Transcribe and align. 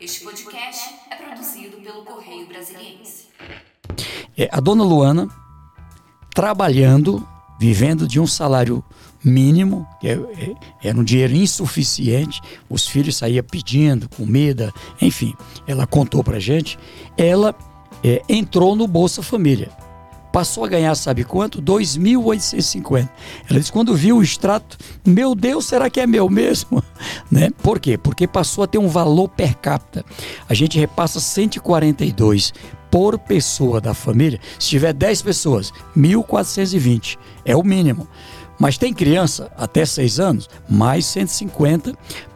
Este 0.00 0.24
podcast 0.24 0.94
é 1.10 1.16
produzido 1.16 1.76
pelo 1.78 2.04
Correio 2.04 2.46
Brasiliense. 2.46 3.28
É, 4.36 4.48
a 4.50 4.60
dona 4.60 4.82
Luana, 4.82 5.28
trabalhando, 6.34 7.26
vivendo 7.60 8.06
de 8.06 8.18
um 8.18 8.26
salário 8.26 8.84
mínimo, 9.24 9.86
que 10.00 10.08
é, 10.08 10.12
é, 10.12 10.88
era 10.88 10.98
um 10.98 11.04
dinheiro 11.04 11.34
insuficiente, 11.34 12.40
os 12.68 12.86
filhos 12.86 13.16
saíam 13.16 13.44
pedindo 13.44 14.08
comida, 14.08 14.72
enfim, 15.00 15.32
ela 15.66 15.86
contou 15.86 16.22
pra 16.22 16.40
gente, 16.40 16.78
ela 17.16 17.54
é, 18.02 18.20
entrou 18.28 18.74
no 18.74 18.86
Bolsa 18.86 19.22
Família 19.22 19.70
passou 20.34 20.64
a 20.64 20.68
ganhar, 20.68 20.92
sabe 20.96 21.22
quanto? 21.22 21.62
2.850. 21.62 23.08
Ela 23.48 23.60
disse, 23.60 23.70
quando 23.70 23.94
viu 23.94 24.16
o 24.16 24.22
extrato, 24.22 24.76
meu 25.06 25.32
Deus, 25.32 25.66
será 25.66 25.88
que 25.88 26.00
é 26.00 26.08
meu 26.08 26.28
mesmo? 26.28 26.82
Né? 27.30 27.50
Por 27.62 27.78
quê? 27.78 27.98
Porque 27.98 28.26
passou 28.26 28.64
a 28.64 28.66
ter 28.66 28.78
um 28.78 28.88
valor 28.88 29.28
per 29.28 29.56
capita. 29.56 30.04
A 30.48 30.54
gente 30.54 30.78
repassa 30.78 31.20
142 31.20 32.52
por 32.90 33.18
pessoa 33.18 33.80
da 33.80 33.92
família. 33.92 34.40
Se 34.58 34.68
tiver 34.68 34.92
10 34.92 35.22
pessoas, 35.22 35.72
1.420. 35.96 37.18
É 37.44 37.54
o 37.54 37.62
mínimo. 37.62 38.08
Mas 38.58 38.78
tem 38.78 38.94
criança 38.94 39.50
até 39.56 39.84
6 39.84 40.20
anos, 40.20 40.48
mais 40.68 41.06
150 41.06 41.94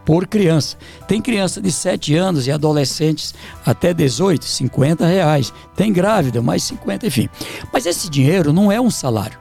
por 0.09 0.27
criança. 0.27 0.79
Tem 1.07 1.21
criança 1.21 1.61
de 1.61 1.71
7 1.71 2.17
anos 2.17 2.47
e 2.47 2.51
adolescentes 2.51 3.35
até 3.67 3.93
18, 3.93 4.43
50 4.43 5.05
reais. 5.05 5.53
Tem 5.77 5.93
grávida, 5.93 6.41
mais 6.41 6.63
50, 6.63 7.07
enfim. 7.07 7.29
Mas 7.71 7.85
esse 7.85 8.09
dinheiro 8.09 8.51
não 8.51 8.73
é 8.73 8.81
um 8.81 8.91
salário. 8.91 9.39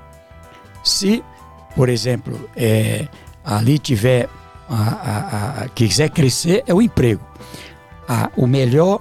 Se, 0.84 1.24
por 1.74 1.88
exemplo, 1.88 2.50
é, 2.54 3.08
ali 3.46 3.80
tiver, 3.80 4.28
a, 4.68 4.82
a, 4.82 5.64
a, 5.64 5.70
quiser 5.70 6.10
crescer, 6.10 6.66
é 6.68 6.74
o 6.74 6.82
emprego. 6.82 7.26
o 8.36 8.46
melhor 8.46 9.00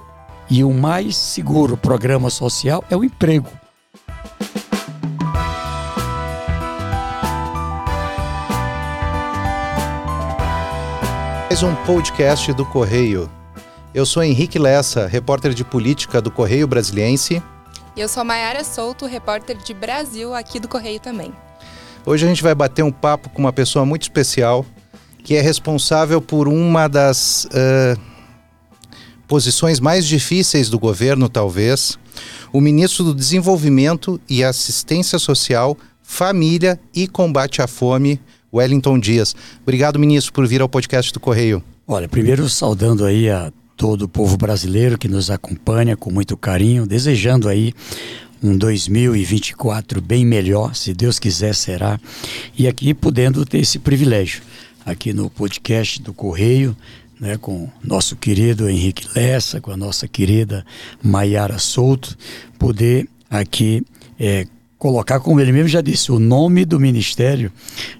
e 0.49 0.63
o 0.63 0.71
mais 0.73 1.17
seguro 1.17 1.75
programa 1.75 2.29
social 2.29 2.81
é 2.89 2.95
o 2.95 3.03
emprego. 3.03 3.49
Mais 11.49 11.63
um 11.63 11.73
podcast 11.85 12.51
do 12.51 12.65
Correio. 12.65 13.31
Eu 13.93 14.05
sou 14.05 14.21
Henrique 14.21 14.59
Lessa, 14.59 15.07
repórter 15.07 15.53
de 15.53 15.63
política 15.63 16.21
do 16.21 16.29
Correio 16.29 16.67
Brasiliense. 16.67 17.41
E 17.95 18.01
eu 18.01 18.09
sou 18.09 18.25
Maiara 18.25 18.65
Souto, 18.65 19.05
repórter 19.05 19.55
de 19.55 19.73
Brasil 19.73 20.35
aqui 20.35 20.59
do 20.59 20.67
Correio 20.67 20.99
também. 20.99 21.31
Hoje 22.05 22.25
a 22.25 22.27
gente 22.27 22.43
vai 22.43 22.53
bater 22.53 22.83
um 22.83 22.91
papo 22.91 23.29
com 23.29 23.39
uma 23.39 23.53
pessoa 23.53 23.85
muito 23.85 24.01
especial, 24.01 24.65
que 25.23 25.35
é 25.35 25.41
responsável 25.41 26.21
por 26.21 26.49
uma 26.49 26.89
das 26.89 27.45
uh, 27.45 27.97
posições 29.25 29.79
mais 29.79 30.05
difíceis 30.05 30.69
do 30.69 30.77
governo, 30.77 31.29
talvez, 31.29 31.97
o 32.51 32.59
ministro 32.59 33.05
do 33.05 33.15
Desenvolvimento 33.15 34.19
e 34.27 34.43
Assistência 34.43 35.17
Social, 35.17 35.77
Família 36.03 36.77
e 36.93 37.07
Combate 37.07 37.61
à 37.61 37.67
Fome, 37.67 38.19
Wellington 38.53 38.99
Dias. 38.99 39.35
Obrigado, 39.61 39.99
ministro, 39.99 40.33
por 40.33 40.47
vir 40.47 40.61
ao 40.61 40.69
podcast 40.69 41.11
do 41.13 41.19
Correio. 41.19 41.63
Olha, 41.87 42.07
primeiro 42.07 42.49
saudando 42.49 43.05
aí 43.05 43.29
a 43.29 43.51
todo 43.75 44.03
o 44.03 44.09
povo 44.09 44.35
brasileiro 44.37 44.97
que 44.97 45.07
nos 45.07 45.29
acompanha 45.29 45.95
com 45.95 46.11
muito 46.11 46.35
carinho, 46.35 46.85
desejando 46.87 47.47
aí 47.47 47.73
um 48.41 48.57
2024 48.57 50.01
bem 50.01 50.25
melhor, 50.25 50.75
se 50.75 50.93
Deus 50.93 51.19
quiser 51.19 51.53
será, 51.55 51.99
e 52.57 52.67
aqui 52.67 52.93
podendo 52.93 53.45
ter 53.45 53.59
esse 53.59 53.79
privilégio 53.79 54.41
aqui 54.85 55.13
no 55.13 55.29
podcast 55.29 56.01
do 56.01 56.13
Correio, 56.13 56.75
né, 57.19 57.37
com 57.37 57.69
nosso 57.83 58.15
querido 58.15 58.69
Henrique 58.69 59.07
Lessa, 59.15 59.59
com 59.59 59.71
a 59.71 59.77
nossa 59.77 60.07
querida 60.07 60.65
Maiara 61.01 61.57
Souto, 61.57 62.17
poder 62.59 63.07
aqui 63.29 63.83
é, 64.19 64.45
colocar, 64.77 65.19
como 65.19 65.39
ele 65.39 65.51
mesmo 65.51 65.67
já 65.67 65.81
disse, 65.81 66.11
o 66.11 66.19
nome 66.19 66.63
do 66.63 66.79
ministério 66.79 67.51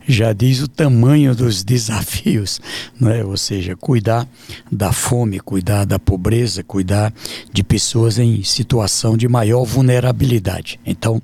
já 0.07 0.31
diz 0.31 0.61
o 0.61 0.67
tamanho 0.67 1.35
dos 1.35 1.63
desafios, 1.63 2.61
é? 3.01 3.23
ou 3.23 3.35
seja, 3.38 3.75
cuidar 3.75 4.27
da 4.71 4.91
fome, 4.91 5.39
cuidar 5.39 5.85
da 5.85 5.97
pobreza, 5.97 6.63
cuidar 6.63 7.13
de 7.51 7.63
pessoas 7.63 8.19
em 8.19 8.43
situação 8.43 9.17
de 9.17 9.27
maior 9.27 9.63
vulnerabilidade. 9.63 10.79
Então, 10.85 11.21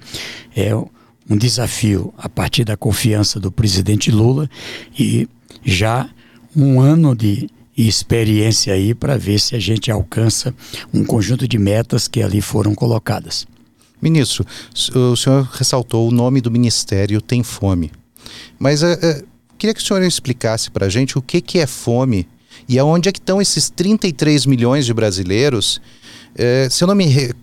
é 0.56 0.76
um 0.76 1.38
desafio 1.38 2.14
a 2.18 2.28
partir 2.28 2.66
da 2.66 2.76
confiança 2.76 3.40
do 3.40 3.52
presidente 3.52 4.12
Lula 4.12 4.50
e 4.98 5.28
já 5.64 6.10
um 6.56 6.82
ano 6.82 7.16
de 7.16 7.50
experiência 7.76 8.74
aí 8.74 8.94
para 8.94 9.18
ver 9.18 9.40
se 9.40 9.56
a 9.56 9.60
gente 9.60 9.90
alcança 9.90 10.54
um 10.94 11.04
conjunto 11.04 11.48
de 11.48 11.58
metas 11.58 12.08
que 12.08 12.22
ali 12.22 12.42
foram 12.42 12.76
colocadas. 12.76 13.48
Ministro, 14.04 14.46
o 14.94 15.16
senhor 15.16 15.50
ressaltou 15.54 16.08
o 16.08 16.12
nome 16.12 16.42
do 16.42 16.52
ministério 16.52 17.22
Tem 17.22 17.42
Fome. 17.42 17.90
Mas 18.60 18.84
uh, 18.84 18.88
uh, 18.88 19.28
queria 19.58 19.74
que 19.74 19.82
o 19.82 19.84
senhor 19.84 20.04
explicasse 20.04 20.70
para 20.70 20.88
a 20.88 20.90
gente 20.90 21.18
o 21.18 21.22
que, 21.22 21.40
que 21.40 21.60
é 21.60 21.66
fome 21.66 22.28
e 22.68 22.78
aonde 22.78 23.10
é 23.10 23.12
que 23.12 23.20
estão 23.20 23.42
esses 23.42 23.70
33 23.70 24.46
milhões 24.46 24.86
de 24.86 24.94
brasileiros. 24.94 25.82
Uh, 26.34 26.70
se 26.70 26.84
eu 26.84 26.88
não 26.88 26.96
me, 26.96 27.06
re 27.06 27.34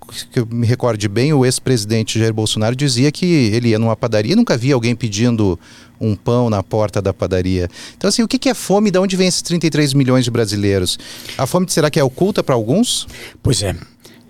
me 0.51 0.67
recorde 0.67 1.09
bem, 1.09 1.33
o 1.33 1.47
ex-presidente 1.47 2.19
Jair 2.19 2.35
Bolsonaro 2.35 2.77
dizia 2.77 3.11
que 3.11 3.25
ele 3.25 3.71
ia 3.71 3.79
numa 3.79 3.97
padaria 3.97 4.33
e 4.33 4.37
nunca 4.37 4.57
via 4.57 4.75
alguém 4.75 4.95
pedindo 4.95 5.59
um 6.01 6.15
pão 6.15 6.51
na 6.51 6.63
porta 6.63 7.01
da 7.01 7.15
padaria. 7.15 7.69
Então, 7.97 8.09
assim, 8.09 8.23
o 8.23 8.29
que, 8.29 8.39
que 8.39 8.49
é 8.49 8.55
fome 8.55 8.89
e 8.89 8.91
de 8.91 8.99
onde 8.99 9.17
vem 9.17 9.29
esses 9.29 9.43
33 9.43 9.95
milhões 9.95 10.25
de 10.25 10.31
brasileiros? 10.31 10.99
A 11.39 11.47
fome 11.47 11.67
será 11.71 11.91
que 11.91 11.99
é 11.99 12.05
oculta 12.05 12.43
para 12.43 12.55
alguns? 12.55 13.07
Pois 13.43 13.63
é. 13.63 13.75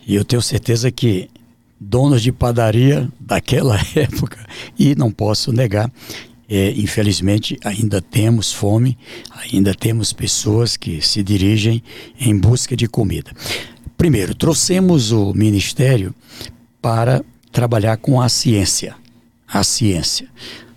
E 0.07 0.15
eu 0.15 0.25
tenho 0.25 0.43
certeza 0.43 0.91
que 0.91 1.29
donos 1.81 2.21
de 2.21 2.31
padaria 2.31 3.09
daquela 3.19 3.79
época. 3.97 4.39
E 4.79 4.95
não 4.95 5.11
posso 5.11 5.53
negar, 5.53 5.91
é, 6.49 6.73
infelizmente 6.73 7.57
ainda 7.65 8.03
temos 8.03 8.53
fome, 8.53 8.99
ainda 9.53 9.75
temos 9.75 10.13
pessoas 10.13 10.77
que 10.77 11.01
se 11.01 11.23
dirigem 11.23 11.83
em 12.19 12.37
busca 12.37 12.77
de 12.77 12.87
comida. 12.87 13.31
Primeiro, 13.97 14.35
trouxemos 14.35 15.13
o 15.13 15.33
ministério 15.33 16.15
para 16.83 17.25
trabalhar 17.53 17.97
com 17.99 18.21
a 18.21 18.29
ciência. 18.29 18.97
A 19.47 19.63
ciência. 19.63 20.29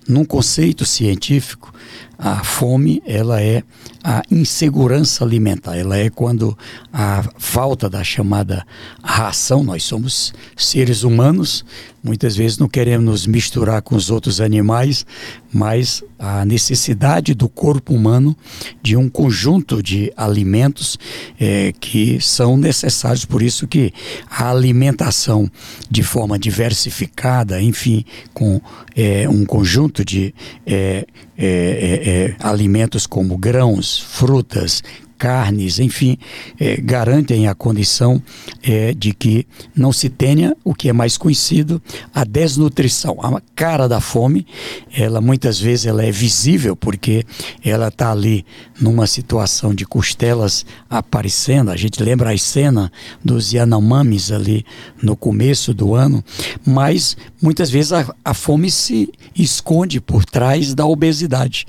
Num 0.08 0.26
conceito 0.26 0.86
científico, 0.86 1.74
a 2.18 2.44
fome 2.44 3.02
ela 3.06 3.42
é 3.42 3.64
a 4.04 4.22
insegurança 4.30 5.24
alimentar. 5.24 5.78
Ela 5.78 5.98
é 5.98 6.10
quando 6.10 6.58
a 6.92 7.24
falta 7.38 7.90
da 7.90 8.04
chamada 8.04 8.66
ração, 9.04 9.64
nós 9.64 9.84
somos 9.84 10.34
seres 10.56 11.04
humanos, 11.04 11.66
muitas 12.04 12.36
vezes 12.36 12.58
não 12.58 12.68
queremos 12.68 13.06
nos 13.06 13.28
misturar 13.28 13.82
com 13.82 13.96
os 13.96 14.12
outros 14.12 14.42
animais, 14.42 15.06
mas 15.52 16.04
a 16.20 16.44
necessidade 16.46 17.34
do 17.34 17.48
corpo 17.48 17.94
humano 17.94 18.36
de 18.82 18.98
um 18.98 19.10
conjunto 19.10 19.82
de 19.82 20.12
alimentos 20.18 20.98
é, 21.40 21.74
que 21.80 22.20
são 22.20 22.58
necessários. 22.58 23.24
Por 23.24 23.42
isso 23.42 23.68
que 23.68 23.94
a 24.30 24.50
alimentação 24.50 25.50
de 25.90 26.04
forma 26.04 26.38
diversificada, 26.38 27.62
enfim, 27.62 28.04
com 28.34 28.60
é, 28.96 29.28
um 29.30 29.46
conjunto 29.46 30.04
de 30.04 30.34
é, 30.66 31.06
é, 31.38 31.46
é, 31.46 32.10
é 32.10 32.36
alimentos 32.40 33.08
como 33.08 33.38
grãos, 33.38 34.00
frutas, 34.00 34.84
carnes, 35.18 35.80
enfim, 35.80 36.18
é, 36.60 36.78
garantem 36.78 37.48
a 37.48 37.56
condição 37.56 38.22
é, 38.62 38.94
de 38.94 39.14
que 39.14 39.48
não 39.76 39.92
se 39.92 40.10
tenha 40.10 40.56
o 40.64 40.74
que 40.74 40.90
é 40.90 40.94
mais 40.94 41.18
conhecido, 41.18 41.82
a 42.14 42.24
desnutrição. 42.24 43.18
A 43.22 43.42
cara 43.56 43.88
da 43.88 44.02
fome, 44.02 44.46
ela 44.94 45.22
muitas 45.22 45.60
vezes 45.60 45.86
ela 45.86 46.04
é 46.04 46.12
visível 46.12 46.76
porque 46.76 47.26
ela 47.64 47.88
está 47.88 48.12
ali 48.12 48.46
numa 48.80 49.08
situação 49.08 49.74
de 49.74 49.86
costelas 49.86 50.66
aparecendo. 50.90 51.72
A 51.72 51.78
gente 51.78 52.02
lembra 52.02 52.32
a 52.32 52.38
cena 52.38 52.92
dos 53.24 53.54
Yanomamis 53.54 54.32
ali 54.32 54.66
no 55.02 55.16
começo 55.16 55.74
do 55.74 55.96
ano, 55.96 56.24
mas 56.66 57.16
muitas 57.42 57.70
vezes 57.70 57.94
a, 57.94 58.14
a 58.24 58.34
fome 58.34 58.70
se 58.70 59.12
esconde 59.36 60.02
por 60.02 60.26
trás 60.26 60.74
da 60.74 60.86
obesidade. 60.86 61.66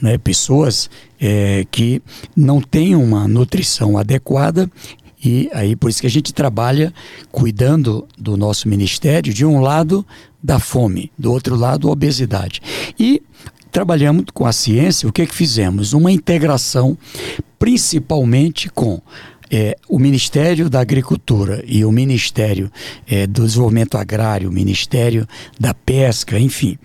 Né? 0.00 0.18
Pessoas 0.18 0.90
é, 1.20 1.66
que 1.70 2.02
não 2.36 2.60
têm 2.60 2.94
uma 2.94 3.26
nutrição 3.26 3.98
adequada 3.98 4.70
e 5.24 5.48
aí 5.52 5.74
por 5.74 5.90
isso 5.90 6.00
que 6.00 6.06
a 6.06 6.10
gente 6.10 6.32
trabalha 6.32 6.92
cuidando 7.30 8.06
do 8.16 8.36
nosso 8.36 8.68
ministério 8.68 9.34
de 9.34 9.44
um 9.44 9.60
lado 9.60 10.06
da 10.42 10.58
fome, 10.60 11.10
do 11.18 11.32
outro 11.32 11.56
lado 11.56 11.90
obesidade. 11.90 12.60
E 12.98 13.20
trabalhamos 13.72 14.26
com 14.32 14.46
a 14.46 14.52
ciência, 14.52 15.08
o 15.08 15.12
que 15.12 15.26
que 15.26 15.34
fizemos? 15.34 15.92
Uma 15.92 16.12
integração 16.12 16.96
principalmente 17.58 18.68
com 18.70 19.00
é, 19.50 19.76
o 19.88 19.98
Ministério 19.98 20.68
da 20.68 20.80
Agricultura 20.80 21.62
e 21.66 21.84
o 21.84 21.90
Ministério 21.90 22.70
é, 23.06 23.26
do 23.26 23.44
Desenvolvimento 23.44 23.96
Agrário, 23.96 24.48
o 24.48 24.52
Ministério 24.52 25.26
da 25.58 25.74
Pesca, 25.74 26.38
enfim, 26.38 26.78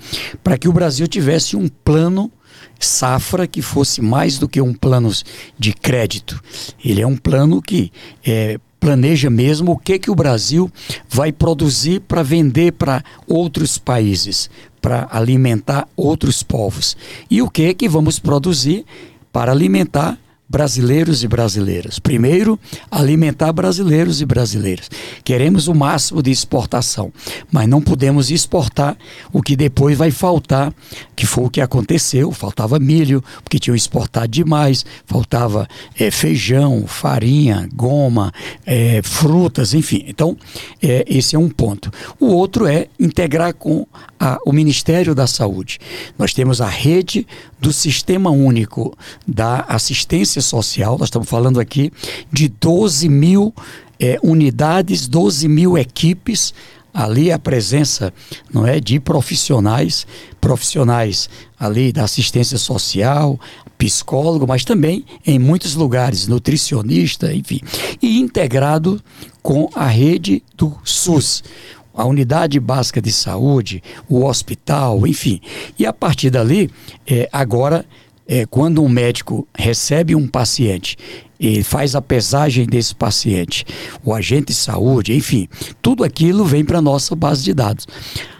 para 0.44 0.57
que 0.57 0.68
o 0.68 0.74
Brasil 0.74 1.07
tivesse 1.07 1.56
um 1.56 1.68
plano 1.68 2.31
safra 2.79 3.47
que 3.47 3.61
fosse 3.61 4.01
mais 4.01 4.37
do 4.37 4.47
que 4.47 4.61
um 4.61 4.73
plano 4.73 5.11
de 5.57 5.73
crédito. 5.73 6.41
Ele 6.83 7.01
é 7.01 7.07
um 7.07 7.15
plano 7.15 7.61
que 7.61 7.91
é, 8.25 8.59
planeja 8.79 9.29
mesmo 9.29 9.71
o 9.71 9.77
que, 9.77 9.97
que 9.97 10.11
o 10.11 10.15
Brasil 10.15 10.69
vai 11.09 11.31
produzir 11.31 12.01
para 12.01 12.21
vender 12.21 12.73
para 12.73 13.03
outros 13.27 13.77
países, 13.77 14.49
para 14.81 15.07
alimentar 15.09 15.87
outros 15.95 16.43
povos. 16.43 16.97
E 17.29 17.41
o 17.41 17.49
que, 17.49 17.73
que 17.73 17.87
vamos 17.87 18.19
produzir 18.19 18.85
para 19.31 19.51
alimentar 19.51 20.17
brasileiros 20.48 21.24
e 21.24 21.28
brasileiras. 21.28 22.00
Primeiro, 22.00 22.60
alimentar 22.92 23.51
brasileiros 23.51 24.22
e 24.22 24.25
brasileiras. 24.25 24.90
Queremos 25.24 25.68
o 25.68 25.74
máximo 25.74 26.22
de 26.22 26.31
exportação, 26.31 27.12
mas 27.51 27.68
não 27.68 27.81
podemos 27.81 28.30
exportar 28.30 28.98
o 29.31 29.42
que 29.42 29.56
depois 29.56 29.98
vai 29.98 30.12
faltar, 30.12 30.74
que 31.16 31.25
foi 31.25 31.45
o 31.45 31.50
que 31.50 31.62
aconteceu. 31.62 32.31
Faltava 32.31 32.80
milho, 32.80 33.24
porque 33.44 33.57
tinham 33.57 33.75
exportado 33.75 34.28
demais, 34.28 34.86
faltava 35.06 35.68
é, 35.98 36.12
feijão, 36.12 36.86
farinha, 36.86 37.68
goma, 37.74 38.31
é, 38.66 39.01
frutas, 39.01 39.74
enfim. 39.74 40.04
Então, 40.07 40.38
é, 40.81 41.06
esse 41.07 41.36
é 41.36 41.40
um 41.40 41.50
ponto. 41.50 41.92
O 42.19 42.28
outro 42.28 42.68
é 42.68 42.88
integrar 43.00 43.54
com 43.54 43.88
a, 44.19 44.38
o 44.45 44.54
Ministério 44.54 45.16
da 45.16 45.25
Saúde. 45.25 45.80
Nós 46.18 46.34
temos 46.34 46.62
a 46.62 46.68
rede 46.68 47.25
do 47.63 47.71
Sistema 47.71 48.30
Único 48.30 48.94
da 49.25 49.62
Assistência 49.62 50.42
Social, 50.42 50.98
nós 50.98 51.07
estamos 51.07 51.30
falando 51.30 51.62
aqui 51.62 51.94
de 52.30 52.50
12 52.50 53.07
mil 53.07 53.54
é, 53.98 54.19
unidades, 54.21 55.07
12 55.07 55.48
mil 55.48 55.77
equipes. 55.77 56.54
Ali 56.94 57.31
a 57.31 57.39
presença 57.39 58.13
não 58.54 58.68
é 58.68 58.81
de 58.81 59.00
profissionais 59.00 60.06
profissionais 60.42 61.30
ali 61.57 61.94
da 61.94 62.04
assistência 62.04 62.57
social 62.57 63.39
psicólogo 63.80 64.45
mas 64.45 64.63
também 64.63 65.04
em 65.25 65.39
muitos 65.39 65.74
lugares 65.74 66.27
nutricionista 66.27 67.33
enfim 67.33 67.62
e 68.00 68.19
integrado 68.19 69.01
com 69.42 69.69
a 69.74 69.88
rede 69.88 70.44
do 70.56 70.77
SUS 70.83 71.44
a 71.94 72.06
unidade 72.06 72.60
básica 72.60 73.01
de 73.01 73.12
saúde, 73.12 73.84
o 74.10 74.25
hospital, 74.25 75.06
enfim. 75.06 75.40
E 75.78 75.86
a 75.86 75.94
partir 75.94 76.30
dali, 76.30 76.69
é, 77.06 77.30
agora, 77.31 77.86
é, 78.28 78.45
quando 78.45 78.84
um 78.84 78.90
médico 78.90 79.48
recebe 79.54 80.16
um 80.16 80.28
paciente 80.28 80.98
e 81.40 81.62
faz 81.62 81.95
a 81.95 82.01
pesagem 82.01 82.66
desse 82.66 82.95
paciente, 82.95 83.66
o 84.04 84.13
agente 84.13 84.48
de 84.48 84.54
saúde, 84.54 85.13
enfim, 85.13 85.48
tudo 85.81 86.04
aquilo 86.04 86.45
vem 86.45 86.63
para 86.63 86.80
a 86.80 86.81
nossa 86.81 87.16
base 87.16 87.44
de 87.44 87.54
dados. 87.54 87.86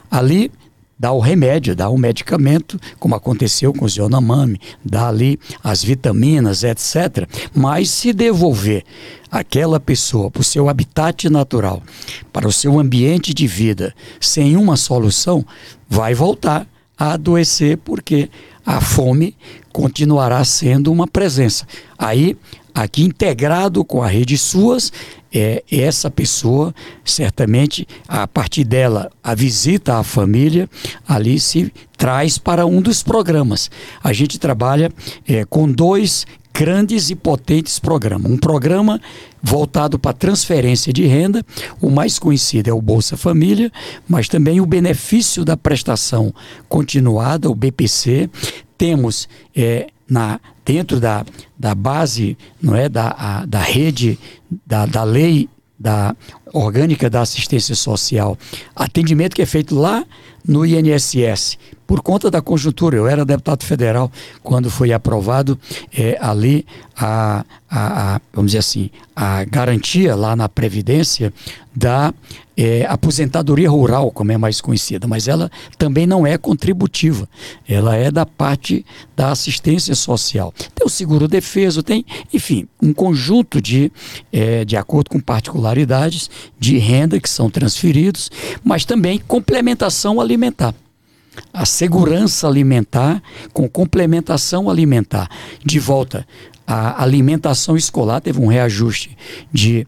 Ali 0.10 0.52
dá 0.98 1.12
o 1.12 1.19
remédio, 1.19 1.75
dá 1.75 1.90
o 1.90 1.98
medicamento, 1.98 2.80
como 3.00 3.16
aconteceu 3.16 3.74
com 3.74 3.86
o 3.86 3.90
Zionamame, 3.90 4.60
dá 4.84 5.07
ali 5.07 5.40
as 5.63 5.84
vitaminas, 5.84 6.63
etc. 6.63 7.28
Mas 7.54 7.90
se 7.90 8.13
devolver 8.13 8.84
aquela 9.31 9.80
pessoa 9.80 10.30
para 10.30 10.42
o 10.42 10.44
seu 10.44 10.69
habitat 10.69 11.30
natural, 11.30 11.81
para 12.31 12.48
o 12.48 12.51
seu 12.51 12.80
ambiente 12.80 13.34
de 13.34 13.48
vida, 13.48 13.94
sem 14.19 14.56
uma 14.56 14.78
solução, 14.78 15.45
vai 15.90 16.13
voltar 16.13 16.68
a 16.98 17.13
adoecer 17.13 17.78
porque 17.78 18.30
a 18.66 18.80
fome 18.80 19.36
continuará 19.72 20.44
sendo 20.45 20.92
uma 20.92 21.07
presença. 21.07 21.68
Aí, 21.98 22.38
aqui 22.74 23.04
integrado 23.04 23.84
com 23.84 24.02
a 24.02 24.08
rede 24.08 24.38
SUAS, 24.38 24.92
é, 25.34 25.64
essa 25.72 26.12
pessoa, 26.12 26.74
certamente, 27.04 27.88
a 28.08 28.28
partir 28.28 28.64
dela, 28.64 29.12
a 29.24 29.34
visita 29.34 29.98
à 29.98 30.04
família, 30.04 30.70
ali 31.08 31.40
se 31.40 31.72
traz 31.98 32.38
para 32.38 32.66
um 32.66 32.81
dos 32.81 33.02
programas. 33.02 33.70
A 34.04 34.14
gente 34.14 34.40
trabalha 34.40 34.92
é, 35.28 35.44
com 35.46 35.72
dois 35.72 36.25
grandes 36.54 37.10
e 37.10 37.16
potentes 37.16 37.80
programas. 37.80 38.31
Um 38.31 38.38
programa 38.38 39.02
voltado 39.42 39.98
para 39.98 40.14
transferência 40.14 40.94
de 40.94 41.06
renda, 41.06 41.44
o 41.81 41.90
mais 41.90 42.19
conhecido 42.19 42.69
é 42.69 42.74
o 42.74 42.81
Bolsa 42.81 43.18
Família, 43.18 43.72
mas 44.08 44.30
também 44.30 44.62
o 44.62 44.66
benefício 44.66 45.44
da 45.44 45.58
prestação 45.58 46.34
continuada, 46.69 47.50
o 47.50 47.56
BPC. 47.56 48.30
Temos 48.78 49.28
é, 49.56 49.88
na, 50.08 50.40
dentro 50.65 51.00
da, 51.00 51.25
da 51.57 51.75
base 51.75 52.38
não 52.62 52.75
é, 52.75 52.88
da, 52.88 53.15
a, 53.18 53.45
da 53.45 53.60
rede, 53.60 54.18
da, 54.65 54.86
da 54.86 55.04
lei 55.04 55.50
da 55.80 56.15
orgânica 56.54 57.10
da 57.10 57.21
assistência 57.21 57.75
social, 57.75 58.38
atendimento 58.74 59.36
que 59.36 59.42
é 59.42 59.45
feito 59.45 59.75
lá 59.75 60.06
no 60.48 60.65
INSS, 60.65 61.57
por 61.94 62.01
conta 62.01 62.31
da 62.31 62.42
conjuntura. 62.42 62.98
Eu 62.98 63.07
era 63.07 63.24
deputado 63.24 63.63
federal 63.63 64.12
quando 64.42 64.68
foi 64.68 64.92
aprovado 64.92 65.60
é, 65.95 66.18
ali 66.19 66.66
a, 66.98 67.45
a, 67.69 68.16
a, 68.16 68.22
vamos 68.34 68.50
dizer 68.50 68.57
assim, 68.57 68.90
a 69.16 69.44
garantia 69.44 70.16
lá 70.16 70.36
na 70.36 70.50
Previdência 70.50 71.31
da 71.75 72.12
é, 72.57 72.84
aposentadoria 72.88 73.69
rural, 73.69 74.10
como 74.10 74.31
é 74.31 74.38
mais 74.40 74.60
conhecida, 74.60 75.07
mas 75.07 75.28
ela 75.28 75.51
também 75.78 76.07
não 76.07 76.25
é 76.25 76.36
contributiva, 76.36 77.30
ela 77.69 77.95
é 77.95 78.10
da 78.10 78.25
parte 78.25 78.84
da 79.16 79.30
assistência 79.31 79.94
social. 79.94 80.51
Tem 80.74 80.88
o 80.88 80.90
seguro 80.90 81.28
defeso, 81.28 81.84
tem, 81.84 82.04
enfim, 82.34 82.68
um 82.81 82.92
conjunto 82.92 83.62
de, 83.62 83.92
é, 84.31 84.66
de 84.66 84.75
acordo 84.75 85.12
com 85.12 85.19
particularidades 85.19 86.28
de 86.60 86.80
renda 86.80 87.19
que 87.19 87.30
são 87.30 87.51
transferidos, 87.51 88.31
mas 88.63 88.84
também 88.84 89.19
complementação 89.19 90.19
alimentar 90.19 90.74
a 91.51 91.65
segurança 91.65 92.47
alimentar 92.47 93.21
com 93.53 93.68
complementação 93.69 94.69
alimentar. 94.69 95.30
De 95.63 95.80
volta, 95.80 96.25
a 96.65 97.01
alimentação 97.03 97.75
escolar 97.75 98.21
teve 98.21 98.39
um 98.39 98.47
reajuste 98.47 99.18
de 99.51 99.88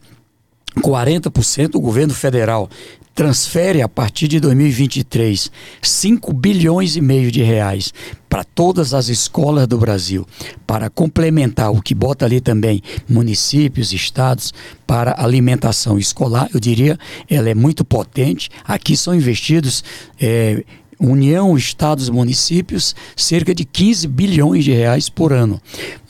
40%. 0.82 1.76
O 1.76 1.80
governo 1.80 2.14
federal 2.14 2.70
transfere 3.16 3.82
a 3.82 3.88
partir 3.88 4.28
de 4.28 4.42
2023 4.42 5.50
5 5.82 6.34
bilhões 6.34 6.98
e 6.98 7.02
meio 7.02 7.32
de 7.32 7.42
reais 7.42 7.94
para 8.28 8.44
todas 8.44 8.94
as 8.94 9.08
escolas 9.08 9.66
do 9.66 9.78
Brasil, 9.78 10.28
para 10.68 10.90
complementar 10.90 11.72
o 11.72 11.82
que 11.82 11.96
bota 11.96 12.26
ali 12.26 12.42
também 12.42 12.84
municípios, 13.08 13.94
estados 13.94 14.54
para 14.86 15.16
alimentação 15.18 15.98
escolar. 15.98 16.50
Eu 16.54 16.60
diria, 16.60 17.00
ela 17.30 17.50
é 17.50 17.56
muito 17.56 17.86
potente. 17.86 18.50
Aqui 18.66 18.98
são 18.98 19.16
investidos 19.16 19.86
é, 20.20 20.66
União, 21.00 21.58
estados, 21.58 22.10
municípios, 22.10 22.96
cerca 23.16 23.54
de 23.54 23.66
15 23.66 24.08
bilhões 24.08 24.64
de 24.64 24.72
reais 24.72 25.10
por 25.10 25.34
ano. 25.34 25.62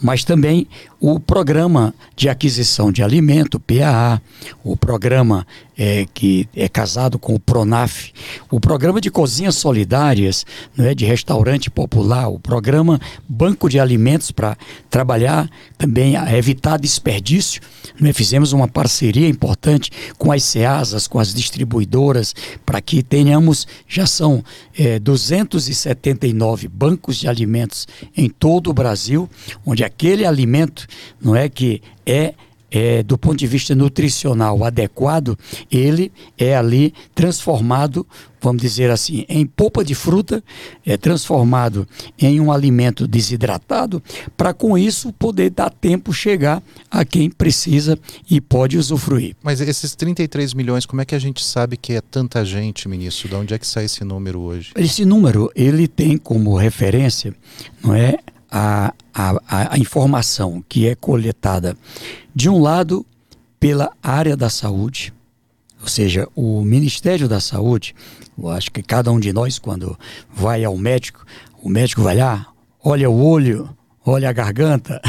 Mas 0.05 0.23
também 0.23 0.67
o 0.99 1.19
programa 1.19 1.91
de 2.15 2.29
aquisição 2.29 2.91
de 2.91 3.01
alimento, 3.01 3.59
PAA, 3.59 4.21
o 4.63 4.77
programa 4.77 5.47
é, 5.77 6.05
que 6.13 6.47
é 6.55 6.69
casado 6.69 7.19
com 7.19 7.35
o 7.35 7.39
PRONAF, 7.39 8.13
o 8.49 8.59
programa 8.59 9.01
de 9.01 9.11
cozinhas 9.11 9.55
solidárias, 9.55 10.45
não 10.75 10.85
é, 10.85 10.95
de 10.95 11.05
restaurante 11.05 11.69
popular, 11.69 12.29
o 12.29 12.39
programa 12.39 12.99
Banco 13.27 13.69
de 13.69 13.79
Alimentos 13.79 14.31
para 14.31 14.57
trabalhar 14.89 15.49
também 15.77 16.15
a 16.15 16.37
evitar 16.37 16.77
desperdício. 16.77 17.61
Não 17.99 18.09
é? 18.09 18.13
Fizemos 18.13 18.53
uma 18.53 18.67
parceria 18.67 19.27
importante 19.27 19.91
com 20.17 20.31
as 20.31 20.43
SEASAS, 20.43 21.07
com 21.07 21.19
as 21.19 21.33
distribuidoras, 21.33 22.33
para 22.65 22.79
que 22.79 23.03
tenhamos, 23.03 23.67
já 23.87 24.05
são 24.07 24.43
é, 24.77 24.99
279 24.99 26.67
bancos 26.67 27.17
de 27.17 27.27
alimentos 27.27 27.87
em 28.15 28.29
todo 28.29 28.69
o 28.69 28.73
Brasil, 28.73 29.29
onde 29.65 29.83
aquele 29.95 30.25
alimento 30.25 30.85
não 31.21 31.35
é 31.35 31.47
que 31.47 31.81
é 32.05 32.33
é, 32.71 33.01
do 33.03 33.17
ponto 33.17 33.37
de 33.37 33.47
vista 33.47 33.73
nutricional 33.73 34.61
adequado, 34.65 35.39
ele 35.71 36.11
é 36.37 36.57
ali 36.57 36.93
transformado, 37.13 38.05
vamos 38.41 38.61
dizer 38.61 38.91
assim, 38.91 39.23
em 39.29 39.45
polpa 39.45 39.81
de 39.81 39.95
fruta, 39.95 40.43
é 40.85 40.97
transformado 40.97 41.87
em 42.19 42.41
um 42.41 42.51
alimento 42.51 43.07
desidratado, 43.07 44.03
para 44.35 44.53
com 44.53 44.77
isso 44.77 45.13
poder 45.13 45.51
dar 45.51 45.69
tempo 45.69 46.11
chegar 46.11 46.61
a 46.91 47.05
quem 47.05 47.29
precisa 47.29 47.97
e 48.29 48.41
pode 48.41 48.77
usufruir. 48.77 49.37
Mas 49.41 49.61
esses 49.61 49.95
33 49.95 50.53
milhões, 50.53 50.85
como 50.85 51.01
é 51.01 51.05
que 51.05 51.15
a 51.15 51.19
gente 51.19 51.45
sabe 51.45 51.77
que 51.77 51.93
é 51.93 52.01
tanta 52.01 52.43
gente, 52.43 52.89
ministro? 52.89 53.29
De 53.29 53.35
onde 53.35 53.53
é 53.53 53.57
que 53.57 53.67
sai 53.67 53.85
esse 53.85 54.03
número 54.03 54.41
hoje? 54.41 54.71
Esse 54.75 55.05
número, 55.05 55.49
ele 55.55 55.87
tem 55.87 56.17
como 56.17 56.57
referência, 56.57 57.33
não 57.81 57.95
é, 57.95 58.17
a, 58.57 58.93
a, 59.13 59.73
a 59.73 59.77
informação 59.77 60.63
que 60.69 60.87
é 60.87 60.95
coletada, 60.95 61.77
de 62.33 62.49
um 62.49 62.61
lado, 62.61 63.05
pela 63.59 63.91
área 64.01 64.37
da 64.37 64.49
saúde, 64.49 65.13
ou 65.81 65.87
seja, 65.89 66.25
o 66.33 66.61
Ministério 66.61 67.27
da 67.27 67.41
Saúde, 67.41 67.93
eu 68.37 68.49
acho 68.49 68.71
que 68.71 68.81
cada 68.81 69.11
um 69.11 69.19
de 69.19 69.33
nós, 69.33 69.59
quando 69.59 69.99
vai 70.33 70.63
ao 70.63 70.77
médico, 70.77 71.25
o 71.61 71.67
médico 71.67 72.01
vai 72.01 72.15
lá, 72.15 72.47
olha 72.81 73.09
o 73.09 73.25
olho, 73.25 73.69
olha 74.05 74.29
a 74.29 74.33
garganta. 74.33 75.01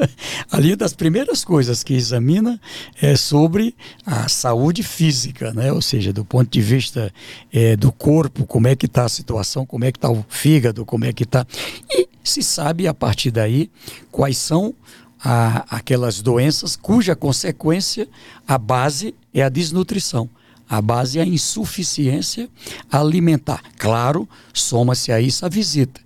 Ali 0.50 0.76
das 0.76 0.92
primeiras 0.92 1.44
coisas 1.44 1.82
que 1.82 1.94
examina 1.94 2.60
é 3.00 3.16
sobre 3.16 3.74
a 4.06 4.28
saúde 4.28 4.82
física, 4.82 5.52
né? 5.52 5.72
Ou 5.72 5.82
seja, 5.82 6.12
do 6.12 6.24
ponto 6.24 6.50
de 6.50 6.62
vista 6.62 7.12
é, 7.52 7.76
do 7.76 7.90
corpo, 7.90 8.46
como 8.46 8.68
é 8.68 8.76
que 8.76 8.86
está 8.86 9.04
a 9.04 9.08
situação, 9.08 9.66
como 9.66 9.84
é 9.84 9.90
que 9.90 9.98
está 9.98 10.10
o 10.10 10.24
fígado, 10.28 10.84
como 10.84 11.04
é 11.04 11.12
que 11.12 11.24
está. 11.24 11.44
E 11.90 12.08
se 12.22 12.42
sabe 12.42 12.86
a 12.86 12.94
partir 12.94 13.30
daí 13.30 13.70
quais 14.10 14.38
são 14.38 14.74
a, 15.22 15.76
aquelas 15.76 16.22
doenças 16.22 16.76
cuja 16.76 17.16
consequência, 17.16 18.08
a 18.46 18.56
base 18.56 19.14
é 19.32 19.42
a 19.42 19.48
desnutrição. 19.48 20.30
A 20.68 20.80
base 20.80 21.18
é 21.18 21.22
a 21.22 21.26
insuficiência 21.26 22.48
alimentar. 22.90 23.62
Claro, 23.76 24.28
soma-se 24.52 25.12
a 25.12 25.20
isso 25.20 25.44
a 25.44 25.48
visita. 25.48 26.03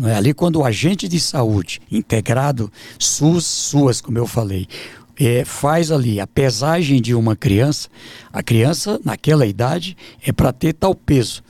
Não 0.00 0.08
é? 0.08 0.14
Ali 0.14 0.32
quando 0.32 0.56
o 0.56 0.64
agente 0.64 1.06
de 1.06 1.20
saúde 1.20 1.78
integrado, 1.92 2.72
SUS, 2.98 3.44
SUAS, 3.44 4.00
como 4.00 4.16
eu 4.16 4.26
falei, 4.26 4.66
é, 5.14 5.44
faz 5.44 5.92
ali 5.92 6.18
a 6.18 6.26
pesagem 6.26 7.02
de 7.02 7.14
uma 7.14 7.36
criança, 7.36 7.86
a 8.32 8.42
criança 8.42 8.98
naquela 9.04 9.44
idade 9.44 9.94
é 10.24 10.32
para 10.32 10.54
ter 10.54 10.72
tal 10.72 10.94
peso, 10.94 11.42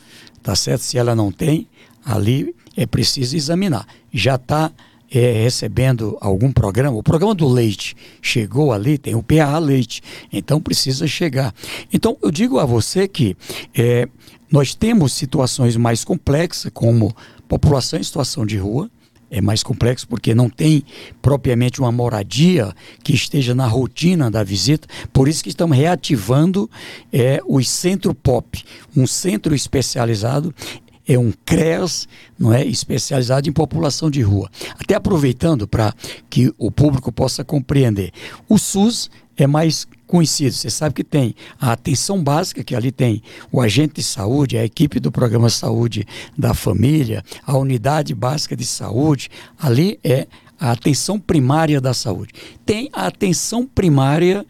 tá 0.43 0.57
certo? 0.57 0.81
Se 0.81 0.99
ela 0.99 1.15
não 1.15 1.31
tem, 1.31 1.69
ali 2.05 2.53
é 2.77 2.87
preciso 2.87 3.37
examinar. 3.37 3.87
Já 4.13 4.35
está 4.35 4.73
é, 5.13 5.45
recebendo 5.45 6.19
algum 6.21 6.51
programa, 6.51 6.97
o 6.97 7.05
programa 7.05 7.37
do 7.37 7.47
leite 7.47 7.97
chegou 8.21 8.73
ali, 8.73 8.99
tem 8.99 9.15
o 9.15 9.23
PAA 9.23 9.61
leite, 9.61 10.03
então 10.33 10.61
precisa 10.61 11.07
chegar. 11.07 11.55
Então 11.93 12.19
eu 12.21 12.33
digo 12.33 12.59
a 12.59 12.65
você 12.65 13.07
que 13.07 13.37
é, 13.73 14.09
nós 14.51 14.75
temos 14.75 15.13
situações 15.13 15.77
mais 15.77 16.05
complexas, 16.05 16.71
como 16.73 17.15
população 17.49 17.99
em 17.99 18.03
situação 18.03 18.45
de 18.45 18.57
rua, 18.57 18.91
é 19.31 19.41
mais 19.41 19.63
complexo 19.63 20.09
porque 20.09 20.35
não 20.35 20.51
tem 20.51 20.83
propriamente 21.23 21.81
uma 21.81 21.93
moradia 21.93 22.75
que 23.05 23.15
esteja 23.15 23.55
na 23.55 23.67
rotina 23.67 24.29
da 24.29 24.43
visita. 24.43 24.89
Por 25.13 25.29
isso 25.29 25.43
que 25.45 25.51
estamos 25.51 25.77
reativando 25.77 26.69
é, 27.13 27.41
o 27.47 27.63
Centro 27.63 28.13
Pop, 28.13 28.63
um 28.97 29.07
centro 29.07 29.55
especializado 29.55 30.53
é 31.07 31.19
um 31.19 31.33
CREAS, 31.45 32.07
não 32.39 32.53
é, 32.53 32.65
especializado 32.65 33.49
em 33.49 33.53
população 33.53 34.09
de 34.11 34.23
rua. 34.23 34.49
Até 34.79 34.95
aproveitando 34.95 35.67
para 35.67 35.93
que 36.29 36.53
o 36.57 36.71
público 36.71 37.11
possa 37.11 37.43
compreender. 37.43 38.13
O 38.49 38.59
SUS 38.59 39.11
é 39.37 39.47
mais 39.47 39.89
conhecido. 40.11 40.53
Você 40.53 40.69
sabe 40.69 40.97
que 40.97 41.05
tem 41.05 41.35
a 41.61 41.71
atenção 41.71 42.23
básica, 42.23 42.65
que 42.65 42.75
ali 42.75 42.91
tem 42.91 43.23
o 43.53 43.61
agente 43.61 43.95
de 43.95 44.03
saúde, 44.03 44.59
a 44.59 44.65
equipe 44.65 44.99
do 44.99 45.13
programa 45.13 45.49
Saúde 45.49 46.05
da 46.37 46.53
Família, 46.53 47.25
a 47.47 47.57
unidade 47.57 48.13
básica 48.13 48.57
de 48.57 48.67
saúde. 48.67 49.31
Ali 49.57 50.01
é 50.03 50.27
a 50.59 50.73
atenção 50.73 51.19
primária 51.19 51.81
da 51.81 51.95
saúde. 51.95 52.33
Tem 52.67 52.91
a 52.93 53.07
atenção 53.07 53.65
primária 53.65 54.45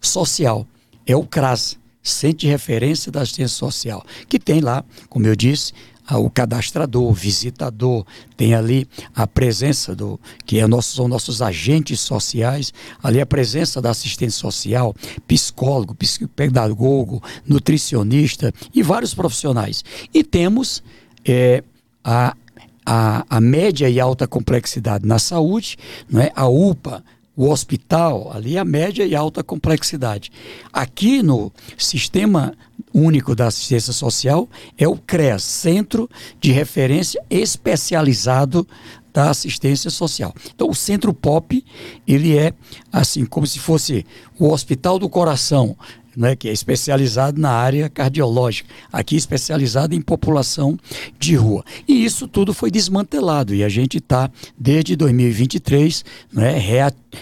social, 0.00 0.66
é 1.06 1.14
o 1.14 1.22
CRAS, 1.22 1.78
Centro 2.02 2.38
de 2.38 2.48
Referência 2.48 3.10
da 3.10 3.22
Assistência 3.22 3.56
Social, 3.56 4.04
que 4.28 4.38
tem 4.38 4.60
lá, 4.60 4.84
como 5.08 5.26
eu 5.26 5.36
disse, 5.36 5.72
o 6.10 6.28
cadastrador, 6.28 7.04
o 7.04 7.12
visitador, 7.12 8.04
tem 8.36 8.54
ali 8.54 8.86
a 9.14 9.26
presença 9.26 9.94
do 9.94 10.20
que 10.44 10.58
é 10.58 10.66
nosso, 10.66 10.96
são 10.96 11.08
nossos 11.08 11.40
agentes 11.40 12.00
sociais, 12.00 12.72
ali 13.02 13.20
a 13.20 13.26
presença 13.26 13.80
da 13.80 13.90
assistente 13.90 14.32
social, 14.32 14.94
psicólogo, 15.26 15.96
pedagogo, 16.36 17.22
nutricionista 17.46 18.52
e 18.74 18.82
vários 18.82 19.14
profissionais. 19.14 19.82
E 20.12 20.22
temos 20.22 20.82
é, 21.24 21.64
a, 22.04 22.36
a, 22.84 23.24
a 23.28 23.40
média 23.40 23.88
e 23.88 23.98
alta 23.98 24.26
complexidade 24.26 25.06
na 25.06 25.18
saúde, 25.18 25.78
não 26.08 26.20
é? 26.20 26.30
a 26.36 26.46
UPA, 26.46 27.02
o 27.36 27.48
hospital, 27.48 28.30
ali 28.32 28.56
a 28.56 28.64
média 28.64 29.04
e 29.04 29.14
alta 29.14 29.42
complexidade. 29.42 30.30
Aqui 30.72 31.22
no 31.22 31.50
Sistema 31.76 32.54
Único 32.92 33.34
da 33.34 33.48
Assistência 33.48 33.92
Social 33.92 34.48
é 34.78 34.86
o 34.86 34.96
CREAS, 34.96 35.42
Centro 35.42 36.08
de 36.40 36.52
Referência 36.52 37.22
Especializado 37.28 38.66
da 39.12 39.30
Assistência 39.30 39.90
Social. 39.90 40.34
Então 40.54 40.68
o 40.68 40.74
Centro 40.74 41.14
POP, 41.14 41.64
ele 42.06 42.36
é 42.36 42.52
assim 42.92 43.24
como 43.24 43.46
se 43.46 43.60
fosse 43.60 44.04
o 44.38 44.50
Hospital 44.50 44.98
do 44.98 45.08
Coração, 45.08 45.76
né, 46.16 46.36
que 46.36 46.48
é 46.48 46.52
especializado 46.52 47.40
na 47.40 47.50
área 47.50 47.88
cardiológica, 47.88 48.68
aqui 48.92 49.16
especializado 49.16 49.94
em 49.94 50.00
população 50.00 50.78
de 51.18 51.34
rua. 51.34 51.64
E 51.86 52.04
isso 52.04 52.28
tudo 52.28 52.54
foi 52.54 52.70
desmantelado 52.70 53.54
e 53.54 53.64
a 53.64 53.68
gente 53.68 53.98
está, 53.98 54.30
desde 54.58 54.96
2023, 54.96 56.04
né, 56.32 56.56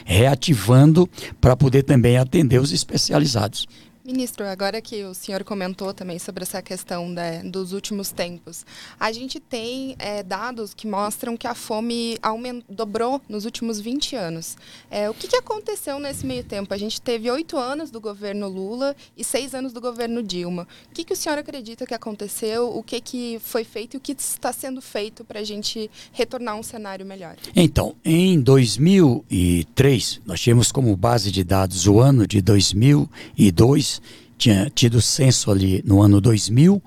reativando 0.05 1.09
para 1.41 1.57
poder 1.57 1.83
também 1.83 2.17
atender 2.17 2.61
os 2.61 2.73
especializados. 2.73 3.67
Ministro, 4.05 4.45
agora 4.49 4.83
que 4.83 5.05
o 5.05 5.15
senhor 5.15 5.45
comentou 5.45 5.95
também 5.95 6.19
sobre 6.19 6.43
essa 6.43 6.61
questão 6.61 7.09
né, 7.09 7.41
dos 7.45 7.73
últimos 7.73 8.11
tempos, 8.11 8.67
a 8.99 9.13
gente 9.13 9.39
tem 9.39 9.95
é, 9.97 10.25
dados 10.25 10.75
que 10.75 10.89
mostram 10.89 11.37
que 11.37 11.47
a 11.47 11.55
fome 11.55 12.19
aumentou, 12.21 12.65
dobrou 12.69 13.23
nos 13.29 13.45
últimos 13.45 13.79
20 13.79 14.17
anos. 14.17 14.57
É, 14.91 15.09
o 15.09 15.15
que, 15.15 15.29
que, 15.29 15.37
aconteceu 15.37 16.01
nesse 16.01 16.27
meio 16.27 16.43
tempo? 16.43 16.75
A 16.75 16.77
gente 16.77 17.01
teve 17.01 17.31
oito 17.31 17.57
anos 17.57 17.93
do 17.93 18.01
governo 18.01 18.49
Lula 18.49 18.97
e 19.17 19.23
seis 19.23 19.55
anos 19.55 19.73
do 19.73 19.81
governo 19.81 20.21
Dilma. 20.21 20.67
O 20.91 20.95
que, 20.95 21.05
que 21.05 21.13
o 21.13 21.17
senhor 21.17 21.39
acredita 21.39 21.87
que 21.87 21.95
aconteceu? 21.95 22.77
O 22.77 22.83
que, 22.83 23.01
que 23.01 23.39
foi 23.41 23.63
feito 23.63 23.95
e 23.95 23.99
o 23.99 24.01
que 24.01 24.17
está 24.19 24.53
sendo 24.53 24.83
feito 24.83 25.25
para 25.25 25.39
a 25.39 25.45
gente 25.45 25.89
retornar 26.11 26.55
a 26.55 26.59
um 26.59 26.63
cenário 26.65 27.07
melhor? 27.07 27.37
Então, 27.55 27.95
em 28.05 28.41
2003, 28.41 30.23
nós 30.27 30.41
tínhamos 30.41 30.73
como 30.73 30.97
base 30.97 31.31
de 31.31 31.45
dados 31.45 31.87
o 31.87 32.01
ano 32.01 32.27
de 32.27 32.43
2002 32.43 33.92
tinha 34.39 34.71
tido 34.75 35.01
censo 35.01 35.51
ali 35.51 35.83
no 35.87 36.03
ano 36.03 36.21
2000, 36.21 36.83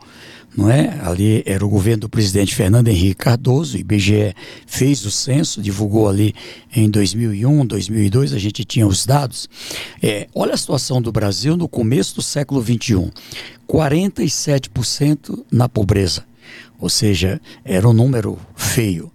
não 0.58 0.70
é? 0.70 1.00
Ali 1.02 1.44
era 1.46 1.66
o 1.66 1.70
governo 1.70 2.02
do 2.02 2.10
presidente 2.10 2.56
Fernando 2.56 2.88
Henrique 2.88 3.16
Cardoso, 3.16 3.76
o 3.76 3.80
IBGE 3.80 4.34
fez 4.66 5.06
o 5.06 5.12
censo, 5.12 5.62
divulgou 5.62 6.08
ali 6.08 6.34
em 6.74 6.90
2001, 6.90 7.66
2002, 7.66 8.34
a 8.34 8.40
gente 8.40 8.64
tinha 8.64 8.88
os 8.88 9.06
dados. 9.06 9.50
É, 10.02 10.28
olha 10.34 10.54
a 10.54 10.58
situação 10.58 11.02
do 11.02 11.12
Brasil 11.12 11.58
no 11.58 11.68
começo 11.68 12.16
do 12.16 12.22
século 12.22 12.62
21, 12.62 13.10
47% 13.68 15.44
na 15.52 15.68
pobreza, 15.68 16.26
ou 16.80 16.90
seja, 16.90 17.42
era 17.64 17.88
um 17.88 17.94
número 17.94 18.38
feio. 18.56 19.12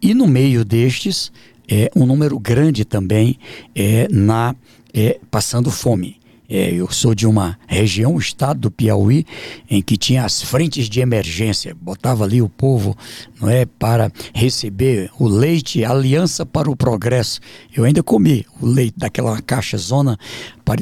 E 0.00 0.14
no 0.14 0.26
meio 0.26 0.64
destes, 0.64 1.32
é 1.68 1.90
um 1.96 2.04
número 2.06 2.38
grande 2.38 2.84
também 2.84 3.38
é 3.74 4.06
na 4.10 4.54
é, 4.92 5.18
passando 5.30 5.70
fome. 5.70 6.18
É, 6.48 6.72
eu 6.74 6.90
sou 6.92 7.14
de 7.14 7.26
uma 7.26 7.58
região, 7.66 8.14
o 8.14 8.18
estado 8.18 8.60
do 8.60 8.70
Piauí, 8.70 9.26
em 9.70 9.80
que 9.80 9.96
tinha 9.96 10.24
as 10.24 10.42
frentes 10.42 10.88
de 10.90 11.00
emergência. 11.00 11.74
Botava 11.74 12.24
ali 12.24 12.42
o 12.42 12.48
povo 12.48 12.96
não 13.40 13.48
é, 13.48 13.64
para 13.64 14.12
receber 14.34 15.10
o 15.18 15.26
leite, 15.26 15.84
Aliança 15.84 16.44
para 16.44 16.70
o 16.70 16.76
Progresso. 16.76 17.40
Eu 17.74 17.84
ainda 17.84 18.02
comi 18.02 18.44
o 18.60 18.66
leite 18.66 18.94
daquela 18.96 19.40
caixa 19.40 19.78
zona, 19.78 20.18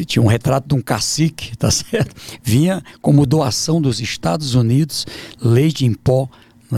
tinha 0.07 0.23
um 0.23 0.27
retrato 0.27 0.69
de 0.69 0.75
um 0.75 0.83
cacique, 0.83 1.55
tá 1.59 1.71
certo? 1.71 2.15
Vinha 2.43 2.83
como 3.01 3.25
doação 3.25 3.81
dos 3.81 4.01
Estados 4.01 4.55
Unidos, 4.55 5.07
leite 5.41 5.87
em 5.87 5.95
pó 5.95 6.29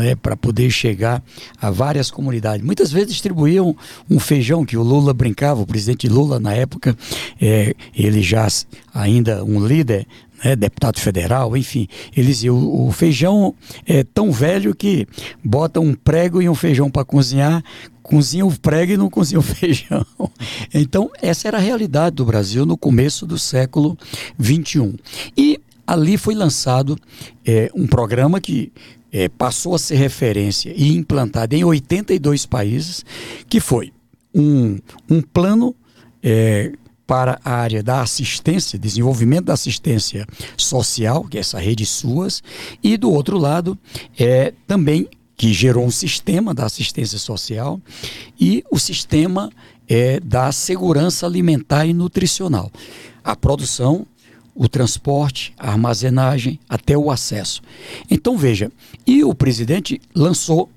é, 0.01 0.15
para 0.15 0.37
poder 0.37 0.71
chegar 0.71 1.23
a 1.61 1.71
várias 1.71 2.11
comunidades. 2.11 2.65
Muitas 2.65 2.91
vezes 2.91 3.11
distribuíam 3.11 3.77
um 4.09 4.19
feijão 4.19 4.65
que 4.65 4.77
o 4.77 4.83
Lula 4.83 5.13
brincava, 5.13 5.63
o 5.63 5.67
presidente 5.67 6.09
Lula 6.09 6.41
na 6.41 6.53
época, 6.53 6.97
é, 7.41 7.75
ele 7.95 8.23
já 8.23 8.47
ainda 8.93 9.45
um 9.45 9.65
líder, 9.65 10.07
né, 10.45 10.55
deputado 10.55 11.01
federal, 11.01 11.57
enfim, 11.57 11.89
eles 12.15 12.43
o, 12.45 12.87
o 12.87 12.93
feijão 12.93 13.55
é 13.87 14.05
tão 14.05 14.31
velho 14.31 14.75
que 14.75 15.07
bota 15.43 15.81
um 15.81 15.95
prego 15.95 16.43
e 16.43 16.49
um 16.49 16.55
feijão 16.55 16.91
para 16.91 17.05
cozinhar, 17.05 17.65
cozinha 18.03 18.45
o 18.45 18.53
prego 18.59 18.93
e 18.93 18.97
não 18.97 19.09
cozinha 19.09 19.39
o 19.39 19.43
feijão. 19.43 20.05
Então, 20.73 21.11
essa 21.23 21.49
era 21.49 21.57
a 21.57 21.61
realidade 21.61 22.17
do 22.17 22.25
Brasil 22.25 22.67
no 22.67 22.77
começo 22.77 23.27
do 23.27 23.39
século 23.39 23.97
XXI. 24.41 24.95
E 25.37 25.59
ali 25.87 26.17
foi 26.17 26.35
lançado 26.35 26.99
é, 27.47 27.71
um 27.75 27.87
programa 27.87 28.41
que 28.41 28.73
é, 29.15 29.29
passou 29.29 29.77
a 29.77 29.79
ser 29.79 29.95
referência 29.95 30.75
e 30.75 30.93
implantado 30.93 31.55
em 31.55 31.63
82 31.63 32.47
países, 32.47 33.05
que 33.49 33.61
foi 33.61 33.93
um, 34.35 34.77
um 35.09 35.23
plano 35.23 35.73
é, 36.21 36.73
para 37.07 37.39
a 37.45 37.53
área 37.53 37.81
da 37.81 38.01
assistência, 38.01 38.77
desenvolvimento 38.77 39.45
da 39.45 39.53
assistência 39.53 40.27
social, 40.57 41.23
que 41.25 41.37
é 41.37 41.41
essa 41.41 41.61
rede 41.61 41.87
SUAS, 41.87 42.43
e 42.83 42.97
do 42.97 43.13
outro 43.13 43.39
lado, 43.39 43.79
é, 44.19 44.53
também 44.67 45.07
que 45.37 45.53
gerou 45.53 45.85
um 45.85 45.93
sistema 45.93 46.53
da 46.53 46.65
assistência 46.65 47.19
social 47.19 47.81
e 48.41 48.65
o 48.69 48.81
sistema 48.81 49.49
é, 49.89 50.19
da 50.19 50.51
segurança 50.51 51.25
alimentar 51.25 51.87
e 51.87 51.93
nutricional. 51.93 52.69
A 53.23 53.37
produção 53.37 54.07
o 54.55 54.69
transporte, 54.69 55.53
a 55.59 55.71
armazenagem, 55.71 56.61
até 56.69 56.97
o 56.97 57.11
acesso. 57.11 57.61
Então 58.11 58.37
veja, 58.37 58.71
e 59.07 59.25
o 59.25 59.35
presidente 59.35 60.01
lançou 60.15 60.71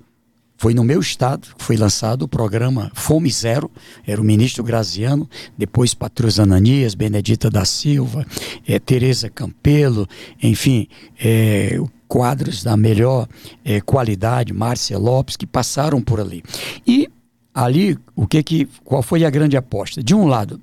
foi 0.59 0.73
no 0.73 0.83
meu 0.83 0.99
estado 0.99 1.47
foi 1.59 1.77
lançado 1.77 2.23
o 2.23 2.27
programa 2.27 2.91
Fome 2.95 3.29
Zero, 3.29 3.69
era 4.05 4.19
o 4.19 4.23
ministro 4.23 4.63
Graziano, 4.63 5.29
depois 5.55 5.93
Patrus 5.93 6.39
Ananias, 6.39 6.95
Benedita 6.95 7.47
da 7.47 7.63
Silva, 7.63 8.25
é, 8.67 8.79
Tereza 8.79 9.29
Campelo, 9.29 10.07
enfim, 10.41 10.87
é, 11.19 11.79
quadros 12.07 12.63
da 12.63 12.75
melhor 12.75 13.27
é, 13.63 13.79
qualidade, 13.81 14.51
Márcia 14.51 14.97
Lopes, 14.97 15.37
que 15.37 15.45
passaram 15.45 16.01
por 16.01 16.19
ali. 16.19 16.43
E 16.87 17.07
ali, 17.53 17.97
o 18.15 18.25
que 18.25 18.41
que, 18.41 18.67
qual 18.83 19.03
foi 19.03 19.25
a 19.25 19.29
grande 19.29 19.55
aposta? 19.55 20.01
De 20.01 20.15
um 20.15 20.25
lado, 20.25 20.59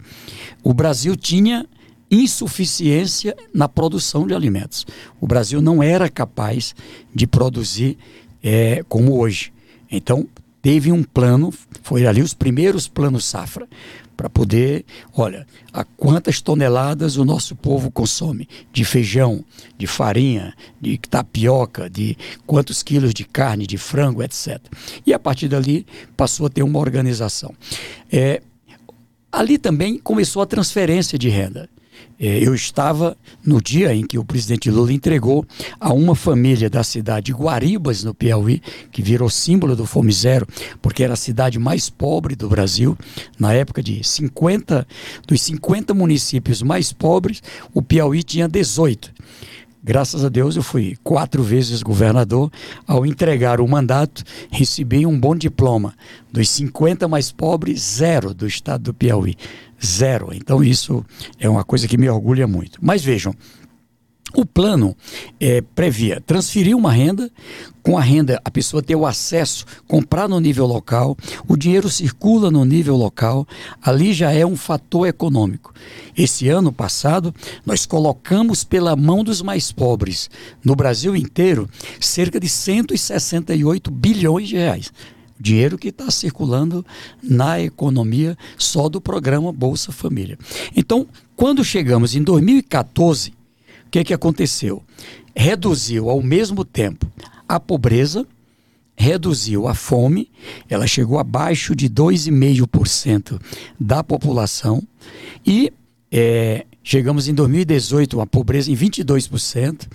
o 0.62 0.74
Brasil 0.74 1.14
tinha 1.14 1.66
insuficiência 2.10 3.36
na 3.52 3.68
produção 3.68 4.26
de 4.26 4.34
alimentos. 4.34 4.86
O 5.20 5.26
Brasil 5.26 5.60
não 5.60 5.82
era 5.82 6.08
capaz 6.08 6.74
de 7.14 7.26
produzir 7.26 7.98
é, 8.42 8.84
como 8.88 9.18
hoje. 9.18 9.52
Então, 9.90 10.26
teve 10.60 10.90
um 10.90 11.02
plano, 11.02 11.52
foi 11.82 12.06
ali 12.06 12.22
os 12.22 12.34
primeiros 12.34 12.88
planos 12.88 13.24
safra, 13.24 13.68
para 14.16 14.30
poder, 14.30 14.84
olha, 15.14 15.46
a 15.72 15.84
quantas 15.84 16.40
toneladas 16.40 17.16
o 17.16 17.24
nosso 17.24 17.54
povo 17.54 17.90
consome 17.90 18.48
de 18.72 18.84
feijão, 18.84 19.44
de 19.76 19.86
farinha, 19.86 20.54
de 20.80 20.96
tapioca, 20.98 21.90
de 21.90 22.16
quantos 22.46 22.82
quilos 22.82 23.12
de 23.12 23.24
carne, 23.24 23.66
de 23.66 23.76
frango, 23.76 24.22
etc. 24.22 24.60
E 25.04 25.12
a 25.12 25.18
partir 25.18 25.48
dali 25.48 25.86
passou 26.16 26.46
a 26.46 26.50
ter 26.50 26.62
uma 26.62 26.78
organização. 26.78 27.54
É, 28.10 28.40
ali 29.30 29.58
também 29.58 29.98
começou 29.98 30.42
a 30.42 30.46
transferência 30.46 31.18
de 31.18 31.28
renda. 31.28 31.68
É, 32.18 32.38
eu 32.38 32.54
estava 32.54 33.16
no 33.44 33.60
dia 33.60 33.94
em 33.94 34.06
que 34.06 34.18
o 34.18 34.24
presidente 34.24 34.70
Lula 34.70 34.92
entregou 34.92 35.44
a 35.80 35.92
uma 35.92 36.14
família 36.14 36.70
da 36.70 36.84
cidade 36.84 37.26
de 37.26 37.32
Guaribas, 37.32 38.04
no 38.04 38.14
Piauí, 38.14 38.62
que 38.92 39.02
virou 39.02 39.28
símbolo 39.28 39.74
do 39.74 39.86
Fome 39.86 40.12
Zero, 40.12 40.46
porque 40.80 41.02
era 41.02 41.14
a 41.14 41.16
cidade 41.16 41.58
mais 41.58 41.90
pobre 41.90 42.36
do 42.36 42.48
Brasil. 42.48 42.96
Na 43.38 43.52
época 43.52 43.82
de 43.82 44.06
50, 44.06 44.86
dos 45.26 45.42
50 45.42 45.92
municípios 45.94 46.62
mais 46.62 46.92
pobres, 46.92 47.42
o 47.72 47.82
Piauí 47.82 48.22
tinha 48.22 48.48
18. 48.48 49.12
Graças 49.86 50.24
a 50.24 50.30
Deus 50.30 50.56
eu 50.56 50.62
fui 50.62 50.96
quatro 51.04 51.42
vezes 51.42 51.82
governador. 51.82 52.50
Ao 52.86 53.04
entregar 53.04 53.60
o 53.60 53.68
mandato, 53.68 54.24
recebi 54.50 55.04
um 55.04 55.20
bom 55.20 55.36
diploma. 55.36 55.92
Dos 56.32 56.48
50 56.48 57.06
mais 57.06 57.30
pobres, 57.30 57.82
zero 57.82 58.32
do 58.32 58.46
estado 58.46 58.84
do 58.84 58.94
Piauí. 58.94 59.36
Zero. 59.84 60.30
Então 60.32 60.64
isso 60.64 61.04
é 61.38 61.50
uma 61.50 61.62
coisa 61.62 61.86
que 61.86 61.98
me 61.98 62.08
orgulha 62.08 62.46
muito. 62.46 62.78
Mas 62.80 63.04
vejam, 63.04 63.34
o 64.32 64.44
plano 64.44 64.96
é, 65.38 65.60
previa 65.60 66.20
transferir 66.20 66.76
uma 66.76 66.90
renda, 66.90 67.30
com 67.82 67.98
a 67.98 68.00
renda 68.00 68.40
a 68.44 68.50
pessoa 68.50 68.82
ter 68.82 68.96
o 68.96 69.06
acesso, 69.06 69.66
comprar 69.86 70.28
no 70.28 70.40
nível 70.40 70.66
local, 70.66 71.16
o 71.46 71.56
dinheiro 71.56 71.88
circula 71.90 72.50
no 72.50 72.64
nível 72.64 72.96
local, 72.96 73.46
ali 73.82 74.12
já 74.12 74.32
é 74.32 74.44
um 74.44 74.56
fator 74.56 75.06
econômico. 75.06 75.72
Esse 76.16 76.48
ano 76.48 76.72
passado, 76.72 77.34
nós 77.64 77.84
colocamos 77.84 78.64
pela 78.64 78.96
mão 78.96 79.22
dos 79.22 79.42
mais 79.42 79.70
pobres, 79.70 80.30
no 80.64 80.74
Brasil 80.74 81.14
inteiro, 81.14 81.68
cerca 82.00 82.40
de 82.40 82.48
168 82.48 83.90
bilhões 83.90 84.48
de 84.48 84.56
reais 84.56 84.90
dinheiro 85.38 85.76
que 85.76 85.88
está 85.88 86.10
circulando 86.12 86.86
na 87.20 87.60
economia 87.60 88.38
só 88.56 88.88
do 88.88 89.00
programa 89.00 89.52
Bolsa 89.52 89.90
Família. 89.90 90.38
Então, 90.76 91.06
quando 91.36 91.64
chegamos 91.64 92.14
em 92.14 92.22
2014, 92.22 93.32
que, 93.90 94.04
que 94.04 94.14
aconteceu? 94.14 94.82
Reduziu 95.34 96.10
ao 96.10 96.22
mesmo 96.22 96.64
tempo 96.64 97.06
a 97.48 97.60
pobreza, 97.60 98.26
reduziu 98.96 99.66
a 99.66 99.74
fome, 99.74 100.30
ela 100.68 100.86
chegou 100.86 101.18
abaixo 101.18 101.74
de 101.74 101.88
2,5% 101.88 103.40
da 103.78 104.02
população 104.02 104.82
e 105.46 105.72
é, 106.10 106.64
chegamos 106.82 107.28
em 107.28 107.34
2018 107.34 108.20
a 108.20 108.26
pobreza 108.26 108.70
em 108.70 108.76
22% 108.76 109.88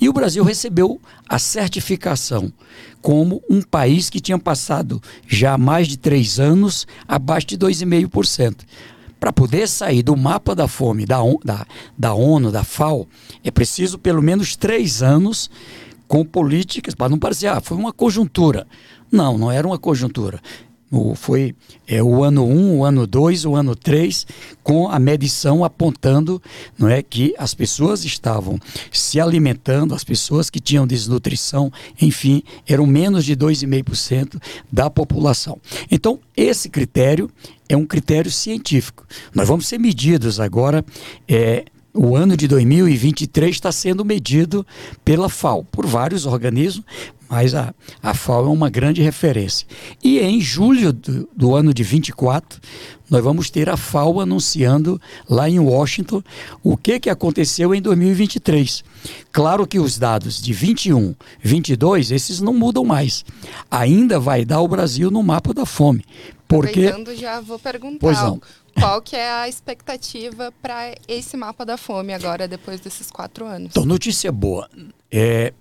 e 0.00 0.08
o 0.08 0.12
Brasil 0.12 0.42
recebeu 0.42 1.00
a 1.28 1.38
certificação 1.38 2.52
como 3.00 3.42
um 3.48 3.62
país 3.62 4.10
que 4.10 4.20
tinha 4.20 4.38
passado 4.38 5.00
já 5.26 5.56
mais 5.56 5.86
de 5.86 5.96
três 5.96 6.40
anos 6.40 6.86
abaixo 7.06 7.46
de 7.46 7.58
2,5% 7.58 8.56
para 9.20 9.32
poder 9.32 9.68
sair 9.68 10.02
do 10.02 10.16
mapa 10.16 10.54
da 10.54 10.66
fome 10.66 11.04
da, 11.04 11.18
da, 11.44 11.66
da 11.96 12.14
ONU, 12.14 12.50
da 12.50 12.64
FAO, 12.64 13.06
é 13.44 13.50
preciso 13.50 13.98
pelo 13.98 14.22
menos 14.22 14.56
três 14.56 15.02
anos 15.02 15.50
com 16.08 16.24
políticas, 16.24 16.94
para 16.94 17.10
não 17.10 17.18
parecer, 17.18 17.46
ah, 17.46 17.60
foi 17.60 17.76
uma 17.76 17.92
conjuntura. 17.92 18.66
Não, 19.12 19.38
não 19.38 19.52
era 19.52 19.64
uma 19.66 19.78
conjuntura. 19.78 20.40
O, 20.90 21.14
foi 21.14 21.54
é, 21.86 22.02
o 22.02 22.24
ano 22.24 22.44
1, 22.44 22.50
um, 22.50 22.78
o 22.78 22.84
ano 22.84 23.06
2, 23.06 23.44
o 23.44 23.54
ano 23.54 23.76
3, 23.76 24.26
com 24.62 24.88
a 24.88 24.98
medição 24.98 25.64
apontando 25.64 26.42
não 26.76 26.88
é, 26.88 27.00
que 27.00 27.32
as 27.38 27.54
pessoas 27.54 28.04
estavam 28.04 28.58
se 28.90 29.20
alimentando, 29.20 29.94
as 29.94 30.02
pessoas 30.02 30.50
que 30.50 30.58
tinham 30.58 30.86
desnutrição, 30.86 31.72
enfim, 32.00 32.42
eram 32.66 32.86
menos 32.86 33.24
de 33.24 33.36
2,5% 33.36 34.42
da 34.70 34.90
população. 34.90 35.60
Então, 35.90 36.18
esse 36.36 36.68
critério 36.68 37.30
é 37.68 37.76
um 37.76 37.86
critério 37.86 38.30
científico. 38.30 39.06
Nós 39.32 39.46
vamos 39.46 39.68
ser 39.68 39.78
medidos 39.78 40.40
agora. 40.40 40.84
É, 41.28 41.64
o 41.94 42.16
ano 42.16 42.36
de 42.36 42.46
2023 42.46 43.50
está 43.50 43.72
sendo 43.72 44.04
medido 44.04 44.66
pela 45.04 45.28
FAO, 45.28 45.64
por 45.64 45.86
vários 45.86 46.26
organismos, 46.26 46.84
mas 47.30 47.54
a, 47.54 47.72
a 48.02 48.12
FAO 48.12 48.46
é 48.46 48.48
uma 48.48 48.68
grande 48.68 49.00
referência. 49.00 49.64
E 50.02 50.18
em 50.18 50.40
julho 50.40 50.92
do, 50.92 51.28
do 51.34 51.54
ano 51.54 51.72
de 51.72 51.84
24, 51.84 52.60
nós 53.08 53.22
vamos 53.22 53.48
ter 53.48 53.68
a 53.68 53.76
FAO 53.76 54.20
anunciando 54.20 55.00
lá 55.28 55.48
em 55.48 55.60
Washington 55.60 56.22
o 56.60 56.76
que, 56.76 56.98
que 56.98 57.08
aconteceu 57.08 57.72
em 57.72 57.80
2023. 57.80 58.82
Claro 59.30 59.64
que 59.64 59.78
os 59.78 59.96
dados 59.96 60.42
de 60.42 60.52
21, 60.52 61.14
22, 61.40 62.10
esses 62.10 62.40
não 62.40 62.52
mudam 62.52 62.84
mais. 62.84 63.24
Ainda 63.70 64.18
vai 64.18 64.44
dar 64.44 64.60
o 64.60 64.68
Brasil 64.68 65.08
no 65.08 65.22
mapa 65.22 65.54
da 65.54 65.64
fome. 65.64 66.04
Porque... 66.48 66.92
Já 67.14 67.40
vou 67.40 67.60
perguntar 67.60 68.34
qual 68.74 69.00
que 69.00 69.14
é 69.14 69.30
a 69.30 69.48
expectativa 69.48 70.52
para 70.60 70.96
esse 71.06 71.36
mapa 71.36 71.64
da 71.64 71.76
fome 71.76 72.12
agora, 72.12 72.48
depois 72.48 72.80
desses 72.80 73.08
quatro 73.08 73.46
anos. 73.46 73.70
Então, 73.70 73.84
notícia 73.84 74.32
boa. 74.32 74.68
É, 75.12 75.52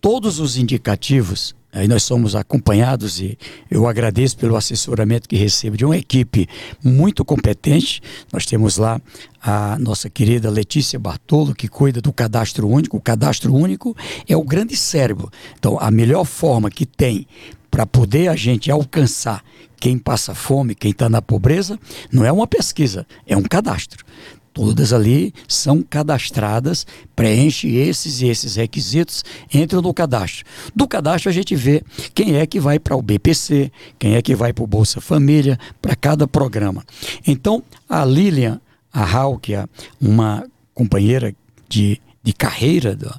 todos 0.00 0.38
os 0.38 0.56
indicativos, 0.56 1.54
aí 1.72 1.86
nós 1.86 2.02
somos 2.02 2.34
acompanhados 2.34 3.20
e 3.20 3.38
eu 3.70 3.86
agradeço 3.86 4.36
pelo 4.36 4.56
assessoramento 4.56 5.28
que 5.28 5.36
recebo 5.36 5.76
de 5.76 5.84
uma 5.84 5.96
equipe 5.96 6.48
muito 6.82 7.24
competente. 7.24 8.00
Nós 8.32 8.46
temos 8.46 8.76
lá 8.76 9.00
a 9.42 9.78
nossa 9.78 10.08
querida 10.08 10.50
Letícia 10.50 10.98
Bartolo, 10.98 11.54
que 11.54 11.68
cuida 11.68 12.00
do 12.00 12.12
cadastro 12.12 12.68
único. 12.68 12.96
O 12.96 13.00
cadastro 13.00 13.54
único 13.54 13.96
é 14.28 14.36
o 14.36 14.42
grande 14.42 14.76
cérebro. 14.76 15.30
Então, 15.58 15.78
a 15.80 15.90
melhor 15.90 16.24
forma 16.24 16.70
que 16.70 16.86
tem 16.86 17.26
para 17.70 17.86
poder 17.86 18.28
a 18.28 18.36
gente 18.36 18.70
alcançar 18.70 19.44
quem 19.78 19.98
passa 19.98 20.34
fome, 20.34 20.74
quem 20.74 20.90
está 20.90 21.08
na 21.08 21.22
pobreza, 21.22 21.78
não 22.10 22.24
é 22.24 22.32
uma 22.32 22.46
pesquisa, 22.46 23.06
é 23.26 23.36
um 23.36 23.42
cadastro. 23.42 24.04
Todas 24.52 24.92
ali 24.92 25.32
são 25.46 25.82
cadastradas, 25.82 26.86
preenche 27.14 27.76
esses 27.76 28.20
e 28.20 28.26
esses 28.28 28.56
requisitos, 28.56 29.24
entram 29.52 29.80
no 29.80 29.94
cadastro. 29.94 30.44
Do 30.74 30.86
cadastro 30.88 31.30
a 31.30 31.32
gente 31.32 31.54
vê 31.54 31.82
quem 32.14 32.36
é 32.36 32.46
que 32.46 32.58
vai 32.58 32.78
para 32.78 32.96
o 32.96 33.02
BPC, 33.02 33.70
quem 33.98 34.14
é 34.16 34.22
que 34.22 34.34
vai 34.34 34.52
para 34.52 34.64
o 34.64 34.66
Bolsa 34.66 35.00
Família, 35.00 35.58
para 35.80 35.94
cada 35.94 36.26
programa. 36.26 36.84
Então, 37.26 37.62
a 37.88 38.04
Lilian, 38.04 38.60
a 38.92 39.04
Hawk, 39.04 39.52
uma 40.00 40.44
companheira 40.74 41.34
de 41.68 42.00
de 42.28 42.34
carreira 42.34 42.94
do, 42.94 43.10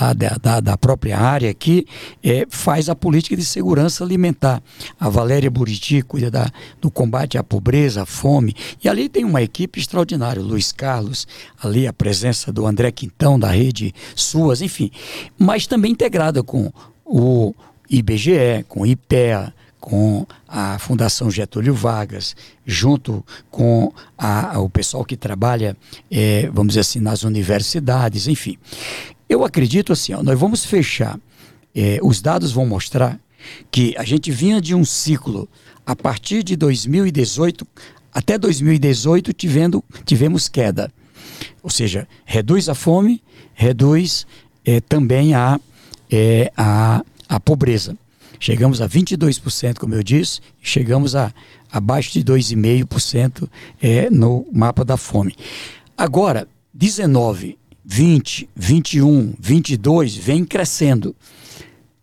lá 0.00 0.12
da, 0.12 0.36
da, 0.40 0.60
da, 0.60 0.76
própria 0.76 1.18
área 1.18 1.50
aqui, 1.50 1.86
é, 2.22 2.46
faz 2.48 2.88
a 2.88 2.94
política 2.94 3.36
de 3.36 3.44
segurança 3.44 4.04
alimentar. 4.04 4.62
A 4.98 5.08
Valéria 5.08 5.50
Buriti 5.50 6.02
cuida 6.02 6.30
da, 6.30 6.50
do 6.80 6.90
combate 6.90 7.38
à 7.38 7.42
pobreza, 7.42 8.02
à 8.02 8.06
fome. 8.06 8.54
E 8.82 8.88
ali 8.88 9.08
tem 9.08 9.24
uma 9.24 9.42
equipe 9.42 9.78
extraordinária. 9.78 10.42
Luiz 10.42 10.72
Carlos, 10.72 11.26
ali 11.62 11.86
a 11.86 11.92
presença 11.92 12.52
do 12.52 12.66
André 12.66 12.90
Quintão, 12.90 13.38
da 13.38 13.48
rede 13.48 13.94
Suas, 14.14 14.60
enfim. 14.60 14.90
Mas 15.38 15.66
também 15.66 15.92
integrada 15.92 16.42
com 16.42 16.72
o 17.04 17.54
IBGE, 17.88 18.64
com 18.68 18.82
o 18.82 18.86
IPEA, 18.86 19.52
com 19.80 20.26
a 20.46 20.78
Fundação 20.78 21.30
Getúlio 21.30 21.72
Vargas, 21.72 22.34
junto 22.66 23.24
com 23.50 23.92
a, 24.16 24.58
o 24.58 24.68
pessoal 24.68 25.04
que 25.04 25.16
trabalha, 25.16 25.76
é, 26.10 26.50
vamos 26.52 26.72
dizer 26.72 26.80
assim, 26.80 27.00
nas 27.00 27.22
universidades, 27.22 28.26
enfim. 28.26 28.58
Eu 29.28 29.44
acredito 29.44 29.92
assim, 29.92 30.14
ó, 30.14 30.22
nós 30.22 30.38
vamos 30.38 30.64
fechar, 30.64 31.18
é, 31.74 31.98
os 32.02 32.20
dados 32.20 32.50
vão 32.50 32.66
mostrar 32.66 33.20
que 33.70 33.94
a 33.96 34.04
gente 34.04 34.30
vinha 34.30 34.60
de 34.60 34.74
um 34.74 34.84
ciclo 34.84 35.48
a 35.86 35.94
partir 35.94 36.42
de 36.42 36.56
2018 36.56 37.66
até 38.12 38.38
2018 38.38 39.32
tivendo, 39.32 39.84
tivemos 40.04 40.48
queda. 40.48 40.90
Ou 41.62 41.70
seja, 41.70 42.08
reduz 42.24 42.68
a 42.68 42.74
fome, 42.74 43.22
reduz 43.54 44.26
é, 44.64 44.80
também 44.80 45.34
a, 45.34 45.60
é, 46.10 46.50
a, 46.56 47.04
a 47.28 47.40
pobreza. 47.40 47.96
chegamos 48.40 48.80
a 48.80 48.88
22%, 48.88 49.78
como 49.78 49.94
eu 49.94 50.02
disse, 50.02 50.40
chegamos 50.62 51.14
a 51.14 51.32
abaixo 51.70 52.12
de 52.12 52.24
2,5% 52.24 53.48
é, 53.80 54.08
no 54.10 54.46
mapa 54.52 54.84
da 54.84 54.96
fome. 54.96 55.34
Agora, 55.96 56.48
19, 56.72 57.57
20, 57.90 58.50
21, 58.54 59.32
22 59.40 60.14
vem 60.14 60.44
crescendo. 60.44 61.16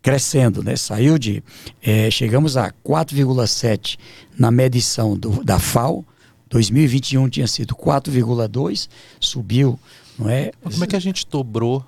Crescendo, 0.01 0.63
né? 0.63 0.75
Saiu 0.75 1.19
de. 1.19 1.43
É, 1.81 2.09
chegamos 2.09 2.57
a 2.57 2.71
4,7 2.83 3.97
na 4.37 4.49
medição 4.49 5.15
do, 5.15 5.43
da 5.43 5.59
FAO. 5.59 6.03
2021 6.49 7.29
tinha 7.29 7.47
sido 7.47 7.75
4,2, 7.75 8.89
subiu, 9.19 9.79
não 10.17 10.27
é? 10.27 10.51
Como 10.63 10.83
é 10.83 10.87
que 10.87 10.95
a 10.95 10.99
gente 10.99 11.25
dobrou 11.29 11.85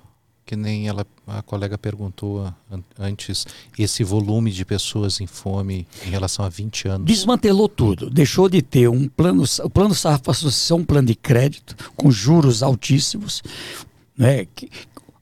que 0.48 0.56
nem 0.56 0.88
ela, 0.88 1.06
a 1.26 1.42
colega 1.42 1.76
perguntou 1.76 2.50
antes, 2.98 3.46
esse 3.78 4.02
volume 4.02 4.50
de 4.50 4.64
pessoas 4.64 5.20
em 5.20 5.26
fome 5.26 5.86
em 6.06 6.08
relação 6.08 6.42
a 6.42 6.48
20 6.48 6.88
anos? 6.88 7.06
Desmantelou 7.06 7.68
tudo. 7.68 8.08
Deixou 8.08 8.48
de 8.48 8.62
ter 8.62 8.88
um 8.88 9.06
plano. 9.08 9.44
O 9.62 9.68
plano 9.68 9.94
SAF 9.94 10.22
passou 10.22 10.48
a 10.48 10.52
ser 10.52 10.72
um 10.72 10.84
plano 10.84 11.08
de 11.08 11.14
crédito 11.14 11.76
com 11.94 12.10
juros 12.10 12.62
altíssimos, 12.62 13.42
né, 14.18 14.46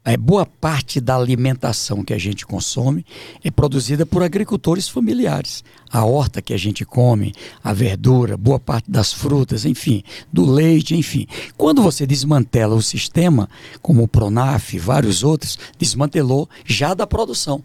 é, 0.09 0.17
boa 0.17 0.47
parte 0.47 1.01
da 1.01 1.17
alimentação 1.17 2.05
que 2.05 2.15
a 2.15 2.19
gente 2.19 2.47
consome 2.47 3.05
é 3.43 3.51
produzida 3.51 4.07
por 4.07 4.23
agricultores 4.23 4.89
familiares. 4.89 5.65
A 5.91 6.05
horta 6.05 6.41
que 6.41 6.55
a 6.55 6.57
gente 6.57 6.85
come, 6.85 7.35
a 7.63 7.73
verdura, 7.73 8.37
boa 8.37 8.61
parte 8.61 8.89
das 8.89 9.13
frutas, 9.13 9.65
enfim, 9.65 10.05
do 10.33 10.49
leite, 10.49 10.95
enfim. 10.95 11.27
Quando 11.57 11.83
você 11.83 12.07
desmantela 12.07 12.77
o 12.77 12.83
sistema, 12.83 13.51
como 13.83 14.05
o 14.05 14.09
Pronaf 14.09 14.75
e 14.75 14.79
vários 14.79 15.25
outros, 15.25 15.59
desmantelou 15.77 16.49
já 16.65 16.95
da 16.95 17.07
produção. 17.07 17.65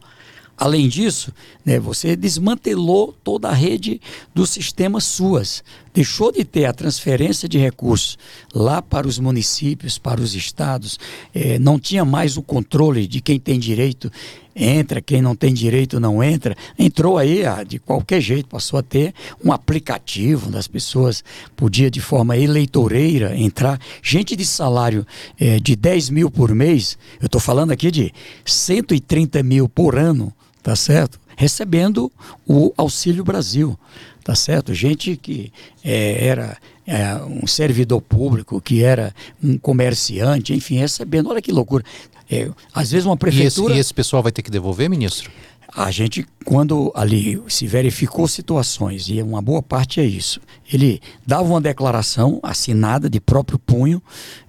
Além 0.58 0.88
disso, 0.88 1.32
né, 1.66 1.80
você 1.80 2.16
desmantelou 2.16 3.16
toda 3.24 3.50
a 3.50 3.54
rede 3.54 4.00
do 4.34 4.46
sistema 4.46 5.00
SUAS. 5.00 5.64
Deixou 5.94 6.32
de 6.32 6.44
ter 6.44 6.66
a 6.66 6.74
transferência 6.74 7.48
de 7.48 7.58
recursos 7.58 8.18
lá 8.54 8.82
para 8.82 9.08
os 9.08 9.20
municípios, 9.20 9.98
para 9.98 10.22
os 10.22 10.36
estados. 10.36 11.00
É, 11.34 11.60
não 11.60 11.80
tinha 11.80 12.06
mais 12.06 12.38
o 12.38 12.42
controle 12.42 13.08
de 13.08 13.22
quem 13.22 13.40
tem 13.40 13.60
direito 13.60 14.12
entra, 14.56 15.02
quem 15.02 15.22
não 15.22 15.36
tem 15.36 15.54
direito 15.54 16.00
não 16.00 16.24
entra. 16.24 16.56
Entrou 16.78 17.18
aí 17.18 17.46
ah, 17.46 17.64
de 17.64 17.80
qualquer 17.80 18.22
jeito, 18.22 18.50
passou 18.50 18.80
a 18.80 18.84
ter 18.84 19.14
um 19.44 19.52
aplicativo 19.52 20.50
das 20.50 20.68
pessoas, 20.68 21.24
podia 21.56 21.90
de 21.90 22.02
forma 22.02 22.38
eleitoreira 22.38 23.38
entrar. 23.38 23.80
Gente 24.04 24.36
de 24.36 24.46
salário 24.46 25.06
é, 25.40 25.60
de 25.60 25.76
10 25.76 26.10
mil 26.10 26.30
por 26.30 26.54
mês, 26.54 26.98
eu 27.20 27.28
estou 27.28 27.40
falando 27.40 27.72
aqui 27.72 27.90
de 27.90 28.14
130 28.46 29.42
mil 29.44 29.70
por 29.70 29.98
ano 29.98 30.34
tá 30.62 30.76
certo? 30.76 31.20
Recebendo 31.36 32.12
o 32.48 32.72
Auxílio 32.78 33.24
Brasil, 33.24 33.78
tá 34.24 34.36
certo? 34.36 34.74
Gente 34.74 35.16
que 35.16 35.52
é, 35.84 36.28
era 36.28 36.58
é, 36.86 37.16
um 37.16 37.48
servidor 37.48 38.02
público, 38.02 38.62
que 38.62 38.84
era 38.84 39.14
um 39.44 39.58
comerciante, 39.58 40.54
enfim, 40.54 40.78
recebendo. 40.78 41.30
Olha 41.30 41.42
que 41.42 41.52
loucura. 41.52 41.84
É, 42.30 42.50
às 42.74 42.92
vezes 42.92 43.06
uma 43.06 43.18
prefeitura. 43.18 43.70
E 43.70 43.72
esse, 43.74 43.78
e 43.78 43.82
esse 43.82 43.94
pessoal 43.94 44.24
vai 44.24 44.32
ter 44.32 44.42
que 44.42 44.52
devolver, 44.52 44.90
ministro? 44.90 45.30
A 45.74 45.90
gente, 45.90 46.26
quando 46.44 46.92
ali 46.94 47.42
se 47.48 47.66
verificou 47.66 48.28
situações, 48.28 49.08
e 49.08 49.22
uma 49.22 49.42
boa 49.42 49.62
parte 49.62 50.02
é 50.02 50.06
isso, 50.06 50.42
ele 50.72 51.02
dava 51.26 51.44
uma 51.44 51.62
declaração 51.62 52.40
assinada 52.44 53.10
de 53.10 53.22
próprio 53.22 53.58
punho 53.58 54.02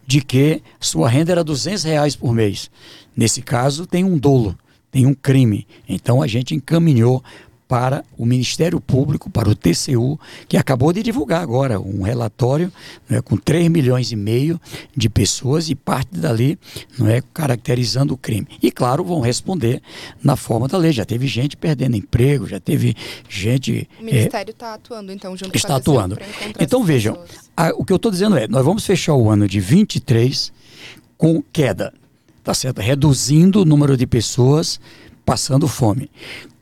de 0.05 0.21
que 0.21 0.61
sua 0.81 1.09
renda 1.09 1.31
era 1.31 1.45
200 1.45 1.85
reais 1.85 2.17
por 2.17 2.35
mês. 2.35 2.69
Nesse 3.17 3.41
caso, 3.41 3.87
tem 3.87 4.05
um 4.05 4.19
dolo 4.19 4.57
tem 4.93 5.07
um 5.07 5.15
crime. 5.15 5.67
Então 5.89 6.23
a 6.23 6.27
gente 6.29 6.55
encaminhou 6.55 7.25
para 7.73 8.05
o 8.19 8.27
Ministério 8.27 8.79
Público, 8.79 9.31
para 9.31 9.49
o 9.49 9.55
TCU, 9.55 10.21
que 10.47 10.59
acabou 10.59 10.93
de 10.93 11.03
divulgar 11.03 11.41
agora 11.41 11.81
um 11.81 12.03
relatório 12.03 12.71
é, 13.09 13.19
com 13.23 13.35
3 13.35 13.69
milhões 13.69 14.13
e 14.13 14.17
meio 14.17 14.61
de 14.95 15.09
pessoas 15.09 15.71
e 15.71 15.75
parte 15.75 16.15
dali 16.15 16.59
não 16.99 17.09
é, 17.09 17.23
caracterizando 17.33 18.13
o 18.13 18.19
crime. 18.19 18.47
E, 18.63 18.71
claro, 18.71 19.03
vão 19.03 19.21
responder 19.21 19.81
na 20.23 20.37
forma 20.37 20.69
da 20.69 20.77
lei. 20.77 20.93
Já 20.93 21.07
teve 21.07 21.27
gente 21.27 21.57
perdendo 21.57 21.97
emprego, 21.97 22.47
já 22.47 22.61
teve 22.61 22.95
gente. 23.27 23.89
O 23.99 24.05
Ministério 24.05 24.51
está 24.51 24.73
é, 24.73 24.75
atuando, 24.75 25.11
então, 25.11 25.35
junto 25.35 25.57
está 25.57 25.77
atuando. 25.77 26.19
Então, 26.61 26.85
vejam, 26.85 27.19
a, 27.57 27.71
o 27.71 27.87
que 27.87 27.93
eu 27.95 27.97
estou 27.97 28.13
dizendo 28.13 28.37
é: 28.37 28.47
nós 28.47 28.63
vamos 28.63 28.85
fechar 28.85 29.15
o 29.15 29.31
ano 29.31 29.49
de 29.49 29.61
23 29.61 30.53
com 31.17 31.43
queda 31.51 31.95
tá 32.45 32.53
certo? 32.53 32.81
Reduzindo 32.81 33.63
o 33.63 33.65
número 33.65 33.97
de 33.97 34.05
pessoas 34.05 34.81
passando 35.25 35.69
fome. 35.69 36.11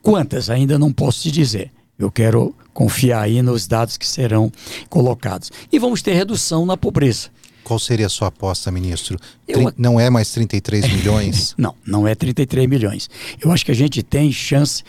Quantas 0.01 0.49
ainda 0.49 0.79
não 0.79 0.91
posso 0.91 1.21
te 1.21 1.31
dizer. 1.31 1.71
Eu 1.97 2.11
quero 2.11 2.55
confiar 2.73 3.21
aí 3.21 3.41
nos 3.41 3.67
dados 3.67 3.97
que 3.97 4.07
serão 4.07 4.51
colocados. 4.89 5.51
E 5.71 5.77
vamos 5.77 6.01
ter 6.01 6.13
redução 6.13 6.65
na 6.65 6.75
pobreza. 6.75 7.29
Qual 7.63 7.77
seria 7.77 8.07
a 8.07 8.09
sua 8.09 8.29
aposta, 8.29 8.71
ministro? 8.71 9.19
Eu... 9.47 9.71
Não 9.77 9.99
é 9.99 10.09
mais 10.09 10.31
33 10.31 10.87
milhões? 10.91 11.53
não, 11.57 11.75
não 11.85 12.07
é 12.07 12.15
33 12.15 12.67
milhões. 12.67 13.09
Eu 13.39 13.51
acho 13.51 13.65
que 13.65 13.71
a 13.71 13.75
gente 13.75 14.01
tem 14.01 14.31
chance 14.31 14.83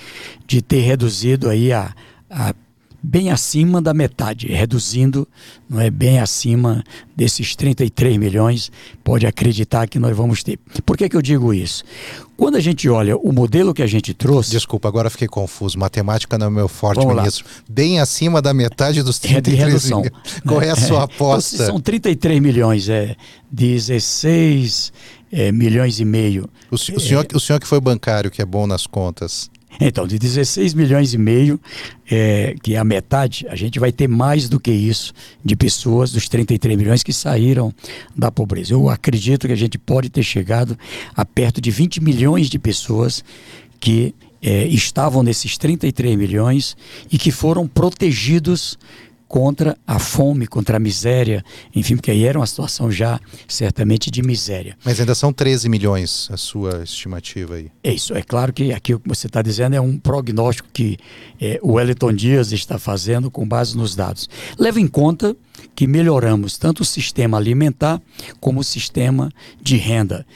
de 0.47 0.63
ter 0.63 0.81
reduzido 0.81 1.51
aí 1.51 1.73
a, 1.73 1.95
a 2.31 2.55
bem 3.03 3.31
acima 3.31 3.83
da 3.83 3.93
metade, 3.93 4.47
reduzindo, 4.47 5.27
não 5.69 5.81
é 5.81 5.91
bem 5.91 6.21
acima 6.21 6.85
desses 7.17 7.57
33 7.57 8.17
milhões, 8.17 8.71
pode 9.03 9.27
acreditar 9.27 9.89
que 9.89 9.99
nós 9.99 10.17
vamos 10.17 10.43
ter. 10.43 10.59
Por 10.87 10.97
que, 10.97 11.09
que 11.09 11.17
eu 11.17 11.23
digo 11.23 11.53
isso? 11.53 11.83
Quando 12.37 12.57
a 12.57 12.61
gente 12.61 12.89
olha 12.89 13.17
o 13.17 13.33
modelo 13.33 13.75
que 13.75 13.83
a 13.83 13.87
gente 13.87 14.15
trouxe. 14.15 14.51
Desculpa, 14.51 14.89
agora 14.89 15.11
fiquei 15.11 15.29
confuso. 15.29 15.79
Matemática 15.79 16.39
não 16.39 16.47
é 16.47 16.51
meu 16.51 16.69
forte, 16.69 17.05
ministro. 17.07 17.45
Bem 17.69 18.01
acima 18.01 18.41
da 18.41 18.55
metade 18.55 19.03
dos 19.03 19.19
33 19.19 19.61
é 19.61 19.65
redução, 19.65 20.01
milhões. 20.01 20.23
Qual 20.47 20.63
é 20.63 20.71
a 20.71 20.77
sua 20.77 21.01
é, 21.01 21.05
aposta? 21.05 21.67
São 21.67 21.81
33 21.81 22.41
milhões, 22.41 22.89
é 22.89 23.17
16 23.51 24.93
é, 25.31 25.53
milhões 25.53 26.01
e 26.01 26.05
meio. 26.05 26.49
O, 26.71 26.75
o, 26.75 26.79
senhor, 26.79 27.27
é, 27.31 27.37
o 27.37 27.41
senhor 27.41 27.61
que 27.61 27.67
foi 27.67 27.81
bancário, 27.81 28.31
que 28.31 28.43
é 28.43 28.45
bom 28.45 28.67
nas 28.67 28.87
contas. 28.87 29.51
Então, 29.81 30.07
de 30.07 30.19
16 30.19 30.75
milhões 30.75 31.15
e 31.15 31.19
meio, 31.19 31.61
é, 32.11 32.55
que 32.63 32.75
é 32.75 32.79
a 32.79 32.85
metade, 32.85 33.47
a 33.49 33.57
gente 33.57 33.79
vai 33.79 33.91
ter 33.91 34.09
mais 34.09 34.49
do 34.49 34.61
que 34.61 34.71
isso 34.71 35.13
de 35.45 35.57
pessoas, 35.57 36.13
dos 36.13 36.29
33 36.29 36.77
milhões 36.77 37.03
que 37.03 37.13
saíram 37.13 37.73
da 38.17 38.31
pobreza. 38.31 38.75
Eu 38.75 38.89
acredito 38.89 39.47
que 39.47 39.53
a 39.53 39.57
gente 39.57 39.79
pode 39.79 40.11
ter 40.11 40.23
chegado 40.23 40.79
a 41.15 41.25
perto 41.25 41.61
de 41.61 41.71
20 41.71 42.03
milhões 42.03 42.49
de 42.49 42.59
pessoas 42.59 43.25
que 43.81 44.15
é, 44.43 44.67
estavam 44.67 45.23
nesses 45.23 45.57
33 45.57 46.17
milhões 46.17 46.77
e 47.11 47.17
que 47.17 47.31
foram 47.31 47.67
protegidos 47.67 48.79
contra 49.33 49.79
a 49.87 49.99
fome, 49.99 50.47
contra 50.47 50.77
a 50.77 50.79
miséria, 50.79 51.43
enfim, 51.75 51.97
porque 51.97 52.11
aí 52.11 52.27
era 52.27 52.39
uma 52.39 52.47
situação 52.47 52.93
já 52.93 53.19
certamente 53.49 54.11
de 54.11 54.23
miséria. 54.23 54.77
Mas 54.85 55.01
ainda 55.01 55.15
são 55.15 55.33
13 55.33 55.71
milhões 55.71 56.29
a 56.31 56.37
sua 56.37 56.83
estimativa 56.83 57.55
aí. 57.55 57.71
É 57.83 57.95
isso, 57.95 58.15
é 58.15 58.21
claro 58.21 58.53
que 58.53 58.75
aqui 58.75 58.93
o 58.93 59.01
que 59.01 59.09
você 59.09 59.29
está 59.29 59.41
dizendo 59.41 59.75
é 59.75 59.81
um 59.81 59.97
prognóstico 59.97 60.69
que 60.71 60.99
é, 61.41 61.59
o 61.63 61.73
Wellington 61.73 62.13
Dias 62.13 62.53
está 62.53 62.79
fazendo 62.79 63.31
com 63.31 63.49
base 63.49 63.75
nos 63.75 63.97
dados. 63.97 64.29
Leva 64.59 64.79
em 64.79 64.87
conta 64.87 65.35
que 65.75 65.87
melhoramos 65.87 66.59
tanto 66.59 66.81
o 66.81 66.85
sistema 66.85 67.39
alimentar 67.39 68.03
como 68.39 68.61
o 68.61 68.65
sistema 68.65 69.31
de 69.63 69.79
renda 69.79 70.27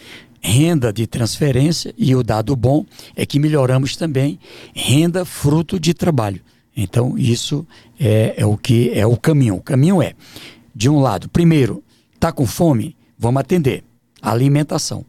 renda 0.41 0.93
de 0.93 1.09
transferência 1.09 1.93
e 1.99 2.15
o 2.15 2.23
dado 2.23 2.55
bom 2.55 2.87
é 3.17 3.27
que 3.27 3.39
melhoramos 3.39 3.97
também 3.97 4.39
renda 4.73 5.25
fruto 5.25 5.79
de 5.79 5.93
trabalho. 5.93 6.41
Então, 6.77 7.17
isso 7.17 7.67
é, 7.99 8.35
é, 8.37 8.45
o 8.45 8.57
que 8.57 8.91
é 8.93 9.07
o 9.07 9.17
caminho. 9.17 9.57
O 9.57 9.63
caminho 9.63 10.03
é, 10.03 10.13
de 10.75 10.91
um 10.91 11.01
lado, 11.01 11.29
primeiro, 11.29 11.83
está 12.15 12.31
com 12.31 12.47
fome? 12.47 12.95
Vamos 13.19 13.41
atender. 13.41 13.83
Alimentação. 14.21 15.05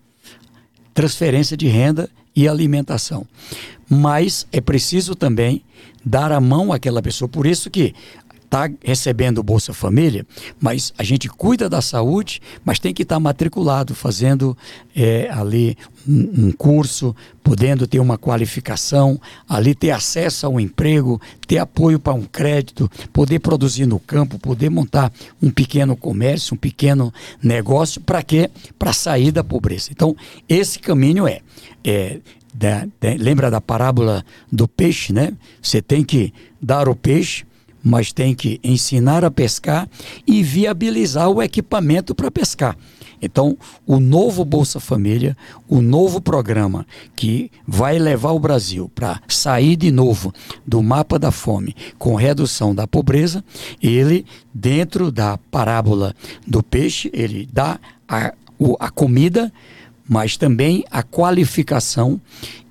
Transferência 0.94 1.58
de 1.58 1.68
renda 1.68 2.10
e 2.36 2.48
alimentação. 2.48 3.28
Mas 3.90 4.48
é 4.52 4.62
preciso 4.62 5.14
também 5.14 5.64
dar 6.06 6.32
a 6.32 6.40
mão 6.40 6.72
àquela 6.72 7.02
pessoa. 7.02 7.28
Por 7.28 7.46
isso 7.46 7.70
que 7.70 7.94
está 8.48 8.70
recebendo 8.82 9.40
o 9.40 9.44
Bolsa 9.44 9.74
Família, 9.74 10.26
mas 10.60 10.94
a 10.98 11.04
gente 11.04 11.28
cuida 11.28 11.70
da 11.70 11.82
saúde, 11.82 12.42
mas 12.64 12.80
tem 12.80 12.94
que 12.94 13.04
estar 13.04 13.16
tá 13.16 13.20
matriculado, 13.20 13.94
fazendo 13.94 14.58
é, 14.96 15.30
ali 15.30 15.78
um, 16.08 16.48
um, 16.48 16.52
curso, 16.52 17.14
podendo 17.44 17.86
ter 17.86 18.00
uma 18.00 18.18
qualificação, 18.18 19.20
ali 19.48 19.76
ter 19.76 19.92
acesso 19.92 20.46
a 20.46 20.50
um 20.50 20.60
emprego, 20.60 21.22
ter 21.46 21.58
apoio 21.58 22.00
para 22.00 22.14
um 22.14 22.24
crédito, 22.24 22.90
poder 23.12 23.40
produzir 23.40 23.86
no 23.86 24.00
campo, 24.00 24.40
poder 24.40 24.70
montar 24.70 25.12
um 25.42 25.52
pequeno 25.52 25.96
comércio, 25.96 26.56
um 26.56 26.58
pequeno 26.58 27.14
negócio, 27.44 28.00
para 28.00 28.24
quê? 28.24 28.50
Para 28.80 28.94
sair 28.94 29.32
da 29.32 29.44
pobreza. 29.44 29.90
Então, 29.92 30.16
esse 30.48 30.80
caminho 30.80 31.28
é, 31.28 31.42
é 31.84 32.22
da, 32.54 32.86
da, 33.00 33.14
lembra 33.20 33.52
da 33.52 33.60
parábola 33.60 34.26
do 34.50 34.68
peixe, 34.68 35.12
né? 35.12 35.34
Você 35.62 35.82
tem 35.82 36.04
que 36.04 36.34
dar 36.62 36.88
o 36.88 36.96
peixe, 36.96 37.46
mas 37.88 38.12
tem 38.12 38.36
que 38.36 38.60
ensinar 38.62 39.24
a 39.24 39.32
pescar 39.32 39.88
e 40.28 40.44
viabilizar 40.44 41.30
o 41.30 41.42
equipamento 41.42 42.14
para 42.14 42.30
pescar. 42.30 42.78
Então, 43.22 43.58
o 43.86 44.00
novo 44.00 44.44
Bolsa 44.44 44.80
Família, 44.80 45.36
o 45.68 45.82
novo 45.82 46.20
programa 46.22 46.86
que 47.16 47.50
vai 47.66 47.98
levar 47.98 48.32
o 48.32 48.40
Brasil 48.40 48.92
para 48.94 49.22
sair 49.28 49.76
de 49.76 49.90
novo 49.90 50.34
do 50.66 50.84
mapa 50.84 51.18
da 51.18 51.32
fome 51.32 51.74
com 51.98 52.14
redução 52.14 52.76
da 52.76 52.86
pobreza, 52.86 53.44
ele, 53.82 54.26
dentro 54.54 55.10
da 55.10 55.40
parábola 55.50 56.14
do 56.46 56.62
peixe, 56.62 57.10
ele 57.14 57.48
dá 57.52 57.80
a, 58.08 58.34
a 58.80 58.90
comida, 58.92 59.52
mas 60.08 60.36
também 60.38 60.84
a 60.92 61.02
qualificação 61.02 62.22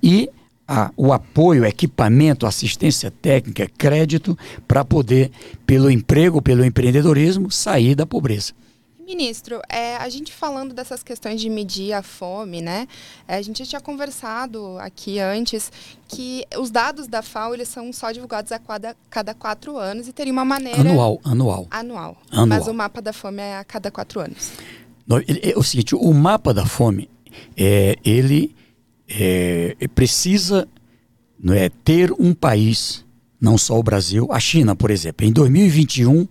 e 0.01 0.29
a, 0.67 0.91
o 0.97 1.13
apoio, 1.13 1.65
equipamento, 1.65 2.45
assistência 2.45 3.09
técnica, 3.09 3.69
crédito 3.77 4.37
para 4.67 4.83
poder, 4.83 5.31
pelo 5.65 5.89
emprego, 5.89 6.41
pelo 6.41 6.65
empreendedorismo, 6.65 7.49
sair 7.49 7.95
da 7.95 8.05
pobreza. 8.05 8.53
Ministro, 9.07 9.61
é, 9.69 9.95
a 9.95 10.09
gente 10.09 10.33
falando 10.33 10.73
dessas 10.73 11.01
questões 11.01 11.39
de 11.39 11.49
medir 11.49 11.93
a 11.93 12.03
fome, 12.03 12.61
né? 12.61 12.85
É, 13.25 13.37
a 13.37 13.41
gente 13.41 13.59
já 13.59 13.65
tinha 13.65 13.79
conversado 13.79 14.77
aqui 14.79 15.17
antes 15.17 15.71
que 16.09 16.45
os 16.57 16.69
dados 16.69 17.07
da 17.07 17.21
FAO 17.21 17.53
eles 17.53 17.69
são 17.69 17.93
só 17.93 18.11
divulgados 18.11 18.51
a 18.51 18.59
cada, 18.59 18.97
cada 19.09 19.33
quatro 19.33 19.77
anos 19.77 20.09
e 20.09 20.11
teria 20.11 20.33
uma 20.33 20.43
maneira 20.43 20.81
anual, 20.81 21.21
anual, 21.23 21.67
anual. 21.71 22.17
Anual. 22.29 22.47
Mas 22.47 22.67
o 22.67 22.73
mapa 22.73 23.01
da 23.01 23.13
fome 23.13 23.41
é 23.41 23.57
a 23.57 23.63
cada 23.63 23.89
quatro 23.89 24.19
anos. 24.19 24.51
É, 25.25 25.51
é 25.51 25.57
o 25.57 25.63
seguinte, 25.63 25.95
o 25.95 26.13
mapa 26.13 26.53
da 26.53 26.65
fome, 26.65 27.09
é, 27.55 27.95
ele 28.03 28.53
é, 29.09 29.75
precisa 29.93 30.67
não 31.41 31.53
é, 31.53 31.69
ter 31.69 32.11
um 32.19 32.33
país, 32.33 33.05
não 33.39 33.57
só 33.57 33.77
o 33.77 33.83
Brasil, 33.83 34.27
a 34.31 34.39
China, 34.39 34.75
por 34.75 34.89
exemplo. 34.91 35.25
Em 35.25 35.31
2021 35.31 36.27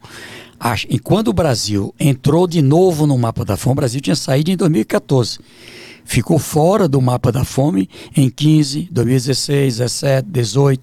e 0.88 0.98
quando 0.98 1.28
o 1.28 1.32
Brasil 1.32 1.94
entrou 2.00 2.46
de 2.46 2.62
novo 2.62 3.06
no 3.06 3.16
mapa 3.18 3.44
da 3.44 3.56
fome, 3.56 3.72
o 3.72 3.76
Brasil 3.76 4.00
tinha 4.00 4.16
saído 4.16 4.50
em 4.50 4.56
2014. 4.56 5.38
Ficou 6.04 6.38
fora 6.38 6.88
do 6.88 7.00
mapa 7.02 7.32
da 7.32 7.44
fome 7.44 7.90
em 8.16 8.30
15, 8.30 8.88
2016, 8.92 9.78
17, 9.78 10.28
18, 10.30 10.82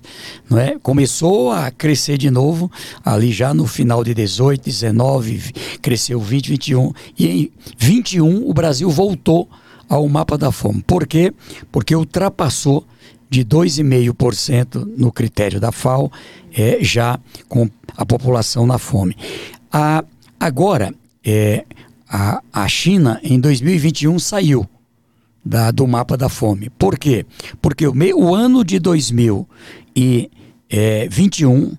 não 0.50 0.60
é? 0.60 0.78
Começou 0.84 1.50
a 1.50 1.72
crescer 1.72 2.18
de 2.18 2.30
novo 2.30 2.70
ali 3.04 3.32
já 3.32 3.54
no 3.54 3.66
final 3.66 4.04
de 4.04 4.14
18, 4.14 4.62
19, 4.64 5.54
cresceu 5.82 6.20
20, 6.20 6.50
21 6.50 6.92
e 7.18 7.28
em 7.28 7.52
21 7.78 8.50
o 8.50 8.54
Brasil 8.54 8.90
voltou 8.90 9.50
ao 9.88 10.08
mapa 10.08 10.38
da 10.38 10.52
fome. 10.52 10.82
Por 10.82 11.08
quê? 11.08 11.34
Porque 11.72 11.96
ultrapassou 11.96 12.86
de 13.30 13.44
2,5% 13.44 14.86
no 14.96 15.12
critério 15.12 15.60
da 15.60 15.72
FAO, 15.72 16.12
é, 16.56 16.78
já 16.82 17.20
com 17.50 17.68
a 17.98 18.06
população 18.06 18.68
na 18.68 18.78
fome. 18.78 19.18
A, 19.72 20.06
agora, 20.40 20.94
é, 21.26 21.66
a, 22.08 22.44
a 22.54 22.68
China, 22.68 23.20
em 23.24 23.40
2021, 23.40 24.20
saiu 24.20 24.70
da, 25.44 25.72
do 25.72 25.88
mapa 25.88 26.16
da 26.16 26.30
fome. 26.30 26.70
Por 26.70 27.00
quê? 27.00 27.26
Porque 27.60 27.88
o, 27.88 27.96
meio, 27.96 28.20
o 28.20 28.36
ano 28.36 28.64
de 28.64 28.78
2021, 28.78 31.76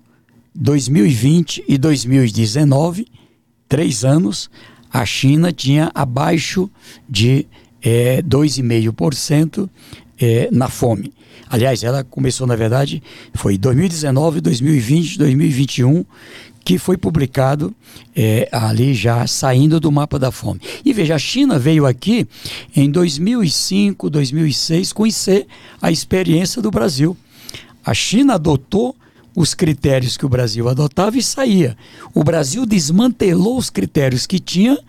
2020 0.53 1.63
e 1.67 1.77
2019, 1.77 3.07
três 3.69 4.03
anos, 4.03 4.49
a 4.91 5.05
China 5.05 5.53
tinha 5.53 5.89
abaixo 5.95 6.69
de 7.07 7.47
é, 7.85 8.23
2,5% 8.23 9.69
é, 10.19 10.49
na 10.51 10.67
fome. 10.67 11.13
Aliás, 11.47 11.83
ela 11.83 12.03
começou, 12.03 12.47
na 12.47 12.55
verdade, 12.55 13.03
foi 13.35 13.57
2019, 13.57 14.41
2020, 14.41 15.19
2021 15.19 16.03
que 16.65 16.79
foi 16.79 16.97
publicado 16.97 17.75
é, 18.15 18.49
ali 18.51 18.95
já 18.95 19.27
saindo 19.27 19.79
do 19.79 19.91
mapa 19.91 20.17
da 20.17 20.31
fome. 20.31 20.59
E 20.83 20.91
veja, 20.93 21.13
a 21.13 21.19
China 21.19 21.59
veio 21.59 21.85
aqui 21.85 22.27
em 22.75 22.89
2005, 22.89 24.09
2006 24.09 24.91
conhecer 24.91 25.45
a 25.79 25.91
experiência 25.91 26.63
do 26.63 26.71
Brasil. 26.71 27.15
A 27.85 27.93
China 27.93 28.33
adotou 28.33 28.95
os 29.35 29.53
critérios 29.53 30.17
que 30.17 30.25
o 30.25 30.29
Brasil 30.29 30.67
adotava 30.67 31.15
e 31.19 31.21
saía. 31.21 31.77
O 32.15 32.23
Brasil 32.23 32.65
desmantelou 32.65 33.59
os 33.59 33.69
critérios 33.69 34.25
que 34.25 34.39
tinha 34.39 34.79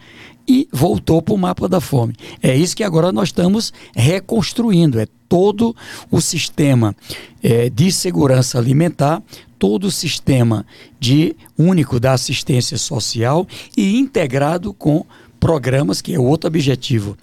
e 0.49 0.69
voltou 0.73 1.21
para 1.21 1.35
o 1.35 1.39
mapa 1.39 1.69
da 1.69 1.81
fome. 1.81 2.15
É 2.43 2.57
isso 2.57 2.77
que 2.77 2.85
agora 2.85 3.11
nós 3.13 3.29
estamos 3.29 3.73
reconstruindo. 3.95 5.01
É 5.01 5.07
todo 5.29 5.75
o 6.11 6.21
sistema 6.21 6.95
é, 7.43 7.69
de 7.69 7.91
segurança 7.91 8.59
alimentar, 8.59 9.23
todo 9.59 9.85
o 9.85 9.91
sistema 9.91 10.65
de 11.01 11.35
único 11.59 11.99
da 11.99 12.13
assistência 12.13 12.79
social 12.79 13.47
e 13.77 13.99
integrado 13.99 14.73
com 14.73 15.05
programas, 15.41 16.01
que 16.01 16.15
é 16.15 16.19
outro 16.19 16.49
objetivo 16.49 17.17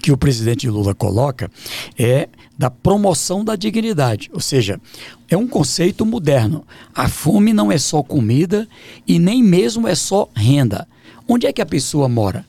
que 0.00 0.12
o 0.12 0.16
presidente 0.16 0.68
Lula 0.70 0.94
coloca, 0.94 1.50
é 1.98 2.28
da 2.56 2.70
promoção 2.70 3.44
da 3.44 3.56
dignidade. 3.56 4.30
Ou 4.32 4.40
seja, 4.40 4.80
é 5.28 5.36
um 5.36 5.46
conceito 5.46 6.06
moderno. 6.06 6.64
A 6.94 7.08
fome 7.08 7.52
não 7.52 7.70
é 7.70 7.78
só 7.78 8.02
comida 8.02 8.66
e 9.06 9.18
nem 9.18 9.42
mesmo 9.42 9.86
é 9.86 9.94
só 9.94 10.28
renda. 10.34 10.86
Onde 11.34 11.46
é 11.46 11.52
que 11.52 11.62
a 11.62 11.66
pessoa 11.66 12.10
mora? 12.10 12.44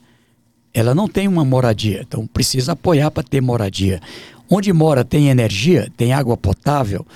Ela 0.74 0.94
não 0.94 1.08
tem 1.08 1.26
uma 1.26 1.42
moradia, 1.42 2.04
então 2.06 2.26
precisa 2.26 2.72
apoiar 2.72 3.10
para 3.10 3.22
ter 3.22 3.40
moradia. 3.40 3.98
Onde 4.46 4.70
mora 4.74 5.02
tem 5.02 5.30
energia, 5.30 5.90
tem 5.96 6.12
água 6.12 6.36
potável. 6.36 7.06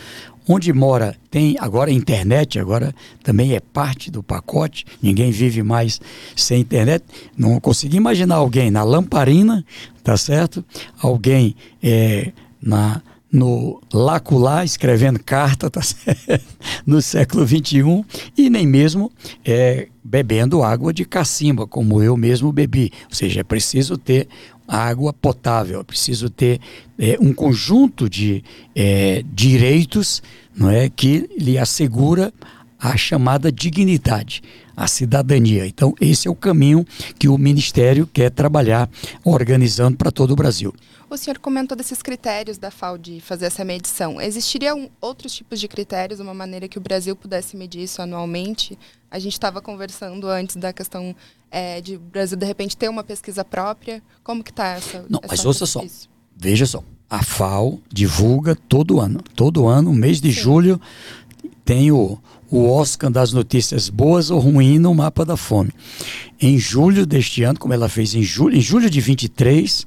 Onde 0.48 0.72
mora 0.72 1.14
tem 1.30 1.58
agora 1.60 1.92
internet, 1.92 2.58
agora 2.58 2.94
também 3.22 3.54
é 3.54 3.60
parte 3.60 4.10
do 4.10 4.22
pacote. 4.22 4.86
Ninguém 5.02 5.30
vive 5.30 5.62
mais 5.62 6.00
sem 6.34 6.62
internet. 6.62 7.04
Não 7.36 7.60
consegui 7.60 7.98
imaginar 7.98 8.36
alguém 8.36 8.70
na 8.70 8.82
lamparina, 8.82 9.62
tá 10.02 10.16
certo? 10.16 10.64
Alguém 11.02 11.54
é, 11.82 12.32
na 12.62 13.02
no 13.30 13.80
Laculá 13.92 14.64
escrevendo 14.64 15.22
carta 15.22 15.70
tá 15.70 15.82
no 16.86 17.02
século 17.02 17.46
XXI 17.46 18.04
e 18.36 18.48
nem 18.48 18.66
mesmo 18.66 19.12
é, 19.44 19.88
bebendo 20.08 20.62
água 20.62 20.92
de 20.92 21.04
cacimba, 21.04 21.66
como 21.66 22.02
eu 22.02 22.16
mesmo 22.16 22.50
bebi. 22.50 22.90
Ou 23.04 23.14
seja, 23.14 23.40
é 23.40 23.44
preciso 23.44 23.98
ter 23.98 24.26
água 24.66 25.12
potável, 25.12 25.80
é 25.80 25.84
preciso 25.84 26.30
ter 26.30 26.60
é, 26.98 27.16
um 27.20 27.32
conjunto 27.32 28.08
de 28.08 28.42
é, 28.74 29.22
direitos 29.32 30.22
não 30.56 30.70
é, 30.70 30.88
que 30.88 31.28
lhe 31.38 31.56
assegura 31.56 32.32
a 32.80 32.96
chamada 32.96 33.50
dignidade, 33.50 34.42
a 34.76 34.86
cidadania. 34.86 35.66
Então, 35.66 35.94
esse 36.00 36.28
é 36.28 36.30
o 36.30 36.34
caminho 36.34 36.86
que 37.18 37.28
o 37.28 37.36
Ministério 37.36 38.06
quer 38.06 38.30
trabalhar 38.30 38.88
organizando 39.24 39.96
para 39.96 40.10
todo 40.10 40.30
o 40.30 40.36
Brasil. 40.36 40.72
O 41.10 41.16
senhor 41.16 41.38
comentou 41.38 41.74
desses 41.74 42.02
critérios 42.02 42.58
da 42.58 42.70
FAO 42.70 42.98
de 42.98 43.18
fazer 43.20 43.46
essa 43.46 43.64
medição. 43.64 44.20
Existiriam 44.20 44.90
outros 45.00 45.34
tipos 45.34 45.58
de 45.58 45.66
critérios, 45.66 46.20
uma 46.20 46.34
maneira 46.34 46.68
que 46.68 46.76
o 46.76 46.80
Brasil 46.80 47.16
pudesse 47.16 47.56
medir 47.56 47.82
isso 47.82 48.02
anualmente? 48.02 48.78
A 49.10 49.18
gente 49.18 49.32
estava 49.32 49.62
conversando 49.62 50.28
antes 50.28 50.56
da 50.56 50.70
questão 50.70 51.16
é, 51.50 51.80
de 51.80 51.96
o 51.96 51.98
Brasil, 51.98 52.36
de 52.36 52.44
repente, 52.44 52.76
ter 52.76 52.90
uma 52.90 53.02
pesquisa 53.02 53.42
própria. 53.42 54.02
Como 54.22 54.44
que 54.44 54.50
está 54.50 54.72
essa 54.72 55.06
Não, 55.08 55.20
essa 55.22 55.28
mas 55.28 55.46
ouça 55.46 55.64
só. 55.64 55.82
Veja 56.36 56.66
só. 56.66 56.84
A 57.08 57.22
FAO 57.22 57.80
divulga 57.90 58.54
todo 58.54 59.00
ano. 59.00 59.22
Todo 59.34 59.66
ano, 59.66 59.94
mês 59.94 60.20
de 60.20 60.30
Sim. 60.30 60.40
julho, 60.40 60.80
tem 61.64 61.90
o, 61.90 62.18
o 62.50 62.70
Oscar 62.70 63.10
das 63.10 63.32
notícias 63.32 63.88
boas 63.88 64.30
ou 64.30 64.38
ruins 64.38 64.80
no 64.80 64.94
mapa 64.94 65.24
da 65.24 65.36
fome. 65.36 65.70
Em 66.40 66.58
julho 66.58 67.04
deste 67.04 67.42
ano, 67.42 67.58
como 67.58 67.74
ela 67.74 67.88
fez 67.88 68.14
em 68.14 68.22
julho, 68.22 68.56
em 68.56 68.60
julho 68.60 68.88
de 68.88 69.00
23, 69.00 69.86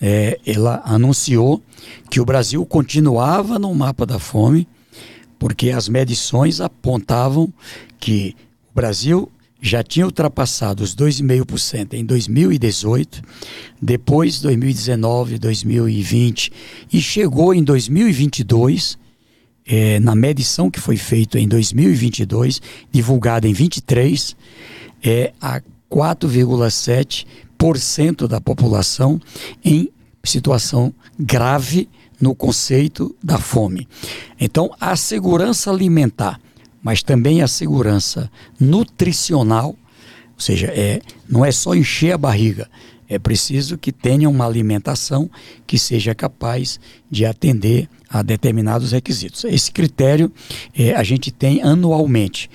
é, 0.00 0.38
ela 0.46 0.80
anunciou 0.84 1.62
que 2.10 2.20
o 2.20 2.24
Brasil 2.24 2.64
continuava 2.64 3.58
no 3.58 3.74
mapa 3.74 4.06
da 4.06 4.18
fome, 4.18 4.68
porque 5.38 5.70
as 5.70 5.88
medições 5.88 6.60
apontavam 6.60 7.52
que 7.98 8.34
o 8.70 8.74
Brasil 8.74 9.30
já 9.60 9.82
tinha 9.82 10.06
ultrapassado 10.06 10.84
os 10.84 10.94
2,5% 10.94 11.94
em 11.94 12.04
2018, 12.04 13.22
depois 13.82 14.40
2019, 14.40 15.38
2020 15.38 16.52
e 16.92 17.00
chegou 17.00 17.52
em 17.52 17.62
2022, 17.62 18.96
é, 19.68 20.00
na 20.00 20.14
medição 20.14 20.70
que 20.70 20.80
foi 20.80 20.96
feita 20.96 21.38
em 21.38 21.46
2022, 21.46 22.62
divulgada 22.90 23.46
em 23.46 23.52
23, 23.52 24.34
é, 25.04 25.32
a 25.40 25.60
4,7 25.90 27.26
cento 27.76 28.28
da 28.28 28.40
população 28.40 29.20
em 29.64 29.90
situação 30.24 30.94
grave 31.18 31.88
no 32.20 32.34
conceito 32.34 33.14
da 33.22 33.38
fome. 33.38 33.88
Então, 34.40 34.70
a 34.80 34.96
segurança 34.96 35.70
alimentar, 35.70 36.40
mas 36.82 37.02
também 37.02 37.42
a 37.42 37.48
segurança 37.48 38.30
nutricional, 38.58 39.70
ou 39.70 40.40
seja, 40.40 40.68
é, 40.68 41.00
não 41.28 41.44
é 41.44 41.50
só 41.50 41.74
encher 41.74 42.12
a 42.12 42.18
barriga, 42.18 42.68
é 43.08 43.18
preciso 43.18 43.78
que 43.78 43.90
tenha 43.90 44.28
uma 44.28 44.46
alimentação 44.46 45.30
que 45.66 45.78
seja 45.78 46.14
capaz 46.14 46.78
de 47.10 47.24
atender 47.24 47.88
a 48.10 48.22
determinados 48.22 48.92
requisitos. 48.92 49.44
Esse 49.44 49.70
critério 49.70 50.32
é, 50.76 50.94
a 50.94 51.02
gente 51.02 51.30
tem 51.30 51.62
anualmente. 51.62 52.50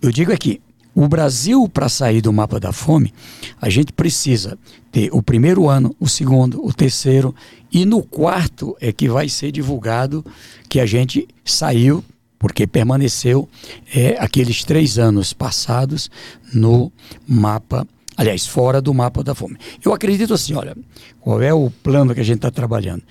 eu 0.00 0.10
digo 0.10 0.32
aqui, 0.32 0.60
o 0.94 1.08
Brasil, 1.08 1.68
para 1.68 1.88
sair 1.88 2.20
do 2.20 2.32
mapa 2.32 2.60
da 2.60 2.72
fome, 2.72 3.12
a 3.60 3.68
gente 3.68 3.92
precisa 3.92 4.56
ter 4.92 5.10
o 5.12 5.20
primeiro 5.20 5.68
ano, 5.68 5.94
o 5.98 6.08
segundo, 6.08 6.64
o 6.64 6.72
terceiro, 6.72 7.34
e 7.72 7.84
no 7.84 8.00
quarto 8.00 8.76
é 8.80 8.92
que 8.92 9.08
vai 9.08 9.28
ser 9.28 9.50
divulgado 9.50 10.24
que 10.68 10.78
a 10.78 10.86
gente 10.86 11.26
saiu, 11.44 12.04
porque 12.38 12.64
permaneceu 12.64 13.48
é, 13.92 14.16
aqueles 14.20 14.62
três 14.62 14.96
anos 14.96 15.32
passados 15.32 16.08
no 16.52 16.92
mapa, 17.26 17.84
aliás, 18.16 18.46
fora 18.46 18.80
do 18.80 18.92
mapa 18.92 19.22
da 19.22 19.34
fome. 19.34 19.56
Eu 19.84 19.92
acredito 19.92 20.34
assim: 20.34 20.54
olha, 20.54 20.76
qual 21.20 21.40
é 21.42 21.52
o 21.52 21.70
plano 21.70 22.14
que 22.14 22.20
a 22.20 22.24
gente 22.24 22.36
está 22.36 22.50
trabalhando? 22.50 23.02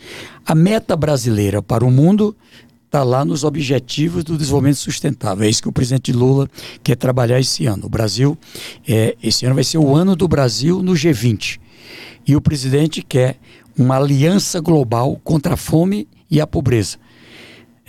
A 0.45 0.55
meta 0.55 0.95
brasileira 0.95 1.61
para 1.61 1.85
o 1.85 1.91
mundo 1.91 2.35
está 2.85 3.03
lá 3.03 3.25
nos 3.25 3.43
Objetivos 3.43 4.23
do 4.23 4.37
Desenvolvimento 4.37 4.77
Sustentável. 4.77 5.45
É 5.45 5.49
isso 5.49 5.63
que 5.63 5.69
o 5.69 5.71
presidente 5.71 6.11
Lula 6.11 6.47
quer 6.83 6.95
trabalhar 6.95 7.39
esse 7.39 7.65
ano. 7.65 7.87
O 7.87 7.89
Brasil, 7.89 8.37
é, 8.87 9.15
esse 9.21 9.45
ano 9.45 9.55
vai 9.55 9.63
ser 9.63 9.79
o 9.79 9.95
ano 9.95 10.15
do 10.15 10.27
Brasil 10.27 10.83
no 10.83 10.93
G20. 10.93 11.59
E 12.27 12.35
o 12.35 12.41
presidente 12.41 13.01
quer 13.01 13.37
uma 13.75 13.97
aliança 13.97 14.59
global 14.59 15.19
contra 15.23 15.55
a 15.55 15.57
fome 15.57 16.07
e 16.29 16.39
a 16.39 16.45
pobreza. 16.45 16.97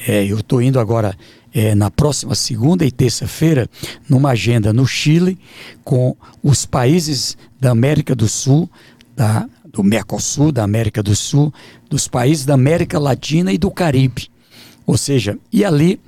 É, 0.09 0.25
eu 0.25 0.39
estou 0.39 0.63
indo 0.63 0.81
agora 0.81 1.15
é, 1.55 1.75
na 1.75 1.89
próxima 1.89 2.35
segunda 2.35 2.85
e 2.85 2.91
terça-feira 2.91 3.71
numa 4.09 4.31
agenda 4.31 4.73
no 4.73 4.85
Chile 4.85 5.39
com 5.85 6.17
os 6.43 6.67
países 6.67 7.39
da 7.61 7.71
América 7.71 8.15
do 8.15 8.29
Sul, 8.29 8.69
da, 9.15 9.49
do 9.65 9.85
Mercosul, 9.85 10.51
da 10.51 10.65
América 10.65 11.01
do 11.01 11.15
Sul, 11.15 11.55
dos 11.89 12.09
países 12.09 12.45
da 12.45 12.55
América 12.55 12.99
Latina 12.99 13.53
e 13.53 13.59
do 13.59 13.71
Caribe. 13.71 14.29
Ou 14.85 14.99
seja, 14.99 15.39
e 15.53 15.65
ali 15.65 16.01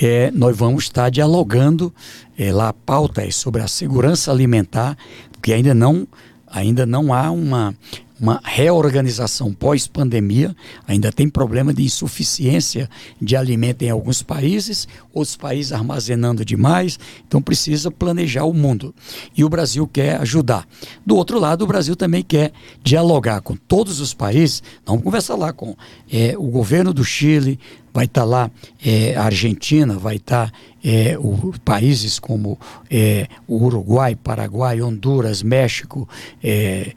é, 0.00 0.30
nós 0.30 0.56
vamos 0.56 0.84
estar 0.84 1.10
dialogando, 1.10 1.92
é, 2.38 2.52
lá 2.52 2.68
a 2.68 2.72
pauta 2.72 3.22
é 3.22 3.30
sobre 3.30 3.60
a 3.60 3.68
segurança 3.68 4.30
alimentar, 4.30 4.96
porque 5.32 5.52
ainda 5.52 5.74
não, 5.74 6.06
ainda 6.46 6.86
não 6.86 7.12
há 7.12 7.30
uma, 7.30 7.74
uma 8.22 8.40
reorganização 8.44 9.52
pós-pandemia, 9.52 10.54
ainda 10.86 11.10
tem 11.10 11.28
problema 11.28 11.74
de 11.74 11.82
insuficiência 11.82 12.88
de 13.20 13.34
alimento 13.34 13.82
em 13.82 13.90
alguns 13.90 14.22
países, 14.22 14.86
outros 15.12 15.36
países 15.36 15.72
armazenando 15.72 16.44
demais, 16.44 17.00
então 17.26 17.42
precisa 17.42 17.90
planejar 17.90 18.44
o 18.44 18.54
mundo. 18.54 18.94
E 19.36 19.44
o 19.44 19.48
Brasil 19.48 19.88
quer 19.88 20.20
ajudar. 20.20 20.68
Do 21.04 21.16
outro 21.16 21.40
lado, 21.40 21.62
o 21.62 21.66
Brasil 21.66 21.96
também 21.96 22.22
quer 22.22 22.52
dialogar 22.80 23.40
com 23.40 23.56
todos 23.56 23.98
os 23.98 24.14
países, 24.14 24.62
vamos 24.86 25.02
conversar 25.02 25.34
lá 25.34 25.52
com 25.52 25.74
é, 26.08 26.36
o 26.38 26.46
governo 26.46 26.94
do 26.94 27.04
Chile, 27.04 27.58
vai 27.92 28.06
estar 28.06 28.22
tá 28.22 28.26
lá 28.26 28.50
é, 28.84 29.14
a 29.16 29.24
Argentina, 29.24 29.98
vai 29.98 30.16
estar 30.16 30.50
tá, 30.50 30.56
é, 30.82 31.16
países 31.64 32.18
como 32.18 32.58
é, 32.90 33.26
o 33.46 33.64
Uruguai, 33.64 34.16
Paraguai, 34.16 34.80
Honduras, 34.80 35.42
México, 35.42 36.08
é, 36.42 36.92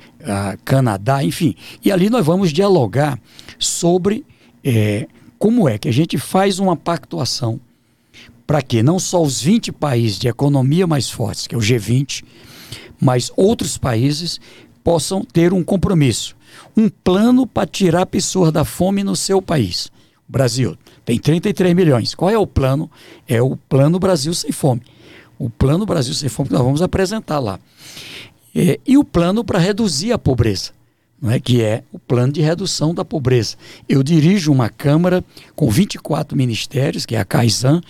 Canadá, 0.63 1.23
enfim. 1.23 1.55
E 1.83 1.91
ali 1.91 2.09
nós 2.09 2.25
vamos 2.25 2.51
dialogar 2.51 3.19
sobre 3.59 4.25
é, 4.63 5.07
como 5.37 5.67
é 5.67 5.77
que 5.77 5.89
a 5.89 5.93
gente 5.93 6.17
faz 6.17 6.59
uma 6.59 6.75
pactuação 6.75 7.59
para 8.47 8.61
que 8.61 8.83
não 8.83 8.99
só 8.99 9.21
os 9.21 9.41
20 9.41 9.71
países 9.71 10.19
de 10.19 10.27
economia 10.27 10.87
mais 10.87 11.09
fortes, 11.09 11.47
que 11.47 11.55
é 11.55 11.57
o 11.57 11.61
G20, 11.61 12.23
mas 12.99 13.31
outros 13.35 13.77
países 13.77 14.39
possam 14.83 15.23
ter 15.23 15.51
um 15.51 15.63
compromisso, 15.63 16.35
um 16.77 16.87
plano 16.87 17.47
para 17.47 17.67
tirar 17.67 18.05
pessoas 18.05 18.51
da 18.51 18.63
fome 18.63 19.03
no 19.03 19.15
seu 19.15 19.41
país. 19.41 19.91
Brasil 20.27 20.77
tem 21.05 21.19
33 21.19 21.75
milhões. 21.75 22.15
Qual 22.15 22.31
é 22.31 22.37
o 22.37 22.47
plano? 22.47 22.89
É 23.27 23.41
o 23.41 23.55
Plano 23.55 23.99
Brasil 23.99 24.33
Sem 24.33 24.51
Fome. 24.51 24.81
O 25.37 25.49
Plano 25.49 25.85
Brasil 25.85 26.13
Sem 26.13 26.27
Fome 26.27 26.49
que 26.49 26.55
nós 26.55 26.63
vamos 26.63 26.81
apresentar 26.81 27.39
lá. 27.39 27.59
É, 28.55 28.79
e 28.87 28.97
o 28.97 29.03
plano 29.03 29.43
para 29.43 29.59
reduzir 29.59 30.13
a 30.13 30.17
pobreza, 30.17 30.71
não 31.21 31.29
é? 31.29 31.39
que 31.41 31.61
é 31.61 31.83
o 31.91 31.99
plano 31.99 32.31
de 32.33 32.41
redução 32.41 32.93
da 32.93 33.03
pobreza. 33.05 33.57
Eu 33.87 34.01
dirijo 34.01 34.51
uma 34.51 34.69
Câmara 34.69 35.23
com 35.55 35.69
24 35.69 36.37
ministérios, 36.37 37.05
que 37.05 37.15
é 37.15 37.19
a 37.19 37.25
CAISAN, 37.25 37.81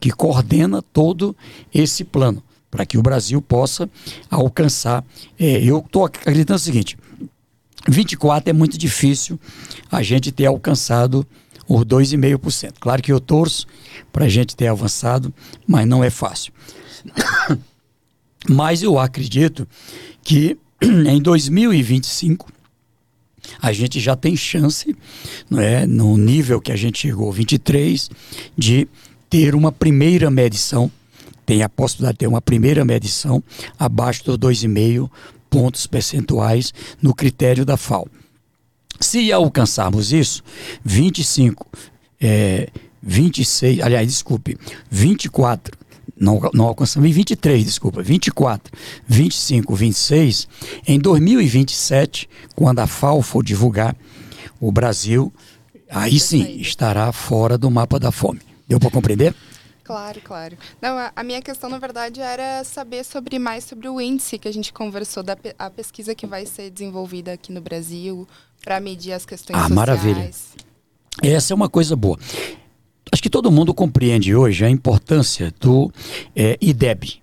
que 0.00 0.10
coordena 0.10 0.82
todo 0.82 1.36
esse 1.72 2.04
plano, 2.04 2.42
para 2.70 2.86
que 2.86 2.96
o 2.96 3.02
Brasil 3.02 3.40
possa 3.42 3.88
alcançar. 4.30 5.04
É, 5.38 5.62
eu 5.62 5.78
estou 5.78 6.06
acreditando 6.06 6.56
o 6.56 6.58
seguinte: 6.58 6.96
24 7.86 8.48
é 8.48 8.52
muito 8.52 8.78
difícil 8.78 9.38
a 9.92 10.02
gente 10.02 10.32
ter 10.32 10.46
alcançado 10.46 11.26
os 11.68 11.84
2,5%. 11.84 12.74
Claro 12.80 13.02
que 13.02 13.12
eu 13.12 13.20
torço 13.20 13.66
para 14.12 14.26
a 14.26 14.28
gente 14.28 14.56
ter 14.56 14.68
avançado, 14.68 15.32
mas 15.66 15.86
não 15.86 16.02
é 16.02 16.10
fácil. 16.10 16.52
mas 18.48 18.82
eu 18.82 18.98
acredito 18.98 19.66
que 20.22 20.56
em 20.82 21.20
2025 21.20 22.52
a 23.60 23.72
gente 23.72 24.00
já 24.00 24.16
tem 24.16 24.36
chance, 24.36 24.96
não 25.50 25.60
é, 25.60 25.86
no 25.86 26.16
nível 26.16 26.60
que 26.60 26.72
a 26.72 26.76
gente 26.76 26.98
chegou, 26.98 27.30
23, 27.30 28.10
de 28.56 28.88
ter 29.28 29.54
uma 29.54 29.70
primeira 29.70 30.30
medição, 30.30 30.90
tem 31.44 31.62
a 31.62 31.68
possibilidade 31.68 32.14
de 32.14 32.18
ter 32.20 32.26
uma 32.26 32.40
primeira 32.40 32.84
medição 32.84 33.42
abaixo 33.78 34.24
dos 34.24 34.38
2,5 34.38 35.10
pontos 35.50 35.86
percentuais 35.86 36.72
no 37.00 37.14
critério 37.14 37.64
da 37.64 37.76
FAO. 37.76 38.08
Se 39.00 39.32
alcançarmos 39.32 40.12
isso, 40.12 40.42
25, 40.84 41.66
é, 42.20 42.68
26, 43.02 43.80
aliás, 43.80 44.06
desculpe, 44.06 44.56
24, 44.90 45.76
não, 46.16 46.40
não 46.52 46.66
alcançamos, 46.66 47.10
23, 47.10 47.64
desculpa, 47.64 48.02
24, 48.02 48.72
25, 49.06 49.74
26, 49.74 50.48
em 50.86 50.98
2027, 50.98 52.28
quando 52.54 52.78
a 52.78 52.86
FAO 52.86 53.20
for 53.20 53.42
divulgar, 53.42 53.96
o 54.60 54.72
Brasil, 54.72 55.32
aí 55.90 56.18
sim, 56.18 56.56
estará 56.58 57.12
fora 57.12 57.58
do 57.58 57.70
mapa 57.70 57.98
da 57.98 58.10
fome. 58.10 58.40
Deu 58.66 58.80
para 58.80 58.90
compreender? 58.90 59.34
Claro, 59.82 60.18
claro. 60.24 60.56
Não, 60.80 60.96
a, 60.96 61.12
a, 61.14 61.22
minha 61.22 61.42
questão, 61.42 61.68
na 61.68 61.78
verdade, 61.78 62.18
era 62.18 62.64
saber 62.64 63.04
sobre 63.04 63.38
mais 63.38 63.64
sobre 63.64 63.86
o 63.86 64.00
índice 64.00 64.38
que 64.38 64.48
a 64.48 64.52
gente 64.52 64.72
conversou, 64.72 65.22
da 65.22 65.36
a 65.58 65.68
pesquisa 65.68 66.14
que 66.14 66.26
vai 66.26 66.46
ser 66.46 66.70
desenvolvida 66.70 67.34
aqui 67.34 67.52
no 67.52 67.60
Brasil, 67.60 68.26
para 68.64 68.80
medir 68.80 69.12
as 69.12 69.26
questões 69.26 69.56
ah, 69.56 69.68
sociais. 69.68 69.74
maravilha. 69.74 70.30
Essa 71.22 71.52
é 71.52 71.54
uma 71.54 71.68
coisa 71.68 71.94
boa. 71.94 72.18
Acho 73.12 73.22
que 73.22 73.30
todo 73.30 73.50
mundo 73.50 73.74
compreende 73.74 74.34
hoje 74.34 74.64
a 74.64 74.70
importância 74.70 75.52
do 75.60 75.92
é, 76.34 76.56
IDEB, 76.60 77.22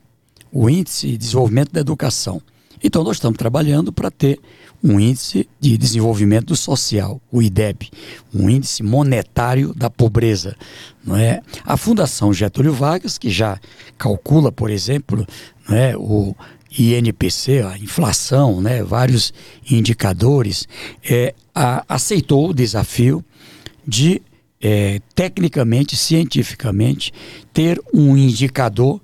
o 0.52 0.70
Índice 0.70 1.08
de 1.08 1.18
Desenvolvimento 1.18 1.72
da 1.72 1.82
Educação. 1.82 2.42
Então, 2.84 3.04
nós 3.04 3.18
estamos 3.18 3.38
trabalhando 3.38 3.92
para 3.92 4.10
ter 4.10 4.40
um 4.84 5.00
índice 5.00 5.48
de 5.60 5.78
desenvolvimento 5.78 6.56
social, 6.56 7.22
o 7.32 7.42
IDEB, 7.42 7.90
um 8.34 8.50
índice 8.50 8.82
monetário 8.82 9.74
da 9.76 9.90
pobreza. 9.90 10.56
Não 11.04 11.16
é? 11.16 11.42
A 11.64 11.78
Fundação 11.78 12.34
Getúlio 12.34 12.74
Vargas, 12.74 13.18
que 13.18 13.30
já 13.30 13.60
calcula, 13.98 14.52
por 14.52 14.72
exemplo, 14.72 15.28
não 15.68 15.78
é, 15.78 15.96
o 15.96 16.36
INPC, 16.78 17.62
a 17.62 17.78
inflação, 17.78 18.62
né, 18.62 18.84
vários 18.84 19.34
indicadores, 19.70 20.68
é, 21.04 21.34
a, 21.54 21.84
aceitou 21.88 22.50
o 22.50 22.54
desafio 22.54 23.24
de, 23.86 24.22
é, 24.62 25.02
tecnicamente, 25.14 25.96
cientificamente, 25.98 27.12
ter 27.54 27.82
um 27.94 28.16
indicador 28.16 29.02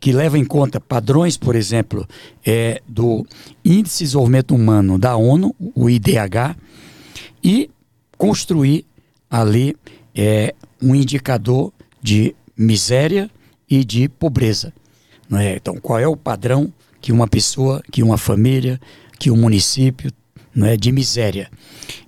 que 0.00 0.12
leva 0.12 0.36
em 0.36 0.44
conta 0.44 0.80
padrões, 0.80 1.36
por 1.36 1.54
exemplo, 1.54 2.08
é, 2.44 2.82
do 2.88 3.24
Índice 3.64 3.98
de 3.98 4.04
Desenvolvimento 4.04 4.54
Humano 4.54 4.98
da 4.98 5.16
ONU, 5.16 5.54
o 5.74 5.88
IDH, 5.88 6.56
e 7.44 7.70
construir 8.16 8.84
ali 9.30 9.76
é, 10.14 10.54
um 10.80 10.94
indicador 10.94 11.72
de 12.02 12.34
miséria 12.56 13.30
e 13.70 13.84
de 13.84 14.08
pobreza. 14.08 14.72
Não 15.28 15.38
é? 15.38 15.56
Então, 15.56 15.76
qual 15.76 15.98
é 15.98 16.06
o 16.06 16.16
padrão 16.16 16.72
que 17.02 17.12
uma 17.12 17.26
pessoa, 17.26 17.82
que 17.90 18.02
uma 18.02 18.16
família, 18.16 18.80
que 19.18 19.30
um 19.30 19.36
município 19.36 20.10
não 20.54 20.66
é, 20.66 20.76
de 20.76 20.92
miséria. 20.92 21.50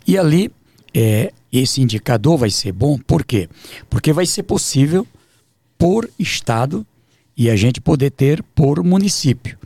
E 0.07 0.17
ali 0.17 0.51
é, 0.95 1.33
esse 1.53 1.83
indicador 1.83 2.39
vai 2.39 2.51
ser 2.51 2.73
bom, 2.73 2.97
por 2.99 3.25
quê? 3.25 3.49
Porque 3.91 4.13
vai 4.13 4.25
ser 4.25 4.45
possível 4.45 5.07
por 5.77 6.09
estado 6.19 6.87
e 7.37 7.51
a 7.51 7.57
gente 7.57 7.81
poder 7.81 8.11
ter 8.11 8.43
por 8.55 8.83
município. 8.85 9.59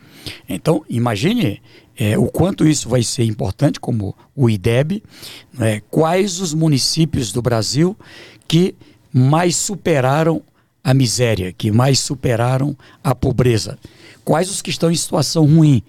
Então, 0.49 0.85
imagine 0.89 1.61
é, 1.97 2.17
o 2.17 2.27
quanto 2.27 2.67
isso 2.67 2.89
vai 2.89 3.03
ser 3.03 3.25
importante, 3.25 3.79
como 3.79 4.17
o 4.35 4.49
IDEB, 4.49 5.03
é, 5.61 5.83
quais 5.91 6.41
os 6.41 6.55
municípios 6.55 7.33
do 7.33 7.43
Brasil 7.43 7.97
que 8.47 8.75
mais 9.13 9.57
superaram 9.57 10.43
a 10.83 10.95
miséria, 10.95 11.53
que 11.53 11.71
mais 11.71 11.99
superaram 11.99 12.77
a 13.03 13.15
pobreza. 13.15 13.79
Quais 14.29 14.51
os 14.51 14.61
que 14.61 14.69
estão 14.69 14.91
em 14.91 14.95
situação 14.95 15.47
ruim? 15.47 15.83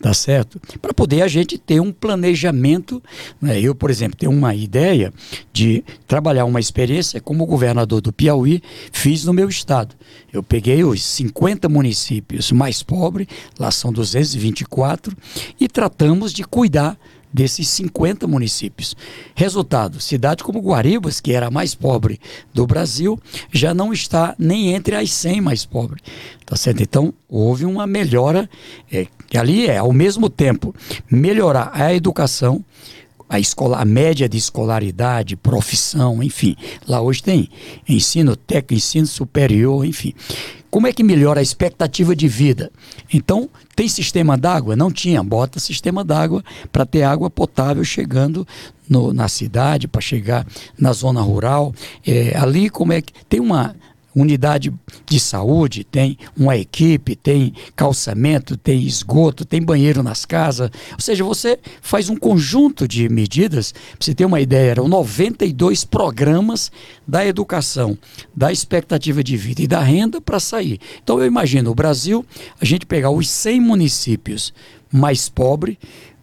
tá 0.00 0.14
certo? 0.14 0.58
Para 0.80 0.94
poder 0.94 1.20
a 1.20 1.28
gente 1.28 1.58
ter 1.58 1.78
um 1.78 1.92
planejamento. 1.92 3.02
Né? 3.42 3.60
Eu, 3.60 3.74
por 3.74 3.90
exemplo, 3.90 4.16
tenho 4.16 4.32
uma 4.32 4.54
ideia 4.54 5.12
de 5.52 5.84
trabalhar 6.06 6.46
uma 6.46 6.58
experiência 6.58 7.20
como 7.20 7.44
governador 7.44 8.00
do 8.00 8.10
Piauí 8.10 8.62
fiz 8.92 9.24
no 9.24 9.34
meu 9.34 9.46
estado. 9.46 9.94
Eu 10.32 10.42
peguei 10.42 10.82
os 10.84 11.02
50 11.02 11.68
municípios 11.68 12.50
mais 12.50 12.82
pobres, 12.82 13.26
lá 13.58 13.70
são 13.70 13.92
224, 13.92 15.14
e 15.60 15.68
tratamos 15.68 16.32
de 16.32 16.44
cuidar 16.44 16.96
desses 17.32 17.68
50 17.68 18.26
municípios. 18.26 18.96
Resultado: 19.34 20.00
cidade 20.00 20.42
como 20.42 20.60
Guaribas, 20.60 21.20
que 21.20 21.32
era 21.32 21.46
a 21.46 21.50
mais 21.50 21.74
pobre 21.74 22.20
do 22.52 22.66
Brasil, 22.66 23.18
já 23.52 23.72
não 23.72 23.92
está 23.92 24.34
nem 24.38 24.74
entre 24.74 24.96
as 24.96 25.12
100 25.12 25.40
mais 25.40 25.64
pobres. 25.64 26.02
Tá 26.44 26.56
certo? 26.56 26.82
Então, 26.82 27.14
houve 27.28 27.64
uma 27.64 27.86
melhora, 27.86 28.48
é, 28.90 29.06
que 29.28 29.38
ali 29.38 29.66
é, 29.66 29.78
ao 29.78 29.92
mesmo 29.92 30.28
tempo, 30.28 30.74
melhorar 31.10 31.70
a 31.72 31.94
educação, 31.94 32.64
a, 33.28 33.38
escola, 33.38 33.78
a 33.78 33.84
média 33.84 34.28
de 34.28 34.36
escolaridade, 34.36 35.36
profissão, 35.36 36.20
enfim. 36.20 36.56
Lá 36.88 37.00
hoje 37.00 37.22
tem 37.22 37.48
ensino 37.88 38.34
técnico, 38.34 38.74
ensino 38.74 39.06
superior, 39.06 39.86
enfim. 39.86 40.12
Como 40.70 40.86
é 40.86 40.92
que 40.92 41.02
melhora 41.02 41.40
a 41.40 41.42
expectativa 41.42 42.14
de 42.14 42.28
vida? 42.28 42.70
Então, 43.12 43.50
tem 43.74 43.88
sistema 43.88 44.38
d'água? 44.38 44.76
Não 44.76 44.90
tinha. 44.90 45.22
Bota 45.22 45.58
sistema 45.58 46.04
d'água 46.04 46.44
para 46.70 46.86
ter 46.86 47.02
água 47.02 47.28
potável 47.28 47.82
chegando 47.82 48.46
no, 48.88 49.12
na 49.12 49.26
cidade, 49.26 49.88
para 49.88 50.00
chegar 50.00 50.46
na 50.78 50.92
zona 50.92 51.20
rural. 51.20 51.74
É, 52.06 52.36
ali, 52.36 52.70
como 52.70 52.92
é 52.92 53.02
que. 53.02 53.12
Tem 53.28 53.40
uma 53.40 53.74
unidade 54.14 54.72
de 55.06 55.20
saúde, 55.20 55.84
tem 55.84 56.18
uma 56.36 56.56
equipe, 56.56 57.14
tem 57.14 57.54
calçamento, 57.76 58.56
tem 58.56 58.82
esgoto, 58.82 59.44
tem 59.44 59.62
banheiro 59.62 60.02
nas 60.02 60.24
casas. 60.24 60.70
Ou 60.92 61.00
seja, 61.00 61.24
você 61.24 61.58
faz 61.80 62.08
um 62.08 62.16
conjunto 62.16 62.88
de 62.88 63.08
medidas. 63.08 63.72
Para 63.72 63.96
você 64.00 64.14
ter 64.14 64.24
uma 64.24 64.40
ideia, 64.40 64.70
eram 64.70 64.88
92 64.88 65.84
programas 65.84 66.70
da 67.06 67.24
educação, 67.24 67.96
da 68.34 68.52
expectativa 68.52 69.22
de 69.22 69.36
vida 69.36 69.62
e 69.62 69.66
da 69.66 69.80
renda 69.80 70.20
para 70.20 70.40
sair. 70.40 70.80
Então 71.02 71.18
eu 71.20 71.26
imagino 71.26 71.70
o 71.70 71.74
Brasil, 71.74 72.24
a 72.60 72.64
gente 72.64 72.86
pegar 72.86 73.10
os 73.10 73.28
100 73.28 73.60
municípios 73.60 74.52
mais 74.92 75.28
pobres, 75.28 75.76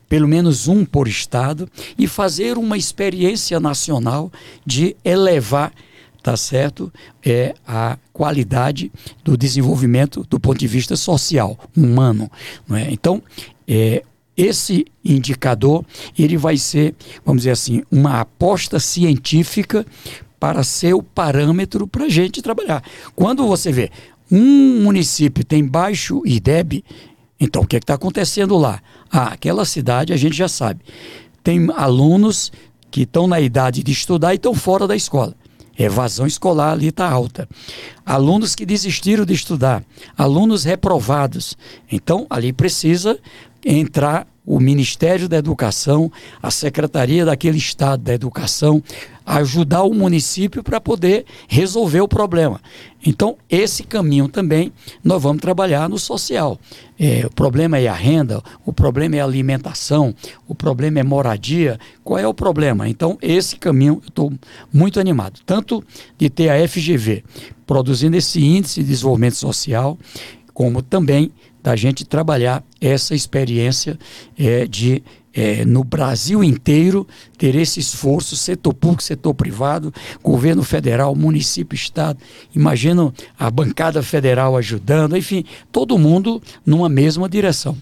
pelo 0.09 0.27
menos 0.27 0.67
um 0.67 0.85
por 0.85 1.07
estado, 1.07 1.69
e 1.97 2.07
fazer 2.07 2.57
uma 2.57 2.77
experiência 2.77 3.59
nacional 3.59 4.31
de 4.65 4.95
elevar 5.03 5.73
tá 6.27 6.35
certo? 6.35 6.91
É 7.25 7.53
a 7.65 7.97
qualidade 8.11 8.91
do 9.23 9.37
desenvolvimento 9.37 10.25
do 10.29 10.37
ponto 10.37 10.57
de 10.57 10.67
vista 10.67 10.97
social, 10.97 11.57
humano. 11.73 12.29
Não 12.67 12.75
é? 12.75 12.91
Então, 12.91 13.23
é, 13.65 14.03
esse 14.35 14.85
indicador 15.05 15.85
ele 16.19 16.35
vai 16.35 16.57
ser, 16.57 16.93
vamos 17.23 17.43
dizer 17.43 17.51
assim, 17.51 17.81
uma 17.89 18.19
aposta 18.19 18.77
científica 18.77 19.85
para 20.37 20.65
ser 20.65 20.93
o 20.95 21.01
parâmetro 21.01 21.87
para 21.87 22.03
a 22.03 22.09
gente 22.09 22.41
trabalhar. 22.41 22.83
Quando 23.15 23.47
você 23.47 23.71
vê 23.71 23.89
um 24.29 24.81
município 24.81 25.45
tem 25.45 25.65
baixo 25.65 26.21
IDEB, 26.25 26.83
então 27.39 27.61
o 27.61 27.65
que 27.65 27.77
é 27.77 27.79
está 27.79 27.93
acontecendo 27.93 28.57
lá? 28.57 28.81
Ah, 29.09 29.27
aquela 29.27 29.63
cidade 29.63 30.11
a 30.11 30.17
gente 30.17 30.35
já 30.35 30.49
sabe. 30.49 30.81
Tem 31.41 31.69
alunos 31.73 32.51
que 32.91 33.03
estão 33.03 33.27
na 33.27 33.39
idade 33.39 33.81
de 33.81 33.93
estudar 33.93 34.33
e 34.33 34.35
estão 34.35 34.53
fora 34.53 34.85
da 34.85 34.95
escola 34.95 35.33
evasão 35.77 36.25
escolar 36.25 36.71
ali 36.71 36.87
está 36.87 37.09
alta. 37.09 37.47
Alunos 38.05 38.55
que 38.55 38.65
desistiram 38.65 39.25
de 39.25 39.33
estudar, 39.33 39.83
alunos 40.17 40.63
reprovados. 40.63 41.57
Então, 41.91 42.25
ali 42.29 42.51
precisa 42.51 43.17
entrar 43.63 44.27
o 44.47 44.61
Ministério 44.61 45.27
da 45.27 45.35
Educação, 45.35 46.09
a 46.41 46.49
Secretaria 46.49 47.25
daquele 47.25 47.57
Estado 47.57 48.01
da 48.01 48.13
Educação, 48.13 48.81
ajudar 49.25 49.83
o 49.83 49.93
município 49.93 50.63
para 50.63 50.79
poder 50.79 51.25
resolver 51.49 51.99
o 51.99 52.07
problema. 52.07 52.61
Então, 53.05 53.35
esse 53.49 53.83
caminho 53.83 54.29
também 54.29 54.71
nós 55.03 55.21
vamos 55.21 55.41
trabalhar 55.41 55.89
no 55.89 55.99
social. 55.99 56.57
É, 56.97 57.25
o 57.25 57.29
problema 57.29 57.77
é 57.77 57.89
a 57.89 57.93
renda, 57.93 58.41
o 58.65 58.71
problema 58.71 59.17
é 59.17 59.19
a 59.19 59.25
alimentação, 59.25 60.15
o 60.47 60.55
problema 60.55 61.01
é 61.01 61.03
moradia. 61.03 61.77
Qual 62.01 62.17
é 62.17 62.25
o 62.25 62.33
problema? 62.33 62.87
Então, 62.87 63.17
esse 63.21 63.57
caminho 63.57 63.99
eu 64.01 64.07
estou 64.07 64.33
muito 64.71 64.97
animado. 64.97 65.41
Tanto 65.45 65.83
de 66.17 66.29
ter 66.29 66.47
a 66.49 66.65
FGV 66.65 67.21
produzindo 67.65 68.15
esse 68.15 68.41
índice 68.41 68.81
de 68.81 68.87
desenvolvimento 68.87 69.35
social, 69.35 69.97
como 70.53 70.81
também 70.81 71.31
da 71.67 71.75
gente 71.75 72.05
trabalhar 72.05 72.63
essa 72.79 73.13
experiência 73.13 73.99
é, 74.39 74.65
de 74.65 75.03
é, 75.33 75.65
no 75.65 75.83
Brasil 75.83 76.41
inteiro 76.41 77.05
ter 77.37 77.55
esse 77.55 77.81
esforço, 77.81 78.37
setor 78.37 78.73
público, 78.73 79.03
setor 79.03 79.33
privado, 79.33 79.93
governo 80.23 80.63
federal, 80.63 81.13
município, 81.13 81.75
estado. 81.75 82.19
Imagino 82.55 83.13
a 83.37 83.51
bancada 83.51 84.01
federal 84.01 84.55
ajudando, 84.55 85.17
enfim, 85.17 85.43
todo 85.69 85.97
mundo 85.97 86.41
numa 86.65 86.87
mesma 86.87 87.27
direção. 87.27 87.77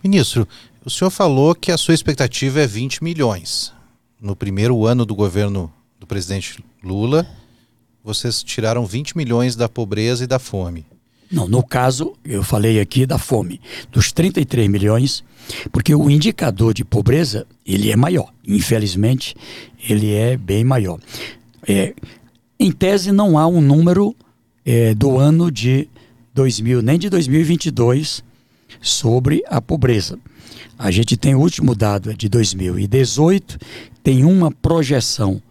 Ministro, 0.00 0.46
o 0.84 0.88
senhor 0.88 1.10
falou 1.10 1.56
que 1.56 1.72
a 1.72 1.76
sua 1.76 1.94
expectativa 1.94 2.60
é 2.60 2.68
20 2.68 3.02
milhões. 3.02 3.72
No 4.20 4.36
primeiro 4.36 4.86
ano 4.86 5.04
do 5.04 5.16
governo 5.16 5.72
do 5.98 6.06
presidente 6.06 6.64
Lula, 6.84 7.26
vocês 8.04 8.44
tiraram 8.44 8.86
20 8.86 9.16
milhões 9.16 9.56
da 9.56 9.68
pobreza 9.68 10.22
e 10.22 10.28
da 10.28 10.38
fome. 10.38 10.86
Não, 11.30 11.46
no 11.46 11.62
caso, 11.62 12.14
eu 12.24 12.42
falei 12.42 12.80
aqui 12.80 13.04
da 13.04 13.18
fome, 13.18 13.60
dos 13.92 14.12
33 14.12 14.68
milhões, 14.68 15.22
porque 15.70 15.94
o 15.94 16.10
indicador 16.10 16.72
de 16.72 16.84
pobreza, 16.84 17.46
ele 17.66 17.90
é 17.90 17.96
maior. 17.96 18.32
Infelizmente, 18.46 19.36
ele 19.88 20.12
é 20.12 20.36
bem 20.36 20.64
maior. 20.64 20.98
É, 21.66 21.94
em 22.58 22.72
tese, 22.72 23.12
não 23.12 23.38
há 23.38 23.46
um 23.46 23.60
número 23.60 24.16
é, 24.64 24.94
do 24.94 25.18
ano 25.18 25.50
de 25.50 25.88
2000, 26.34 26.82
nem 26.82 26.98
de 26.98 27.10
2022, 27.10 28.24
sobre 28.80 29.42
a 29.48 29.60
pobreza. 29.60 30.18
A 30.78 30.90
gente 30.90 31.16
tem 31.16 31.34
o 31.34 31.40
último 31.40 31.74
dado 31.74 32.10
é 32.10 32.14
de 32.14 32.28
2018, 32.28 33.58
tem 34.02 34.24
uma 34.24 34.50
projeção 34.50 35.42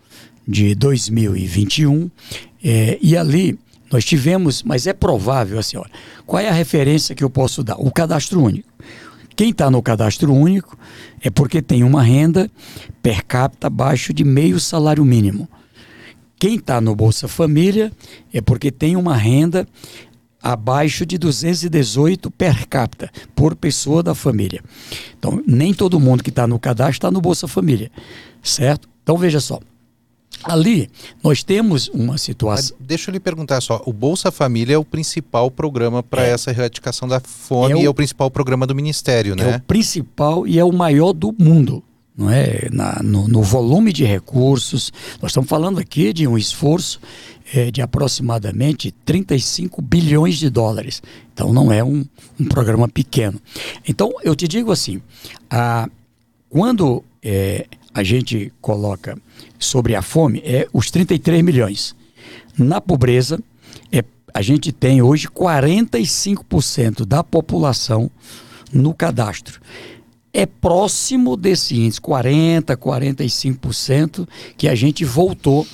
de 0.48 0.74
2021, 0.74 2.10
é, 2.64 2.98
e 3.02 3.18
ali 3.18 3.60
nós 3.92 4.06
tivemos, 4.06 4.64
mas 4.64 4.88
é 4.88 4.94
provável 4.94 5.60
assim, 5.60 5.78
olha, 5.78 5.92
qual 6.26 6.42
é 6.42 6.50
a 6.50 6.54
referência 6.54 7.16
que 7.16 7.24
eu 7.24 7.30
posso 7.30 7.64
dar? 7.64 7.76
O 7.76 7.92
cadastro 7.92 8.42
único. 8.42 8.70
Quem 9.36 9.52
está 9.52 9.70
no 9.70 9.82
cadastro 9.82 10.34
único 10.34 10.78
é 11.22 11.30
porque 11.30 11.62
tem 11.62 11.84
uma 11.84 12.02
renda 12.02 12.50
per 13.04 13.24
capita 13.24 13.68
abaixo 13.68 14.12
de 14.12 14.24
meio 14.24 14.60
salário 14.60 15.06
mínimo. 15.06 15.48
Quem 16.40 16.56
está 16.56 16.82
no 16.82 16.96
Bolsa 16.96 17.28
Família 17.28 17.92
é 18.34 18.42
porque 18.42 18.72
tem 18.72 18.96
uma 18.96 19.16
renda 19.16 19.68
abaixo 20.42 21.06
de 21.06 21.18
218 21.18 22.32
per 22.32 22.68
capita 22.68 23.12
por 23.36 23.56
pessoa 23.56 24.02
da 24.02 24.16
família. 24.16 24.64
Então, 25.18 25.42
nem 25.46 25.74
todo 25.74 26.00
mundo 26.00 26.24
que 26.24 26.30
está 26.30 26.48
no 26.48 26.60
cadastro 26.60 26.98
está 26.98 27.12
no 27.12 27.22
Bolsa 27.22 27.48
Família, 27.48 27.92
certo? 28.42 28.88
Então, 29.04 29.18
veja 29.18 29.40
só, 29.40 29.60
Ali, 30.44 30.90
nós 31.24 31.44
temos 31.44 31.88
uma 31.90 32.18
situação. 32.18 32.76
Mas 32.80 32.88
deixa 32.88 33.10
eu 33.10 33.14
lhe 33.14 33.20
perguntar 33.20 33.62
só: 33.62 33.82
o 33.86 33.94
Bolsa 33.94 34.32
Família 34.32 34.76
é 34.76 34.78
o 34.78 34.86
principal 34.86 35.50
programa 35.50 36.04
para 36.04 36.26
é. 36.26 36.32
essa 36.32 36.52
erradicação 36.52 37.08
da 37.08 37.20
fome 37.20 37.74
é 37.74 37.76
o, 37.76 37.80
e 37.80 37.86
é 37.86 37.90
o 37.90 37.94
principal 37.94 38.30
programa 38.30 38.66
do 38.68 38.76
Ministério, 38.76 39.36
né? 39.36 39.54
É 39.54 39.56
o 39.58 39.62
principal 39.62 40.48
e 40.48 40.60
é 40.60 40.64
o 40.64 40.72
maior 40.72 41.14
do 41.14 41.34
mundo. 41.38 41.84
Não 42.18 42.32
é? 42.32 42.68
Na, 42.72 43.00
no, 43.04 43.28
no 43.28 43.44
volume 43.44 43.94
de 43.94 44.04
recursos, 44.04 44.92
nós 45.22 45.30
estamos 45.30 45.48
falando 45.48 45.80
aqui 45.80 46.12
de 46.12 46.28
um 46.28 46.36
esforço 46.36 47.00
é, 47.54 47.70
de 47.70 47.80
aproximadamente 47.80 48.92
35 49.06 49.82
bilhões 49.84 50.38
de 50.40 50.50
dólares. 50.50 51.02
Então, 51.32 51.54
não 51.54 51.72
é 51.72 51.84
um, 51.84 52.04
um 52.40 52.46
programa 52.46 52.88
pequeno. 52.88 53.40
Então, 53.88 54.12
eu 54.24 54.36
te 54.36 54.48
digo 54.48 54.72
assim: 54.72 55.00
a, 55.48 55.88
quando 56.50 57.04
é, 57.22 57.68
a 57.98 58.04
gente 58.04 58.54
coloca 58.62 59.18
sobre 59.58 59.96
a 59.96 60.04
fome 60.04 60.40
é 60.46 60.68
os 60.72 60.92
33 60.92 61.42
milhões. 61.42 61.96
Na 62.56 62.80
pobreza, 62.80 63.40
é, 63.92 64.04
a 64.32 64.42
gente 64.44 64.72
tem 64.72 65.02
hoje 65.02 65.28
45% 65.28 67.06
da 67.06 67.24
população 67.24 68.12
no 68.72 68.94
cadastro. 68.94 69.60
É 70.32 70.46
próximo 70.46 71.36
desse 71.36 71.76
índice, 71.76 72.00
40%, 72.00 72.78
45%, 72.78 74.28
que 74.56 74.68
a 74.68 74.76
gente 74.76 75.04
voltou 75.04 75.66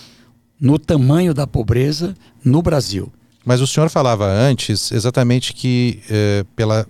no 0.57 0.79
tamanho 0.79 1.33
da 1.33 1.45
pobreza 1.45 2.15
no 2.41 2.61
Brasil. 2.61 3.11
Mas 3.43 3.59
o 3.59 3.67
senhor 3.67 3.89
falava 3.89 4.25
antes 4.25 4.93
exatamente 4.93 5.51
que, 5.51 5.99
eh, 6.09 6.45
pela 6.55 6.87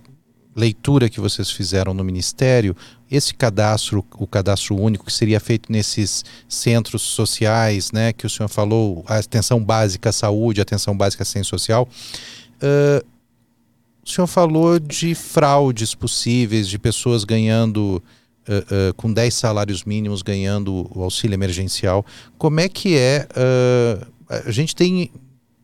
leitura 0.54 1.08
que 1.08 1.18
vocês 1.18 1.50
fizeram 1.50 1.92
no 1.92 2.04
Ministério, 2.04 2.76
esse 3.14 3.34
cadastro, 3.34 4.04
o 4.16 4.26
cadastro 4.26 4.76
único 4.76 5.06
que 5.06 5.12
seria 5.12 5.40
feito 5.40 5.70
nesses 5.70 6.24
centros 6.48 7.02
sociais, 7.02 7.92
né, 7.92 8.12
que 8.12 8.26
o 8.26 8.30
senhor 8.30 8.48
falou, 8.48 9.04
a 9.06 9.18
atenção 9.18 9.62
básica 9.62 10.10
à 10.10 10.12
saúde, 10.12 10.60
a 10.60 10.62
atenção 10.62 10.96
básica 10.96 11.22
à 11.22 11.26
ciência 11.26 11.50
social, 11.50 11.88
uh, 12.62 13.04
o 14.04 14.08
senhor 14.08 14.26
falou 14.26 14.78
de 14.78 15.14
fraudes 15.14 15.94
possíveis, 15.94 16.68
de 16.68 16.78
pessoas 16.78 17.24
ganhando 17.24 18.02
uh, 18.48 18.90
uh, 18.90 18.94
com 18.94 19.12
10 19.12 19.32
salários 19.32 19.84
mínimos 19.84 20.20
ganhando 20.20 20.90
o 20.94 21.02
auxílio 21.02 21.34
emergencial. 21.34 22.04
Como 22.36 22.60
é 22.60 22.68
que 22.68 22.98
é? 22.98 23.26
A 24.28 24.50
gente 24.50 24.76
tem 24.76 25.10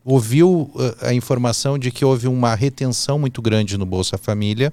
ouviu 0.02 0.72
a 1.02 1.12
informação 1.12 1.78
de 1.78 1.90
que 1.90 2.02
houve 2.02 2.26
uma 2.26 2.54
retenção 2.54 3.18
muito 3.18 3.42
grande 3.42 3.76
no 3.76 3.84
Bolsa 3.84 4.16
Família 4.16 4.72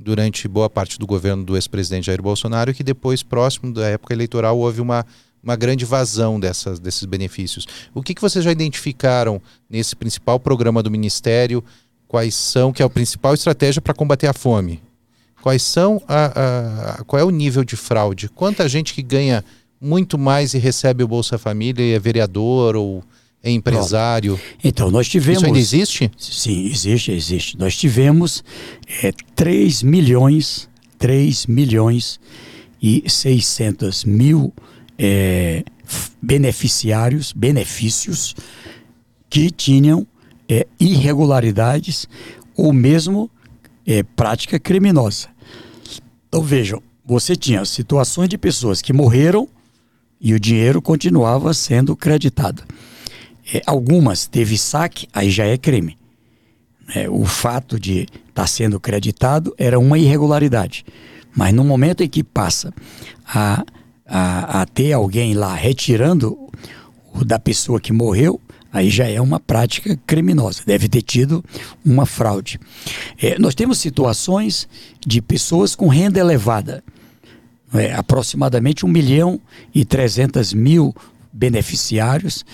durante 0.00 0.48
boa 0.48 0.70
parte 0.70 0.98
do 0.98 1.06
governo 1.06 1.44
do 1.44 1.56
ex-presidente 1.56 2.06
Jair 2.06 2.22
Bolsonaro 2.22 2.72
que 2.72 2.82
depois, 2.82 3.22
próximo 3.22 3.72
da 3.72 3.86
época 3.86 4.14
eleitoral, 4.14 4.58
houve 4.58 4.80
uma, 4.80 5.04
uma 5.42 5.54
grande 5.54 5.84
vazão 5.84 6.40
dessas, 6.40 6.78
desses 6.78 7.04
benefícios. 7.04 7.66
O 7.94 8.02
que, 8.02 8.14
que 8.14 8.20
vocês 8.20 8.44
já 8.44 8.50
identificaram 8.50 9.40
nesse 9.68 9.94
principal 9.94 10.40
programa 10.40 10.82
do 10.82 10.90
Ministério? 10.90 11.62
Quais 12.08 12.34
são, 12.34 12.72
que 12.72 12.82
é 12.82 12.86
a 12.86 12.90
principal 12.90 13.34
estratégia 13.34 13.82
para 13.82 13.94
combater 13.94 14.26
a 14.26 14.32
fome? 14.32 14.82
Quais 15.42 15.62
são 15.62 16.02
a, 16.08 16.98
a, 17.00 17.04
qual 17.04 17.20
é 17.20 17.24
o 17.24 17.30
nível 17.30 17.64
de 17.64 17.76
fraude? 17.76 18.28
Quanta 18.28 18.68
gente 18.68 18.92
que 18.94 19.02
ganha 19.02 19.44
muito 19.80 20.18
mais 20.18 20.52
e 20.54 20.58
recebe 20.58 21.02
o 21.04 21.08
Bolsa 21.08 21.38
Família 21.38 21.84
e 21.84 21.94
é 21.94 21.98
vereador 21.98 22.76
ou 22.76 23.02
é 23.42 23.50
empresário? 23.50 24.38
Então, 24.62 24.90
nós 24.90 25.08
tivemos. 25.08 25.38
Isso 25.38 25.46
ainda 25.46 25.58
existe? 25.58 26.10
Sim, 26.18 26.66
existe, 26.66 27.10
existe. 27.12 27.58
Nós 27.58 27.76
tivemos 27.76 28.44
é, 29.02 29.12
3 29.34 29.82
milhões, 29.82 30.68
3 30.98 31.46
milhões 31.46 32.20
e 32.82 33.04
600 33.06 34.04
mil 34.04 34.52
é, 34.98 35.64
beneficiários, 36.20 37.32
benefícios 37.32 38.34
que 39.28 39.50
tinham 39.50 40.06
é, 40.48 40.66
irregularidades 40.78 42.06
ou 42.56 42.72
mesmo 42.72 43.30
é, 43.86 44.02
prática 44.02 44.58
criminosa. 44.58 45.28
Então 46.28 46.42
vejam, 46.42 46.82
você 47.04 47.34
tinha 47.34 47.64
situações 47.64 48.28
de 48.28 48.36
pessoas 48.36 48.82
que 48.82 48.92
morreram 48.92 49.48
e 50.20 50.34
o 50.34 50.40
dinheiro 50.40 50.82
continuava 50.82 51.54
sendo 51.54 51.96
creditado. 51.96 52.62
É, 53.52 53.62
algumas 53.66 54.26
teve 54.26 54.56
saque, 54.56 55.08
aí 55.12 55.30
já 55.30 55.44
é 55.44 55.56
crime. 55.56 55.96
É, 56.94 57.08
o 57.08 57.24
fato 57.24 57.78
de 57.78 58.00
estar 58.00 58.16
tá 58.34 58.46
sendo 58.46 58.80
creditado 58.80 59.54
era 59.58 59.78
uma 59.78 59.98
irregularidade. 59.98 60.84
Mas 61.34 61.52
no 61.54 61.64
momento 61.64 62.02
em 62.02 62.08
que 62.08 62.24
passa 62.24 62.72
a, 63.26 63.64
a, 64.06 64.62
a 64.62 64.66
ter 64.66 64.92
alguém 64.92 65.34
lá 65.34 65.54
retirando 65.54 66.36
o 67.12 67.24
da 67.24 67.38
pessoa 67.38 67.80
que 67.80 67.92
morreu, 67.92 68.40
aí 68.72 68.90
já 68.90 69.08
é 69.08 69.20
uma 69.20 69.38
prática 69.38 69.98
criminosa, 70.06 70.62
deve 70.64 70.88
ter 70.88 71.02
tido 71.02 71.44
uma 71.84 72.06
fraude. 72.06 72.58
É, 73.20 73.38
nós 73.38 73.54
temos 73.54 73.78
situações 73.78 74.68
de 75.04 75.20
pessoas 75.20 75.74
com 75.74 75.88
renda 75.88 76.18
elevada, 76.18 76.82
é, 77.74 77.94
aproximadamente 77.94 78.84
1 78.84 78.88
milhão 78.88 79.40
e 79.74 79.84
300 79.84 80.52
mil 80.52 80.94
beneficiários 81.32 82.44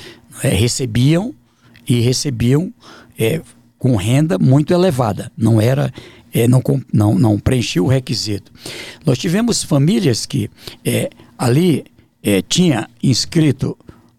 é, 0.43 0.49
recebiam 0.49 1.35
e 1.89 2.01
recebiam 2.01 2.73
é, 3.19 3.41
com 3.79 3.97
renda 3.97 4.39
muito 4.39 4.73
elevada, 4.73 5.31
não 5.37 5.61
era 5.61 5.93
é, 6.33 6.47
não, 6.47 6.63
não, 6.93 7.19
não 7.19 7.39
preenchia 7.39 7.83
o 7.83 7.87
requisito. 7.87 8.53
Nós 9.05 9.19
tivemos 9.19 9.63
famílias 9.63 10.27
que 10.27 10.51
é, 10.85 11.09
ali 11.39 11.85
é, 12.23 12.43
tinha 12.43 12.91
inscrito 13.03 13.77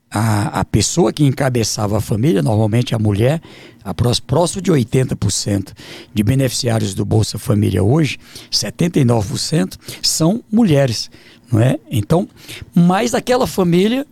a, 0.09 0.61
a 0.61 0.65
pessoa 0.65 1.13
que 1.13 1.23
encabeçava 1.23 1.97
a 1.97 2.01
família, 2.01 2.41
normalmente 2.41 2.95
a 2.95 2.99
mulher, 2.99 3.41
a 3.83 3.93
próximo 3.93 4.61
de 4.61 4.71
80% 4.71 5.73
de 6.13 6.23
beneficiários 6.23 6.93
do 6.93 7.05
Bolsa 7.05 7.37
Família 7.37 7.83
hoje, 7.83 8.17
79% 8.51 9.77
são 10.01 10.43
mulheres, 10.51 11.11
não 11.51 11.59
é? 11.59 11.77
Então, 11.91 12.27
mais 12.73 13.13
aquela 13.13 13.45
família 13.45 14.05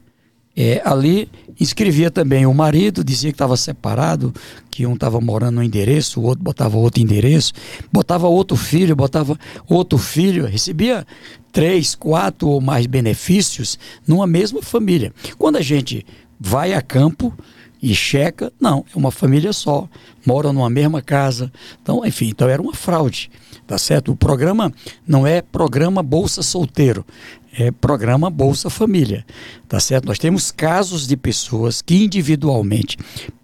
é, 0.56 0.82
ali 0.86 1.30
inscrevia 1.60 2.10
também 2.10 2.46
o 2.46 2.54
marido, 2.54 3.04
dizia 3.04 3.32
que 3.32 3.36
estava 3.36 3.58
separado, 3.58 4.34
que 4.70 4.86
um 4.86 4.94
estava 4.94 5.20
morando 5.20 5.56
no 5.56 5.64
endereço, 5.64 6.20
o 6.20 6.24
outro 6.24 6.44
botava 6.44 6.78
outro 6.78 7.02
endereço, 7.02 7.54
botava 7.92 8.28
outro 8.28 8.56
filho, 8.58 8.96
botava 8.96 9.38
outro 9.68 9.98
filho, 9.98 10.46
recebia 10.46 11.06
três, 11.52 11.96
quatro 11.96 12.50
ou 12.50 12.62
mais 12.62 12.86
benefícios 12.86 13.80
numa 14.08 14.28
mesma 14.28 14.62
família. 14.62 15.14
Quando 15.38 15.58
a 15.58 15.62
gente 15.62 16.06
vai 16.40 16.74
a 16.74 16.82
campo 16.82 17.34
e 17.82 17.94
checa, 17.94 18.52
não, 18.60 18.84
é 18.94 18.98
uma 18.98 19.12
família 19.12 19.54
só, 19.54 19.88
moram 20.26 20.52
numa 20.52 20.70
mesma 20.70 21.02
casa. 21.02 21.52
Então, 21.82 22.06
enfim, 22.06 22.30
então 22.30 22.50
era 22.50 22.62
uma 22.62 22.74
fraude, 22.74 23.30
tá 23.68 23.78
certo? 23.78 24.12
O 24.12 24.16
programa 24.16 24.74
não 25.08 25.26
é 25.26 25.42
programa 25.42 26.02
Bolsa 26.02 26.42
Solteiro, 26.42 27.06
é 27.58 27.72
programa 27.72 28.30
Bolsa 28.30 28.70
Família, 28.70 29.26
tá 29.68 29.80
certo? 29.80 30.06
Nós 30.06 30.20
temos 30.20 30.52
casos 30.52 31.08
de 31.08 31.16
pessoas 31.16 31.82
que 31.82 32.04
individualmente 32.04 32.98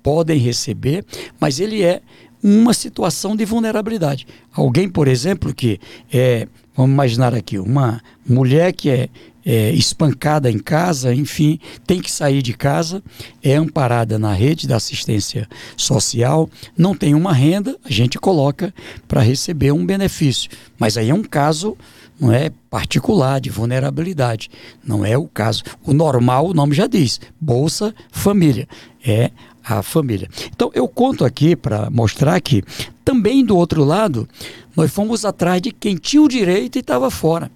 podem 0.03 0.37
receber, 0.37 1.05
mas 1.39 1.59
ele 1.59 1.81
é 1.83 2.01
uma 2.43 2.73
situação 2.73 3.35
de 3.35 3.45
vulnerabilidade. 3.45 4.27
Alguém, 4.51 4.89
por 4.89 5.07
exemplo, 5.07 5.53
que 5.53 5.79
é 6.11 6.47
Vamos 6.73 6.93
imaginar 6.93 7.35
aqui, 7.35 7.59
uma 7.59 8.01
mulher 8.25 8.71
que 8.71 8.89
é, 8.89 9.09
é, 9.45 9.71
espancada 9.71 10.49
em 10.49 10.57
casa, 10.57 11.13
enfim, 11.13 11.59
tem 11.85 11.99
que 11.99 12.09
sair 12.09 12.41
de 12.41 12.53
casa, 12.53 13.03
é 13.43 13.55
amparada 13.55 14.17
na 14.17 14.33
rede 14.33 14.67
da 14.67 14.77
assistência 14.77 15.49
social, 15.75 16.49
não 16.77 16.95
tem 16.95 17.13
uma 17.13 17.33
renda, 17.33 17.77
a 17.83 17.91
gente 17.91 18.17
coloca 18.17 18.73
para 19.05 19.21
receber 19.21 19.73
um 19.73 19.85
benefício. 19.85 20.49
Mas 20.79 20.95
aí 20.95 21.09
é 21.09 21.13
um 21.13 21.23
caso 21.23 21.77
não 22.21 22.31
é 22.31 22.51
particular 22.69 23.41
de 23.41 23.49
vulnerabilidade, 23.49 24.49
não 24.85 25.03
é 25.03 25.17
o 25.17 25.27
caso. 25.27 25.63
O 25.83 25.91
normal, 25.91 26.45
o 26.47 26.53
nome 26.53 26.75
já 26.75 26.85
diz, 26.85 27.19
Bolsa 27.39 27.95
Família, 28.11 28.67
é 29.03 29.31
a 29.63 29.81
família. 29.81 30.29
Então 30.53 30.69
eu 30.75 30.87
conto 30.87 31.25
aqui 31.25 31.55
para 31.55 31.89
mostrar 31.89 32.39
que 32.39 32.63
também 33.03 33.43
do 33.43 33.57
outro 33.57 33.83
lado 33.83 34.29
nós 34.75 34.91
fomos 34.91 35.25
atrás 35.25 35.59
de 35.59 35.71
quem 35.71 35.95
tinha 35.95 36.21
o 36.21 36.27
direito 36.27 36.75
e 36.75 36.79
estava 36.79 37.09
fora. 37.09 37.51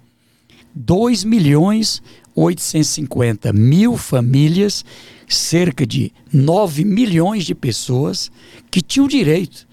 2 0.73 1.23
milhões 1.23 2.01
850 2.35 3.53
mil 3.53 3.95
famílias, 3.95 4.83
cerca 5.27 5.85
de 5.85 6.11
9 6.31 6.83
milhões 6.83 7.45
de 7.45 7.55
pessoas 7.55 8.29
que 8.69 8.81
tinham 8.81 9.07
direito 9.07 9.65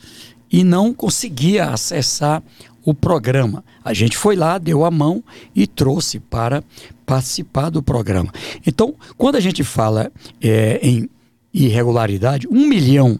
e 0.51 0.62
não 0.62 0.95
conseguia 0.95 1.70
acessar 1.70 2.43
o 2.85 2.95
programa. 2.95 3.64
A 3.85 3.93
gente 3.93 4.16
foi 4.16 4.37
lá, 4.37 4.59
deu 4.59 4.85
a 4.85 4.91
mão 4.91 5.22
e 5.55 5.66
trouxe 5.66 6.18
para 6.18 6.62
participar 7.07 7.70
do 7.70 7.83
programa. 7.83 8.33
Então, 8.66 8.95
quando 9.16 9.37
a 9.37 9.41
gente 9.41 9.62
fala 9.62 10.11
é, 10.41 10.78
em 10.83 11.09
irregularidade, 11.53 12.49
um 12.49 12.66
milhão 12.66 13.18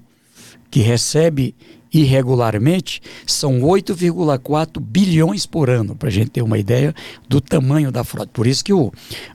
que 0.71 0.81
recebe 0.81 1.55
irregularmente 1.93 3.03
são 3.27 3.61
8,4 3.61 4.81
bilhões 4.81 5.45
por 5.45 5.69
ano, 5.69 5.95
para 5.95 6.09
a 6.09 6.13
gente 6.13 6.31
ter 6.31 6.43
uma 6.43 6.59
ideia 6.59 6.95
do 7.29 7.41
tamanho 7.41 7.93
da 7.93 8.03
fraude. 8.03 8.31
Por 8.33 8.47
isso 8.47 8.65
que 8.65 8.73
o, 8.73 8.91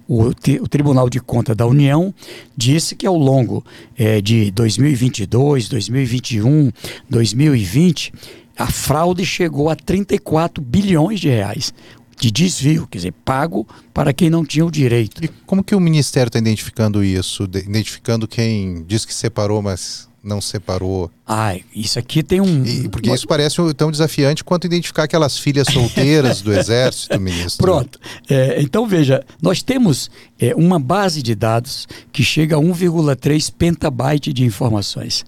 o, 0.07 0.23
o 0.23 0.67
Tribunal 0.67 1.09
de 1.09 1.19
Contas 1.19 1.55
da 1.55 1.67
União 1.67 2.13
disse 2.55 2.95
que 2.95 3.05
ao 3.05 3.15
longo 3.15 3.63
é, 3.95 4.19
de 4.19 4.49
2022, 4.51 5.69
2021, 5.69 6.71
2020, 7.07 8.11
a 8.58 8.68
fraude 8.68 9.26
chegou 9.26 9.70
a 9.70 9.76
34 9.76 10.64
bilhões 10.64 11.20
de 11.20 11.30
reais 11.30 11.74
de 12.20 12.32
desvio, 12.32 12.88
quer 12.88 12.97
dizer, 12.97 13.14
pago 13.24 13.68
para 13.93 14.12
quem 14.12 14.30
não 14.30 14.43
tinha 14.43 14.66
o 14.66 14.72
direito. 14.72 15.24
E 15.24 15.28
como 15.45 15.64
que 15.64 15.76
o 15.76 15.80
Ministério 15.80 16.30
está 16.30 16.39
identificando 16.39 17.03
isso? 17.03 17.43
identificando 17.43 18.28
quem 18.28 18.84
diz 18.88 19.05
que 19.05 19.14
separou, 19.14 19.62
mas 19.62 20.08
não 20.24 20.41
separou? 20.41 21.10
Ah, 21.26 21.55
isso 21.74 21.97
aqui 21.97 22.24
tem 22.24 22.41
um. 22.41 22.66
E, 22.66 22.89
porque 22.89 23.12
isso 23.12 23.28
parece 23.28 23.58
tão 23.76 23.91
desafiante 23.91 24.43
quanto 24.43 24.66
identificar 24.66 25.03
aquelas 25.03 25.38
filhas 25.38 25.68
solteiras 25.72 26.41
do 26.41 26.51
Exército, 26.58 27.20
ministro. 27.20 27.64
Pronto. 27.64 27.99
É, 28.30 28.62
então, 28.62 28.88
veja, 28.88 29.24
nós 29.41 29.62
temos 29.62 30.10
é, 30.39 30.53
uma 30.55 30.80
base 30.80 31.22
de 31.22 31.34
dados 31.34 31.88
que 32.12 32.24
chega 32.24 32.58
a 32.58 32.60
1,3 32.60 33.53
petabyte 33.58 34.34
de 34.34 34.43
informações. 34.43 35.24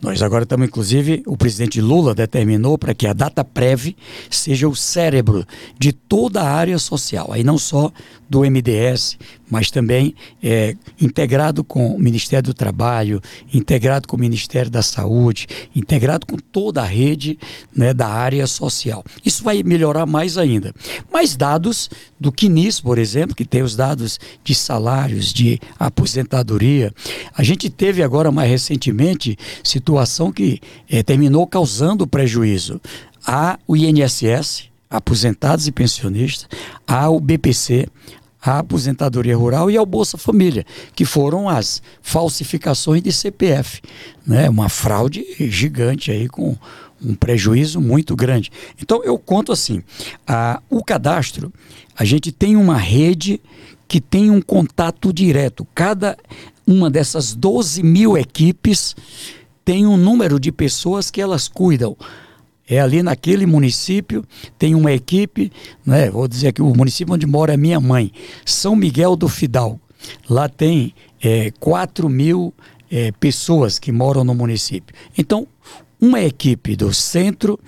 Nós 0.00 0.22
agora 0.22 0.44
estamos, 0.44 0.66
inclusive, 0.66 1.22
o 1.26 1.36
presidente 1.36 1.78
Lula 1.78 2.14
determinou 2.14 2.78
para 2.78 2.94
que 2.94 3.06
a 3.06 3.12
data 3.12 3.44
prévia 3.44 3.94
seja 4.30 4.66
o 4.66 4.74
cérebro 4.74 5.44
de 5.78 5.92
toda 5.92 6.40
a 6.40 6.50
área 6.50 6.78
social, 6.78 7.30
aí 7.30 7.44
não 7.44 7.58
só 7.58 7.92
do 8.28 8.40
MDS, 8.40 9.18
mas 9.50 9.70
também 9.70 10.14
é, 10.42 10.74
integrado 11.00 11.62
com 11.62 11.94
o 11.94 11.98
Ministério 11.98 12.44
do 12.44 12.54
Trabalho, 12.54 13.20
integrado 13.52 14.08
com 14.08 14.16
o 14.16 14.20
Ministério 14.20 14.70
da 14.70 14.82
Saúde, 14.82 15.46
integrado 15.74 16.24
com 16.24 16.36
toda 16.36 16.80
a 16.80 16.86
rede 16.86 17.38
né, 17.74 17.92
da 17.92 18.08
área 18.08 18.46
social. 18.46 19.04
Isso 19.24 19.42
vai 19.42 19.62
melhorar 19.62 20.06
mais 20.06 20.38
ainda. 20.38 20.72
Mais 21.12 21.36
dados 21.36 21.90
do 22.18 22.32
CNIS, 22.32 22.80
por 22.80 22.98
exemplo, 22.98 23.34
que 23.34 23.44
tem 23.44 23.62
os 23.62 23.76
dados 23.76 24.18
de 24.44 24.54
salários, 24.54 25.32
de 25.32 25.58
aposentadoria. 25.78 26.94
A 27.34 27.42
gente 27.42 27.68
teve 27.68 28.02
agora 28.02 28.30
mais 28.30 28.48
recentemente 28.48 29.36
situações 29.64 29.89
situação 29.90 30.30
que 30.30 30.60
é, 30.88 31.02
terminou 31.02 31.46
causando 31.46 32.06
prejuízo 32.06 32.80
ao 33.26 33.76
INSS, 33.76 34.70
aposentados 34.88 35.66
e 35.66 35.72
pensionistas, 35.72 36.48
ao 36.86 37.18
BPC, 37.18 37.88
à 38.40 38.60
aposentadoria 38.60 39.36
rural 39.36 39.70
e 39.70 39.76
ao 39.76 39.84
Bolsa 39.84 40.16
Família, 40.16 40.64
que 40.94 41.04
foram 41.04 41.48
as 41.48 41.82
falsificações 42.00 43.02
de 43.02 43.12
CPF, 43.12 43.82
né? 44.24 44.48
Uma 44.48 44.68
fraude 44.68 45.24
gigante 45.50 46.10
aí 46.10 46.28
com 46.28 46.56
um 47.04 47.14
prejuízo 47.14 47.80
muito 47.80 48.14
grande. 48.14 48.50
Então 48.80 49.02
eu 49.02 49.18
conto 49.18 49.50
assim, 49.52 49.82
a, 50.26 50.62
o 50.70 50.84
cadastro, 50.84 51.52
a 51.96 52.04
gente 52.04 52.30
tem 52.30 52.56
uma 52.56 52.78
rede 52.78 53.40
que 53.88 54.00
tem 54.00 54.30
um 54.30 54.40
contato 54.40 55.12
direto. 55.12 55.66
Cada 55.74 56.16
uma 56.66 56.88
dessas 56.88 57.34
12 57.34 57.82
mil 57.82 58.16
equipes 58.16 58.94
tem 59.64 59.86
um 59.86 59.96
número 59.96 60.38
de 60.38 60.50
pessoas 60.50 61.10
que 61.10 61.20
elas 61.20 61.48
cuidam. 61.48 61.96
É 62.68 62.80
ali 62.80 63.02
naquele 63.02 63.46
município, 63.46 64.24
tem 64.56 64.74
uma 64.74 64.92
equipe, 64.92 65.50
né, 65.84 66.08
vou 66.08 66.28
dizer 66.28 66.52
que 66.52 66.62
o 66.62 66.72
município 66.74 67.14
onde 67.14 67.26
mora 67.26 67.54
é 67.54 67.56
minha 67.56 67.80
mãe, 67.80 68.12
São 68.44 68.76
Miguel 68.76 69.16
do 69.16 69.28
Fidalgo. 69.28 69.80
Lá 70.28 70.48
tem 70.48 70.94
é, 71.20 71.50
4 71.58 72.08
mil 72.08 72.54
é, 72.90 73.10
pessoas 73.12 73.78
que 73.78 73.90
moram 73.90 74.22
no 74.22 74.34
município. 74.34 74.94
Então, 75.18 75.46
uma 76.00 76.20
equipe 76.20 76.76
do 76.76 76.94
centro, 76.94 77.58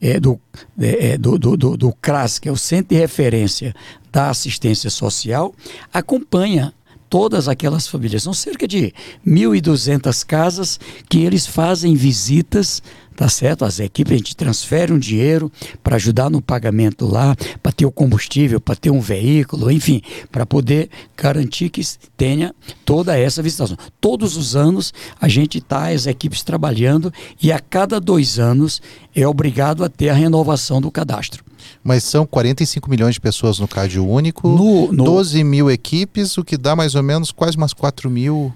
é, 0.00 0.18
do, 0.18 0.40
é, 0.80 1.08
é 1.08 1.18
do, 1.18 1.38
do, 1.38 1.56
do, 1.56 1.76
do 1.76 1.92
CRAS, 1.92 2.38
que 2.38 2.48
é 2.48 2.52
o 2.52 2.56
Centro 2.56 2.94
de 2.94 3.00
Referência 3.00 3.74
da 4.10 4.30
Assistência 4.30 4.90
Social, 4.90 5.54
acompanha 5.92 6.72
todas 7.08 7.48
aquelas 7.48 7.86
famílias. 7.86 8.22
São 8.22 8.34
cerca 8.34 8.66
de 8.66 8.92
1.200 9.26 10.24
casas 10.24 10.78
que 11.08 11.18
eles 11.20 11.46
fazem 11.46 11.94
visitas 11.94 12.82
tá 13.16 13.28
certo? 13.28 13.64
As 13.64 13.80
equipes, 13.80 14.12
a 14.12 14.16
gente 14.16 14.36
transfere 14.36 14.92
um 14.92 14.98
dinheiro 14.98 15.50
para 15.82 15.96
ajudar 15.96 16.30
no 16.30 16.42
pagamento 16.42 17.06
lá, 17.06 17.34
para 17.62 17.72
ter 17.72 17.86
o 17.86 17.90
combustível, 17.90 18.60
para 18.60 18.76
ter 18.76 18.90
um 18.90 19.00
veículo, 19.00 19.70
enfim, 19.70 20.02
para 20.30 20.44
poder 20.44 20.90
garantir 21.16 21.70
que 21.70 21.82
tenha 22.16 22.54
toda 22.84 23.18
essa 23.18 23.42
visitação. 23.42 23.76
Todos 24.00 24.36
os 24.36 24.54
anos 24.54 24.92
a 25.20 25.28
gente 25.28 25.58
está, 25.58 25.88
as 25.88 26.06
equipes 26.06 26.42
trabalhando 26.42 27.12
e 27.42 27.50
a 27.50 27.58
cada 27.58 27.98
dois 27.98 28.38
anos 28.38 28.82
é 29.14 29.26
obrigado 29.26 29.82
a 29.82 29.88
ter 29.88 30.10
a 30.10 30.14
renovação 30.14 30.80
do 30.80 30.90
cadastro. 30.90 31.44
Mas 31.82 32.04
são 32.04 32.26
45 32.26 32.90
milhões 32.90 33.14
de 33.14 33.20
pessoas 33.20 33.58
no 33.58 33.66
Cádio 33.66 34.06
Único, 34.06 34.48
no, 34.48 34.92
no... 34.92 35.04
12 35.04 35.42
mil 35.42 35.70
equipes, 35.70 36.36
o 36.36 36.44
que 36.44 36.56
dá 36.56 36.76
mais 36.76 36.94
ou 36.94 37.02
menos 37.02 37.32
quase 37.32 37.56
umas 37.56 37.72
4 37.72 38.10
mil 38.10 38.52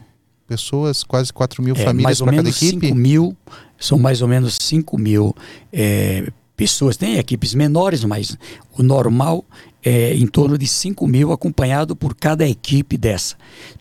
pessoas, 0.51 1.03
quase 1.05 1.33
4 1.33 1.63
mil 1.63 1.77
é, 1.77 1.85
famílias 1.85 2.21
para 2.21 2.35
cada 2.35 2.49
equipe? 2.49 2.89
5 2.89 2.97
mil, 2.97 3.37
são 3.79 3.97
mais 3.97 4.21
ou 4.21 4.27
menos 4.27 4.59
5 4.61 4.99
mil 4.99 5.33
é, 5.73 6.27
pessoas. 6.57 6.97
Tem 6.97 7.19
equipes 7.19 7.55
menores, 7.55 8.03
mas 8.03 8.37
o 8.77 8.83
normal 8.83 9.45
é 9.81 10.13
em 10.17 10.27
torno 10.27 10.59
de 10.59 10.67
5 10.67 11.07
mil, 11.07 11.31
acompanhado 11.31 11.95
por 11.95 12.17
cada 12.17 12.49
equipe 12.49 12.99
dessa. 12.99 13.37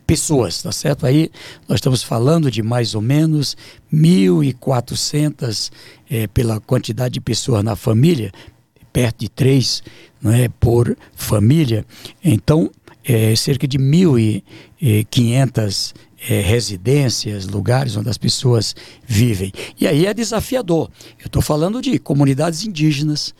Pessoas, 0.06 0.62
tá 0.62 0.72
certo? 0.72 1.08
Aí 1.08 1.32
nós 1.68 1.78
estamos 1.78 2.04
falando 2.04 2.52
de 2.52 2.62
mais 2.62 2.94
ou 2.94 3.02
menos 3.02 3.58
1.400 3.92 5.72
é, 6.08 6.28
pela 6.28 6.60
quantidade 6.60 7.16
de 7.16 7.22
pessoas 7.22 7.64
na 7.64 7.76
família, 7.76 8.32
perto 8.94 9.22
de 9.22 9.30
três 9.30 9.82
não 10.22 10.32
é, 10.32 10.48
por 10.48 10.96
família. 11.16 11.84
Então, 12.24 12.70
é, 13.04 13.36
cerca 13.36 13.68
de 13.68 13.80
1.500 13.80 15.96
é, 16.28 16.42
residências, 16.42 17.48
lugares 17.48 17.96
onde 17.96 18.10
as 18.10 18.18
pessoas 18.18 18.76
vivem. 19.06 19.52
E 19.80 19.88
aí 19.88 20.06
é 20.06 20.14
desafiador. 20.14 20.90
Eu 21.20 21.28
estou 21.28 21.42
falando 21.42 21.82
de 21.82 21.98
comunidades 22.00 22.66
indígenas, 22.66 23.34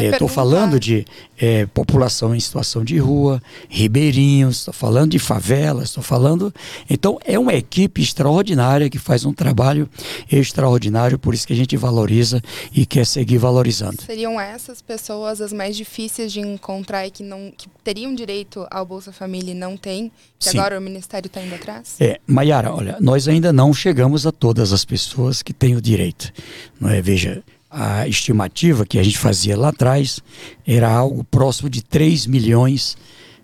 Estou 0.00 0.28
falando 0.28 0.80
de 0.80 1.04
é, 1.38 1.66
população 1.66 2.34
em 2.34 2.40
situação 2.40 2.84
de 2.84 2.98
rua, 2.98 3.42
ribeirinhos, 3.68 4.58
estou 4.58 4.74
falando 4.74 5.10
de 5.10 5.18
favelas, 5.18 5.88
estou 5.88 6.02
falando. 6.02 6.52
Então, 6.88 7.18
é 7.24 7.38
uma 7.38 7.52
equipe 7.52 8.00
extraordinária 8.00 8.88
que 8.88 8.98
faz 8.98 9.24
um 9.24 9.32
trabalho 9.32 9.88
extraordinário, 10.30 11.18
por 11.18 11.34
isso 11.34 11.46
que 11.46 11.52
a 11.52 11.56
gente 11.56 11.76
valoriza 11.76 12.40
e 12.72 12.86
quer 12.86 13.04
seguir 13.04 13.38
valorizando. 13.38 14.02
Seriam 14.02 14.40
essas 14.40 14.80
pessoas 14.80 15.40
as 15.40 15.52
mais 15.52 15.76
difíceis 15.76 16.32
de 16.32 16.40
encontrar 16.40 17.06
e 17.06 17.10
que, 17.10 17.22
não, 17.22 17.52
que 17.56 17.68
teriam 17.84 18.14
direito 18.14 18.66
ao 18.70 18.86
Bolsa 18.86 19.12
Família 19.12 19.52
e 19.52 19.54
não 19.54 19.76
têm, 19.76 20.10
que 20.38 20.50
Sim. 20.50 20.58
agora 20.58 20.78
o 20.78 20.82
Ministério 20.82 21.26
está 21.26 21.42
indo 21.42 21.54
atrás? 21.54 21.96
É, 22.00 22.20
Maiara, 22.26 22.72
olha, 22.72 22.96
nós 23.00 23.28
ainda 23.28 23.52
não 23.52 23.74
chegamos 23.74 24.26
a 24.26 24.32
todas 24.32 24.72
as 24.72 24.84
pessoas 24.84 25.42
que 25.42 25.52
têm 25.52 25.76
o 25.76 25.80
direito. 25.80 26.32
Não 26.80 26.88
é? 26.88 27.00
Veja, 27.00 27.42
a 27.72 28.06
estimativa 28.06 28.84
que 28.84 28.98
a 28.98 29.02
gente 29.02 29.18
fazia 29.18 29.56
lá 29.56 29.70
atrás 29.70 30.20
era 30.66 30.90
algo 30.90 31.24
próximo 31.24 31.70
de 31.70 31.82
3 31.82 32.26
milhões 32.26 32.96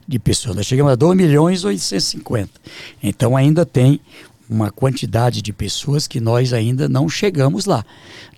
de 0.07 0.19
pessoas. 0.19 0.57
Nós 0.57 0.67
chegamos 0.67 0.93
a 0.93 0.97
2 0.97 1.17
milhões 1.17 1.63
e 1.63 1.67
850. 1.67 2.51
Então 3.03 3.37
ainda 3.37 3.65
tem 3.65 4.01
uma 4.49 4.71
quantidade 4.71 5.43
de 5.43 5.53
pessoas 5.53 6.07
que 6.07 6.21
nós 6.21 6.53
ainda 6.53 6.89
não 6.89 7.09
chegamos 7.09 7.67
lá. 7.67 7.85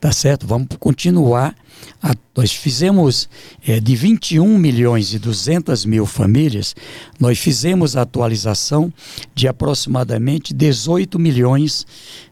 Tá 0.01 0.13
certo? 0.13 0.47
Vamos 0.47 0.69
continuar. 0.79 1.55
A, 2.03 2.15
nós 2.37 2.53
fizemos 2.53 3.29
é, 3.67 3.81
de 3.81 3.95
21 3.95 4.59
milhões 4.59 5.15
e 5.15 5.19
200 5.19 5.85
mil 5.85 6.05
famílias, 6.05 6.75
nós 7.19 7.39
fizemos 7.39 7.97
a 7.97 8.03
atualização 8.03 8.93
de 9.35 9.49
aproximadamente 9.49 10.53
18 10.53 11.19
milhões 11.19 11.87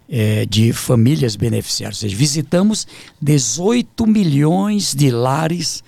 é, 0.09 0.47
de 0.47 0.73
famílias 0.73 1.37
beneficiárias. 1.37 1.99
Ou 1.99 2.09
seja, 2.09 2.17
visitamos 2.17 2.87
18 3.21 4.07
milhões 4.07 4.95
de 4.95 5.11
lares 5.11 5.83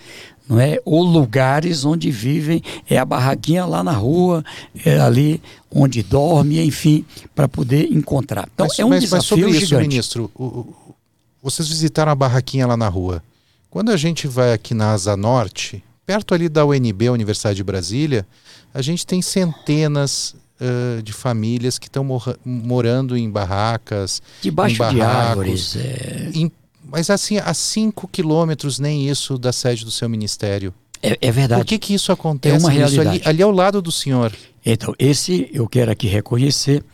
não 0.51 0.59
é? 0.59 0.81
ou 0.85 1.05
lugares 1.05 1.85
onde 1.85 2.11
vivem, 2.11 2.61
é 2.89 2.99
a 2.99 3.05
barraquinha 3.05 3.65
lá 3.65 3.85
na 3.85 3.93
rua, 3.93 4.45
é 4.85 4.99
ali 4.99 5.41
onde 5.71 6.03
dorme, 6.03 6.61
enfim, 6.61 7.05
para 7.37 7.49
poder 7.49 7.85
encontrar. 7.93 8.49
Então 8.53 8.67
mas, 8.67 8.79
é 8.81 8.85
um 8.85 8.89
mas, 8.89 9.03
desafio 9.03 9.21
mas 9.21 9.27
sobre 9.27 9.53
gigante. 9.53 9.65
isso, 9.65 9.79
ministro, 9.79 10.31
o, 10.35 10.45
o, 10.45 10.95
vocês 11.41 11.69
visitaram 11.69 12.11
a 12.11 12.17
barraquinha 12.17 12.67
lá 12.67 12.77
na 12.77 12.89
rua. 12.89 13.23
Quando 13.71 13.93
a 13.93 13.97
gente 13.97 14.27
vai 14.27 14.53
aqui 14.53 14.75
na 14.75 14.91
Asa 14.91 15.17
Norte, 15.17 15.85
perto 16.05 16.35
ali 16.35 16.49
da 16.49 16.67
UNB, 16.67 17.09
Universidade 17.11 17.55
de 17.55 17.63
Brasília, 17.63 18.27
a 18.75 18.83
gente 18.83 19.07
tem 19.07 19.23
centenas 19.23 20.35
uh, 20.61 21.03
de 21.03 21.13
famílias 21.13 21.79
que 21.79 21.89
estão 21.89 22.05
mor 22.05 22.39
morando 22.45 23.17
em 23.17 23.31
barracas, 23.31 24.23
debaixo 24.41 24.75
em 24.75 24.79
barracos, 24.79 24.97
de 24.97 25.03
árvores, 25.03 25.77
é... 25.77 26.31
em, 26.35 26.53
mas 26.85 27.11
assim 27.11 27.39
a 27.39 27.55
cinco 27.55 28.09
quilômetros 28.09 28.79
nem 28.79 29.09
isso 29.09 29.39
da 29.39 29.53
sede 29.53 29.85
do 29.85 29.91
seu 29.91 30.09
ministério. 30.09 30.75
É, 31.03 31.17
é, 31.21 31.33
verdade. 31.33 31.63
Por 31.63 31.67
que, 31.67 31.79
que 31.79 31.95
isso 31.95 32.13
acontece? 32.13 32.57
É 32.57 32.59
uma 32.59 32.71
realidade. 32.71 33.09
Ali, 33.09 33.23
ali 33.25 33.43
ao 33.43 33.51
lado 33.51 33.81
do 33.81 33.91
senhor. 33.91 34.33
Então, 34.65 34.95
esse 34.99 35.49
eu 35.53 35.67
quero 35.67 35.91
aqui 35.91 36.07
reconhecer 36.07 36.85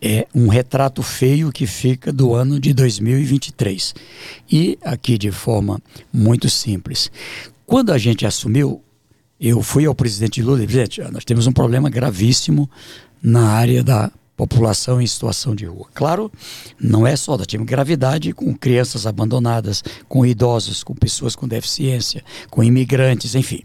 é 0.00 0.26
um 0.34 0.48
retrato 0.48 1.02
feio 1.02 1.50
que 1.50 1.66
fica 1.66 2.12
do 2.12 2.34
ano 2.34 2.60
de 2.60 2.74
2023. 2.74 3.94
E 4.50 4.78
aqui 4.82 5.16
de 5.16 5.30
forma 5.30 5.80
muito 6.12 6.50
simples. 6.50 7.10
Quando 7.64 7.92
a 7.92 7.96
gente 7.96 8.26
assumiu, 8.26 8.82
eu 9.40 9.62
fui 9.62 9.86
ao 9.86 9.94
presidente 9.94 10.42
Lula 10.42 10.62
e 10.62 10.66
disse, 10.66 10.78
presidente, 10.78 11.12
nós 11.12 11.24
temos 11.24 11.46
um 11.46 11.52
problema 11.52 11.88
gravíssimo 11.88 12.68
na 13.24 13.48
área 13.48 13.82
da 13.82 14.12
população 14.36 15.00
em 15.00 15.06
situação 15.06 15.54
de 15.54 15.64
rua. 15.64 15.86
Claro, 15.94 16.30
não 16.78 17.06
é 17.06 17.16
só, 17.16 17.38
nós 17.38 17.46
tivemos 17.46 17.70
gravidade 17.70 18.34
com 18.34 18.54
crianças 18.54 19.06
abandonadas, 19.06 19.82
com 20.06 20.26
idosos, 20.26 20.84
com 20.84 20.94
pessoas 20.94 21.34
com 21.34 21.48
deficiência, 21.48 22.22
com 22.50 22.62
imigrantes, 22.62 23.34
enfim. 23.34 23.62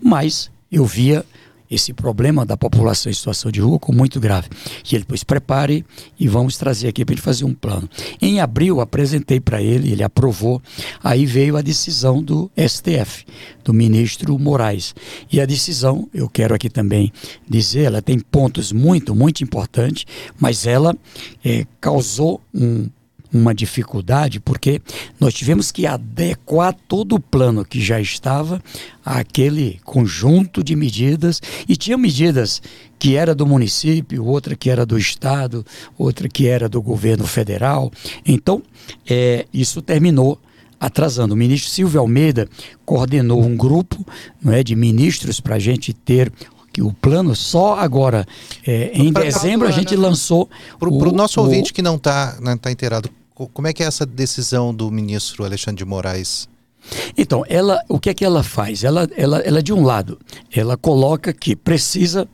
Mas 0.00 0.50
eu 0.70 0.84
via 0.84 1.24
esse 1.72 1.94
problema 1.94 2.44
da 2.44 2.56
população 2.56 3.10
em 3.10 3.14
situação 3.14 3.50
de 3.50 3.60
rua 3.60 3.78
como 3.78 3.96
muito 3.96 4.20
grave. 4.20 4.48
E 4.84 4.94
ele 4.94 5.04
depois 5.04 5.24
prepare 5.24 5.84
e 6.20 6.28
vamos 6.28 6.58
trazer 6.58 6.88
aqui 6.88 7.04
para 7.04 7.14
ele 7.14 7.22
fazer 7.22 7.44
um 7.44 7.54
plano. 7.54 7.88
Em 8.20 8.40
abril 8.40 8.80
apresentei 8.80 9.40
para 9.40 9.62
ele, 9.62 9.90
ele 9.90 10.02
aprovou. 10.02 10.60
Aí 11.02 11.24
veio 11.24 11.56
a 11.56 11.62
decisão 11.62 12.22
do 12.22 12.50
STF, 12.56 13.24
do 13.64 13.72
ministro 13.72 14.38
Moraes. 14.38 14.94
E 15.32 15.40
a 15.40 15.46
decisão, 15.46 16.08
eu 16.12 16.28
quero 16.28 16.54
aqui 16.54 16.68
também 16.68 17.10
dizer, 17.48 17.84
ela 17.84 18.02
tem 18.02 18.18
pontos 18.18 18.70
muito, 18.70 19.14
muito 19.14 19.42
importantes, 19.42 20.04
mas 20.38 20.66
ela 20.66 20.94
é, 21.42 21.66
causou 21.80 22.40
um 22.54 22.88
uma 23.32 23.54
dificuldade, 23.54 24.38
porque 24.40 24.80
nós 25.18 25.32
tivemos 25.32 25.72
que 25.72 25.86
adequar 25.86 26.76
todo 26.86 27.14
o 27.14 27.20
plano 27.20 27.64
que 27.64 27.80
já 27.80 28.00
estava 28.00 28.62
àquele 29.04 29.80
conjunto 29.84 30.62
de 30.62 30.76
medidas, 30.76 31.40
e 31.68 31.76
tinha 31.76 31.96
medidas 31.96 32.60
que 32.98 33.16
era 33.16 33.34
do 33.34 33.46
município, 33.46 34.24
outra 34.24 34.54
que 34.54 34.70
era 34.70 34.86
do 34.86 34.98
estado, 34.98 35.64
outra 35.98 36.28
que 36.28 36.46
era 36.46 36.68
do 36.68 36.80
governo 36.80 37.26
federal. 37.26 37.90
Então, 38.24 38.62
é, 39.08 39.46
isso 39.52 39.82
terminou 39.82 40.38
atrasando. 40.78 41.34
O 41.34 41.36
ministro 41.36 41.70
Silvio 41.70 42.00
Almeida 42.00 42.48
coordenou 42.84 43.42
um 43.42 43.56
grupo 43.56 44.04
não 44.42 44.52
é, 44.52 44.62
de 44.62 44.76
ministros 44.76 45.40
para 45.40 45.56
a 45.56 45.58
gente 45.58 45.92
ter 45.92 46.32
que 46.72 46.82
o 46.82 46.92
plano 46.92 47.36
só 47.36 47.78
agora, 47.78 48.26
é, 48.66 48.90
em 48.94 49.12
pra 49.12 49.24
dezembro, 49.24 49.68
a 49.68 49.70
gente 49.70 49.94
lançou. 49.94 50.48
Para 50.78 50.88
o 50.88 51.12
nosso 51.12 51.38
o, 51.38 51.44
ouvinte 51.44 51.72
que 51.72 51.82
não 51.82 51.96
está 51.96 52.38
não 52.40 52.56
tá 52.56 52.70
inteirado, 52.70 53.10
Como 53.48 53.68
é 53.68 53.72
que 53.72 53.82
é 53.82 53.86
essa 53.86 54.06
decisão 54.06 54.74
do 54.74 54.90
ministro 54.90 55.44
Alexandre 55.44 55.78
de 55.78 55.84
Moraes? 55.84 56.48
Então, 57.16 57.44
ela, 57.48 57.82
o 57.88 57.98
que 57.98 58.10
é 58.10 58.14
que 58.14 58.24
ela 58.24 58.42
faz? 58.42 58.84
Ela, 58.84 59.08
ela, 59.16 59.38
ela 59.40 59.62
de 59.62 59.72
um 59.72 59.84
lado, 59.84 60.18
ela 60.54 60.76
coloca 60.76 61.32
que 61.32 61.54
precisa 61.54 62.28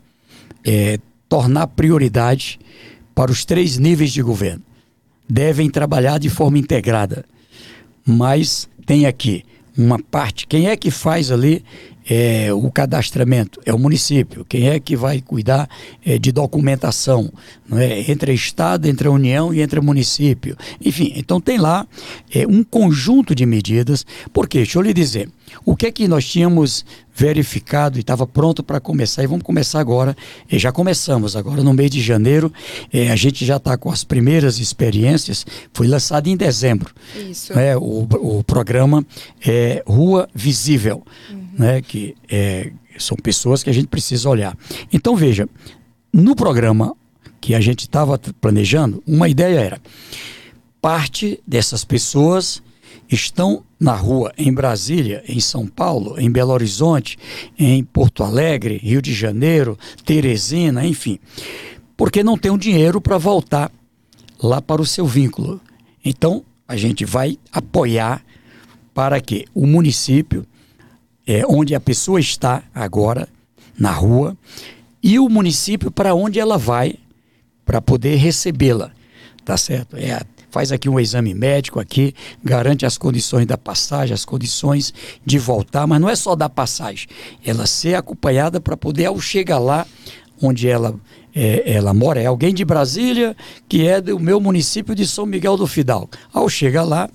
é, 0.65 0.99
tornar 1.29 1.67
prioridade 1.69 2.59
para 3.15 3.31
os 3.31 3.45
três 3.45 3.79
níveis 3.79 4.13
de 4.13 4.23
governo. 4.23 4.63
Devem 5.29 5.69
trabalhar 5.69 6.19
de 6.19 6.31
forma 6.31 6.59
integrada. 6.59 7.25
Mas 8.07 8.69
tem 8.87 9.05
aqui 9.05 9.45
uma 9.77 9.99
parte. 9.99 10.47
Quem 10.47 10.69
é 10.69 10.77
que 10.77 10.91
faz 10.91 11.31
ali 11.31 11.63
é, 12.09 12.53
o 12.53 12.71
cadastramento? 12.71 13.61
É 13.67 13.75
o 13.75 13.79
município. 13.79 14.45
Quem 14.49 14.69
é 14.69 14.81
que 14.81 14.97
vai 14.97 15.21
cuidar 15.21 15.69
é, 16.05 16.19
de 16.19 16.33
documentação? 16.33 17.31
Não 17.69 17.79
é? 17.79 18.11
Entre 18.11 18.33
Estado, 18.33 18.87
entre 18.87 19.09
a 19.09 19.11
União 19.11 19.53
e 19.53 19.61
entre 19.61 19.81
município. 19.81 20.57
Enfim, 20.83 21.13
então 21.15 21.41
tem 21.41 21.59
lá 21.59 21.87
é, 22.35 22.47
um 22.47 22.65
conjunto 22.65 23.35
de 23.35 23.45
medidas. 23.45 24.07
Porque, 24.33 24.59
deixa 24.59 24.79
eu 24.79 24.83
lhe 24.83 24.95
dizer, 24.95 25.29
o 25.65 25.77
que 25.77 25.87
é 25.87 25.93
que 25.93 26.09
nós 26.09 26.27
tínhamos 26.27 26.85
verificado 27.19 27.99
e 27.99 28.01
estava 28.01 28.25
pronto 28.29 28.63
para 28.63 28.79
começar? 28.79 29.25
E 29.25 29.27
vamos 29.27 29.43
começar 29.43 29.81
agora. 29.81 30.17
E 30.51 30.57
já 30.57 30.71
começamos 30.71 31.35
agora 31.35 31.65
no 31.65 31.75
mês 31.75 31.91
de 31.91 32.01
janeiro. 32.01 32.53
É, 32.93 33.11
a 33.11 33.17
gente 33.17 33.45
já 33.45 33.57
está 33.57 33.77
com 33.77 33.91
as 33.91 34.05
primeiras 34.05 34.61
experiências. 34.61 35.45
Foi 35.75 35.89
lançado 35.89 36.29
em 36.29 36.37
dezembro. 36.37 36.95
Isso. 37.29 37.53
É, 37.59 37.77
o, 37.77 38.07
o 38.21 38.45
programa 38.45 39.05
é 39.45 39.83
Rua 39.85 40.29
Visível, 40.33 41.03
uhum. 41.29 41.49
né, 41.59 41.83
que 41.83 42.15
é, 42.31 42.71
são 42.97 43.17
pessoas 43.17 43.65
que 43.65 43.71
a 43.71 43.75
gente 43.75 43.89
precisa 43.89 44.29
olhar. 44.29 44.57
Então 44.93 45.17
veja, 45.17 45.49
no 46.13 46.37
programa 46.37 46.95
que 47.41 47.53
a 47.53 47.61
gente 47.61 47.81
estava 47.81 48.17
planejando, 48.41 49.03
uma 49.05 49.29
ideia 49.29 49.59
era 49.59 49.81
parte 50.81 51.41
dessas 51.45 51.85
pessoas 51.85 52.63
estão 53.11 53.65
na 53.79 53.95
rua 53.95 54.33
em 54.37 54.53
Brasília, 54.53 55.23
em 55.29 55.39
São 55.39 55.67
Paulo, 55.67 56.19
em 56.19 56.31
Belo 56.31 56.53
Horizonte, 56.53 57.17
em 57.59 57.85
Porto 57.85 58.25
Alegre, 58.25 58.79
Rio 58.79 59.01
de 59.01 59.13
Janeiro, 59.13 59.79
Teresina, 60.05 60.85
enfim, 60.85 61.19
porque 61.97 62.25
não 62.25 62.37
tem 62.37 62.51
o 62.51 62.55
um 62.55 62.59
dinheiro 62.59 63.01
para 63.01 63.19
voltar 63.19 63.71
lá 64.43 64.61
para 64.61 64.83
o 64.83 64.87
seu 64.87 65.07
vínculo. 65.07 65.61
Então, 66.05 66.45
a 66.67 66.77
gente 66.77 67.05
vai 67.05 67.39
apoiar 67.53 68.23
para 68.93 69.21
que 69.21 69.45
o 69.55 69.67
município, 69.67 70.45
é, 71.27 71.45
onde 71.47 71.75
a 71.75 71.81
pessoa 71.81 72.19
está 72.19 72.63
agora, 72.75 73.29
na 73.79 73.93
rua, 73.93 74.37
e 75.01 75.19
o 75.19 75.29
município 75.29 75.91
para 75.91 76.15
onde 76.15 76.41
ela 76.41 76.59
vai 76.59 76.97
para 77.65 77.81
poder 77.81 78.17
recebê-la. 78.17 78.91
Tá 79.45 79.57
certo? 79.57 79.97
É 79.97 80.21
faz 80.51 80.73
aqui 80.73 80.89
um 80.89 80.99
exame 80.99 81.35
médico 81.35 81.81
aqui, 81.81 82.15
garante 82.43 82.87
as 82.87 82.97
condições 82.99 83.47
da 83.47 83.59
passagem, 83.59 84.15
as 84.15 84.25
condições 84.25 84.93
de 85.25 85.39
voltar, 85.39 85.87
mas 85.87 86.01
não 86.01 86.09
é 86.09 86.17
só 86.17 86.35
da 86.35 86.49
passagem, 86.49 87.09
ela 87.45 87.67
ser 87.67 87.95
acompanhada 87.95 88.61
para 88.61 88.77
poder 88.77 89.07
ao 89.07 89.21
chegar 89.21 89.59
lá 89.59 89.87
onde 90.41 90.69
ela 90.69 90.95
é, 91.41 91.73
ela 91.73 91.95
mora, 91.95 92.21
é 92.21 92.27
alguém 92.27 92.53
de 92.53 92.65
Brasília 92.65 93.37
que 93.69 93.87
é 93.87 94.01
do 94.01 94.19
meu 94.19 94.41
município 94.41 94.95
de 94.95 95.07
São 95.07 95.25
Miguel 95.25 95.57
do 95.57 95.67
Fidalgo. 95.67 96.11
Ao 96.33 96.49
chegar 96.49 96.85
lá, 96.85 97.09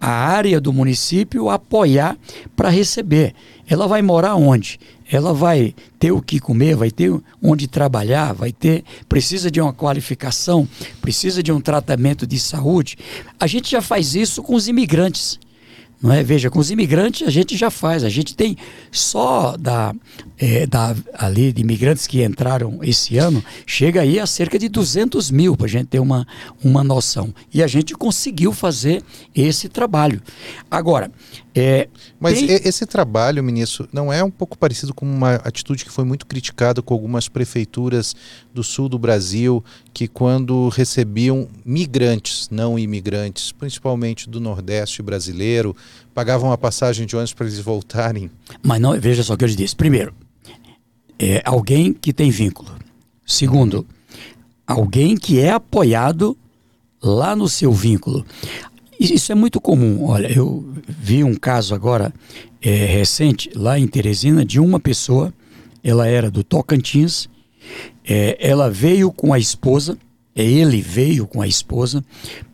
a 0.00 0.10
área 0.10 0.60
do 0.60 0.72
município 0.72 1.48
apoiar 1.48 2.16
para 2.56 2.68
receber. 2.68 3.34
Ela 3.68 3.86
vai 3.86 4.02
morar 4.02 4.34
onde? 4.34 4.78
ela 5.10 5.32
vai 5.32 5.74
ter 5.98 6.12
o 6.12 6.20
que 6.20 6.38
comer, 6.38 6.76
vai 6.76 6.90
ter 6.90 7.10
onde 7.42 7.66
trabalhar, 7.66 8.34
vai 8.34 8.52
ter, 8.52 8.84
precisa 9.08 9.50
de 9.50 9.60
uma 9.60 9.72
qualificação, 9.72 10.68
precisa 11.00 11.42
de 11.42 11.50
um 11.50 11.60
tratamento 11.60 12.26
de 12.26 12.38
saúde. 12.38 12.98
A 13.40 13.46
gente 13.46 13.70
já 13.70 13.80
faz 13.80 14.14
isso 14.14 14.42
com 14.42 14.54
os 14.54 14.68
imigrantes. 14.68 15.40
Não 16.00 16.12
é? 16.12 16.22
Veja, 16.22 16.48
com 16.48 16.60
os 16.60 16.70
imigrantes 16.70 17.26
a 17.26 17.30
gente 17.30 17.56
já 17.56 17.70
faz. 17.70 18.04
A 18.04 18.08
gente 18.08 18.34
tem 18.34 18.56
só 18.90 19.56
da, 19.56 19.92
é, 20.38 20.66
da 20.66 20.94
ali 21.12 21.52
de 21.52 21.60
imigrantes 21.60 22.06
que 22.06 22.22
entraram 22.22 22.78
esse 22.82 23.18
ano, 23.18 23.42
chega 23.66 24.02
aí 24.02 24.20
a 24.20 24.26
cerca 24.26 24.58
de 24.58 24.68
200 24.68 25.30
mil, 25.30 25.56
para 25.56 25.66
a 25.66 25.68
gente 25.68 25.86
ter 25.86 25.98
uma, 25.98 26.26
uma 26.62 26.84
noção. 26.84 27.34
E 27.52 27.62
a 27.62 27.66
gente 27.66 27.94
conseguiu 27.94 28.52
fazer 28.52 29.02
esse 29.34 29.68
trabalho. 29.68 30.22
Agora, 30.70 31.10
é, 31.58 31.88
Mas 32.20 32.38
tem... 32.38 32.50
esse 32.50 32.86
trabalho, 32.86 33.42
ministro, 33.42 33.88
não 33.92 34.12
é 34.12 34.22
um 34.22 34.30
pouco 34.30 34.56
parecido 34.56 34.94
com 34.94 35.04
uma 35.04 35.36
atitude 35.36 35.84
que 35.84 35.90
foi 35.90 36.04
muito 36.04 36.26
criticada 36.26 36.80
com 36.82 36.94
algumas 36.94 37.28
prefeituras 37.28 38.14
do 38.52 38.62
sul 38.62 38.88
do 38.88 38.98
Brasil, 38.98 39.64
que 39.92 40.06
quando 40.06 40.68
recebiam 40.68 41.48
migrantes, 41.64 42.48
não 42.50 42.78
imigrantes, 42.78 43.52
principalmente 43.52 44.28
do 44.28 44.40
Nordeste 44.40 45.02
brasileiro, 45.02 45.76
pagavam 46.14 46.52
a 46.52 46.58
passagem 46.58 47.06
de 47.06 47.16
ônibus 47.16 47.34
para 47.34 47.46
eles 47.46 47.58
voltarem? 47.58 48.30
Mas 48.62 48.80
não, 48.80 48.98
veja 49.00 49.22
só 49.22 49.34
o 49.34 49.36
que 49.36 49.44
eu 49.44 49.48
disse. 49.48 49.74
Primeiro, 49.74 50.14
é 51.18 51.42
alguém 51.44 51.92
que 51.92 52.12
tem 52.12 52.30
vínculo. 52.30 52.70
Segundo, 53.26 53.86
alguém 54.66 55.16
que 55.16 55.40
é 55.40 55.50
apoiado 55.50 56.36
lá 57.02 57.34
no 57.34 57.48
seu 57.48 57.72
vínculo. 57.72 58.24
Isso 58.98 59.30
é 59.30 59.34
muito 59.34 59.60
comum. 59.60 60.04
Olha, 60.04 60.26
eu 60.26 60.68
vi 60.88 61.22
um 61.22 61.34
caso 61.34 61.74
agora 61.74 62.12
é, 62.60 62.86
recente 62.86 63.50
lá 63.54 63.78
em 63.78 63.86
Teresina 63.86 64.44
de 64.44 64.58
uma 64.58 64.80
pessoa. 64.80 65.32
Ela 65.84 66.08
era 66.08 66.30
do 66.30 66.42
Tocantins. 66.42 67.28
É, 68.04 68.36
ela 68.40 68.68
veio 68.68 69.12
com 69.12 69.32
a 69.32 69.38
esposa. 69.38 69.96
É, 70.34 70.42
ele 70.42 70.80
veio 70.80 71.26
com 71.26 71.40
a 71.40 71.46
esposa 71.46 72.04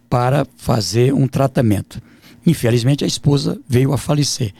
para 0.08 0.46
fazer 0.56 1.14
um 1.14 1.26
tratamento. 1.26 2.00
Infelizmente 2.46 3.04
a 3.04 3.06
esposa 3.06 3.58
veio 3.66 3.92
a 3.92 3.98
falecer. 3.98 4.52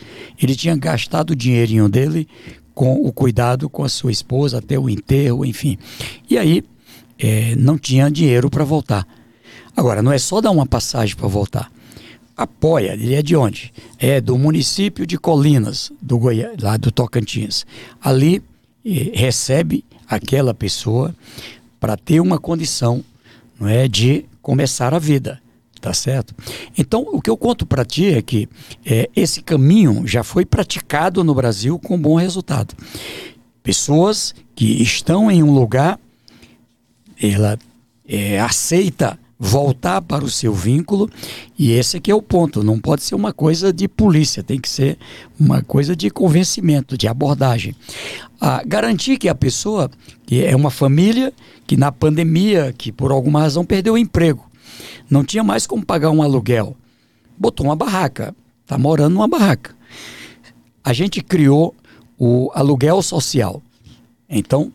Ele 0.43 0.55
tinha 0.57 0.75
gastado 0.75 1.31
o 1.31 1.37
dinheirinho 1.37 1.89
dele 1.89 2.27
com 2.75 2.95
o 2.95 3.13
cuidado 3.13 3.69
com 3.69 3.85
a 3.85 3.89
sua 3.89 4.11
esposa 4.11 4.59
até 4.59 4.79
o 4.79 4.89
enterro, 4.89 5.45
enfim. 5.45 5.79
E 6.29 6.39
aí 6.39 6.65
é, 7.19 7.55
não 7.57 7.79
tinha 7.79 8.11
dinheiro 8.11 8.49
para 8.51 8.65
voltar. 8.65 9.07
Agora, 9.77 10.03
não 10.03 10.13
é 10.13 10.19
só 10.19 10.41
dar 10.41 10.51
uma 10.51 10.67
passagem 10.67 11.17
para 11.17 11.27
voltar. 11.27 11.71
Apoia, 12.37 12.95
ele 12.95 13.15
é 13.15 13.23
de 13.23 13.37
onde? 13.37 13.73
É 13.99 14.21
do 14.21 14.37
município 14.37 15.07
de 15.07 15.17
Colinas, 15.17 15.93
do 16.01 16.19
Goiás, 16.19 16.57
lá 16.61 16.77
do 16.77 16.91
Tocantins. 16.91 17.65
Ali 18.03 18.43
eh, 18.85 19.13
recebe 19.15 19.85
aquela 20.09 20.53
pessoa 20.53 21.15
para 21.79 21.97
ter 21.97 22.21
uma 22.21 22.39
condição 22.39 23.05
não 23.59 23.69
é, 23.69 23.87
de 23.87 24.25
começar 24.43 24.93
a 24.95 24.99
vida. 24.99 25.41
Tá 25.81 25.93
certo? 25.93 26.35
Então, 26.79 27.07
o 27.13 27.21
que 27.21 27.29
eu 27.29 27.37
conto 27.37 27.67
para 27.67 27.85
ti 27.85 28.07
é 28.07 28.23
que 28.23 28.49
é, 28.87 29.11
esse 29.15 29.43
caminho 29.43 30.07
já 30.07 30.25
foi 30.25 30.47
praticado 30.47 31.23
no 31.23 31.35
Brasil 31.35 31.79
com 31.79 32.01
bom 32.01 32.15
resultado. 32.15 32.75
Pessoas 33.63 34.35
que 34.57 34.83
estão 34.83 35.31
em 35.31 35.43
um 35.43 35.53
lugar, 35.53 36.01
ela 37.21 37.59
é, 38.09 38.41
aceita 38.41 39.19
voltar 39.39 40.01
para 40.01 40.25
o 40.25 40.31
seu 40.31 40.53
vínculo 40.53 41.11
e 41.59 41.73
esse 41.73 41.97
aqui 41.97 42.11
é 42.11 42.15
o 42.15 42.23
ponto 42.23 42.63
não 42.63 42.79
pode 42.79 43.03
ser 43.03 43.15
uma 43.15 43.33
coisa 43.33 43.73
de 43.73 43.89
polícia 43.89 44.43
tem 44.43 44.61
que 44.61 44.69
ser 44.69 44.97
uma 45.39 45.61
coisa 45.63 45.97
de 45.97 46.09
convencimento 46.09 46.97
de 46.97 47.09
abordagem. 47.09 47.75
A 48.41 48.63
garantir 48.65 49.19
que 49.19 49.29
a 49.29 49.35
pessoa 49.35 49.91
que 50.25 50.45
é 50.45 50.55
uma 50.55 50.71
família 50.71 51.33
que 51.67 51.77
na 51.77 51.91
pandemia 51.91 52.73
que 52.77 52.93
por 52.93 53.11
alguma 53.11 53.41
razão 53.41 53.65
perdeu 53.65 53.95
o 53.95 53.99
emprego 53.99 54.49
não 55.11 55.25
tinha 55.25 55.43
mais 55.43 55.67
como 55.67 55.85
pagar 55.85 56.11
um 56.11 56.23
aluguel 56.23 56.77
botou 57.37 57.67
uma 57.67 57.77
barraca 57.77 58.35
está 58.65 58.79
morando 58.79 59.15
numa 59.15 59.29
barraca. 59.29 59.77
A 60.83 60.93
gente 60.93 61.23
criou 61.23 61.75
o 62.19 62.51
aluguel 62.55 63.01
social. 63.03 63.63
Então 64.29 64.73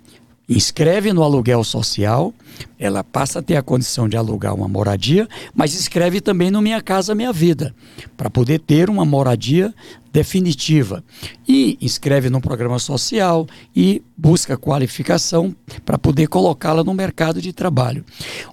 inscreve 0.48 1.14
no 1.14 1.22
aluguel 1.22 1.64
social, 1.64 2.34
ela 2.78 3.04
passa 3.04 3.40
a 3.40 3.42
ter 3.42 3.56
a 3.56 3.62
condição 3.62 4.08
de 4.08 4.16
alugar 4.16 4.56
uma 4.56 4.68
moradia, 4.68 5.28
mas 5.54 5.74
escreve 5.74 6.22
também 6.22 6.50
no 6.50 6.62
Minha 6.62 6.82
Casa 6.82 7.14
Minha 7.14 7.34
Vida, 7.34 7.76
para 8.16 8.30
poder 8.30 8.60
ter 8.60 8.90
uma 8.90 9.06
moradia 9.06 9.74
definitiva. 10.12 11.04
E 11.48 11.78
inscreve 11.82 12.30
no 12.30 12.42
programa 12.42 12.80
social 12.80 13.48
e 13.76 14.02
busca 14.18 14.58
qualificação 14.58 15.56
para 15.86 15.98
poder 15.98 16.28
colocá-la 16.28 16.84
no 16.84 16.94
mercado 16.94 17.42
de 17.42 17.54
trabalho. 17.54 18.04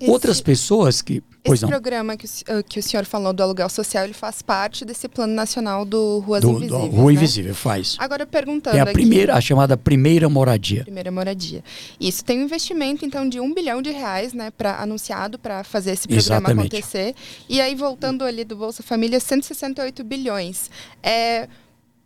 Esse... 0.00 0.10
Outras 0.10 0.40
pessoas 0.40 1.00
que 1.00 1.22
Pois 1.46 1.60
Esse 1.60 1.64
não. 1.64 1.70
programa 1.70 2.16
que 2.16 2.26
o, 2.26 2.64
que 2.64 2.80
o 2.80 2.82
senhor 2.82 3.04
falou 3.04 3.32
do 3.32 3.42
aluguel 3.42 3.68
social, 3.68 4.04
ele 4.04 4.12
faz 4.12 4.42
parte 4.42 4.84
desse 4.84 5.08
plano 5.08 5.32
nacional 5.32 5.84
do 5.84 6.18
Ruas 6.18 6.42
do, 6.42 6.50
Invisíveis. 6.50 6.90
Do 6.90 6.96
Rua 6.96 7.06
né? 7.06 7.12
Invisível, 7.12 7.54
faz. 7.54 7.96
Agora 7.98 8.26
perguntando. 8.26 8.76
É 8.76 8.80
a 8.80 8.86
primeira, 8.86 9.32
aqui, 9.32 9.38
a 9.38 9.40
chamada 9.40 9.76
primeira 9.76 10.28
moradia. 10.28 10.82
Primeira 10.82 11.10
moradia. 11.10 11.62
Isso 12.00 12.24
tem 12.24 12.40
um 12.40 12.42
investimento, 12.42 13.04
então, 13.04 13.28
de 13.28 13.38
um 13.38 13.54
bilhão 13.54 13.80
de 13.80 13.85
reais, 13.90 14.32
né, 14.32 14.50
para 14.50 14.80
anunciado 14.80 15.38
para 15.38 15.64
fazer 15.64 15.92
esse 15.92 16.06
programa 16.06 16.48
Exatamente. 16.48 16.76
acontecer. 16.76 17.14
E 17.48 17.60
aí, 17.60 17.74
voltando 17.74 18.24
ali 18.24 18.44
do 18.44 18.56
Bolsa 18.56 18.82
Família, 18.82 19.20
168 19.20 20.04
bilhões. 20.04 20.70
É, 21.02 21.48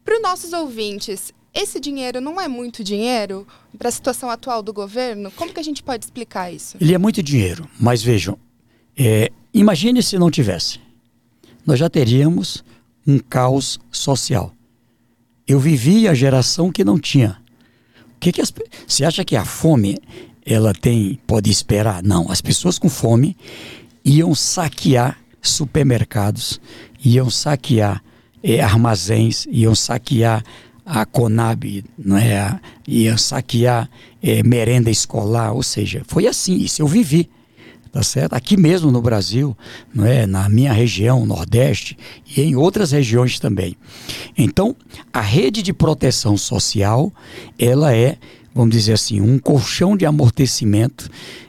para 0.05 0.17
os 0.17 0.23
nossos 0.23 0.53
ouvintes, 0.53 1.33
esse 1.53 1.81
dinheiro 1.81 2.21
não 2.21 2.41
é 2.41 2.47
muito 2.47 2.85
dinheiro 2.85 3.47
para 3.77 3.89
a 3.89 3.93
situação 3.93 4.31
atual 4.31 4.63
do 4.63 4.73
governo? 4.73 5.31
Como 5.33 5.53
que 5.53 5.61
a 5.61 5.63
gente 5.63 5.83
pode 5.83 6.05
explicar 6.05 6.53
isso? 6.53 6.77
Ele 6.81 6.95
é 6.95 6.99
muito 6.99 7.23
dinheiro, 7.23 7.69
mas 7.79 8.03
vejam, 8.03 8.39
é, 8.97 9.31
imagine 9.53 10.03
se 10.03 10.19
não 10.19 10.31
tivesse. 10.31 10.81
nós 11.67 11.79
já 11.79 11.89
teríamos 11.91 12.65
um 13.07 13.19
caos 13.19 13.79
social. 13.91 14.55
Eu 15.47 15.59
vivi 15.59 16.07
a 16.07 16.15
geração 16.15 16.71
que 16.71 16.85
não 16.85 16.99
tinha. 16.99 17.41
Que, 18.21 18.31
que 18.31 18.41
as, 18.41 18.53
você 18.87 19.05
acha 19.05 19.25
que 19.25 19.35
a 19.35 19.45
fome 19.45 19.99
ela 20.45 20.73
tem 20.73 21.19
pode 21.27 21.51
esperar? 21.51 22.03
Não, 22.03 22.31
as 22.31 22.41
pessoas 22.41 22.79
com 22.79 22.89
fome 22.89 23.37
iam 24.05 24.35
saquear 24.35 25.19
supermercados, 25.43 26.61
iam 27.05 27.31
saquear 27.31 28.03
eh, 28.43 28.61
armazéns, 28.61 29.47
iam 29.51 29.75
saquear 29.75 30.43
a 30.85 31.05
Conab, 31.05 31.85
não 31.99 32.17
é? 32.17 32.59
iam 32.87 33.17
saquear 33.17 33.89
eh, 34.23 34.43
merenda 34.43 34.91
escolar, 34.91 35.53
ou 35.53 35.63
seja, 35.63 36.03
foi 36.07 36.27
assim, 36.27 36.57
isso 36.57 36.83
eu 36.83 36.87
vivi 36.87 37.29
tá 37.93 38.03
certo? 38.03 38.35
Aqui 38.35 38.57
mesmo 38.57 38.91
no 38.91 39.03
Brasil, 39.03 39.57
não 39.93 40.07
é? 40.07 40.27
Na 40.27 40.49
minha 40.49 40.73
região, 40.73 41.27
Nordeste 41.27 41.99
e 42.37 42.41
em 42.41 42.57
outras 42.57 42.93
regiões 42.93 43.39
também. 43.39 43.77
Então, 44.37 44.77
a 45.13 45.21
rede 45.21 45.63
de 45.63 45.73
proteção 45.73 46.37
social, 46.37 47.13
ela 47.59 47.95
é, 47.95 48.17
vamos 48.55 48.75
dizer 48.75 48.95
assim, 48.95 49.21
um 49.21 49.39
colchão 49.39 49.97
de 49.97 50.07
amortecimento 50.07 51.09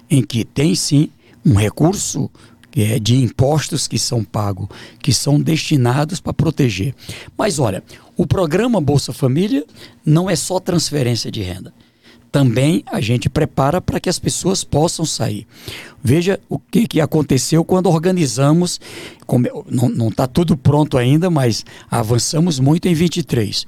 em 0.09 0.21
que 0.21 0.43
tem 0.43 0.75
sim 0.75 1.09
um 1.45 1.55
recurso 1.55 2.29
é, 2.75 2.99
de 2.99 3.15
impostos 3.15 3.87
que 3.87 3.99
são 3.99 4.23
pagos, 4.23 4.67
que 5.01 5.13
são 5.13 5.39
destinados 5.39 6.19
para 6.19 6.33
proteger. 6.33 6.95
Mas 7.37 7.59
olha, 7.59 7.83
o 8.15 8.25
programa 8.25 8.79
Bolsa 8.79 9.11
Família 9.11 9.65
não 10.05 10.29
é 10.29 10.35
só 10.35 10.59
transferência 10.59 11.31
de 11.31 11.41
renda 11.41 11.73
também 12.31 12.83
a 12.87 13.01
gente 13.01 13.29
prepara 13.29 13.81
para 13.81 13.99
que 13.99 14.09
as 14.09 14.17
pessoas 14.17 14.63
possam 14.63 15.05
sair. 15.05 15.45
Veja 16.01 16.39
o 16.47 16.57
que, 16.57 16.87
que 16.87 17.01
aconteceu 17.01 17.65
quando 17.65 17.89
organizamos, 17.89 18.79
não 19.69 20.07
está 20.07 20.25
tudo 20.25 20.55
pronto 20.55 20.97
ainda, 20.97 21.29
mas 21.29 21.65
avançamos 21.89 22.59
muito 22.59 22.87
em 22.87 22.93
23. 22.93 23.65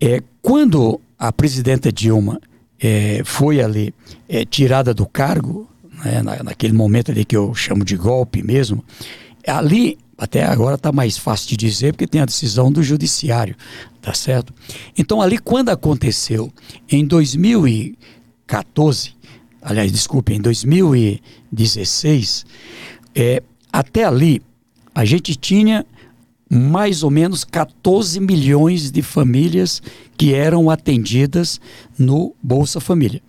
É, 0.00 0.22
quando 0.40 1.00
a 1.22 1.30
presidenta 1.30 1.92
Dilma 1.92 2.40
é, 2.80 3.22
foi 3.24 3.62
ali 3.62 3.94
é, 4.28 4.44
tirada 4.44 4.92
do 4.92 5.06
cargo, 5.06 5.70
né, 6.04 6.20
na, 6.20 6.42
naquele 6.42 6.72
momento 6.72 7.12
ali 7.12 7.24
que 7.24 7.36
eu 7.36 7.54
chamo 7.54 7.84
de 7.84 7.96
golpe 7.96 8.42
mesmo, 8.42 8.84
ali 9.46 9.96
até 10.18 10.42
agora 10.42 10.74
está 10.74 10.90
mais 10.90 11.16
fácil 11.16 11.50
de 11.50 11.56
dizer 11.56 11.92
porque 11.92 12.08
tem 12.08 12.20
a 12.20 12.24
decisão 12.24 12.72
do 12.72 12.82
judiciário, 12.82 13.54
tá 14.00 14.12
certo? 14.12 14.52
Então 14.98 15.22
ali 15.22 15.38
quando 15.38 15.68
aconteceu 15.68 16.52
em 16.90 17.06
2014, 17.06 19.14
aliás, 19.62 19.92
desculpe, 19.92 20.34
em 20.34 20.40
2016, 20.40 22.44
é, 23.14 23.40
até 23.72 24.02
ali 24.02 24.42
a 24.92 25.04
gente 25.04 25.36
tinha 25.36 25.86
mais 26.54 27.02
ou 27.02 27.10
menos 27.10 27.44
14 27.44 28.20
milhões 28.20 28.90
de 28.90 29.00
famílias 29.00 29.80
que 30.18 30.34
eram 30.34 30.68
atendidas 30.68 31.58
no 31.98 32.36
Bolsa 32.42 32.78
Família. 32.78 33.22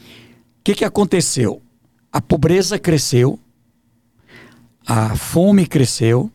O 0.00 0.64
que, 0.64 0.74
que 0.74 0.84
aconteceu? 0.84 1.62
A 2.12 2.20
pobreza 2.20 2.76
cresceu, 2.76 3.38
a 4.84 5.14
fome 5.14 5.68
cresceu, 5.68 6.32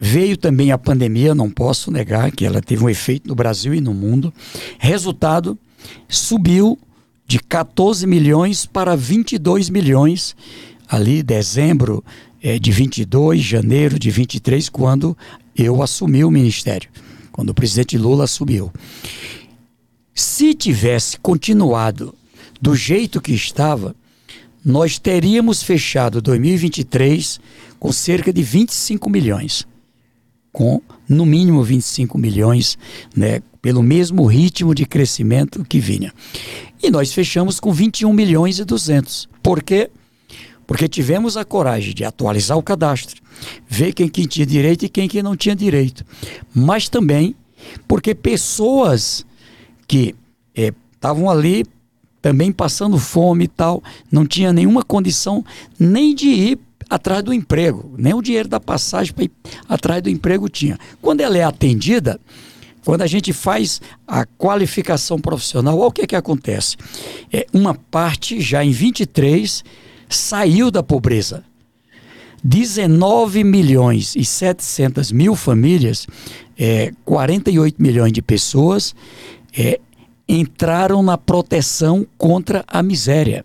veio 0.00 0.38
também 0.38 0.72
a 0.72 0.78
pandemia, 0.78 1.34
não 1.34 1.50
posso 1.50 1.90
negar 1.90 2.32
que 2.32 2.46
ela 2.46 2.62
teve 2.62 2.82
um 2.82 2.88
efeito 2.88 3.28
no 3.28 3.34
Brasil 3.34 3.74
e 3.74 3.82
no 3.82 3.92
mundo. 3.92 4.32
Resultado, 4.78 5.58
subiu 6.08 6.78
de 7.26 7.38
14 7.40 8.06
milhões 8.06 8.64
para 8.64 8.96
22 8.96 9.68
milhões 9.68 10.34
ali 10.88 11.22
dezembro 11.22 12.02
é, 12.42 12.58
de 12.58 12.70
22, 12.70 13.40
janeiro 13.40 13.98
de 13.98 14.10
23, 14.10 14.68
quando 14.68 15.16
eu 15.56 15.82
assumi 15.82 16.24
o 16.24 16.30
ministério, 16.30 16.88
quando 17.32 17.50
o 17.50 17.54
presidente 17.54 17.98
Lula 17.98 18.24
assumiu. 18.24 18.72
Se 20.14 20.54
tivesse 20.54 21.18
continuado 21.18 22.14
do 22.60 22.74
jeito 22.74 23.20
que 23.20 23.32
estava, 23.32 23.94
nós 24.64 24.98
teríamos 24.98 25.62
fechado 25.62 26.20
2023 26.20 27.40
com 27.78 27.92
cerca 27.92 28.32
de 28.32 28.42
25 28.42 29.08
milhões. 29.08 29.66
Com 30.52 30.80
no 31.08 31.24
mínimo 31.24 31.62
25 31.62 32.18
milhões, 32.18 32.76
né, 33.14 33.40
pelo 33.62 33.82
mesmo 33.82 34.26
ritmo 34.26 34.74
de 34.74 34.84
crescimento 34.84 35.64
que 35.64 35.78
vinha. 35.78 36.12
E 36.82 36.90
nós 36.90 37.12
fechamos 37.12 37.60
com 37.60 37.72
21 37.72 38.12
milhões 38.12 38.58
e 38.58 38.64
200. 38.64 39.28
Por 39.42 39.62
quê? 39.62 39.90
Porque 40.68 40.86
tivemos 40.86 41.36
a 41.38 41.46
coragem 41.46 41.94
de 41.94 42.04
atualizar 42.04 42.58
o 42.58 42.62
cadastro, 42.62 43.22
ver 43.66 43.94
quem, 43.94 44.06
quem 44.06 44.26
tinha 44.26 44.44
direito 44.44 44.84
e 44.84 44.88
quem, 44.88 45.08
quem 45.08 45.22
não 45.22 45.34
tinha 45.34 45.56
direito. 45.56 46.04
Mas 46.54 46.90
também 46.90 47.34
porque 47.88 48.14
pessoas 48.14 49.24
que 49.86 50.14
estavam 50.54 51.26
eh, 51.26 51.32
ali 51.32 51.66
também 52.20 52.52
passando 52.52 52.98
fome 52.98 53.44
e 53.44 53.48
tal, 53.48 53.82
não 54.12 54.26
tinha 54.26 54.52
nenhuma 54.52 54.82
condição 54.82 55.42
nem 55.78 56.14
de 56.14 56.28
ir 56.28 56.58
atrás 56.90 57.22
do 57.22 57.32
emprego, 57.32 57.94
nem 57.96 58.12
o 58.12 58.20
dinheiro 58.20 58.48
da 58.48 58.60
passagem 58.60 59.14
para 59.14 59.24
ir 59.24 59.30
atrás 59.66 60.02
do 60.02 60.10
emprego 60.10 60.48
tinha. 60.48 60.78
Quando 61.00 61.22
ela 61.22 61.38
é 61.38 61.44
atendida, 61.44 62.20
quando 62.84 63.02
a 63.02 63.06
gente 63.06 63.32
faz 63.32 63.80
a 64.06 64.26
qualificação 64.26 65.18
profissional, 65.18 65.78
olha 65.78 65.88
o 65.88 65.92
que, 65.92 66.02
é 66.02 66.06
que 66.06 66.16
acontece. 66.16 66.76
É, 67.32 67.46
uma 67.52 67.74
parte, 67.74 68.40
já 68.40 68.64
em 68.64 68.70
23, 68.70 69.64
saiu 70.16 70.70
da 70.70 70.82
pobreza. 70.82 71.44
19 72.42 73.42
milhões 73.42 74.14
e 74.14 74.24
700 74.24 75.10
mil 75.10 75.34
famílias, 75.34 76.06
é, 76.56 76.92
48 77.04 77.82
milhões 77.82 78.12
de 78.12 78.22
pessoas, 78.22 78.94
é, 79.56 79.80
entraram 80.28 81.02
na 81.02 81.18
proteção 81.18 82.06
contra 82.16 82.64
a 82.66 82.82
miséria. 82.82 83.44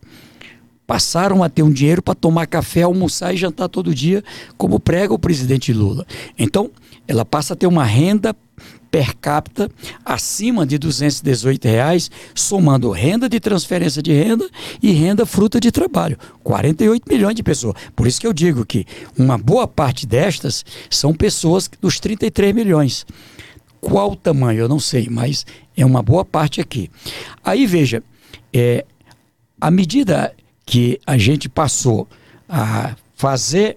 Passaram 0.86 1.41
a 1.41 1.49
ter 1.49 1.64
um 1.64 1.72
dinheiro 1.72 2.01
para 2.01 2.14
tomar 2.14 2.45
café, 2.45 2.84
almoçar 2.84 3.34
e 3.34 3.38
jantar 3.38 3.70
todo 3.70 3.95
dia, 3.95 4.24
como 4.57 4.80
prega 4.80 5.14
o 5.14 5.20
presidente 5.20 5.72
Lula. 5.74 6.05
Então, 6.38 6.70
ela 7.07 7.26
passa 7.26 7.53
a 7.53 7.57
ter 7.57 7.68
uma 7.68 7.86
renda 7.86 8.36
per 8.94 9.16
capita 9.16 9.72
acima 10.06 10.68
de 10.68 10.78
218 10.78 11.68
reais, 11.68 12.12
somando 12.36 12.91
renda 12.91 13.28
de 13.28 13.39
transferência 13.39 14.04
de 14.04 14.14
renda 14.14 14.48
e 14.84 14.91
renda 14.91 15.26
fruta 15.26 15.60
de 15.60 15.72
trabalho. 15.72 16.16
48 16.44 17.12
milhões 17.12 17.34
de 17.34 17.41
pessoas. 17.41 17.74
Por 17.96 18.06
isso 18.06 18.22
que 18.22 18.28
eu 18.28 18.32
digo 18.32 18.64
que 18.64 18.86
uma 19.18 19.36
boa 19.36 19.68
parte 19.68 20.06
destas 20.06 20.64
são 20.91 21.12
pessoas 21.12 21.68
dos 21.82 22.00
33 22.00 22.54
milhões. 22.54 23.04
Qual 23.82 24.12
o 24.12 24.16
tamanho? 24.16 24.60
Eu 24.60 24.70
não 24.70 24.80
sei, 24.80 25.08
mas 25.10 25.44
é 25.76 25.84
uma 25.84 26.04
boa 26.04 26.24
parte 26.24 26.62
aqui. 26.62 26.91
Aí 27.44 27.66
veja, 27.66 28.04
é, 28.54 28.86
à 29.60 29.72
medida 29.72 30.36
que 30.68 31.00
a 31.04 31.18
gente 31.18 31.50
passou 31.50 32.08
a 32.48 32.96
fazer 33.16 33.76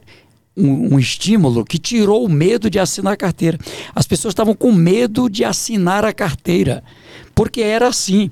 um, 0.57 0.95
um, 0.95 0.99
estímulo 0.99 1.65
que 1.65 1.79
tirou 1.79 2.25
o 2.25 2.29
medo 2.29 2.71
de 2.71 2.79
assinar 2.79 3.13
a 3.13 3.17
carteira. 3.17 3.59
As 3.95 4.07
pessoas 4.07 4.33
estavam 4.33 4.55
com 4.55 4.73
medo 4.73 5.29
de 5.29 5.45
assinar 5.45 6.05
a 6.05 6.13
carteira, 6.13 6.83
porque 7.35 7.61
era 7.61 7.89
assim. 7.89 8.31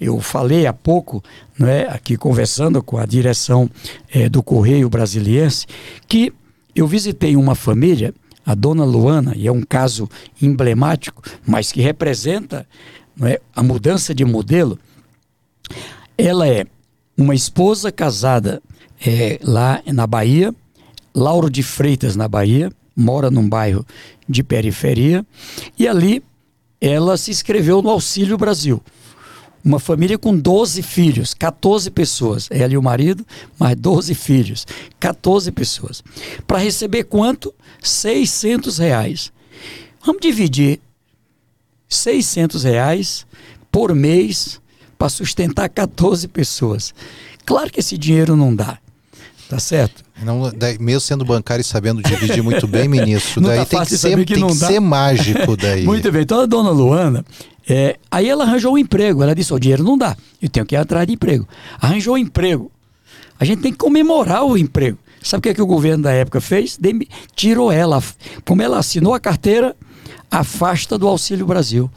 Eu 0.00 0.20
falei 0.20 0.66
há 0.66 0.72
pouco, 0.72 1.22
é, 1.60 1.82
aqui 1.88 2.16
conversando 2.16 2.82
com 2.82 2.98
a 2.98 3.06
direção 3.06 3.70
é, 4.12 4.28
do 4.28 4.42
Correio 4.42 4.88
Brasiliense, 4.88 5.66
que 6.08 6.32
eu 6.74 6.86
visitei 6.86 7.36
uma 7.36 7.54
família 7.54 8.12
a 8.44 8.54
dona 8.54 8.84
Luana, 8.84 9.34
e 9.36 9.46
é 9.46 9.52
um 9.52 9.62
caso 9.62 10.08
emblemático, 10.40 11.22
mas 11.46 11.70
que 11.70 11.80
representa 11.80 12.66
é, 13.22 13.40
a 13.54 13.62
mudança 13.62 14.14
de 14.14 14.24
modelo, 14.24 14.78
ela 16.18 16.46
é 16.46 16.66
uma 17.16 17.34
esposa 17.34 17.92
casada 17.92 18.60
é, 19.04 19.38
lá 19.42 19.80
na 19.86 20.06
Bahia, 20.06 20.54
Lauro 21.14 21.50
de 21.50 21.62
Freitas, 21.62 22.16
na 22.16 22.28
Bahia, 22.28 22.72
mora 22.96 23.30
num 23.30 23.48
bairro 23.48 23.86
de 24.28 24.42
periferia, 24.42 25.24
e 25.78 25.86
ali 25.86 26.22
ela 26.80 27.16
se 27.16 27.30
inscreveu 27.30 27.80
no 27.82 27.90
Auxílio 27.90 28.36
Brasil 28.36 28.82
uma 29.64 29.78
família 29.78 30.18
com 30.18 30.36
12 30.36 30.82
filhos, 30.82 31.34
14 31.34 31.90
pessoas. 31.90 32.48
Ela 32.50 32.72
e 32.72 32.76
o 32.76 32.82
marido, 32.82 33.24
mais 33.58 33.76
12 33.76 34.14
filhos, 34.14 34.66
14 34.98 35.52
pessoas. 35.52 36.02
Para 36.46 36.58
receber 36.58 37.04
quanto? 37.04 37.54
600 37.80 38.78
reais. 38.78 39.32
Vamos 40.04 40.20
dividir 40.20 40.80
600 41.88 42.64
reais 42.64 43.26
por 43.70 43.94
mês 43.94 44.60
para 44.98 45.08
sustentar 45.08 45.68
14 45.68 46.26
pessoas. 46.28 46.94
Claro 47.44 47.70
que 47.70 47.80
esse 47.80 47.96
dinheiro 47.96 48.34
não 48.34 48.54
dá. 48.54 48.78
Tá 49.52 49.58
certo? 49.58 50.02
Não, 50.22 50.50
daí, 50.50 50.78
mesmo 50.78 51.02
sendo 51.02 51.26
bancário 51.26 51.60
e 51.60 51.64
sabendo 51.64 52.02
dividir 52.02 52.42
muito 52.42 52.66
bem, 52.66 52.88
ministro, 52.88 53.42
daí 53.42 53.58
tá 53.58 53.66
tem, 53.66 53.80
que 53.80 53.98
ser, 53.98 54.24
que 54.24 54.32
tem 54.32 54.46
que 54.46 54.54
ser 54.54 54.80
mágico 54.80 55.58
daí. 55.58 55.84
muito 55.84 56.10
bem. 56.10 56.22
Então 56.22 56.40
a 56.40 56.46
dona 56.46 56.70
Luana, 56.70 57.22
é, 57.68 57.98
aí 58.10 58.30
ela 58.30 58.44
arranjou 58.44 58.72
um 58.72 58.78
emprego. 58.78 59.22
Ela 59.22 59.34
disse: 59.34 59.52
o 59.52 59.58
dinheiro 59.58 59.84
não 59.84 59.98
dá, 59.98 60.16
eu 60.40 60.48
tenho 60.48 60.64
que 60.64 60.74
ir 60.74 60.78
atrás 60.78 61.06
de 61.06 61.12
emprego. 61.12 61.46
Arranjou 61.78 62.14
um 62.14 62.16
emprego. 62.16 62.72
A 63.38 63.44
gente 63.44 63.60
tem 63.60 63.72
que 63.72 63.76
comemorar 63.76 64.42
o 64.42 64.56
emprego. 64.56 64.96
Sabe 65.22 65.40
o 65.40 65.42
que, 65.42 65.48
é 65.50 65.54
que 65.54 65.60
o 65.60 65.66
governo 65.66 66.04
da 66.04 66.12
época 66.12 66.40
fez? 66.40 66.78
Dem 66.78 67.06
tirou 67.36 67.70
ela. 67.70 68.02
Como 68.46 68.62
ela 68.62 68.78
assinou 68.78 69.12
a 69.12 69.20
carteira, 69.20 69.76
afasta 70.30 70.96
do 70.96 71.06
Auxílio 71.06 71.44
Brasil. 71.44 71.90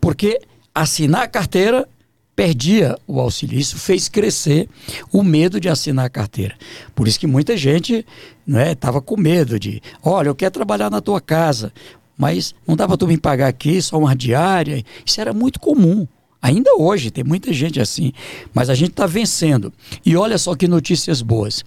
Porque 0.00 0.40
assinar 0.72 1.22
a 1.22 1.26
carteira 1.26 1.88
perdia 2.36 2.98
o 3.06 3.18
auxílio. 3.18 3.58
Isso 3.58 3.78
fez 3.78 4.08
crescer 4.08 4.68
o 5.10 5.24
medo 5.24 5.58
de 5.58 5.70
assinar 5.70 6.04
a 6.04 6.10
carteira. 6.10 6.54
Por 6.94 7.08
isso 7.08 7.18
que 7.18 7.26
muita 7.26 7.56
gente 7.56 8.06
estava 8.46 8.98
né, 8.98 9.04
com 9.04 9.16
medo 9.16 9.58
de, 9.58 9.82
olha, 10.02 10.28
eu 10.28 10.34
quero 10.34 10.52
trabalhar 10.52 10.90
na 10.90 11.00
tua 11.00 11.20
casa, 11.20 11.72
mas 12.16 12.54
não 12.66 12.76
dá 12.76 12.86
para 12.86 12.98
tu 12.98 13.08
me 13.08 13.16
pagar 13.16 13.48
aqui 13.48 13.80
só 13.80 13.98
uma 13.98 14.14
diária. 14.14 14.84
Isso 15.04 15.20
era 15.20 15.32
muito 15.32 15.58
comum. 15.58 16.06
Ainda 16.40 16.76
hoje 16.76 17.10
tem 17.10 17.24
muita 17.24 17.52
gente 17.52 17.80
assim, 17.80 18.12
mas 18.52 18.68
a 18.68 18.74
gente 18.74 18.90
está 18.90 19.06
vencendo. 19.06 19.72
E 20.04 20.14
olha 20.16 20.36
só 20.36 20.54
que 20.54 20.68
notícias 20.68 21.22
boas. 21.22 21.64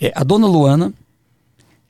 É, 0.00 0.12
a 0.14 0.22
dona 0.22 0.46
Luana, 0.46 0.94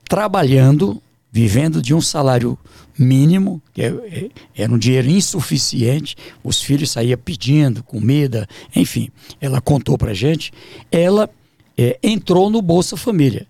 trabalhando, 0.09 1.01
vivendo 1.35 1.81
de 1.81 1.93
um 1.93 1.99
salário 1.99 2.57
mínimo, 2.97 3.61
que 3.73 3.81
é, 3.81 3.87
é, 3.87 4.29
era 4.55 4.71
um 4.71 4.77
dinheiro 4.77 5.09
insuficiente, 5.09 6.15
os 6.41 6.61
filhos 6.61 6.91
saíam 6.91 7.17
pedindo 7.17 7.83
comida, 7.83 8.47
enfim, 8.73 9.09
ela 9.41 9.59
contou 9.59 9.97
para 9.97 10.13
gente, 10.13 10.53
ela 10.89 11.29
é, 11.77 11.99
entrou 12.01 12.49
no 12.49 12.61
Bolsa 12.61 12.95
Família. 12.95 13.45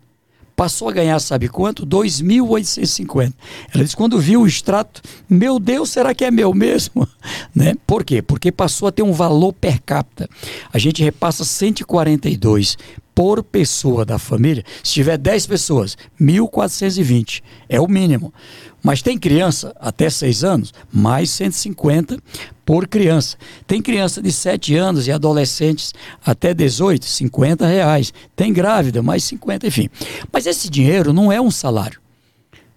Passou 0.55 0.89
a 0.89 0.91
ganhar, 0.91 1.19
sabe 1.19 1.47
quanto? 1.47 1.85
2.850. 1.85 3.33
Ela 3.71 3.83
disse, 3.83 3.95
quando 3.95 4.19
viu 4.19 4.41
o 4.41 4.47
extrato, 4.47 5.03
meu 5.29 5.59
Deus, 5.59 5.91
será 5.91 6.15
que 6.15 6.25
é 6.25 6.31
meu 6.31 6.55
mesmo? 6.55 7.07
né? 7.53 7.75
Por 7.85 8.03
quê? 8.03 8.19
Porque 8.19 8.51
passou 8.51 8.87
a 8.87 8.91
ter 8.91 9.03
um 9.03 9.11
valor 9.11 9.53
per 9.53 9.79
capita. 9.79 10.27
A 10.73 10.79
gente 10.79 11.03
repassa 11.03 11.45
142 11.45 12.77
por 13.15 13.41
pessoa 13.41 14.03
da 14.03 14.19
família. 14.19 14.63
Se 14.83 14.91
tiver 14.91 15.17
10 15.17 15.47
pessoas, 15.47 15.97
1.420 16.19 17.41
é 17.69 17.79
o 17.79 17.87
mínimo. 17.87 18.33
Mas 18.83 19.01
tem 19.01 19.17
criança 19.17 19.73
até 19.79 20.09
6 20.09 20.43
anos, 20.43 20.73
mais 20.93 21.31
150 21.31 22.19
por 22.65 22.87
criança. 22.87 23.37
Tem 23.65 23.81
criança 23.81 24.21
de 24.21 24.31
7 24.31 24.75
anos 24.75 25.07
e 25.07 25.11
adolescentes 25.11 25.93
até 26.23 26.53
18, 26.53 27.05
50 27.05 27.65
reais. 27.65 28.13
Tem 28.35 28.51
grávida, 28.51 29.01
mais 29.01 29.23
50, 29.23 29.65
enfim. 29.65 29.89
Mas 30.31 30.45
esse 30.45 30.69
dinheiro 30.69 31.13
não 31.13 31.31
é 31.31 31.39
um 31.39 31.49
salário. 31.49 31.99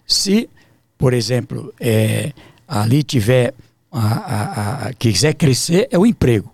Se, 0.07 0.49
por 0.97 1.13
exemplo, 1.13 1.75
é, 1.81 2.33
ali 2.67 3.03
tiver, 3.03 3.53
a, 3.93 4.07
a, 4.07 4.89
a, 4.89 4.93
quiser 4.95 5.35
crescer, 5.35 5.89
é 5.91 5.99
o 5.99 6.07
emprego. 6.07 6.51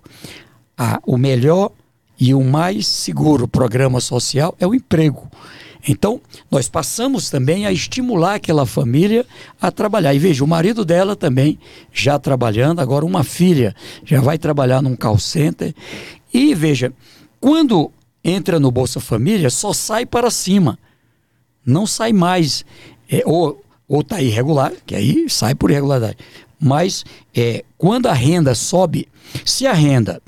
o 1.06 1.16
melhor 1.16 1.70
e 2.18 2.34
o 2.34 2.42
mais 2.42 2.86
seguro 2.86 3.48
programa 3.48 4.00
social 4.00 4.54
é 4.58 4.66
o 4.66 4.74
emprego. 4.74 5.28
Então, 5.86 6.20
nós 6.50 6.68
passamos 6.68 7.28
também 7.28 7.66
a 7.66 7.72
estimular 7.72 8.36
aquela 8.36 8.64
família 8.64 9.26
a 9.60 9.70
trabalhar. 9.70 10.14
E 10.14 10.18
veja, 10.18 10.42
o 10.42 10.48
marido 10.48 10.84
dela 10.84 11.14
também 11.14 11.58
já 11.92 12.18
trabalhando, 12.18 12.80
agora 12.80 13.04
uma 13.04 13.22
filha 13.22 13.74
já 14.04 14.20
vai 14.20 14.38
trabalhar 14.38 14.80
num 14.80 14.96
call 14.96 15.18
center. 15.18 15.74
E 16.32 16.54
veja, 16.54 16.92
quando 17.38 17.92
entra 18.24 18.58
no 18.58 18.70
Bolsa 18.70 18.98
Família, 18.98 19.50
só 19.50 19.74
sai 19.74 20.06
para 20.06 20.30
cima. 20.30 20.78
Não 21.66 21.86
sai 21.86 22.12
mais. 22.12 22.64
É, 23.10 23.22
ou 23.26 23.62
está 24.00 24.22
irregular, 24.22 24.72
que 24.86 24.94
aí 24.94 25.28
sai 25.28 25.54
por 25.54 25.70
irregularidade. 25.70 26.16
Mas 26.58 27.04
é, 27.36 27.62
quando 27.76 28.06
a 28.06 28.14
renda 28.14 28.54
sobe, 28.54 29.06
se 29.44 29.66
a 29.66 29.74
renda 29.74 30.22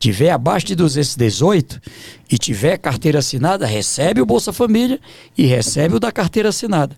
tiver 0.00 0.30
abaixo 0.30 0.66
de 0.66 0.74
218 0.74 1.80
e 2.28 2.38
tiver 2.38 2.78
carteira 2.78 3.18
assinada, 3.18 3.66
recebe 3.66 4.22
o 4.22 4.26
Bolsa 4.26 4.50
Família 4.50 4.98
e 5.36 5.44
recebe 5.44 5.94
o 5.94 6.00
da 6.00 6.10
carteira 6.10 6.48
assinada. 6.48 6.96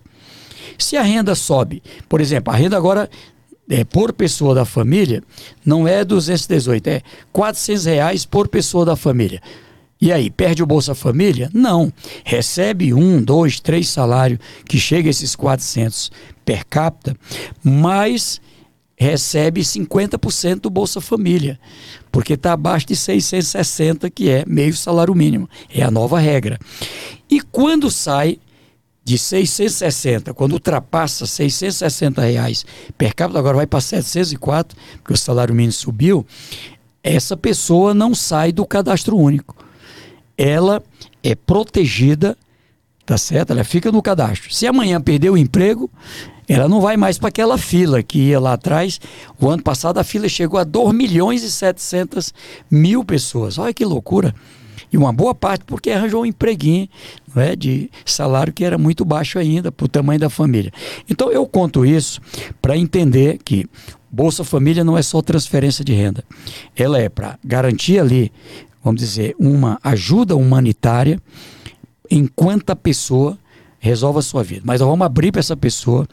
Se 0.79 0.97
a 0.97 1.03
renda 1.03 1.35
sobe, 1.35 1.83
por 2.09 2.21
exemplo, 2.21 2.55
a 2.55 2.57
renda 2.57 2.77
agora 2.77 3.11
é, 3.69 3.85
por 3.85 4.13
pessoa 4.13 4.55
da 4.55 4.65
família 4.65 5.23
não 5.67 5.87
é 5.87 6.05
218, 6.05 6.87
é 6.87 7.03
400 7.33 7.85
reais 7.85 8.25
por 8.25 8.47
pessoa 8.47 8.85
da 8.85 8.95
família. 8.95 9.43
E 10.01 10.13
aí, 10.13 10.31
perde 10.31 10.63
o 10.63 10.67
Bolsa 10.67 10.97
Família? 10.97 11.49
Não. 11.55 11.93
Recebe 12.25 12.93
um, 12.93 13.23
dois, 13.23 13.61
três 13.61 13.89
salários, 13.89 14.41
que 14.65 14.77
chega 14.77 15.09
a 15.09 15.11
esses 15.11 15.37
400 15.37 16.11
per 16.45 16.67
capita, 16.67 17.17
mas 17.63 18.41
recebe 19.03 19.61
50% 19.63 20.61
do 20.61 20.71
Bolsa 20.71 21.01
Família, 21.01 21.59
porque 22.11 22.35
está 22.35 22.53
abaixo 22.53 22.87
de 22.87 22.97
660, 22.97 24.09
que 24.09 24.31
é 24.31 24.45
meio 24.47 24.75
salário 24.75 25.15
mínimo. 25.15 25.49
É 25.69 25.83
a 25.83 25.91
nova 25.91 26.19
regra. 26.19 26.59
E 27.29 27.41
quando 27.41 27.91
sai 27.91 28.39
de 29.05 29.19
660, 29.19 30.33
quando 30.33 30.53
ultrapassa 30.53 31.27
660 31.27 32.23
reais 32.23 32.65
per 32.97 33.15
capita, 33.15 33.39
agora 33.39 33.57
vai 33.57 33.67
para 33.67 33.81
704, 33.81 34.77
porque 34.99 35.13
o 35.13 35.17
salário 35.17 35.55
mínimo 35.55 35.73
subiu, 35.73 36.25
essa 37.03 37.37
pessoa 37.37 37.93
não 37.93 38.15
sai 38.15 38.53
do 38.53 38.65
cadastro 38.65 39.17
único. 39.17 39.57
Ela 40.39 40.83
é 41.23 41.35
protegida, 41.35 42.37
tá 43.05 43.19
certo? 43.19 43.51
Ela 43.51 43.65
fica 43.65 43.91
no 43.91 44.01
cadastro. 44.01 44.55
Se 44.55 44.67
amanhã 44.67 45.01
perder 45.01 45.31
o 45.31 45.37
emprego, 45.37 45.91
ela 46.49 46.69
não 46.69 46.81
vai 46.81 46.97
mais 46.97 47.19
para 47.19 47.29
aquela 47.29 47.57
fila 47.57 48.03
que 48.03 48.19
ia 48.19 48.41
lá 48.41 48.55
atrás. 48.55 49.01
O 49.41 49.49
ano 49.49 49.63
passado 49.63 49.99
a 49.99 50.05
fila 50.05 50.29
chegou 50.29 50.59
a 50.59 50.65
2 50.65 50.93
milhões 50.95 51.43
e 51.43 51.51
700 51.51 52.33
mil 52.71 53.05
pessoas. 53.05 53.59
Olha 53.59 53.73
que 53.73 53.85
loucura. 53.85 54.35
E 54.93 54.97
uma 54.97 55.13
boa 55.13 55.35
parte 55.35 55.65
porque 55.65 55.91
arranjou 55.91 56.23
um 56.23 56.27
empreguinho 56.27 56.89
não 57.35 57.43
é, 57.43 57.57
de 57.57 57.91
salário 58.05 58.53
que 58.53 58.65
era 58.65 58.77
muito 58.77 59.05
baixo 59.05 59.39
ainda 59.39 59.73
para 59.73 59.87
o 59.87 59.89
tamanho 59.89 60.21
da 60.21 60.29
família. 60.29 60.71
Então 61.09 61.31
eu 61.33 61.47
conto 61.47 61.87
isso 61.87 62.21
para 62.61 62.77
entender 62.77 63.39
que 63.43 63.67
Bolsa 64.11 64.45
Família 64.45 64.85
não 64.85 64.99
é 64.99 65.03
só 65.03 65.23
transferência 65.23 65.83
de 65.83 65.95
renda. 65.95 66.23
Ela 66.77 66.99
é 66.99 67.09
para 67.09 67.39
garantir 67.43 67.99
ali, 67.99 68.31
vamos 68.85 69.01
dizer, 69.01 69.35
uma 69.39 69.79
ajuda 69.83 70.37
humanitária 70.37 71.19
enquanto 72.11 72.69
a 72.69 72.77
pessoa 72.77 73.39
resolva 73.83 74.21
a 74.21 74.23
sua 74.23 74.45
vida. 74.45 74.63
Mas 74.65 74.81
nós 74.81 74.89
vamos 74.89 75.05
abrir 75.05 75.33
para 75.33 75.41
essa 75.41 75.57
pessoa 75.57 76.07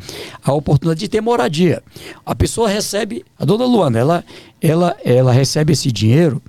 a 0.44 0.52
oportunidade 0.52 1.02
de 1.02 1.08
ter 1.08 1.22
moradia. 1.22 1.84
A 2.26 2.34
pessoa 2.34 2.68
recebe, 2.68 3.24
a 3.38 3.46
dona 3.46 3.64
Luana, 3.64 4.00
ela, 4.00 4.26
ela, 4.60 4.98
ela 5.06 5.32
recebe 5.32 5.74
esse 5.74 5.92
dinheiro, 5.92 6.42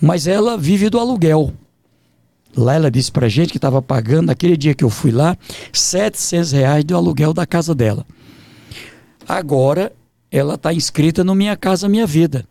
mas 0.00 0.26
ela 0.26 0.58
vive 0.58 0.90
do 0.90 0.98
aluguel. 0.98 1.52
Lá 2.56 2.74
ela 2.74 2.90
disse 2.90 3.12
para 3.12 3.28
gente 3.28 3.50
que 3.50 3.58
estava 3.58 3.80
pagando, 3.80 4.26
naquele 4.26 4.56
dia 4.56 4.74
que 4.74 4.82
eu 4.82 4.90
fui 4.90 5.12
lá, 5.12 5.38
700 5.72 6.50
reais 6.50 6.84
do 6.84 6.96
aluguel 6.96 7.32
da 7.32 7.46
casa 7.46 7.72
dela. 7.72 8.04
Agora 9.28 9.92
ela 10.32 10.54
está 10.54 10.72
inscrita 10.72 11.22
no 11.22 11.36
Minha 11.36 11.56
Casa 11.56 11.88
Minha 11.88 12.06
Vida. 12.06 12.44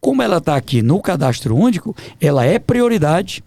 Como 0.00 0.22
ela 0.22 0.38
está 0.38 0.56
aqui 0.56 0.82
no 0.82 1.00
cadastro 1.00 1.54
único, 1.54 1.94
ela 2.20 2.44
é 2.44 2.58
prioridade 2.58 3.44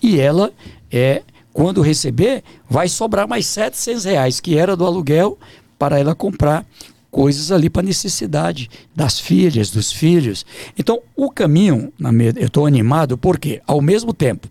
e 0.00 0.18
ela 0.18 0.50
é 0.90 1.22
quando 1.54 1.80
receber, 1.80 2.42
vai 2.68 2.88
sobrar 2.88 3.28
mais 3.28 3.46
700 3.46 4.04
reais, 4.04 4.40
que 4.40 4.58
era 4.58 4.76
do 4.76 4.84
aluguel, 4.84 5.38
para 5.78 6.00
ela 6.00 6.14
comprar 6.14 6.66
coisas 7.12 7.52
ali 7.52 7.70
para 7.70 7.84
necessidade 7.84 8.68
das 8.94 9.20
filhas, 9.20 9.70
dos 9.70 9.92
filhos. 9.92 10.44
Então, 10.76 11.00
o 11.14 11.30
caminho, 11.30 11.92
eu 12.36 12.46
estou 12.46 12.66
animado 12.66 13.16
porque, 13.16 13.62
ao 13.68 13.80
mesmo 13.80 14.12
tempo, 14.12 14.48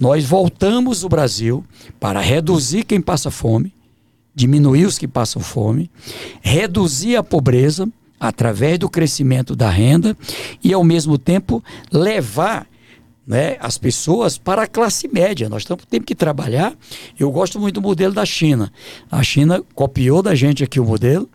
nós 0.00 0.24
voltamos 0.24 1.04
o 1.04 1.10
Brasil 1.10 1.62
para 2.00 2.20
reduzir 2.20 2.84
quem 2.84 3.02
passa 3.02 3.30
fome, 3.30 3.74
diminuir 4.34 4.86
os 4.86 4.98
que 4.98 5.06
passam 5.06 5.42
fome, 5.42 5.90
reduzir 6.40 7.16
a 7.16 7.22
pobreza 7.22 7.86
através 8.18 8.78
do 8.78 8.88
crescimento 8.88 9.54
da 9.54 9.68
renda 9.68 10.16
e, 10.62 10.72
ao 10.72 10.82
mesmo 10.82 11.18
tempo, 11.18 11.62
levar 11.92 12.66
né, 13.26 13.56
as 13.60 13.78
pessoas 13.78 14.36
para 14.36 14.62
a 14.62 14.66
classe 14.66 15.08
média. 15.08 15.48
Nós 15.48 15.64
temos, 15.64 15.84
temos 15.86 16.06
que 16.06 16.14
trabalhar. 16.14 16.74
Eu 17.18 17.30
gosto 17.30 17.58
muito 17.58 17.76
do 17.76 17.82
modelo 17.82 18.14
da 18.14 18.24
China. 18.24 18.72
A 19.10 19.22
China 19.22 19.62
copiou 19.74 20.22
da 20.22 20.34
gente 20.34 20.62
aqui 20.62 20.78
o 20.78 20.84
modelo 20.84 21.28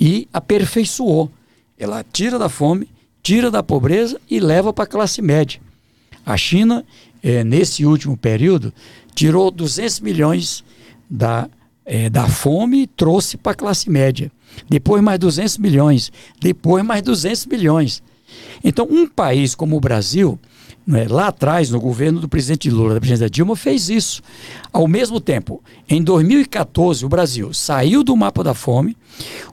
e 0.00 0.28
aperfeiçoou. 0.32 1.30
Ela 1.78 2.04
tira 2.04 2.38
da 2.38 2.48
fome, 2.48 2.88
tira 3.22 3.50
da 3.50 3.62
pobreza 3.62 4.20
e 4.30 4.40
leva 4.40 4.72
para 4.72 4.84
a 4.84 4.88
classe 4.88 5.20
média. 5.20 5.60
A 6.24 6.36
China, 6.36 6.84
é, 7.22 7.44
nesse 7.44 7.84
último 7.84 8.16
período, 8.16 8.72
tirou 9.14 9.50
200 9.50 10.00
milhões 10.00 10.64
da, 11.08 11.48
é, 11.84 12.08
da 12.08 12.26
fome 12.26 12.82
e 12.82 12.86
trouxe 12.86 13.36
para 13.36 13.52
a 13.52 13.54
classe 13.54 13.90
média. 13.90 14.32
Depois 14.68 15.02
mais 15.02 15.18
200 15.18 15.58
milhões. 15.58 16.10
Depois 16.40 16.84
mais 16.84 17.02
200 17.02 17.46
milhões. 17.46 18.02
Então, 18.64 18.88
um 18.90 19.06
país 19.06 19.54
como 19.54 19.76
o 19.76 19.80
Brasil 19.80 20.38
né, 20.86 21.06
lá 21.08 21.28
atrás, 21.28 21.70
no 21.70 21.80
governo 21.80 22.20
do 22.20 22.28
presidente 22.28 22.70
Lula, 22.70 22.94
da 22.94 23.00
presidenta 23.00 23.28
Dilma, 23.28 23.56
fez 23.56 23.88
isso. 23.88 24.22
Ao 24.72 24.86
mesmo 24.86 25.20
tempo, 25.20 25.60
em 25.88 26.02
2014, 26.02 27.04
o 27.04 27.08
Brasil 27.08 27.52
saiu 27.52 28.04
do 28.04 28.16
mapa 28.16 28.44
da 28.44 28.54
fome, 28.54 28.96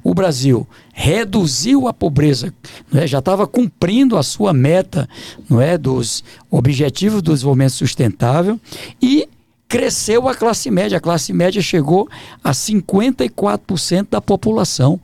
o 0.04 0.14
Brasil 0.14 0.68
reduziu 0.94 1.88
a 1.88 1.94
pobreza, 1.94 2.54
né, 2.92 3.08
já 3.08 3.20
estava 3.20 3.48
cumprindo 3.48 4.18
a 4.18 4.22
sua 4.22 4.54
meta 4.54 5.10
não 5.50 5.60
é, 5.60 5.78
dos 5.78 6.24
Objetivos 6.52 7.22
do 7.22 7.34
Desenvolvimento 7.34 7.72
Sustentável 7.72 8.60
e 9.02 9.28
cresceu 9.68 10.28
a 10.30 10.36
classe 10.36 10.70
média. 10.70 11.00
A 11.00 11.02
classe 11.02 11.34
média 11.34 11.62
chegou 11.62 12.08
a 12.44 12.52
54% 12.52 14.08
da 14.12 14.22
população 14.22 15.00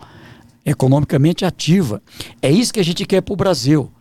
economicamente 0.63 1.43
ativa. 1.43 2.01
É 2.39 2.51
isso 2.51 2.71
que 2.71 2.80
a 2.80 2.84
gente 2.84 3.03
quer 3.05 3.21
para 3.21 3.34
o 3.34 3.38
Brasil. 3.38 3.91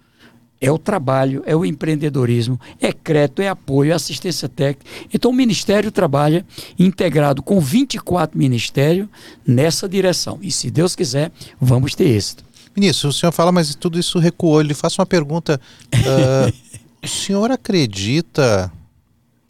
É 0.61 0.71
o 0.73 0.79
trabalho, 0.79 1.43
é 1.47 1.55
o 1.55 1.65
empreendedorismo, 1.65 2.61
é 2.81 2.93
crédito, 2.93 3.41
é 3.41 3.49
apoio, 3.49 3.93
é 3.93 3.95
assistência 3.95 4.49
técnica. 4.49 4.91
Então 5.13 5.31
o 5.31 5.35
Ministério 5.35 5.93
trabalha 5.93 6.45
integrado 6.79 7.43
com 7.43 7.61
24 7.61 8.37
ministérios 8.37 9.09
nessa 9.47 9.89
direção. 9.89 10.39
E 10.43 10.51
se 10.51 10.71
Deus 10.71 10.97
quiser, 10.97 11.31
vamos 11.61 11.95
ter 11.95 12.09
êxito. 12.09 12.45
Ministro, 12.75 13.09
o 13.09 13.13
senhor 13.13 13.33
fala, 13.33 13.53
mas 13.53 13.75
tudo 13.75 13.99
isso 13.99 14.19
recuou. 14.19 14.61
Ele 14.61 14.75
faço 14.75 15.01
uma 15.01 15.07
pergunta. 15.07 15.61
Uh, 15.95 16.53
o 17.03 17.09
senhor 17.09 17.51
acredita 17.51 18.73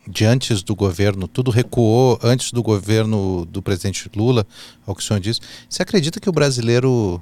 de 0.07 0.25
antes 0.25 0.63
do 0.63 0.75
governo, 0.75 1.29
tudo 1.29 1.51
recuou 1.51 2.19
antes 2.23 2.51
do 2.51 2.63
governo 2.63 3.45
do 3.45 3.61
presidente 3.61 4.11
Lula, 4.17 4.47
ao 4.87 4.95
que 4.95 5.03
o 5.03 5.05
senhor 5.05 5.21
disse. 5.21 5.41
Você 5.69 5.83
acredita 5.83 6.19
que 6.19 6.29
o 6.29 6.33
brasileiro 6.33 7.21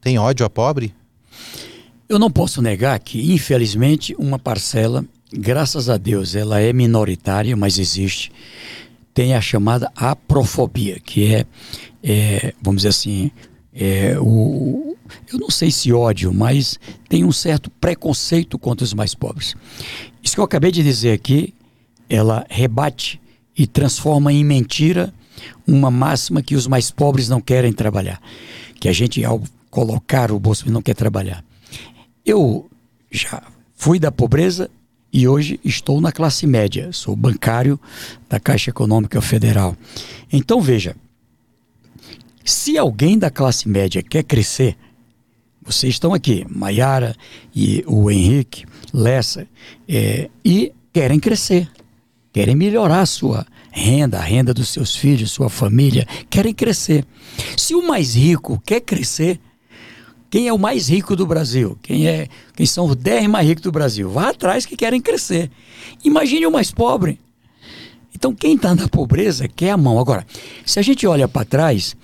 tem 0.00 0.18
ódio 0.18 0.46
a 0.46 0.50
pobre? 0.50 0.94
Eu 2.14 2.18
não 2.20 2.30
posso 2.30 2.62
negar 2.62 2.96
que, 3.00 3.32
infelizmente, 3.32 4.14
uma 4.16 4.38
parcela, 4.38 5.04
graças 5.32 5.90
a 5.90 5.96
Deus, 5.96 6.36
ela 6.36 6.60
é 6.60 6.72
minoritária, 6.72 7.56
mas 7.56 7.76
existe, 7.76 8.30
tem 9.12 9.34
a 9.34 9.40
chamada 9.40 9.90
aprofobia, 9.96 11.00
que 11.00 11.34
é, 11.34 11.46
é 12.04 12.54
vamos 12.62 12.82
dizer 12.82 12.90
assim, 12.90 13.32
é, 13.74 14.16
o, 14.20 14.96
eu 15.32 15.40
não 15.40 15.50
sei 15.50 15.72
se 15.72 15.92
ódio, 15.92 16.32
mas 16.32 16.78
tem 17.08 17.24
um 17.24 17.32
certo 17.32 17.68
preconceito 17.68 18.60
contra 18.60 18.84
os 18.84 18.94
mais 18.94 19.12
pobres. 19.12 19.56
Isso 20.22 20.36
que 20.36 20.40
eu 20.40 20.44
acabei 20.44 20.70
de 20.70 20.84
dizer 20.84 21.10
aqui 21.10 21.52
ela 22.08 22.46
rebate 22.48 23.20
e 23.58 23.66
transforma 23.66 24.32
em 24.32 24.44
mentira 24.44 25.12
uma 25.66 25.90
máxima 25.90 26.42
que 26.42 26.54
os 26.54 26.68
mais 26.68 26.92
pobres 26.92 27.28
não 27.28 27.40
querem 27.40 27.72
trabalhar. 27.72 28.22
Que 28.78 28.88
a 28.88 28.92
gente, 28.92 29.24
ao 29.24 29.42
colocar 29.68 30.30
o 30.30 30.38
bolso, 30.38 30.70
não 30.70 30.80
quer 30.80 30.94
trabalhar. 30.94 31.42
Eu 32.24 32.70
já 33.10 33.42
fui 33.74 33.98
da 33.98 34.10
pobreza 34.10 34.70
e 35.12 35.28
hoje 35.28 35.60
estou 35.64 36.00
na 36.00 36.10
classe 36.10 36.46
média. 36.46 36.92
Sou 36.92 37.14
bancário 37.14 37.78
da 38.28 38.40
Caixa 38.40 38.70
Econômica 38.70 39.20
Federal. 39.20 39.76
Então 40.32 40.60
veja, 40.60 40.96
se 42.44 42.78
alguém 42.78 43.18
da 43.18 43.30
classe 43.30 43.68
média 43.68 44.02
quer 44.02 44.22
crescer, 44.22 44.76
vocês 45.62 45.94
estão 45.94 46.12
aqui, 46.12 46.46
Maiara 46.48 47.14
e 47.54 47.84
o 47.86 48.10
Henrique, 48.10 48.66
Lessa, 48.92 49.46
é, 49.88 50.30
e 50.44 50.72
querem 50.92 51.18
crescer 51.18 51.70
querem 52.34 52.56
melhorar 52.56 53.02
a 53.02 53.06
sua 53.06 53.46
renda, 53.70 54.18
a 54.18 54.20
renda 54.20 54.52
dos 54.52 54.68
seus 54.70 54.96
filhos, 54.96 55.30
sua 55.30 55.48
família, 55.48 56.04
querem 56.28 56.52
crescer. 56.52 57.06
Se 57.56 57.76
o 57.76 57.86
mais 57.86 58.16
rico 58.16 58.60
quer 58.66 58.80
crescer, 58.80 59.38
quem 60.34 60.48
é 60.48 60.52
o 60.52 60.58
mais 60.58 60.88
rico 60.88 61.14
do 61.14 61.24
Brasil? 61.24 61.78
Quem 61.80 62.08
é? 62.08 62.26
Quem 62.56 62.66
são 62.66 62.86
os 62.86 62.96
10 62.96 63.28
mais 63.28 63.46
ricos 63.46 63.62
do 63.62 63.70
Brasil? 63.70 64.10
Vá 64.10 64.30
atrás 64.30 64.66
que 64.66 64.76
querem 64.76 65.00
crescer. 65.00 65.48
Imagine 66.04 66.44
o 66.44 66.50
mais 66.50 66.72
pobre. 66.72 67.20
Então 68.12 68.34
quem 68.34 68.56
está 68.56 68.74
na 68.74 68.88
pobreza 68.88 69.46
quer 69.46 69.70
a 69.70 69.76
mão. 69.76 69.96
Agora, 69.96 70.26
se 70.66 70.80
a 70.80 70.82
gente 70.82 71.06
olha 71.06 71.28
para 71.28 71.44
trás, 71.44 71.94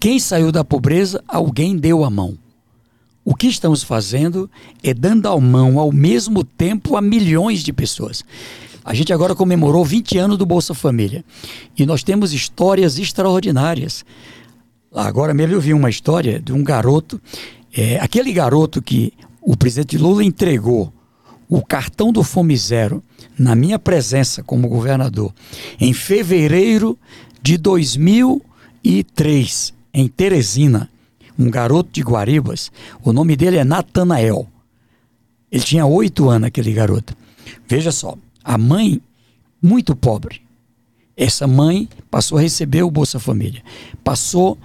quem 0.00 0.18
saiu 0.18 0.50
da 0.50 0.64
pobreza, 0.64 1.22
alguém 1.28 1.76
deu 1.76 2.02
a 2.02 2.10
mão. 2.10 2.36
O 3.24 3.36
que 3.36 3.46
estamos 3.46 3.84
fazendo 3.84 4.50
é 4.82 4.92
dando 4.92 5.28
a 5.28 5.40
mão 5.40 5.78
ao 5.78 5.92
mesmo 5.92 6.42
tempo 6.42 6.96
a 6.96 7.00
milhões 7.00 7.62
de 7.62 7.72
pessoas. 7.72 8.24
A 8.84 8.94
gente 8.94 9.12
agora 9.12 9.32
comemorou 9.32 9.84
20 9.84 10.18
anos 10.18 10.38
do 10.38 10.44
Bolsa 10.44 10.74
Família 10.74 11.24
e 11.78 11.86
nós 11.86 12.02
temos 12.02 12.32
histórias 12.32 12.98
extraordinárias. 12.98 14.04
Agora 14.92 15.34
mesmo 15.34 15.54
eu 15.54 15.60
vi 15.60 15.74
uma 15.74 15.90
história 15.90 16.40
de 16.40 16.52
um 16.52 16.64
garoto, 16.64 17.20
é, 17.76 18.00
aquele 18.00 18.32
garoto 18.32 18.80
que 18.80 19.12
o 19.42 19.56
presidente 19.56 19.98
Lula 19.98 20.24
entregou 20.24 20.92
o 21.48 21.64
cartão 21.64 22.10
do 22.10 22.24
Fome 22.24 22.56
Zero 22.56 23.00
na 23.38 23.54
minha 23.54 23.78
presença 23.78 24.42
como 24.42 24.66
governador 24.66 25.32
em 25.78 25.92
fevereiro 25.92 26.98
de 27.42 27.58
2003 27.58 29.74
em 29.92 30.08
Teresina, 30.08 30.90
um 31.38 31.50
garoto 31.50 31.90
de 31.92 32.02
Guaribas. 32.02 32.72
O 33.04 33.12
nome 33.12 33.36
dele 33.36 33.58
é 33.58 33.64
Natanael. 33.64 34.48
Ele 35.52 35.62
tinha 35.62 35.86
oito 35.86 36.28
anos, 36.28 36.48
aquele 36.48 36.72
garoto. 36.72 37.16
Veja 37.68 37.92
só, 37.92 38.16
a 38.42 38.58
mãe, 38.58 39.00
muito 39.62 39.94
pobre. 39.94 40.42
Essa 41.16 41.46
mãe 41.46 41.88
passou 42.10 42.36
a 42.36 42.40
receber 42.40 42.82
o 42.82 42.90
Bolsa 42.90 43.18
Família. 43.18 43.62
Passou 44.02 44.58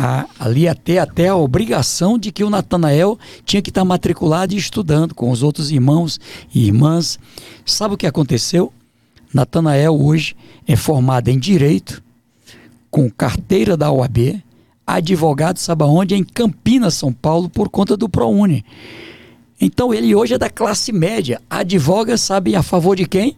a, 0.00 0.28
ali 0.38 0.68
até, 0.68 1.00
até 1.00 1.26
a 1.26 1.34
obrigação 1.34 2.16
de 2.16 2.30
que 2.30 2.44
o 2.44 2.50
Natanael 2.50 3.18
tinha 3.44 3.60
que 3.60 3.68
estar 3.68 3.84
matriculado 3.84 4.54
e 4.54 4.56
estudando 4.56 5.12
com 5.12 5.28
os 5.28 5.42
outros 5.42 5.72
irmãos 5.72 6.20
e 6.54 6.68
irmãs. 6.68 7.18
Sabe 7.66 7.94
o 7.94 7.96
que 7.96 8.06
aconteceu? 8.06 8.72
Natanael 9.34 10.00
hoje 10.00 10.36
é 10.68 10.76
formado 10.76 11.28
em 11.28 11.38
Direito, 11.38 12.00
com 12.88 13.10
carteira 13.10 13.76
da 13.76 13.90
OAB, 13.90 14.40
advogado, 14.86 15.58
sabe 15.58 15.82
aonde? 15.82 16.14
Em 16.14 16.22
Campinas, 16.22 16.94
São 16.94 17.12
Paulo, 17.12 17.50
por 17.50 17.68
conta 17.68 17.96
do 17.96 18.08
ProUni. 18.08 18.64
Então 19.60 19.92
ele 19.92 20.14
hoje 20.14 20.34
é 20.34 20.38
da 20.38 20.48
classe 20.48 20.92
média, 20.92 21.42
advoga, 21.50 22.16
sabe, 22.16 22.54
a 22.54 22.62
favor 22.62 22.94
de 22.94 23.04
quem? 23.04 23.36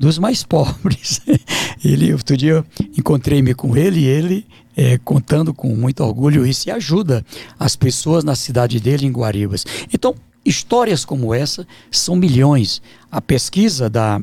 Dos 0.00 0.18
mais 0.18 0.42
pobres. 0.42 1.20
ele, 1.84 2.10
outro 2.14 2.34
dia, 2.34 2.64
encontrei-me 2.96 3.52
com 3.52 3.76
ele 3.76 4.00
e 4.00 4.06
ele 4.06 4.46
é, 4.74 4.96
contando 4.96 5.52
com 5.52 5.76
muito 5.76 6.02
orgulho 6.02 6.46
isso 6.46 6.70
e 6.70 6.72
ajuda 6.72 7.22
as 7.58 7.76
pessoas 7.76 8.24
na 8.24 8.34
cidade 8.34 8.80
dele, 8.80 9.04
em 9.04 9.12
Guaribas. 9.12 9.66
Então, 9.92 10.14
histórias 10.42 11.04
como 11.04 11.34
essa 11.34 11.66
são 11.90 12.16
milhões. 12.16 12.80
A 13.12 13.20
pesquisa 13.20 13.90
da, 13.90 14.22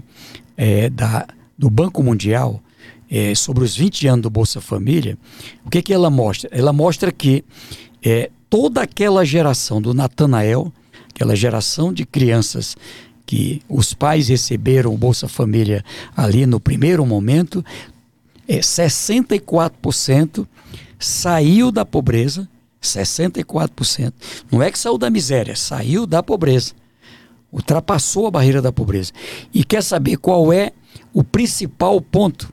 é, 0.57 0.89
da, 0.89 1.28
do 1.55 1.69
Banco 1.69 2.01
Mundial 2.01 2.59
é, 3.07 3.36
sobre 3.36 3.63
os 3.63 3.75
20 3.75 4.07
anos 4.07 4.23
do 4.23 4.32
Bolsa 4.32 4.59
Família, 4.59 5.15
o 5.63 5.69
que, 5.69 5.84
que 5.84 5.93
ela 5.93 6.09
mostra? 6.09 6.49
Ela 6.51 6.73
mostra 6.73 7.11
que 7.11 7.45
é, 8.03 8.32
toda 8.49 8.82
aquela 8.82 9.23
geração 9.23 9.80
do 9.80 9.93
Natanael 9.93 10.73
aquela 11.17 11.36
geração 11.36 11.91
de 11.91 12.05
crianças 12.05 12.78
que 13.28 13.61
os 13.67 13.93
pais 13.93 14.30
receberam 14.30 14.93
o 14.93 14.97
Bolsa 14.97 15.28
Família 15.28 15.84
ali 16.15 16.45
no 16.45 16.61
primeiro 16.61 17.05
momento, 17.05 17.63
é, 18.47 18.59
64% 18.59 20.47
saiu 20.97 21.69
da 21.69 21.86
pobreza, 21.86 22.47
64%. 22.82 24.13
Não 24.49 24.63
é 24.63 24.71
que 24.71 24.80
saiu 24.80 24.97
da 24.97 25.09
miséria, 25.09 25.57
saiu 25.57 26.07
da 26.07 26.23
pobreza. 26.23 26.73
Ultrapassou 27.51 28.28
a 28.28 28.32
barreira 28.32 28.61
da 28.61 28.71
pobreza. 28.71 29.11
E 29.53 29.63
quer 29.63 29.84
saber 29.84 30.15
qual 30.17 30.53
é 30.53 30.71
o 31.13 31.23
principal 31.23 31.99
ponto? 31.99 32.51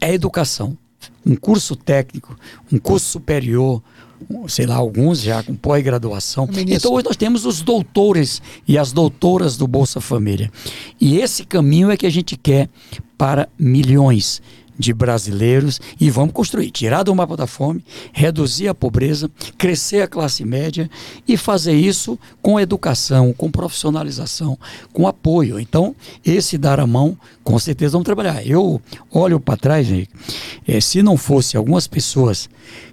É 0.00 0.06
a 0.06 0.14
educação. 0.14 0.76
Um 1.24 1.36
curso 1.36 1.76
técnico, 1.76 2.34
um 2.72 2.78
curso 2.78 3.06
superior, 3.06 3.82
sei 4.48 4.66
lá, 4.66 4.76
alguns 4.76 5.20
já 5.20 5.42
com 5.42 5.54
pós-graduação. 5.54 6.48
Então 6.66 6.92
hoje 6.92 7.04
nós 7.04 7.16
temos 7.16 7.44
os 7.44 7.62
doutores 7.62 8.40
e 8.66 8.78
as 8.78 8.92
doutoras 8.92 9.56
do 9.56 9.66
Bolsa 9.66 10.00
Família. 10.00 10.50
E 11.00 11.18
esse 11.18 11.44
caminho 11.44 11.90
é 11.90 11.96
que 11.96 12.06
a 12.06 12.10
gente 12.10 12.36
quer 12.36 12.68
para 13.16 13.48
milhões 13.58 14.40
de 14.80 14.94
brasileiros 14.94 15.78
e 16.00 16.10
vamos 16.10 16.32
construir, 16.32 16.70
tirar 16.70 17.02
do 17.02 17.14
mapa 17.14 17.36
da 17.36 17.46
fome, 17.46 17.84
reduzir 18.12 18.66
a 18.66 18.74
pobreza, 18.74 19.30
crescer 19.58 20.02
a 20.02 20.08
classe 20.08 20.44
média 20.44 20.90
e 21.28 21.36
fazer 21.36 21.74
isso 21.74 22.18
com 22.40 22.58
educação, 22.58 23.32
com 23.32 23.50
profissionalização, 23.50 24.58
com 24.92 25.06
apoio. 25.06 25.60
Então, 25.60 25.94
esse 26.24 26.56
dar 26.56 26.80
a 26.80 26.86
mão, 26.86 27.16
com 27.44 27.58
certeza 27.58 27.92
vamos 27.92 28.06
trabalhar. 28.06 28.44
Eu 28.44 28.80
olho 29.12 29.38
para 29.38 29.56
trás, 29.56 29.88
Henrique, 29.88 30.12
é, 30.66 30.80
se 30.80 31.02
não 31.02 31.16
fosse 31.16 31.56
algumas 31.56 31.86
pessoas 31.86 32.48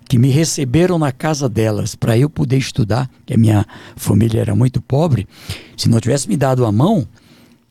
que 0.10 0.18
me 0.18 0.30
receberam 0.30 1.00
na 1.00 1.12
casa 1.12 1.48
delas 1.48 1.96
para 1.96 2.18
eu 2.18 2.30
poder 2.30 2.58
estudar, 2.58 3.10
que 3.26 3.34
a 3.34 3.38
minha 3.38 3.66
família 3.96 4.42
era 4.42 4.56
muito 4.56 4.82
pobre, 4.82 5.28
se 5.76 5.90
não 5.90 6.00
tivesse 6.00 6.28
me 6.28 6.36
dado 6.36 6.66
a 6.66 6.72
mão, 6.72 7.08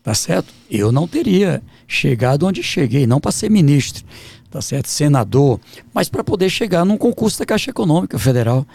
tá 0.02 0.14
certo? 0.14 0.52
Eu 0.70 0.92
não 0.92 1.06
teria 1.06 1.62
chegado 1.86 2.46
onde 2.46 2.62
cheguei, 2.62 3.06
não 3.06 3.20
para 3.20 3.32
ser 3.32 3.50
ministro, 3.50 4.04
tá 4.50 4.60
certo? 4.60 4.88
Senador, 4.88 5.60
mas 5.92 6.08
para 6.08 6.24
poder 6.24 6.50
chegar 6.50 6.84
num 6.84 6.96
concurso 6.96 7.38
da 7.38 7.46
Caixa 7.46 7.70
Econômica 7.70 8.18
Federal, 8.18 8.66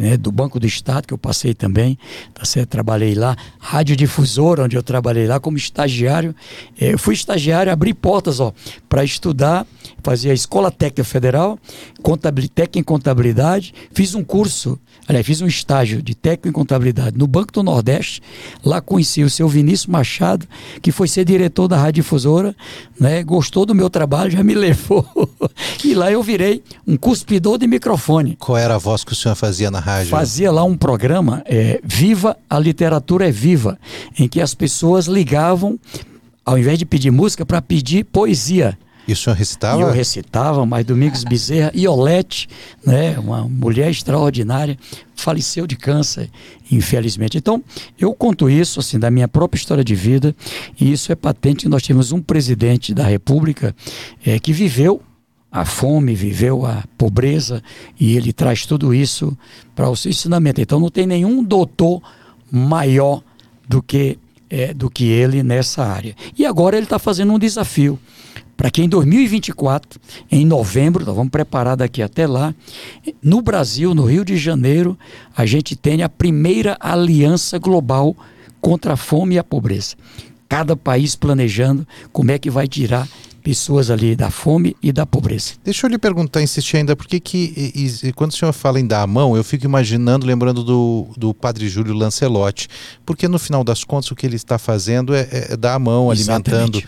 né, 0.00 0.16
do 0.16 0.32
Banco 0.32 0.58
do 0.58 0.66
Estado, 0.66 1.06
que 1.06 1.12
eu 1.12 1.18
passei 1.18 1.52
também, 1.52 1.98
tá 2.32 2.44
certo? 2.44 2.70
Trabalhei 2.70 3.14
lá, 3.14 3.36
radiodifusora, 3.58 4.64
onde 4.64 4.76
eu 4.76 4.82
trabalhei 4.82 5.26
lá 5.26 5.38
como 5.38 5.58
estagiário. 5.58 6.34
É, 6.80 6.94
eu 6.94 6.98
fui 6.98 7.12
estagiário, 7.12 7.70
abri 7.70 7.92
portas, 7.92 8.40
ó, 8.40 8.52
para 8.88 9.04
estudar 9.04 9.66
fazia 10.02 10.32
a 10.32 10.34
Escola 10.34 10.70
Técnica 10.70 11.04
Federal, 11.04 11.58
técnica 12.54 12.78
em 12.78 12.82
contabilidade, 12.82 13.74
fiz 13.92 14.14
um 14.14 14.24
curso, 14.24 14.78
aliás, 15.06 15.26
fiz 15.26 15.40
um 15.40 15.46
estágio 15.46 16.02
de 16.02 16.14
técnico 16.14 16.48
em 16.48 16.52
contabilidade 16.52 17.16
no 17.16 17.26
Banco 17.26 17.52
do 17.52 17.62
Nordeste. 17.62 18.22
Lá 18.64 18.80
conheci 18.80 19.22
o 19.22 19.30
seu 19.30 19.48
Vinícius 19.48 19.86
Machado, 19.86 20.46
que 20.82 20.92
foi 20.92 21.08
ser 21.08 21.24
diretor 21.24 21.68
da 21.68 21.76
Rádio 21.76 22.02
Difusora, 22.02 22.54
né? 22.98 23.22
Gostou 23.22 23.64
do 23.66 23.74
meu 23.74 23.88
trabalho, 23.90 24.30
já 24.30 24.42
me 24.42 24.54
levou. 24.54 25.06
e 25.84 25.94
lá 25.94 26.10
eu 26.10 26.22
virei 26.22 26.62
um 26.86 26.96
cuspidor 26.96 27.58
de 27.58 27.66
microfone. 27.66 28.36
Qual 28.36 28.56
era 28.56 28.74
a 28.74 28.78
voz 28.78 29.04
que 29.04 29.12
o 29.12 29.16
senhor 29.16 29.34
fazia 29.34 29.70
na 29.70 29.80
rádio? 29.80 30.10
Fazia 30.10 30.50
lá 30.50 30.64
um 30.64 30.76
programa, 30.76 31.42
é, 31.46 31.80
Viva 31.84 32.36
a 32.48 32.58
Literatura 32.58 33.28
é 33.28 33.30
Viva, 33.30 33.78
em 34.18 34.26
que 34.26 34.40
as 34.40 34.54
pessoas 34.54 35.06
ligavam, 35.06 35.78
ao 36.44 36.58
invés 36.58 36.78
de 36.78 36.84
pedir 36.84 37.10
música, 37.10 37.46
para 37.46 37.62
pedir 37.62 38.04
poesia. 38.04 38.76
E 39.10 39.12
o 39.12 39.16
senhor 39.16 39.34
recitava? 39.34 39.80
E 39.80 39.82
eu 39.82 39.90
recitava, 39.90 40.64
mas 40.64 40.84
Domingos 40.84 41.24
Bezerra, 41.24 41.72
Iolete, 41.74 42.48
né, 42.86 43.18
uma 43.18 43.42
mulher 43.42 43.90
extraordinária, 43.90 44.78
faleceu 45.16 45.66
de 45.66 45.74
câncer, 45.74 46.30
infelizmente. 46.70 47.36
Então, 47.36 47.60
eu 47.98 48.14
conto 48.14 48.48
isso, 48.48 48.78
assim, 48.78 49.00
da 49.00 49.10
minha 49.10 49.26
própria 49.26 49.58
história 49.58 49.82
de 49.82 49.96
vida, 49.96 50.32
e 50.80 50.92
isso 50.92 51.10
é 51.10 51.16
patente. 51.16 51.68
Nós 51.68 51.82
temos 51.82 52.12
um 52.12 52.22
presidente 52.22 52.94
da 52.94 53.02
República 53.02 53.74
é, 54.24 54.38
que 54.38 54.52
viveu 54.52 55.02
a 55.50 55.64
fome, 55.64 56.14
viveu 56.14 56.64
a 56.64 56.84
pobreza, 56.96 57.60
e 57.98 58.16
ele 58.16 58.32
traz 58.32 58.64
tudo 58.64 58.94
isso 58.94 59.36
para 59.74 59.90
o 59.90 59.96
seu 59.96 60.10
ensinamento. 60.10 60.60
Então, 60.60 60.78
não 60.78 60.88
tem 60.88 61.04
nenhum 61.04 61.42
doutor 61.42 62.00
maior 62.48 63.24
do 63.68 63.82
que, 63.82 64.16
é, 64.48 64.72
do 64.72 64.88
que 64.88 65.06
ele 65.06 65.42
nessa 65.42 65.84
área. 65.84 66.14
E 66.38 66.46
agora 66.46 66.76
ele 66.76 66.86
está 66.86 67.00
fazendo 67.00 67.32
um 67.32 67.40
desafio 67.40 67.98
para 68.60 68.70
que 68.70 68.82
em 68.82 68.88
2024, 68.90 69.98
em 70.30 70.44
novembro, 70.44 71.02
nós 71.02 71.16
vamos 71.16 71.30
preparar 71.30 71.78
daqui 71.78 72.02
até 72.02 72.26
lá, 72.26 72.54
no 73.22 73.40
Brasil, 73.40 73.94
no 73.94 74.04
Rio 74.04 74.22
de 74.22 74.36
Janeiro, 74.36 74.98
a 75.34 75.46
gente 75.46 75.74
tenha 75.74 76.04
a 76.04 76.10
primeira 76.10 76.76
aliança 76.78 77.58
global 77.58 78.14
contra 78.60 78.92
a 78.92 78.96
fome 78.98 79.36
e 79.36 79.38
a 79.38 79.42
pobreza. 79.42 79.96
Cada 80.46 80.76
país 80.76 81.16
planejando 81.16 81.88
como 82.12 82.32
é 82.32 82.38
que 82.38 82.50
vai 82.50 82.68
tirar 82.68 83.08
pessoas 83.40 83.90
ali 83.90 84.14
da 84.14 84.30
fome 84.30 84.76
e 84.82 84.92
da 84.92 85.04
pobreza. 85.04 85.54
Deixa 85.64 85.86
eu 85.86 85.90
lhe 85.90 85.98
perguntar, 85.98 86.42
insistir 86.42 86.76
ainda, 86.76 86.94
por 86.94 87.06
que 87.06 87.18
que, 87.18 87.72
e, 87.74 88.08
e, 88.08 88.12
quando 88.12 88.30
o 88.30 88.36
senhor 88.36 88.52
fala 88.52 88.78
em 88.78 88.86
dar 88.86 89.02
a 89.02 89.06
mão, 89.06 89.36
eu 89.36 89.42
fico 89.42 89.64
imaginando, 89.64 90.26
lembrando 90.26 90.62
do, 90.62 91.08
do 91.16 91.34
padre 91.34 91.68
Júlio 91.68 91.94
Lancelotti, 91.94 92.68
porque 93.04 93.26
no 93.26 93.38
final 93.38 93.64
das 93.64 93.84
contas 93.84 94.10
o 94.10 94.14
que 94.14 94.26
ele 94.26 94.36
está 94.36 94.58
fazendo 94.58 95.14
é, 95.14 95.28
é, 95.30 95.56
dar 95.56 95.74
a 95.74 95.78
mão, 95.78 96.12
Exatamente. 96.12 96.50
alimentando. 96.50 96.82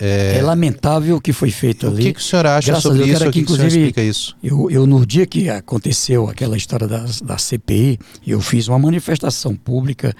É... 0.00 0.38
é... 0.38 0.42
lamentável 0.42 1.16
o 1.16 1.20
que 1.20 1.32
foi 1.32 1.50
feito 1.50 1.86
ali. 1.86 1.96
O 1.96 2.06
que, 2.06 2.12
que 2.14 2.20
o 2.20 2.22
senhor 2.22 2.46
acha 2.46 2.68
Graças 2.68 2.82
sobre 2.82 3.06
isso? 3.06 3.24
Que, 3.24 3.30
que, 3.30 3.40
inclusive, 3.40 3.66
o 3.66 3.70
senhor 3.70 3.82
explica 3.82 4.02
isso? 4.02 4.36
Eu, 4.42 4.70
eu, 4.70 4.86
no 4.86 5.04
dia 5.04 5.26
que 5.26 5.50
aconteceu 5.50 6.28
aquela 6.28 6.56
história 6.56 6.86
da, 6.86 7.04
da 7.22 7.36
CPI, 7.36 7.98
eu 8.26 8.40
fiz 8.40 8.68
uma 8.68 8.78
manifestação 8.78 9.54
pública 9.56 10.14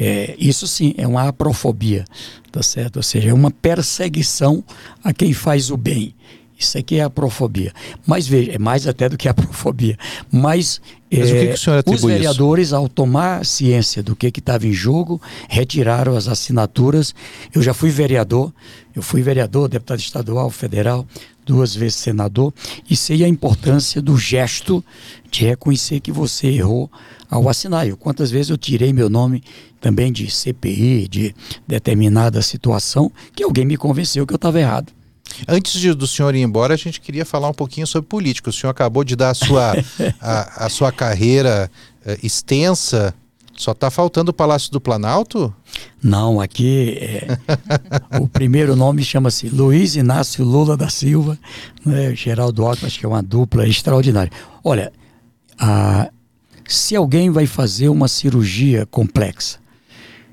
é, 0.00 0.34
isso 0.38 0.66
sim 0.66 0.94
é 0.96 1.06
uma 1.06 1.28
aprofobia, 1.28 2.06
tá 2.50 2.62
certo? 2.62 2.96
Ou 2.96 3.02
seja, 3.02 3.28
é 3.28 3.34
uma 3.34 3.50
perseguição 3.50 4.64
a 5.04 5.12
quem 5.12 5.34
faz 5.34 5.70
o 5.70 5.76
bem. 5.76 6.14
Isso 6.58 6.76
aqui 6.78 6.96
é 6.96 7.02
aprofobia. 7.02 7.72
Mas 8.06 8.26
veja, 8.26 8.52
é 8.52 8.58
mais 8.58 8.86
até 8.86 9.08
do 9.10 9.18
que 9.18 9.28
aprofobia. 9.28 9.98
Mas, 10.32 10.80
Mas 11.10 11.30
é, 11.30 11.54
que 11.82 11.90
os 11.90 12.02
vereadores, 12.02 12.68
isso? 12.68 12.76
ao 12.76 12.88
tomar 12.88 13.44
ciência 13.44 14.02
do 14.02 14.16
que 14.16 14.26
estava 14.26 14.66
em 14.66 14.72
jogo, 14.72 15.20
retiraram 15.48 16.16
as 16.16 16.28
assinaturas. 16.28 17.14
Eu 17.54 17.62
já 17.62 17.74
fui 17.74 17.90
vereador, 17.90 18.52
eu 18.94 19.02
fui 19.02 19.22
vereador, 19.22 19.68
deputado 19.68 20.00
estadual, 20.00 20.50
federal, 20.50 21.06
duas 21.44 21.74
vezes 21.74 21.96
senador, 21.96 22.54
e 22.88 22.94
sei 22.94 23.24
a 23.24 23.28
importância 23.28 24.00
do 24.00 24.16
gesto 24.16 24.84
de 25.30 25.44
reconhecer 25.44 26.00
que 26.00 26.10
você 26.10 26.48
errou 26.48 26.90
ao 27.30 27.48
assinar. 27.48 27.86
Eu, 27.86 27.96
quantas 27.96 28.30
vezes 28.30 28.50
eu 28.50 28.58
tirei 28.58 28.92
meu 28.92 29.08
nome 29.08 29.42
também 29.80 30.12
de 30.12 30.30
CPI, 30.30 31.08
de 31.08 31.34
determinada 31.66 32.42
situação, 32.42 33.10
que 33.34 33.42
alguém 33.42 33.64
me 33.64 33.76
convenceu 33.76 34.26
que 34.26 34.32
eu 34.32 34.36
estava 34.36 34.60
errado. 34.60 34.92
Antes 35.48 35.80
de, 35.80 35.94
do 35.94 36.06
senhor 36.06 36.34
ir 36.34 36.42
embora, 36.42 36.74
a 36.74 36.76
gente 36.76 37.00
queria 37.00 37.24
falar 37.24 37.48
um 37.48 37.54
pouquinho 37.54 37.86
sobre 37.86 38.08
política. 38.08 38.50
O 38.50 38.52
senhor 38.52 38.70
acabou 38.70 39.04
de 39.04 39.14
dar 39.14 39.30
a 39.30 39.34
sua, 39.34 39.74
a, 40.20 40.66
a 40.66 40.68
sua 40.68 40.90
carreira 40.92 41.70
uh, 42.04 42.26
extensa. 42.26 43.14
Só 43.56 43.72
está 43.72 43.90
faltando 43.90 44.30
o 44.30 44.34
Palácio 44.34 44.72
do 44.72 44.80
Planalto? 44.80 45.54
Não, 46.02 46.40
aqui 46.40 46.96
é, 46.98 47.38
o 48.18 48.26
primeiro 48.26 48.74
nome 48.74 49.04
chama-se 49.04 49.50
Luiz 49.50 49.96
Inácio 49.96 50.42
Lula 50.42 50.78
da 50.78 50.88
Silva, 50.88 51.38
né, 51.84 52.14
Geraldo 52.14 52.64
Alckmin, 52.64 52.86
acho 52.86 52.98
que 52.98 53.04
é 53.04 53.08
uma 53.08 53.22
dupla 53.22 53.68
extraordinária. 53.68 54.32
Olha, 54.64 54.90
a, 55.60 56.10
se 56.66 56.96
alguém 56.96 57.30
vai 57.30 57.46
fazer 57.46 57.90
uma 57.90 58.08
cirurgia 58.08 58.86
complexa, 58.86 59.58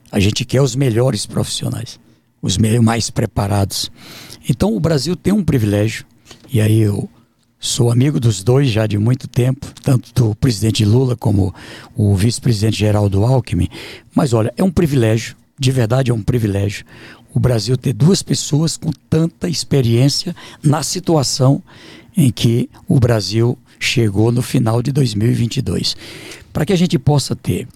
a 0.09 0.19
gente 0.19 0.45
quer 0.45 0.61
os 0.61 0.75
melhores 0.75 1.25
profissionais, 1.25 1.99
os 2.41 2.57
mais 2.57 3.09
preparados. 3.09 3.91
Então 4.49 4.73
o 4.73 4.79
Brasil 4.79 5.17
tem 5.17 5.33
um 5.33 5.43
privilégio, 5.43 6.05
e 6.51 6.61
aí 6.61 6.79
eu 6.79 7.09
sou 7.59 7.91
amigo 7.91 8.19
dos 8.19 8.41
dois 8.41 8.69
já 8.69 8.87
de 8.87 8.97
muito 8.97 9.27
tempo, 9.27 9.67
tanto 9.83 10.13
do 10.13 10.33
presidente 10.35 10.85
Lula 10.85 11.17
como 11.17 11.53
o 11.93 12.15
vice-presidente 12.15 12.77
Geraldo 12.77 13.25
Alckmin. 13.25 13.67
Mas 14.15 14.31
olha, 14.31 14.53
é 14.55 14.63
um 14.63 14.71
privilégio, 14.71 15.35
de 15.59 15.71
verdade 15.71 16.09
é 16.09 16.13
um 16.13 16.21
privilégio, 16.21 16.85
o 17.33 17.39
Brasil 17.39 17.75
ter 17.75 17.93
duas 17.93 18.23
pessoas 18.23 18.77
com 18.77 18.91
tanta 19.09 19.49
experiência 19.49 20.33
na 20.63 20.81
situação 20.83 21.61
em 22.15 22.31
que 22.31 22.69
o 22.87 22.99
Brasil 22.99 23.57
chegou 23.79 24.31
no 24.31 24.41
final 24.41 24.81
de 24.81 24.91
2022. 24.91 25.95
Para 26.51 26.65
que 26.65 26.73
a 26.73 26.75
gente 26.75 26.97
possa 26.97 27.35
ter 27.35 27.67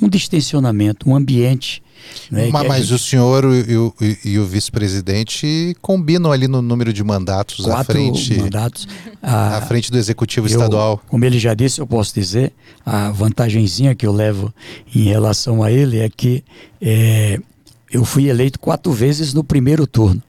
um 0.00 0.08
distensionamento, 0.08 1.08
um 1.08 1.14
ambiente. 1.14 1.82
Né, 2.30 2.48
mas, 2.52 2.68
mas 2.68 2.86
gente... 2.86 2.94
o 2.94 2.98
senhor 2.98 3.44
e 3.44 3.76
o, 3.76 3.94
o 4.42 4.46
vice-presidente 4.46 5.76
combinam 5.82 6.30
ali 6.30 6.46
no 6.46 6.62
número 6.62 6.92
de 6.92 7.02
mandatos 7.02 7.64
Quatro 7.64 7.80
à 7.80 7.84
frente, 7.84 8.38
mandatos, 8.38 8.86
à 9.20 9.60
frente 9.62 9.90
do 9.90 9.98
executivo 9.98 10.46
eu, 10.46 10.50
estadual. 10.50 11.02
Como 11.08 11.24
ele 11.24 11.38
já 11.38 11.52
disse, 11.52 11.80
eu 11.80 11.86
posso 11.86 12.14
dizer, 12.14 12.52
a 12.84 13.10
vantagenzinha 13.10 13.94
que 13.94 14.06
eu 14.06 14.12
levo 14.12 14.54
em 14.94 15.04
relação 15.04 15.62
a 15.62 15.70
ele 15.70 15.98
é 15.98 16.08
que 16.08 16.44
é, 16.80 17.38
eu 17.90 18.04
fui 18.04 18.28
eleito 18.28 18.58
quatro 18.58 18.92
vezes 18.92 19.34
no 19.34 19.42
primeiro 19.42 19.86
turno 19.86 20.22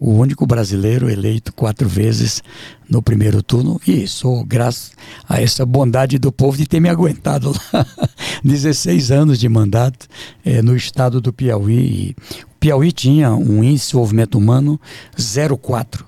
o 0.00 0.12
único 0.12 0.46
brasileiro 0.46 1.10
eleito 1.10 1.52
quatro 1.52 1.86
vezes 1.86 2.42
no 2.88 3.02
primeiro 3.02 3.42
turno 3.42 3.78
e 3.86 4.08
sou 4.08 4.42
graças 4.42 4.92
a 5.28 5.42
essa 5.42 5.66
bondade 5.66 6.18
do 6.18 6.32
povo 6.32 6.56
de 6.56 6.66
ter 6.66 6.80
me 6.80 6.88
aguentado 6.88 7.52
lá 7.52 7.86
16 8.42 9.10
anos 9.10 9.38
de 9.38 9.46
mandato 9.46 10.08
é, 10.42 10.62
no 10.62 10.74
estado 10.74 11.20
do 11.20 11.34
Piauí. 11.34 12.16
O 12.46 12.58
Piauí 12.58 12.90
tinha 12.92 13.32
um 13.34 13.62
índice 13.62 13.84
de 13.84 13.86
desenvolvimento 13.88 14.38
humano 14.38 14.80
0,4 15.18 16.04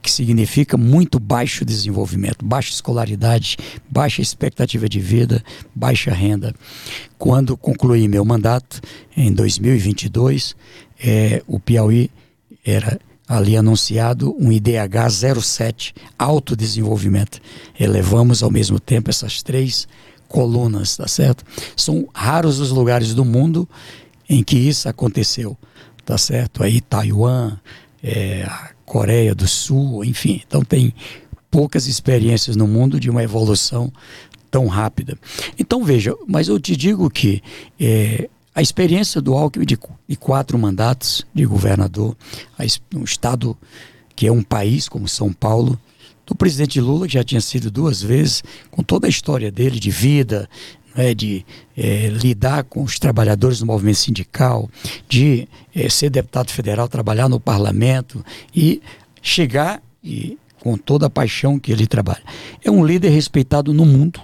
que 0.00 0.10
significa 0.10 0.76
muito 0.76 1.20
baixo 1.20 1.64
desenvolvimento, 1.64 2.44
baixa 2.44 2.72
escolaridade, 2.72 3.56
baixa 3.88 4.20
expectativa 4.20 4.88
de 4.88 4.98
vida, 4.98 5.44
baixa 5.72 6.10
renda. 6.10 6.52
Quando 7.16 7.56
concluí 7.56 8.08
meu 8.08 8.24
mandato, 8.24 8.80
em 9.16 9.32
2022, 9.32 10.56
é, 11.00 11.40
o 11.46 11.60
Piauí 11.60 12.10
era 12.64 12.98
ali 13.32 13.56
anunciado 13.56 14.36
um 14.38 14.52
IDH 14.52 15.40
07, 15.40 15.94
alto 16.18 16.54
desenvolvimento. 16.54 17.40
Elevamos 17.80 18.42
ao 18.42 18.50
mesmo 18.50 18.78
tempo 18.78 19.08
essas 19.08 19.42
três 19.42 19.88
colunas, 20.28 20.98
tá 20.98 21.08
certo? 21.08 21.42
São 21.74 22.06
raros 22.12 22.60
os 22.60 22.70
lugares 22.70 23.14
do 23.14 23.24
mundo 23.24 23.66
em 24.28 24.42
que 24.42 24.56
isso 24.56 24.86
aconteceu, 24.86 25.56
tá 26.04 26.18
certo? 26.18 26.62
Aí 26.62 26.82
Taiwan, 26.82 27.56
é, 28.04 28.46
Coreia 28.84 29.34
do 29.34 29.48
Sul, 29.48 30.04
enfim. 30.04 30.42
Então 30.46 30.62
tem 30.62 30.94
poucas 31.50 31.86
experiências 31.86 32.54
no 32.54 32.68
mundo 32.68 33.00
de 33.00 33.08
uma 33.08 33.22
evolução 33.22 33.90
tão 34.50 34.66
rápida. 34.66 35.16
Então 35.58 35.82
veja, 35.82 36.14
mas 36.28 36.48
eu 36.48 36.60
te 36.60 36.76
digo 36.76 37.08
que 37.08 37.42
é, 37.80 38.28
a 38.54 38.60
experiência 38.60 39.20
do 39.20 39.34
Alckmin 39.34 39.64
de, 39.64 39.78
de 40.08 40.16
quatro 40.16 40.58
mandatos 40.58 41.26
de 41.34 41.44
governador, 41.46 42.16
um 42.94 43.04
estado 43.04 43.56
que 44.14 44.26
é 44.26 44.32
um 44.32 44.42
país 44.42 44.88
como 44.88 45.08
São 45.08 45.32
Paulo, 45.32 45.78
do 46.26 46.34
presidente 46.34 46.80
Lula, 46.80 47.06
que 47.06 47.14
já 47.14 47.24
tinha 47.24 47.40
sido 47.40 47.70
duas 47.70 48.00
vezes, 48.00 48.42
com 48.70 48.82
toda 48.82 49.06
a 49.06 49.10
história 49.10 49.50
dele 49.50 49.80
de 49.80 49.90
vida, 49.90 50.48
né, 50.94 51.14
de 51.14 51.44
é, 51.76 52.08
lidar 52.08 52.64
com 52.64 52.82
os 52.82 52.98
trabalhadores 52.98 53.58
do 53.58 53.66
movimento 53.66 53.98
sindical, 53.98 54.70
de 55.08 55.48
é, 55.74 55.88
ser 55.88 56.10
deputado 56.10 56.50
federal, 56.50 56.88
trabalhar 56.88 57.28
no 57.28 57.40
parlamento 57.40 58.24
e 58.54 58.80
chegar 59.20 59.82
e 60.04 60.38
com 60.60 60.76
toda 60.76 61.06
a 61.06 61.10
paixão 61.10 61.58
que 61.58 61.72
ele 61.72 61.86
trabalha. 61.86 62.22
É 62.62 62.70
um 62.70 62.84
líder 62.84 63.08
respeitado 63.08 63.74
no 63.74 63.84
mundo 63.84 64.20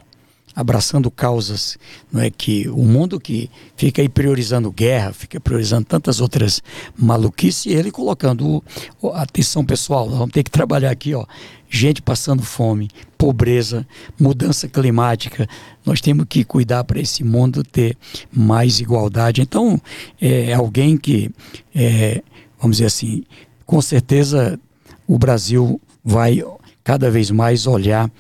abraçando 0.58 1.08
causas, 1.08 1.78
não 2.10 2.20
é 2.20 2.28
que 2.30 2.68
o 2.68 2.84
mundo 2.84 3.20
que 3.20 3.48
fica 3.76 4.02
aí 4.02 4.08
priorizando 4.08 4.72
guerra, 4.72 5.12
fica 5.12 5.38
priorizando 5.38 5.84
tantas 5.84 6.20
outras 6.20 6.60
maluquices, 6.96 7.66
e 7.66 7.70
ele 7.70 7.92
colocando 7.92 8.60
o, 9.00 9.10
atenção 9.10 9.64
pessoal, 9.64 10.08
nós 10.08 10.18
vamos 10.18 10.32
ter 10.32 10.42
que 10.42 10.50
trabalhar 10.50 10.90
aqui, 10.90 11.14
ó, 11.14 11.24
gente 11.70 12.02
passando 12.02 12.42
fome, 12.42 12.90
pobreza, 13.16 13.86
mudança 14.18 14.66
climática. 14.66 15.48
Nós 15.86 16.00
temos 16.00 16.26
que 16.28 16.42
cuidar 16.42 16.82
para 16.82 17.00
esse 17.00 17.22
mundo 17.22 17.62
ter 17.62 17.96
mais 18.32 18.80
igualdade. 18.80 19.40
Então, 19.40 19.80
é 20.20 20.52
alguém 20.54 20.96
que, 20.96 21.30
é, 21.72 22.20
vamos 22.60 22.78
dizer 22.78 22.86
assim, 22.86 23.22
com 23.64 23.80
certeza 23.80 24.58
o 25.06 25.16
Brasil 25.16 25.80
vai 26.04 26.42
cada 26.88 27.10
vez 27.10 27.30
mais 27.30 27.66
olhar, 27.66 28.10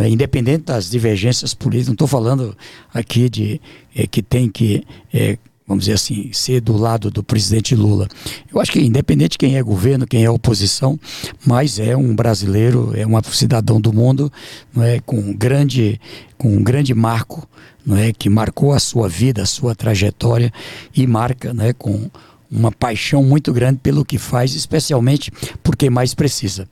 é? 0.00 0.08
independente 0.08 0.64
das 0.64 0.90
divergências 0.90 1.54
políticas, 1.54 1.86
não 1.86 1.92
estou 1.92 2.08
falando 2.08 2.56
aqui 2.92 3.28
de 3.28 3.60
é, 3.94 4.04
que 4.04 4.20
tem 4.20 4.48
que 4.48 4.82
é, 5.14 5.38
vamos 5.64 5.84
dizer 5.84 5.94
assim, 5.94 6.32
ser 6.32 6.60
do 6.60 6.76
lado 6.76 7.08
do 7.08 7.22
presidente 7.22 7.76
Lula. 7.76 8.08
Eu 8.52 8.60
acho 8.60 8.72
que 8.72 8.80
independente 8.80 9.32
de 9.32 9.38
quem 9.38 9.56
é 9.56 9.62
governo, 9.62 10.08
quem 10.08 10.24
é 10.24 10.28
oposição, 10.28 10.98
mas 11.46 11.78
é 11.78 11.96
um 11.96 12.16
brasileiro, 12.16 12.92
é 12.96 13.06
um 13.06 13.12
cidadão 13.30 13.80
do 13.80 13.92
mundo, 13.92 14.32
não 14.74 14.82
é 14.82 14.98
com 14.98 15.20
um 15.20 15.32
grande 15.32 16.00
com 16.36 16.48
um 16.48 16.64
grande 16.64 16.92
marco, 16.94 17.48
não 17.86 17.96
é 17.96 18.12
que 18.12 18.28
marcou 18.28 18.72
a 18.72 18.80
sua 18.80 19.08
vida, 19.08 19.42
a 19.42 19.46
sua 19.46 19.72
trajetória 19.72 20.52
e 20.92 21.06
marca, 21.06 21.54
não 21.54 21.64
é 21.64 21.72
com 21.72 22.10
uma 22.50 22.72
paixão 22.72 23.22
muito 23.22 23.52
grande 23.52 23.78
pelo 23.80 24.04
que 24.04 24.18
faz, 24.18 24.52
especialmente 24.56 25.30
porque 25.62 25.88
mais 25.88 26.12
precisa. 26.12 26.68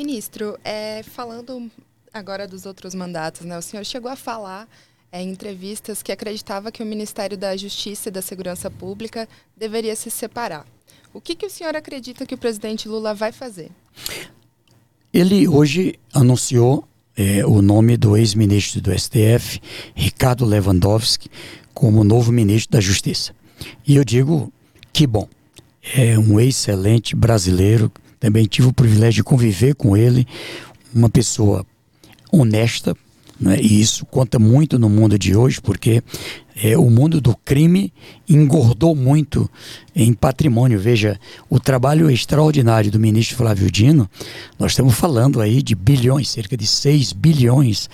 Ministro, 0.00 0.58
é, 0.64 1.02
falando 1.02 1.70
agora 2.10 2.48
dos 2.48 2.64
outros 2.64 2.94
mandatos, 2.94 3.42
né? 3.42 3.58
O 3.58 3.60
senhor 3.60 3.84
chegou 3.84 4.10
a 4.10 4.16
falar 4.16 4.66
é, 5.12 5.20
em 5.20 5.28
entrevistas 5.28 6.02
que 6.02 6.10
acreditava 6.10 6.72
que 6.72 6.82
o 6.82 6.86
Ministério 6.86 7.36
da 7.36 7.54
Justiça 7.54 8.08
e 8.08 8.12
da 8.12 8.22
Segurança 8.22 8.70
Pública 8.70 9.28
deveria 9.54 9.94
se 9.94 10.10
separar. 10.10 10.66
O 11.12 11.20
que, 11.20 11.34
que 11.34 11.44
o 11.44 11.50
senhor 11.50 11.76
acredita 11.76 12.24
que 12.24 12.34
o 12.34 12.38
presidente 12.38 12.88
Lula 12.88 13.12
vai 13.12 13.30
fazer? 13.30 13.70
Ele 15.12 15.46
hoje 15.46 15.96
anunciou 16.14 16.88
é, 17.14 17.44
o 17.44 17.60
nome 17.60 17.98
do 17.98 18.16
ex-ministro 18.16 18.80
do 18.80 18.98
STF, 18.98 19.60
Ricardo 19.94 20.46
Lewandowski, 20.46 21.28
como 21.74 22.02
novo 22.04 22.32
ministro 22.32 22.72
da 22.72 22.80
Justiça. 22.80 23.34
E 23.86 23.96
eu 23.96 24.04
digo 24.04 24.50
que 24.94 25.06
bom. 25.06 25.28
É 25.94 26.18
um 26.18 26.40
excelente 26.40 27.14
brasileiro. 27.14 27.92
Também 28.20 28.44
tive 28.44 28.68
o 28.68 28.72
privilégio 28.72 29.22
de 29.22 29.24
conviver 29.24 29.74
com 29.74 29.96
ele, 29.96 30.28
uma 30.94 31.08
pessoa 31.08 31.66
honesta, 32.30 32.94
né? 33.40 33.58
E 33.60 33.80
isso 33.80 34.04
conta 34.04 34.38
muito 34.38 34.78
no 34.78 34.90
mundo 34.90 35.18
de 35.18 35.34
hoje, 35.34 35.60
porque 35.60 36.02
é, 36.62 36.76
o 36.76 36.90
mundo 36.90 37.20
do 37.20 37.34
crime 37.34 37.90
engordou 38.28 38.94
muito 38.94 39.50
em 39.96 40.12
patrimônio. 40.12 40.78
Veja, 40.78 41.18
o 41.48 41.58
trabalho 41.58 42.10
extraordinário 42.10 42.90
do 42.90 43.00
ministro 43.00 43.38
Flávio 43.38 43.70
Dino, 43.70 44.08
nós 44.58 44.72
estamos 44.72 44.94
falando 44.94 45.40
aí 45.40 45.62
de 45.62 45.74
bilhões, 45.74 46.28
cerca 46.28 46.54
de 46.54 46.66
6 46.66 47.14
bilhões 47.14 47.88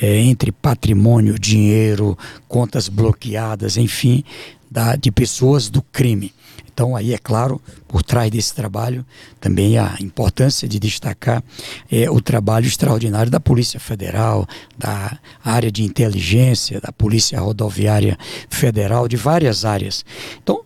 é, 0.00 0.20
entre 0.20 0.52
patrimônio, 0.52 1.38
dinheiro, 1.38 2.16
contas 2.46 2.88
bloqueadas, 2.88 3.76
enfim, 3.76 4.22
da, 4.70 4.94
de 4.94 5.10
pessoas 5.10 5.68
do 5.68 5.82
crime. 5.82 6.32
Então, 6.74 6.96
aí, 6.96 7.14
é 7.14 7.18
claro, 7.18 7.62
por 7.86 8.02
trás 8.02 8.28
desse 8.32 8.52
trabalho, 8.52 9.06
também 9.40 9.78
a 9.78 9.94
importância 10.00 10.66
de 10.66 10.80
destacar 10.80 11.42
é, 11.88 12.10
o 12.10 12.20
trabalho 12.20 12.66
extraordinário 12.66 13.30
da 13.30 13.38
Polícia 13.38 13.78
Federal, 13.78 14.44
da 14.76 15.16
área 15.42 15.70
de 15.70 15.84
inteligência, 15.84 16.80
da 16.80 16.90
Polícia 16.90 17.38
Rodoviária 17.38 18.18
Federal, 18.50 19.06
de 19.06 19.16
várias 19.16 19.64
áreas. 19.64 20.04
Então, 20.42 20.62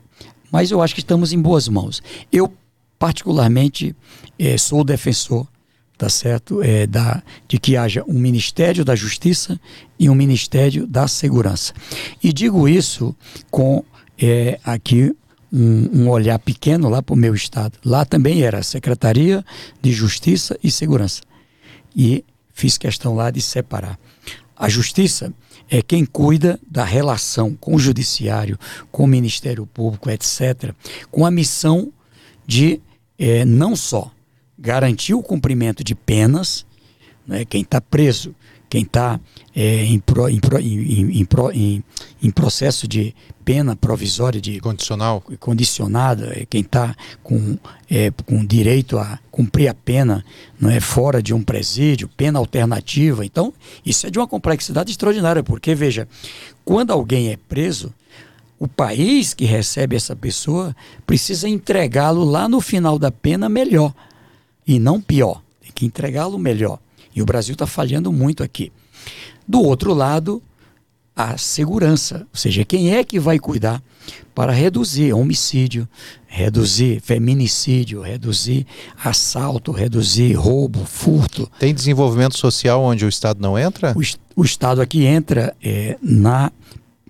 mas 0.51 0.71
eu 0.71 0.81
acho 0.81 0.95
que 0.95 1.01
estamos 1.01 1.31
em 1.31 1.41
boas 1.41 1.69
mãos. 1.69 2.03
Eu, 2.33 2.51
particularmente, 2.99 3.95
é, 4.39 4.57
sou 4.57 4.83
defensor 4.83 5.47
tá 5.99 6.09
certo? 6.09 6.63
É, 6.63 6.87
da, 6.87 7.21
de 7.49 7.59
que 7.59 7.77
haja 7.77 8.05
um 8.07 8.21
Ministério 8.21 8.85
da 8.85 8.95
Justiça 8.95 9.61
e 9.99 10.09
um 10.09 10.15
Ministério 10.15 10.87
da 10.87 11.09
Segurança. 11.09 11.75
E 12.23 12.33
digo 12.33 12.69
isso 12.69 13.13
com 13.51 13.83
é, 14.17 14.61
aqui 14.65 15.13
um, 15.53 16.03
um 16.03 16.09
olhar 16.09 16.39
pequeno 16.39 16.89
lá 16.89 17.03
para 17.03 17.15
o 17.15 17.17
meu 17.17 17.35
estado. 17.35 17.79
Lá 17.85 18.05
também 18.05 18.43
era 18.43 18.63
Secretaria 18.63 19.45
de 19.81 19.93
Justiça 19.93 20.59
e 20.63 20.71
Segurança. 20.71 21.23
E 21.95 22.25
fiz 22.53 22.77
questão 22.77 23.15
lá 23.15 23.31
de 23.31 23.41
separar. 23.41 23.99
A 24.57 24.69
Justiça 24.69 25.33
é 25.71 25.83
quem 25.83 26.05
cuida 26.05 26.59
da 26.69 26.85
relação 26.85 27.55
com 27.55 27.75
o 27.75 27.79
Judiciário, 27.79 28.59
com 28.91 29.05
o 29.05 29.07
Ministério 29.07 29.67
Público, 29.67 30.11
etc., 30.11 30.75
com 31.11 31.25
a 31.25 31.31
missão 31.31 31.93
de 32.47 32.81
é, 33.19 33.45
não 33.45 33.77
só 33.77 34.11
garantir 34.59 35.15
o 35.15 35.23
cumprimento 35.23 35.85
de 35.85 35.95
penas, 35.95 36.67
né, 37.27 37.45
quem 37.45 37.63
está 37.63 37.81
preso 37.81 38.35
quem 38.69 38.83
está 38.83 39.19
é, 39.55 39.85
em, 39.85 39.99
pro, 39.99 40.29
em, 40.29 40.39
pro, 40.39 40.59
em, 40.59 41.23
em, 41.23 41.27
em, 41.53 41.85
processo 42.31 42.89
de 42.89 43.15
pena 43.45 43.77
provisória 43.77 44.41
de 44.41 44.61
condicional. 44.61 45.23
condicionada 45.39 46.33
é 46.35 46.45
quem 46.45 46.63
está 46.63 46.95
com, 47.23 47.57
é, 47.89 48.11
com 48.27 48.45
direito 48.45 48.99
a 48.99 49.19
cumprir 49.31 49.69
a 49.69 49.75
pena 49.75 50.25
não 50.61 50.69
é 50.69 50.81
fora 50.81 51.23
de 51.23 51.33
um 51.33 51.43
presídio 51.43 52.09
pena 52.09 52.39
alternativa. 52.39 53.25
Então 53.25 53.55
isso 53.87 54.07
é 54.07 54.11
de 54.11 54.19
uma 54.19 54.27
complexidade 54.27 54.91
extraordinária 54.91 55.43
porque 55.43 55.75
veja 55.75 56.09
quando 56.65 56.93
alguém 56.93 57.29
é 57.31 57.37
preso 57.37 57.95
o 58.59 58.67
país 58.67 59.35
que 59.35 59.45
recebe 59.45 59.95
essa 59.95 60.17
pessoa 60.17 60.75
precisa 61.07 61.49
entregá-lo 61.49 62.25
lá 62.25 62.49
no 62.49 62.61
final 62.61 62.99
da 62.99 63.11
pena 63.11 63.49
melhor 63.49 63.95
e 64.67 64.79
não 64.79 65.01
pior. 65.01 65.43
Tem 65.61 65.71
que 65.73 65.87
entregá-lo 65.87 66.39
melhor. 66.39 66.81
E 67.15 67.23
o 67.23 67.25
Brasil 67.25 67.53
está 67.53 67.67
falhando 67.67 68.13
muito 68.13 68.43
aqui. 68.43 68.73
Do 69.47 69.63
outro 69.63 69.95
lado, 69.95 70.43
a 71.19 71.37
segurança, 71.37 72.19
ou 72.33 72.39
seja, 72.39 72.65
quem 72.65 72.95
é 72.95 73.03
que 73.03 73.19
vai 73.19 73.41
cuidar 73.41 73.83
para 74.33 74.53
reduzir 74.53 75.13
homicídio, 75.13 75.89
reduzir 76.29 77.01
feminicídio, 77.01 78.01
reduzir 78.01 78.65
assalto, 79.05 79.73
reduzir 79.73 80.35
roubo, 80.35 80.85
furto. 80.85 81.51
Tem 81.59 81.75
desenvolvimento 81.75 82.39
social 82.39 82.81
onde 82.85 83.05
o 83.05 83.09
Estado 83.09 83.43
não 83.43 83.59
entra? 83.59 83.93
O, 83.97 84.41
o 84.41 84.45
Estado 84.45 84.81
aqui 84.81 85.05
entra 85.05 85.53
é, 85.61 85.99
na, 86.01 86.53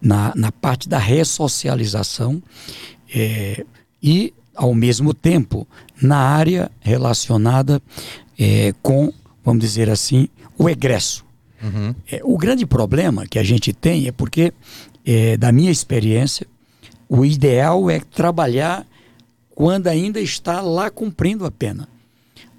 na, 0.00 0.32
na, 0.34 0.50
parte 0.50 0.88
da 0.88 0.96
ressocialização 0.96 2.42
é, 3.14 3.62
e, 4.02 4.32
ao 4.56 4.72
mesmo 4.72 5.12
tempo, 5.12 5.68
na 6.00 6.16
área 6.16 6.70
relacionada 6.80 7.82
é, 8.38 8.72
com 8.80 9.12
vamos 9.48 9.62
dizer 9.62 9.88
assim, 9.88 10.28
o 10.58 10.68
egresso. 10.68 11.24
Uhum. 11.62 11.94
É, 12.10 12.20
o 12.22 12.36
grande 12.36 12.64
problema 12.66 13.26
que 13.26 13.38
a 13.38 13.42
gente 13.42 13.72
tem 13.72 14.06
é 14.06 14.12
porque, 14.12 14.52
é, 15.04 15.36
da 15.36 15.50
minha 15.50 15.70
experiência, 15.70 16.46
o 17.08 17.24
ideal 17.24 17.90
é 17.90 18.00
trabalhar 18.00 18.86
quando 19.50 19.88
ainda 19.88 20.20
está 20.20 20.60
lá 20.60 20.90
cumprindo 20.90 21.44
a 21.44 21.50
pena. 21.50 21.88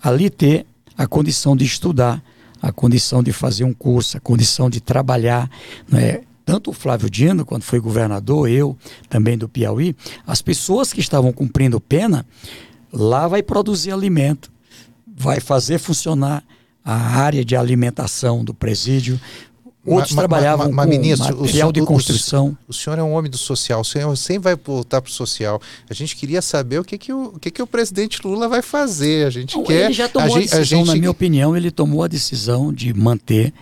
Ali 0.01 0.29
ter 0.29 0.65
a 0.97 1.07
condição 1.07 1.55
de 1.55 1.63
estudar, 1.63 2.21
a 2.61 2.71
condição 2.71 3.23
de 3.23 3.31
fazer 3.31 3.63
um 3.63 3.73
curso, 3.73 4.17
a 4.17 4.19
condição 4.19 4.69
de 4.69 4.81
trabalhar. 4.81 5.49
Né? 5.87 6.21
Tanto 6.43 6.71
o 6.71 6.73
Flávio 6.73 7.09
Dino, 7.09 7.45
quando 7.45 7.63
foi 7.63 7.79
governador, 7.79 8.49
eu 8.49 8.77
também 9.07 9.37
do 9.37 9.47
Piauí, 9.47 9.95
as 10.25 10.41
pessoas 10.41 10.91
que 10.91 10.99
estavam 10.99 11.31
cumprindo 11.31 11.79
pena, 11.79 12.25
lá 12.91 13.27
vai 13.27 13.43
produzir 13.43 13.91
alimento, 13.91 14.51
vai 15.07 15.39
fazer 15.39 15.77
funcionar 15.77 16.43
a 16.89 17.21
área 17.21 17.45
de 17.45 17.55
alimentação 17.55 18.43
do 18.43 18.53
presídio. 18.53 19.19
Outros 19.85 20.13
ma, 20.13 20.21
trabalhavam 20.21 20.67
ma, 20.67 20.77
ma, 20.77 20.83
com 20.83 20.89
ministro, 20.89 21.37
material 21.37 21.71
de 21.71 21.81
construção. 21.81 22.57
O, 22.67 22.71
o, 22.71 22.73
senhor 22.73 22.97
é 22.99 23.03
um 23.03 23.13
homem 23.13 23.29
do 23.29 23.37
social, 23.37 23.81
o 23.81 23.85
senhor 23.85 24.15
sempre 24.17 24.43
vai 24.43 24.55
voltar 24.55 25.01
para 25.01 25.09
o 25.09 25.11
social. 25.11 25.61
A 25.89 25.93
gente 25.93 26.15
queria 26.15 26.41
saber 26.41 26.79
o 26.79 26.83
que, 26.83 26.97
que, 26.97 27.13
o, 27.13 27.25
o, 27.35 27.39
que, 27.39 27.49
que 27.49 27.61
o 27.61 27.67
presidente 27.67 28.19
Lula 28.25 28.47
vai 28.47 28.61
fazer. 28.61 29.25
A 29.25 29.29
gente 29.29 29.55
Não, 29.55 29.63
quer. 29.63 29.85
Ele 29.85 29.93
já 29.93 30.09
tomou 30.09 30.35
a, 30.35 30.37
a 30.37 30.41
decisão, 30.41 30.79
gente... 30.79 30.87
na 30.87 30.95
minha 30.95 31.11
opinião, 31.11 31.55
ele 31.55 31.71
tomou 31.71 32.03
a 32.03 32.07
decisão 32.07 32.73
de 32.73 32.93
manter. 32.93 33.53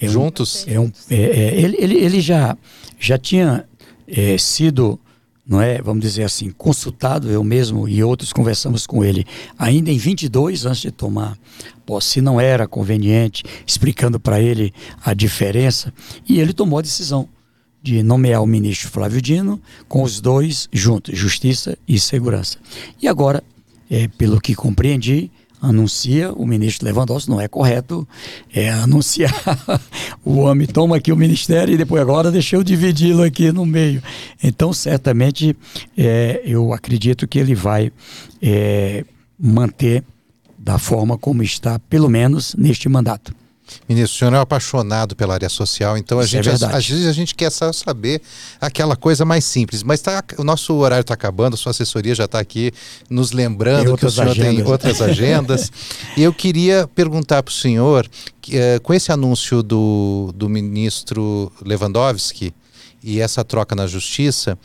É 0.00 0.08
Juntos? 0.08 0.66
Um, 0.66 0.72
é 0.72 0.80
um, 0.80 0.92
é, 1.10 1.16
é, 1.16 1.60
ele, 1.60 1.76
ele, 1.78 1.94
ele 1.96 2.20
já, 2.20 2.56
já 2.98 3.18
tinha 3.18 3.64
é, 4.08 4.38
sido 4.38 4.98
não 5.50 5.60
é, 5.60 5.82
vamos 5.82 6.00
dizer 6.00 6.22
assim, 6.22 6.52
consultado, 6.52 7.28
eu 7.28 7.42
mesmo 7.42 7.88
e 7.88 8.04
outros 8.04 8.32
conversamos 8.32 8.86
com 8.86 9.04
ele 9.04 9.26
ainda 9.58 9.90
em 9.90 9.98
22 9.98 10.64
antes 10.64 10.82
de 10.82 10.92
tomar 10.92 11.36
posse, 11.84 12.10
se 12.10 12.20
não 12.20 12.40
era 12.40 12.68
conveniente, 12.68 13.42
explicando 13.66 14.20
para 14.20 14.40
ele 14.40 14.72
a 15.04 15.12
diferença, 15.12 15.92
e 16.28 16.38
ele 16.38 16.52
tomou 16.52 16.78
a 16.78 16.82
decisão 16.82 17.28
de 17.82 18.00
nomear 18.00 18.40
o 18.40 18.46
ministro 18.46 18.88
Flávio 18.90 19.20
Dino 19.20 19.60
com 19.88 20.04
os 20.04 20.20
dois 20.20 20.68
juntos, 20.72 21.18
Justiça 21.18 21.76
e 21.88 21.98
Segurança. 21.98 22.56
E 23.02 23.08
agora, 23.08 23.42
é, 23.90 24.06
pelo 24.06 24.40
que 24.40 24.54
compreendi, 24.54 25.32
anuncia 25.60 26.32
o 26.32 26.46
ministro 26.46 26.86
Lewandowski, 26.86 27.30
não 27.30 27.40
é 27.40 27.46
correto 27.46 28.06
é, 28.52 28.70
anunciar 28.70 29.32
o 30.24 30.38
homem 30.38 30.66
toma 30.66 30.96
aqui 30.96 31.12
o 31.12 31.16
ministério 31.16 31.74
e 31.74 31.76
depois 31.76 32.00
agora 32.00 32.30
deixa 32.30 32.56
eu 32.56 32.64
dividi-lo 32.64 33.22
aqui 33.22 33.52
no 33.52 33.66
meio. 33.66 34.02
Então, 34.42 34.72
certamente, 34.72 35.56
é, 35.96 36.40
eu 36.44 36.72
acredito 36.72 37.28
que 37.28 37.38
ele 37.38 37.54
vai 37.54 37.92
é, 38.40 39.04
manter 39.38 40.02
da 40.58 40.78
forma 40.78 41.16
como 41.16 41.42
está, 41.42 41.78
pelo 41.78 42.08
menos 42.08 42.54
neste 42.54 42.88
mandato. 42.88 43.34
Ministro, 43.88 44.14
o 44.14 44.18
senhor 44.18 44.34
é 44.34 44.38
um 44.38 44.40
apaixonado 44.40 45.16
pela 45.16 45.34
área 45.34 45.48
social, 45.48 45.96
então 45.96 46.18
a 46.18 46.24
Isso 46.24 46.36
é 46.36 46.42
gente, 46.42 46.64
é 46.64 46.66
às, 46.66 46.86
vezes 46.86 47.06
a 47.06 47.12
gente 47.12 47.34
quer 47.34 47.50
só 47.50 47.72
saber 47.72 48.20
aquela 48.60 48.96
coisa 48.96 49.24
mais 49.24 49.44
simples. 49.44 49.82
Mas 49.82 50.00
tá, 50.00 50.22
o 50.38 50.44
nosso 50.44 50.74
horário 50.74 51.02
está 51.02 51.14
acabando, 51.14 51.54
a 51.54 51.56
sua 51.56 51.70
assessoria 51.70 52.14
já 52.14 52.24
está 52.24 52.38
aqui 52.38 52.72
nos 53.08 53.32
lembrando 53.32 53.96
que 53.96 54.06
o 54.06 54.10
senhor 54.10 54.30
agendas. 54.30 54.54
tem 54.54 54.64
outras 54.64 55.02
agendas. 55.02 55.72
e 56.16 56.22
eu 56.22 56.32
queria 56.32 56.88
perguntar 56.94 57.42
para 57.42 57.50
o 57.50 57.54
senhor, 57.54 58.08
que, 58.40 58.56
uh, 58.56 58.80
com 58.82 58.94
esse 58.94 59.12
anúncio 59.12 59.62
do, 59.62 60.32
do 60.34 60.48
ministro 60.48 61.52
Lewandowski 61.64 62.54
e 63.02 63.20
essa 63.20 63.44
troca 63.44 63.74
na 63.74 63.86
justiça, 63.86 64.58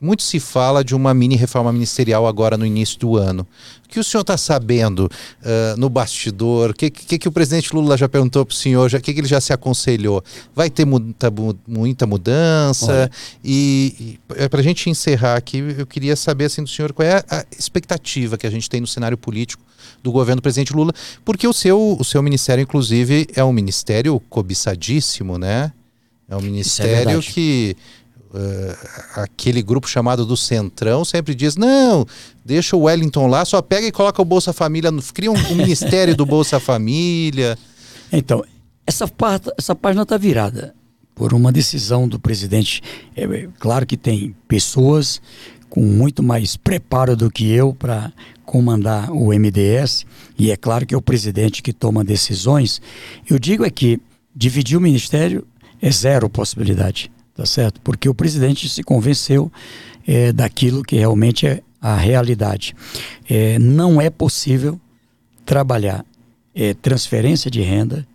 muito 0.00 0.22
se 0.22 0.40
fala 0.40 0.82
de 0.82 0.94
uma 0.94 1.12
mini 1.12 1.36
reforma 1.36 1.72
ministerial 1.72 2.26
agora 2.26 2.56
no 2.56 2.64
início 2.64 2.98
do 2.98 3.16
ano. 3.16 3.46
O 3.84 3.88
que 3.88 4.00
o 4.00 4.04
senhor 4.04 4.22
está 4.22 4.36
sabendo 4.36 5.06
uh, 5.06 5.76
no 5.76 5.90
bastidor? 5.90 6.70
O 6.70 6.74
que, 6.74 6.90
que, 6.90 7.18
que, 7.18 7.28
o 7.28 7.32
presidente 7.32 7.74
Lula 7.74 7.96
já 7.96 8.08
perguntou 8.08 8.46
para 8.46 8.52
o 8.52 8.56
senhor? 8.56 8.90
O 8.92 9.00
que, 9.00 9.12
que 9.12 9.20
ele 9.20 9.28
já 9.28 9.40
se 9.40 9.52
aconselhou? 9.52 10.22
Vai 10.54 10.70
ter 10.70 10.84
muita, 10.84 11.30
muita 11.66 12.06
mudança? 12.06 13.10
E, 13.44 14.18
e 14.36 14.48
para 14.48 14.60
a 14.60 14.62
gente 14.62 14.88
encerrar 14.88 15.36
aqui, 15.36 15.58
eu 15.76 15.86
queria 15.86 16.16
saber 16.16 16.46
assim, 16.46 16.62
do 16.62 16.70
senhor 16.70 16.92
qual 16.92 17.06
é 17.06 17.22
a 17.28 17.44
expectativa 17.58 18.38
que 18.38 18.46
a 18.46 18.50
gente 18.50 18.70
tem 18.70 18.80
no 18.80 18.86
cenário 18.86 19.18
político 19.18 19.62
do 20.02 20.12
governo 20.12 20.40
do 20.40 20.42
presidente 20.42 20.72
Lula, 20.72 20.92
porque 21.24 21.46
o 21.46 21.52
seu, 21.52 21.96
o 21.98 22.04
seu 22.04 22.22
ministério, 22.22 22.62
inclusive, 22.62 23.26
é 23.34 23.44
um 23.44 23.52
ministério 23.52 24.18
cobiçadíssimo, 24.30 25.36
né? 25.36 25.72
É 26.28 26.36
um 26.36 26.38
é 26.38 26.42
ministério 26.42 27.18
é 27.18 27.22
que 27.22 27.76
Uh, 28.32 28.76
aquele 29.16 29.60
grupo 29.60 29.88
chamado 29.88 30.24
do 30.24 30.36
Centrão 30.36 31.04
sempre 31.04 31.34
diz: 31.34 31.56
não, 31.56 32.06
deixa 32.44 32.76
o 32.76 32.82
Wellington 32.82 33.26
lá, 33.26 33.44
só 33.44 33.60
pega 33.60 33.88
e 33.88 33.92
coloca 33.92 34.22
o 34.22 34.24
Bolsa 34.24 34.52
Família, 34.52 34.88
cria 35.12 35.32
um, 35.32 35.34
um 35.34 35.56
ministério 35.56 36.14
do 36.14 36.24
Bolsa 36.24 36.60
Família. 36.60 37.58
Então, 38.12 38.44
essa, 38.86 39.08
parte, 39.08 39.50
essa 39.58 39.74
página 39.74 40.04
está 40.04 40.16
virada 40.16 40.72
por 41.12 41.34
uma 41.34 41.50
decisão 41.50 42.06
do 42.06 42.20
presidente. 42.20 42.80
É, 43.16 43.24
é, 43.24 43.48
claro 43.58 43.84
que 43.84 43.96
tem 43.96 44.32
pessoas 44.46 45.20
com 45.68 45.80
muito 45.80 46.22
mais 46.22 46.56
preparo 46.56 47.16
do 47.16 47.32
que 47.32 47.50
eu 47.50 47.74
para 47.74 48.12
comandar 48.44 49.10
o 49.10 49.32
MDS, 49.32 50.06
e 50.38 50.52
é 50.52 50.56
claro 50.56 50.86
que 50.86 50.94
é 50.94 50.98
o 50.98 51.02
presidente 51.02 51.62
que 51.62 51.72
toma 51.72 52.04
decisões. 52.04 52.80
Eu 53.28 53.40
digo 53.40 53.64
é 53.64 53.70
que 53.70 54.00
dividir 54.34 54.78
o 54.78 54.80
ministério 54.80 55.44
é 55.82 55.90
zero 55.90 56.30
possibilidade 56.30 57.10
tá 57.40 57.46
certo? 57.46 57.80
Porque 57.80 58.06
o 58.06 58.12
presidente 58.14 58.68
se 58.68 58.82
convenceu 58.82 59.50
é, 60.06 60.30
daquilo 60.30 60.82
que 60.82 60.96
realmente 60.96 61.46
é 61.46 61.62
a 61.80 61.96
realidade. 61.96 62.76
É, 63.26 63.58
não 63.58 63.98
é 63.98 64.10
possível 64.10 64.78
trabalhar 65.46 66.04
é, 66.54 66.74
transferência 66.74 67.50
de 67.50 67.62
renda 67.62 68.06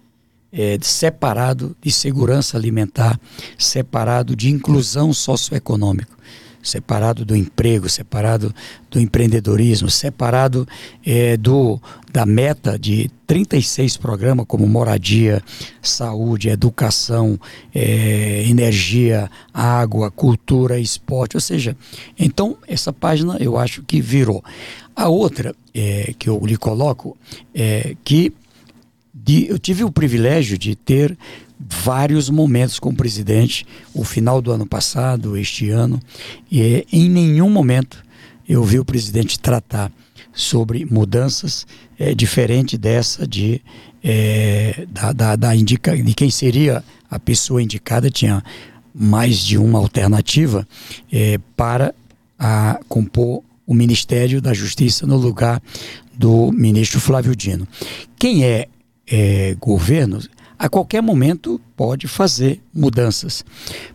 é, 0.54 0.78
separado 0.80 1.76
de 1.82 1.92
segurança 1.92 2.56
alimentar, 2.56 3.20
separado 3.58 4.36
de 4.36 4.52
inclusão 4.52 5.12
socioeconômica 5.12 6.15
separado 6.66 7.24
do 7.24 7.36
emprego, 7.36 7.88
separado 7.88 8.54
do 8.90 9.00
empreendedorismo, 9.00 9.90
separado 9.90 10.68
é, 11.06 11.38
do, 11.38 11.80
da 12.12 12.26
meta 12.26 12.78
de 12.78 13.10
36 13.28 13.98
programas 13.98 14.46
como 14.48 14.68
moradia, 14.68 15.42
saúde, 15.82 16.50
educação, 16.50 17.40
é, 17.74 18.44
energia, 18.48 19.30
água, 19.54 20.10
cultura, 20.10 20.80
esporte. 20.80 21.38
Ou 21.38 21.42
seja, 21.42 21.78
então 22.18 22.58
essa 22.68 22.92
página 22.92 23.38
eu 23.40 23.58
acho 23.58 23.84
que 23.84 24.02
virou. 24.02 24.44
A 24.96 25.08
outra 25.08 25.56
é, 25.74 26.14
que 26.18 26.30
eu 26.30 26.40
lhe 26.46 26.58
coloco 26.58 27.18
é 27.54 27.96
que 28.04 28.34
de, 29.14 29.48
eu 29.50 29.58
tive 29.58 29.84
o 29.84 29.92
privilégio 29.92 30.58
de 30.58 30.76
ter 30.76 31.18
vários 31.60 32.30
momentos 32.30 32.80
com 32.80 32.90
o 32.90 32.96
presidente, 32.96 33.66
o 33.94 34.04
final 34.04 34.42
do 34.42 34.52
ano 34.52 34.66
passado, 34.66 35.38
este 35.38 35.70
ano, 35.70 36.00
e 36.52 36.86
em 36.92 37.10
nenhum 37.10 37.50
momento 37.50 38.04
eu 38.48 38.64
vi 38.64 38.80
o 38.80 38.86
presidente 38.86 39.40
tratar 39.40 39.92
sobre 40.34 40.86
mudanças 40.86 41.66
é, 41.98 42.14
diferente 42.14 42.78
dessa 42.78 43.26
de 43.26 43.62
é, 44.04 44.86
da, 44.92 45.12
da, 45.12 45.36
da 45.36 45.56
indica, 45.56 45.98
de 45.98 46.14
quem 46.14 46.30
seria 46.30 46.84
a 47.10 47.18
pessoa 47.18 47.64
indicada 47.64 48.12
tinha 48.12 48.44
mais 48.94 49.40
de 49.40 49.58
uma 49.58 49.80
alternativa 49.80 50.68
é, 51.12 51.40
para 51.58 51.96
a, 52.38 52.80
compor 52.88 53.42
o 53.66 53.74
Ministério 53.74 54.40
da 54.40 54.54
Justiça 54.54 55.08
no 55.08 55.18
lugar 55.18 55.62
do 56.14 56.52
ministro 56.52 57.00
Flávio 57.00 57.36
Dino. 57.36 57.68
Quem 58.18 58.46
é, 58.46 58.68
é 59.08 59.56
governo 59.60 60.20
a 60.58 60.70
qualquer 60.70 61.02
momento 61.02 61.60
pode 61.76 62.08
fazer 62.08 62.62
mudanças. 62.74 63.44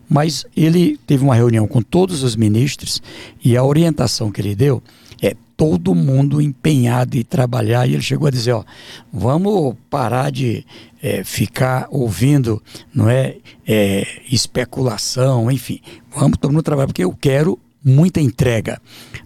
Mas 0.08 0.44
ele 0.56 0.98
teve 1.06 1.24
uma 1.24 1.34
reunião 1.34 1.66
com 1.66 1.82
todos 1.82 2.22
os 2.22 2.36
ministros 2.36 3.02
e 3.44 3.56
a 3.56 3.64
orientação 3.64 4.30
que 4.30 4.40
ele 4.40 4.54
deu 4.54 4.82
é 5.22 5.34
todo 5.56 5.94
mundo 5.94 6.40
empenhado 6.40 7.16
em 7.16 7.22
trabalhar. 7.22 7.86
E 7.86 7.94
ele 7.94 8.02
chegou 8.02 8.26
a 8.26 8.30
dizer: 8.30 8.52
ó, 8.52 8.64
vamos 9.12 9.74
parar 9.88 10.30
de 10.30 10.64
é, 11.02 11.24
ficar 11.24 11.86
ouvindo, 11.90 12.62
não 12.94 13.08
é, 13.08 13.36
é, 13.66 14.06
especulação, 14.30 15.50
enfim, 15.50 15.80
vamos 16.14 16.38
todo 16.38 16.52
mundo 16.52 16.62
trabalhar 16.62 16.86
porque 16.86 17.04
eu 17.04 17.16
quero 17.18 17.58
muita 17.84 18.20
entrega. 18.20 18.80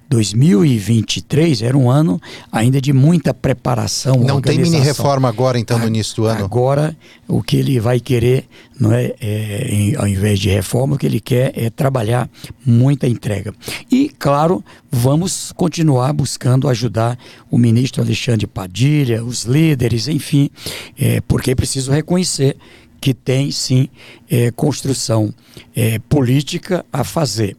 2023 0.08 1.62
era 1.62 1.76
um 1.76 1.90
ano 1.90 2.20
ainda 2.52 2.80
de 2.80 2.92
muita 2.92 3.32
preparação. 3.32 4.16
Não 4.16 4.40
tem 4.40 4.58
mini 4.58 4.78
reforma 4.78 5.28
agora, 5.28 5.58
então, 5.58 5.78
no 5.78 5.86
início 5.86 6.16
do 6.16 6.26
ano? 6.26 6.44
Agora, 6.44 6.96
o 7.26 7.42
que 7.42 7.56
ele 7.56 7.80
vai 7.80 7.98
querer, 8.00 8.46
não 8.78 8.92
é, 8.92 9.14
é 9.20 9.68
em, 9.70 9.96
ao 9.96 10.06
invés 10.06 10.38
de 10.38 10.50
reforma, 10.50 10.94
o 10.94 10.98
que 10.98 11.06
ele 11.06 11.20
quer 11.20 11.52
é 11.56 11.70
trabalhar 11.70 12.28
muita 12.64 13.08
entrega. 13.08 13.54
E, 13.90 14.10
claro, 14.18 14.64
vamos 14.90 15.52
continuar 15.52 16.12
buscando 16.12 16.68
ajudar 16.68 17.18
o 17.50 17.58
ministro 17.58 18.02
Alexandre 18.02 18.46
Padilha, 18.46 19.24
os 19.24 19.44
líderes, 19.44 20.08
enfim, 20.08 20.50
é, 20.98 21.20
porque 21.22 21.50
é 21.50 21.54
preciso 21.54 21.90
reconhecer 21.90 22.56
que 23.04 23.12
tem 23.12 23.50
sim 23.50 23.90
é, 24.30 24.50
construção 24.50 25.32
é, 25.76 25.98
política 25.98 26.86
a 26.90 27.04
fazer. 27.04 27.54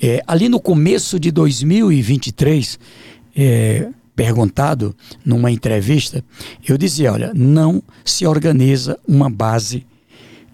É, 0.00 0.22
ali 0.26 0.48
no 0.48 0.60
começo 0.60 1.18
de 1.18 1.30
2023, 1.30 2.78
é, 3.34 3.88
perguntado 4.14 4.94
numa 5.24 5.50
entrevista, 5.50 6.24
eu 6.66 6.76
dizia: 6.78 7.12
olha, 7.12 7.32
não 7.34 7.82
se 8.04 8.26
organiza 8.26 8.98
uma 9.06 9.30
base 9.30 9.86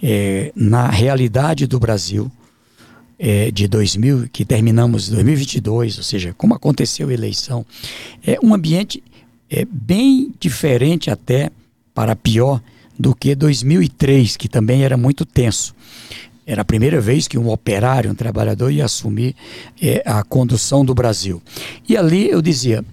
é, 0.02 0.52
na 0.54 0.88
realidade 0.88 1.66
do 1.66 1.78
Brasil 1.78 2.30
é, 3.18 3.52
de 3.52 3.68
2000, 3.68 4.28
que 4.32 4.44
terminamos 4.44 5.08
2022, 5.08 5.98
ou 5.98 6.02
seja, 6.02 6.34
como 6.36 6.54
aconteceu 6.54 7.08
a 7.08 7.12
eleição, 7.12 7.64
é 8.26 8.36
um 8.42 8.52
ambiente 8.52 9.02
é, 9.48 9.64
bem 9.64 10.34
diferente 10.40 11.10
até 11.10 11.50
para 11.94 12.16
pior 12.16 12.60
do 12.98 13.14
que 13.14 13.34
2003, 13.34 14.36
que 14.36 14.48
também 14.48 14.82
era 14.82 14.96
muito 14.96 15.24
tenso. 15.24 15.74
Era 16.46 16.62
a 16.62 16.64
primeira 16.64 17.00
vez 17.00 17.28
que 17.28 17.38
um 17.38 17.48
operário, 17.48 18.10
um 18.10 18.14
trabalhador, 18.14 18.70
ia 18.70 18.84
assumir 18.84 19.34
é, 19.80 20.02
a 20.04 20.22
condução 20.22 20.84
do 20.84 20.94
Brasil. 20.94 21.40
E 21.88 21.96
ali 21.96 22.28
eu 22.28 22.42
dizia, 22.42 22.84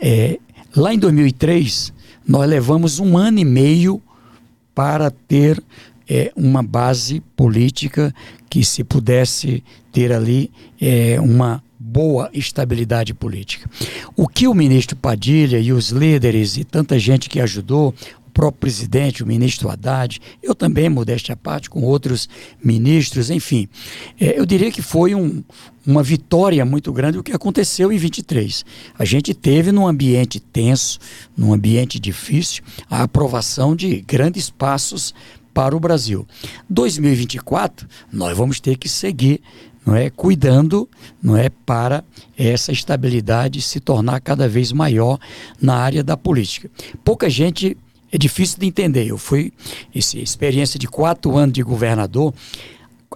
é, 0.00 0.38
lá 0.74 0.92
em 0.92 0.98
2003, 0.98 1.92
nós 2.26 2.48
levamos 2.48 2.98
um 2.98 3.16
ano 3.16 3.38
e 3.38 3.44
meio 3.44 4.02
para 4.74 5.10
ter 5.10 5.62
é, 6.08 6.30
uma 6.36 6.62
base 6.62 7.20
política 7.34 8.14
que 8.50 8.64
se 8.64 8.84
pudesse 8.84 9.62
ter 9.90 10.12
ali 10.12 10.50
é, 10.80 11.18
uma 11.20 11.62
boa 11.78 12.28
estabilidade 12.32 13.14
política. 13.14 13.70
O 14.14 14.28
que 14.28 14.46
o 14.46 14.54
ministro 14.54 14.96
Padilha 14.96 15.58
e 15.58 15.72
os 15.72 15.90
líderes 15.90 16.56
e 16.56 16.64
tanta 16.64 16.98
gente 16.98 17.28
que 17.28 17.40
ajudou, 17.40 17.94
próprio 18.36 18.60
presidente, 18.60 19.22
o 19.22 19.26
ministro 19.26 19.70
Haddad, 19.70 20.20
eu 20.42 20.54
também, 20.54 20.90
modéstia 20.90 21.32
à 21.32 21.36
parte, 21.36 21.70
com 21.70 21.80
outros 21.80 22.28
ministros, 22.62 23.30
enfim. 23.30 23.66
É, 24.20 24.38
eu 24.38 24.44
diria 24.44 24.70
que 24.70 24.82
foi 24.82 25.14
um, 25.14 25.42
uma 25.86 26.02
vitória 26.02 26.62
muito 26.62 26.92
grande 26.92 27.16
o 27.16 27.22
que 27.22 27.32
aconteceu 27.32 27.90
em 27.90 27.96
23. 27.96 28.62
A 28.98 29.06
gente 29.06 29.32
teve 29.32 29.72
num 29.72 29.88
ambiente 29.88 30.38
tenso, 30.38 30.98
num 31.34 31.50
ambiente 31.50 31.98
difícil, 31.98 32.62
a 32.90 33.04
aprovação 33.04 33.74
de 33.74 34.02
grandes 34.02 34.50
passos 34.50 35.14
para 35.54 35.74
o 35.74 35.80
Brasil. 35.80 36.26
2024, 36.68 37.88
nós 38.12 38.36
vamos 38.36 38.60
ter 38.60 38.76
que 38.76 38.86
seguir 38.86 39.40
não 39.86 39.94
é, 39.94 40.10
cuidando, 40.10 40.86
não 41.22 41.36
é, 41.36 41.48
para 41.48 42.04
essa 42.36 42.70
estabilidade 42.70 43.62
se 43.62 43.80
tornar 43.80 44.20
cada 44.20 44.46
vez 44.46 44.72
maior 44.72 45.18
na 45.62 45.76
área 45.76 46.04
da 46.04 46.16
política. 46.16 46.68
Pouca 47.02 47.30
gente 47.30 47.78
é 48.10 48.18
difícil 48.18 48.58
de 48.58 48.66
entender. 48.66 49.06
Eu 49.06 49.18
fui 49.18 49.52
essa 49.94 50.18
experiência 50.18 50.78
de 50.78 50.86
quatro 50.86 51.36
anos 51.36 51.52
de 51.52 51.62
governador, 51.62 52.32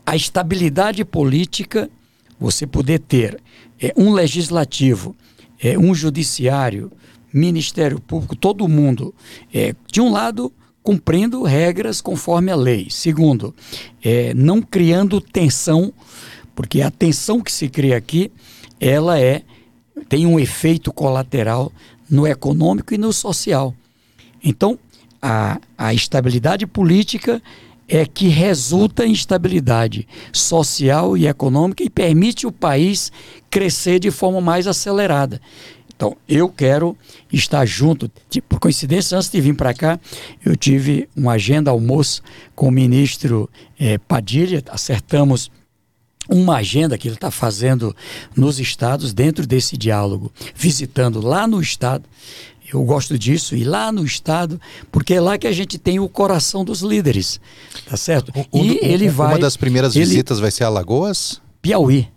a 0.05 0.17
estabilidade 0.17 1.05
política, 1.05 1.91
você 2.39 2.67
poder 2.67 3.01
ter 3.01 3.41
é, 3.81 3.93
um 3.97 4.13
legislativo, 4.13 5.15
é, 5.63 5.79
um 5.79 5.95
judiciário, 5.95 6.91
Ministério 7.33 8.01
Público, 8.01 8.35
todo 8.35 8.67
mundo, 8.67 9.15
é, 9.53 9.75
de 9.91 10.01
um 10.01 10.11
lado 10.11 10.53
cumprindo 10.83 11.43
regras 11.43 12.01
conforme 12.01 12.51
a 12.51 12.57
lei. 12.57 12.89
Segundo, 12.91 13.55
é, 14.03 14.35
não 14.35 14.61
criando 14.63 15.21
tensão, 15.21 15.93
porque 16.55 16.83
a 16.83 16.91
tensão 16.91 17.41
que 17.41 17.53
se 17.53 17.69
cria 17.69 17.97
aqui, 17.97 18.33
ela 18.81 19.21
é 19.21 19.43
tem 20.09 20.27
um 20.27 20.41
efeito 20.41 20.93
colateral 20.93 21.71
no 22.09 22.27
econômico 22.27 22.95
e 22.95 22.99
no 22.99 23.13
social. 23.13 23.75
Então, 24.43 24.79
a, 25.21 25.61
a 25.77 25.93
estabilidade 25.93 26.67
política 26.67 27.43
é 27.89 28.07
que 28.07 28.29
resulta 28.29 29.05
em 29.05 29.13
estabilidade 29.13 30.07
social 30.33 31.17
e 31.17 31.27
econômica 31.27 31.83
e 31.83 31.91
permite 31.91 32.47
o 32.47 32.53
país 32.53 33.11
crescer 33.51 33.99
de 33.99 34.11
forma 34.11 34.41
mais 34.41 34.67
acelerada. 34.69 35.41
Então, 36.01 36.17
eu 36.27 36.49
quero 36.49 36.97
estar 37.31 37.67
junto. 37.67 38.11
Por 38.49 38.59
coincidência, 38.59 39.19
antes 39.19 39.29
de 39.29 39.39
vir 39.39 39.55
para 39.55 39.75
cá, 39.75 40.01
eu 40.43 40.57
tive 40.57 41.09
uma 41.15 41.33
agenda 41.33 41.71
almoço 41.71 42.23
com 42.55 42.69
o 42.69 42.71
ministro 42.71 43.51
eh, 43.79 43.99
Padilha, 43.99 44.63
acertamos 44.71 45.51
uma 46.31 46.57
agenda 46.57 46.97
que 46.97 47.09
ele 47.09 47.17
está 47.17 47.31
fazendo 47.31 47.95
nos 48.37 48.61
estados 48.61 49.13
dentro 49.13 49.47
desse 49.47 49.77
diálogo, 49.77 50.33
visitando 50.55 51.21
lá 51.21 51.47
no 51.47 51.61
estado. 51.61 52.05
Eu 52.73 52.83
gosto 52.85 53.19
disso, 53.19 53.57
e 53.57 53.65
lá 53.65 53.91
no 53.91 54.05
estado, 54.05 54.61
porque 54.93 55.15
é 55.15 55.21
lá 55.21 55.37
que 55.37 55.47
a 55.47 55.53
gente 55.53 55.79
tem 55.79 55.99
o 55.99 56.09
coração 56.09 56.65
dos 56.65 56.83
líderes, 56.83 57.41
tá 57.89 57.97
certo? 57.97 58.33
Um, 58.53 58.65
e 58.65 58.79
ele 58.83 59.09
vai. 59.09 59.35
Uma 59.35 59.39
das 59.39 59.57
primeiras 59.57 59.97
ele, 59.97 60.05
visitas 60.05 60.39
vai 60.39 60.51
ser 60.51 60.65
a 60.65 60.69
Lagoas? 60.69 61.41
Piauí. 61.61 62.09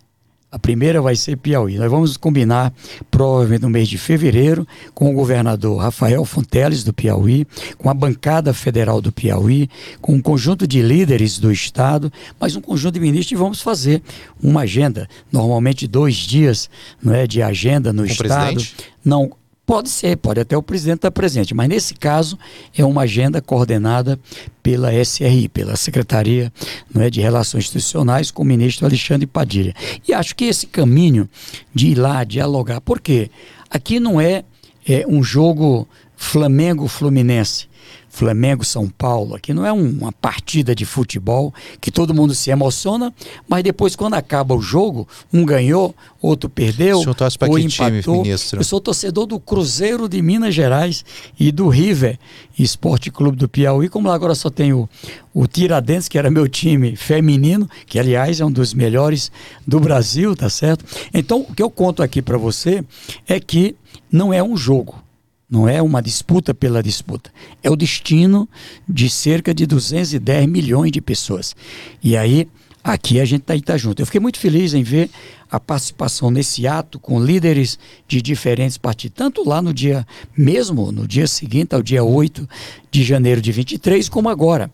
A 0.54 0.58
primeira 0.58 1.02
vai 1.02 1.16
ser 1.16 1.36
Piauí. 1.36 1.76
Nós 1.78 1.90
vamos 1.90 2.16
combinar, 2.16 2.72
provavelmente 3.10 3.62
no 3.62 3.68
mês 3.68 3.88
de 3.88 3.98
fevereiro, 3.98 4.64
com 4.94 5.10
o 5.10 5.12
governador 5.12 5.82
Rafael 5.82 6.24
Fonteles, 6.24 6.84
do 6.84 6.92
Piauí, 6.92 7.44
com 7.76 7.90
a 7.90 7.94
bancada 7.94 8.54
federal 8.54 9.00
do 9.00 9.10
Piauí, 9.10 9.68
com 10.00 10.14
um 10.14 10.22
conjunto 10.22 10.64
de 10.64 10.80
líderes 10.80 11.40
do 11.40 11.50
Estado, 11.50 12.08
mas 12.38 12.54
um 12.54 12.60
conjunto 12.60 12.94
de 12.94 13.00
ministros 13.00 13.32
e 13.32 13.42
vamos 13.42 13.60
fazer 13.60 14.00
uma 14.40 14.60
agenda, 14.60 15.08
normalmente 15.32 15.88
dois 15.88 16.14
dias 16.14 16.70
não 17.02 17.12
é, 17.12 17.26
de 17.26 17.42
agenda 17.42 17.92
no 17.92 18.04
com 18.04 18.12
Estado. 18.12 18.54
Presidente? 18.54 18.76
Não, 19.04 19.32
Pode 19.66 19.88
ser, 19.88 20.16
pode 20.18 20.40
até 20.40 20.54
o 20.54 20.62
presidente 20.62 20.96
estar 20.96 21.10
presente, 21.10 21.54
mas 21.54 21.68
nesse 21.68 21.94
caso 21.94 22.38
é 22.76 22.84
uma 22.84 23.02
agenda 23.02 23.40
coordenada 23.40 24.20
pela 24.62 24.92
SRI, 24.92 25.48
pela 25.48 25.74
Secretaria 25.74 26.52
não 26.92 27.00
é, 27.00 27.08
de 27.08 27.22
Relações 27.22 27.64
Institucionais, 27.64 28.30
com 28.30 28.42
o 28.42 28.46
ministro 28.46 28.84
Alexandre 28.84 29.26
Padilha. 29.26 29.74
E 30.06 30.12
acho 30.12 30.36
que 30.36 30.44
esse 30.44 30.66
caminho 30.66 31.28
de 31.74 31.88
ir 31.88 31.94
lá 31.94 32.24
dialogar, 32.24 32.82
porque 32.82 33.30
aqui 33.70 33.98
não 33.98 34.20
é, 34.20 34.44
é 34.86 35.06
um 35.08 35.22
jogo 35.22 35.88
Flamengo-Fluminense. 36.14 37.66
Flamengo-São 38.14 38.88
Paulo, 38.88 39.34
aqui 39.34 39.52
não 39.52 39.66
é 39.66 39.72
um, 39.72 39.88
uma 39.88 40.12
partida 40.12 40.72
de 40.72 40.84
futebol 40.84 41.52
que 41.80 41.90
todo 41.90 42.14
mundo 42.14 42.32
se 42.32 42.48
emociona, 42.48 43.12
mas 43.48 43.64
depois, 43.64 43.96
quando 43.96 44.14
acaba 44.14 44.54
o 44.54 44.62
jogo, 44.62 45.08
um 45.32 45.44
ganhou, 45.44 45.92
outro 46.22 46.48
perdeu, 46.48 47.02
ou 47.50 47.58
empatou. 47.58 48.22
Time, 48.22 48.30
Eu 48.60 48.64
sou 48.64 48.80
torcedor 48.80 49.26
do 49.26 49.40
Cruzeiro 49.40 50.08
de 50.08 50.22
Minas 50.22 50.54
Gerais 50.54 51.04
e 51.40 51.50
do 51.50 51.66
River 51.66 52.16
Esporte 52.56 53.10
Clube 53.10 53.36
do 53.36 53.48
Piauí, 53.48 53.88
como 53.88 54.06
lá 54.06 54.14
agora 54.14 54.36
só 54.36 54.48
tem 54.48 54.72
o, 54.72 54.88
o 55.34 55.48
Tiradentes, 55.48 56.06
que 56.06 56.16
era 56.16 56.30
meu 56.30 56.48
time 56.48 56.94
feminino, 56.94 57.68
que 57.84 57.98
aliás 57.98 58.38
é 58.38 58.44
um 58.44 58.52
dos 58.52 58.72
melhores 58.72 59.32
do 59.66 59.80
Brasil, 59.80 60.36
tá 60.36 60.48
certo? 60.48 60.84
Então, 61.12 61.40
o 61.40 61.52
que 61.52 61.62
eu 61.62 61.68
conto 61.68 62.00
aqui 62.00 62.22
para 62.22 62.38
você 62.38 62.84
é 63.26 63.40
que 63.40 63.74
não 64.08 64.32
é 64.32 64.40
um 64.40 64.56
jogo 64.56 65.03
não 65.48 65.68
é 65.68 65.80
uma 65.80 66.02
disputa 66.02 66.54
pela 66.54 66.82
disputa. 66.82 67.30
É 67.62 67.70
o 67.70 67.76
destino 67.76 68.48
de 68.88 69.08
cerca 69.08 69.54
de 69.54 69.66
210 69.66 70.46
milhões 70.46 70.90
de 70.90 71.00
pessoas. 71.00 71.54
E 72.02 72.16
aí, 72.16 72.48
aqui 72.82 73.20
a 73.20 73.24
gente 73.24 73.42
está 73.42 73.72
tá 73.72 73.76
junto. 73.76 74.00
Eu 74.00 74.06
fiquei 74.06 74.20
muito 74.20 74.38
feliz 74.38 74.74
em 74.74 74.82
ver 74.82 75.10
a 75.50 75.60
participação 75.60 76.30
nesse 76.30 76.66
ato 76.66 76.98
com 76.98 77.22
líderes 77.22 77.78
de 78.08 78.20
diferentes 78.20 78.76
partidos, 78.76 79.16
tanto 79.16 79.48
lá 79.48 79.62
no 79.62 79.72
dia 79.72 80.06
mesmo, 80.36 80.90
no 80.90 81.06
dia 81.06 81.28
seguinte, 81.28 81.74
ao 81.74 81.82
dia 81.82 82.02
8 82.02 82.48
de 82.90 83.04
janeiro 83.04 83.40
de 83.40 83.52
23, 83.52 84.08
como 84.08 84.28
agora. 84.28 84.70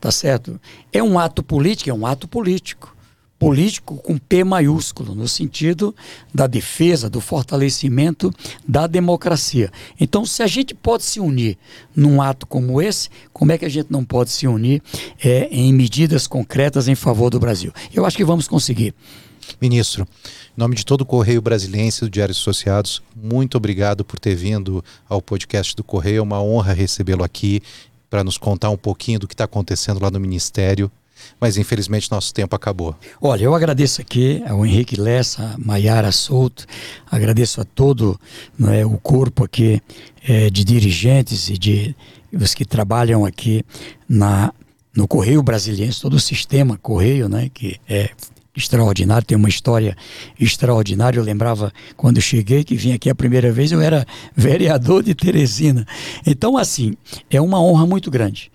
Tá 0.00 0.10
certo? 0.10 0.58
É 0.92 1.02
um 1.02 1.18
ato 1.18 1.42
político, 1.42 1.90
é 1.90 1.94
um 1.94 2.06
ato 2.06 2.26
político 2.26 2.92
político 3.42 3.96
com 3.96 4.16
P 4.16 4.44
maiúsculo, 4.44 5.16
no 5.16 5.26
sentido 5.26 5.92
da 6.32 6.46
defesa, 6.46 7.10
do 7.10 7.20
fortalecimento 7.20 8.32
da 8.66 8.86
democracia. 8.86 9.68
Então, 9.98 10.24
se 10.24 10.44
a 10.44 10.46
gente 10.46 10.76
pode 10.76 11.02
se 11.02 11.18
unir 11.18 11.58
num 11.94 12.22
ato 12.22 12.46
como 12.46 12.80
esse, 12.80 13.08
como 13.32 13.50
é 13.50 13.58
que 13.58 13.64
a 13.64 13.68
gente 13.68 13.90
não 13.90 14.04
pode 14.04 14.30
se 14.30 14.46
unir 14.46 14.80
é, 15.20 15.48
em 15.50 15.72
medidas 15.72 16.28
concretas 16.28 16.86
em 16.86 16.94
favor 16.94 17.30
do 17.30 17.40
Brasil? 17.40 17.72
Eu 17.92 18.06
acho 18.06 18.16
que 18.16 18.24
vamos 18.24 18.46
conseguir. 18.46 18.94
Ministro, 19.60 20.06
em 20.56 20.60
nome 20.60 20.76
de 20.76 20.86
todo 20.86 21.00
o 21.00 21.06
Correio 21.06 21.42
Brasiliense 21.42 22.02
do 22.02 22.10
Diário 22.10 22.30
Associados, 22.30 23.02
muito 23.16 23.56
obrigado 23.56 24.04
por 24.04 24.20
ter 24.20 24.36
vindo 24.36 24.84
ao 25.08 25.20
podcast 25.20 25.74
do 25.74 25.82
Correio. 25.82 26.18
É 26.18 26.22
uma 26.22 26.40
honra 26.40 26.72
recebê-lo 26.72 27.24
aqui 27.24 27.60
para 28.08 28.22
nos 28.22 28.38
contar 28.38 28.70
um 28.70 28.76
pouquinho 28.76 29.18
do 29.18 29.26
que 29.26 29.34
está 29.34 29.44
acontecendo 29.44 30.00
lá 30.00 30.12
no 30.12 30.20
Ministério 30.20 30.88
mas 31.40 31.56
infelizmente 31.56 32.10
nosso 32.10 32.32
tempo 32.32 32.54
acabou. 32.54 32.94
Olha, 33.20 33.44
eu 33.44 33.54
agradeço 33.54 34.00
aqui 34.00 34.42
ao 34.46 34.64
Henrique 34.64 35.00
Lessa, 35.00 35.54
Maiara 35.58 36.12
Souto, 36.12 36.66
agradeço 37.10 37.60
a 37.60 37.64
todo 37.64 38.18
é, 38.68 38.84
o 38.84 38.98
corpo 38.98 39.44
aqui 39.44 39.80
é, 40.26 40.50
de 40.50 40.64
dirigentes 40.64 41.48
e 41.48 41.58
de 41.58 41.96
os 42.32 42.54
que 42.54 42.64
trabalham 42.64 43.24
aqui 43.24 43.64
na, 44.08 44.52
no 44.96 45.06
Correio 45.06 45.42
Brasiliense, 45.42 46.00
todo 46.00 46.14
o 46.14 46.20
sistema 46.20 46.78
Correio, 46.78 47.28
né, 47.28 47.50
que 47.52 47.78
é 47.88 48.10
extraordinário, 48.56 49.26
tem 49.26 49.36
uma 49.36 49.48
história 49.48 49.96
extraordinária. 50.38 51.18
Eu 51.18 51.24
lembrava 51.24 51.72
quando 51.96 52.16
eu 52.16 52.22
cheguei, 52.22 52.64
que 52.64 52.74
vim 52.74 52.92
aqui 52.92 53.08
a 53.08 53.14
primeira 53.14 53.50
vez, 53.50 53.72
eu 53.72 53.80
era 53.80 54.06
vereador 54.36 55.02
de 55.02 55.14
Teresina. 55.14 55.86
Então, 56.26 56.56
assim, 56.56 56.94
é 57.30 57.40
uma 57.40 57.60
honra 57.62 57.86
muito 57.86 58.10
grande. 58.10 58.50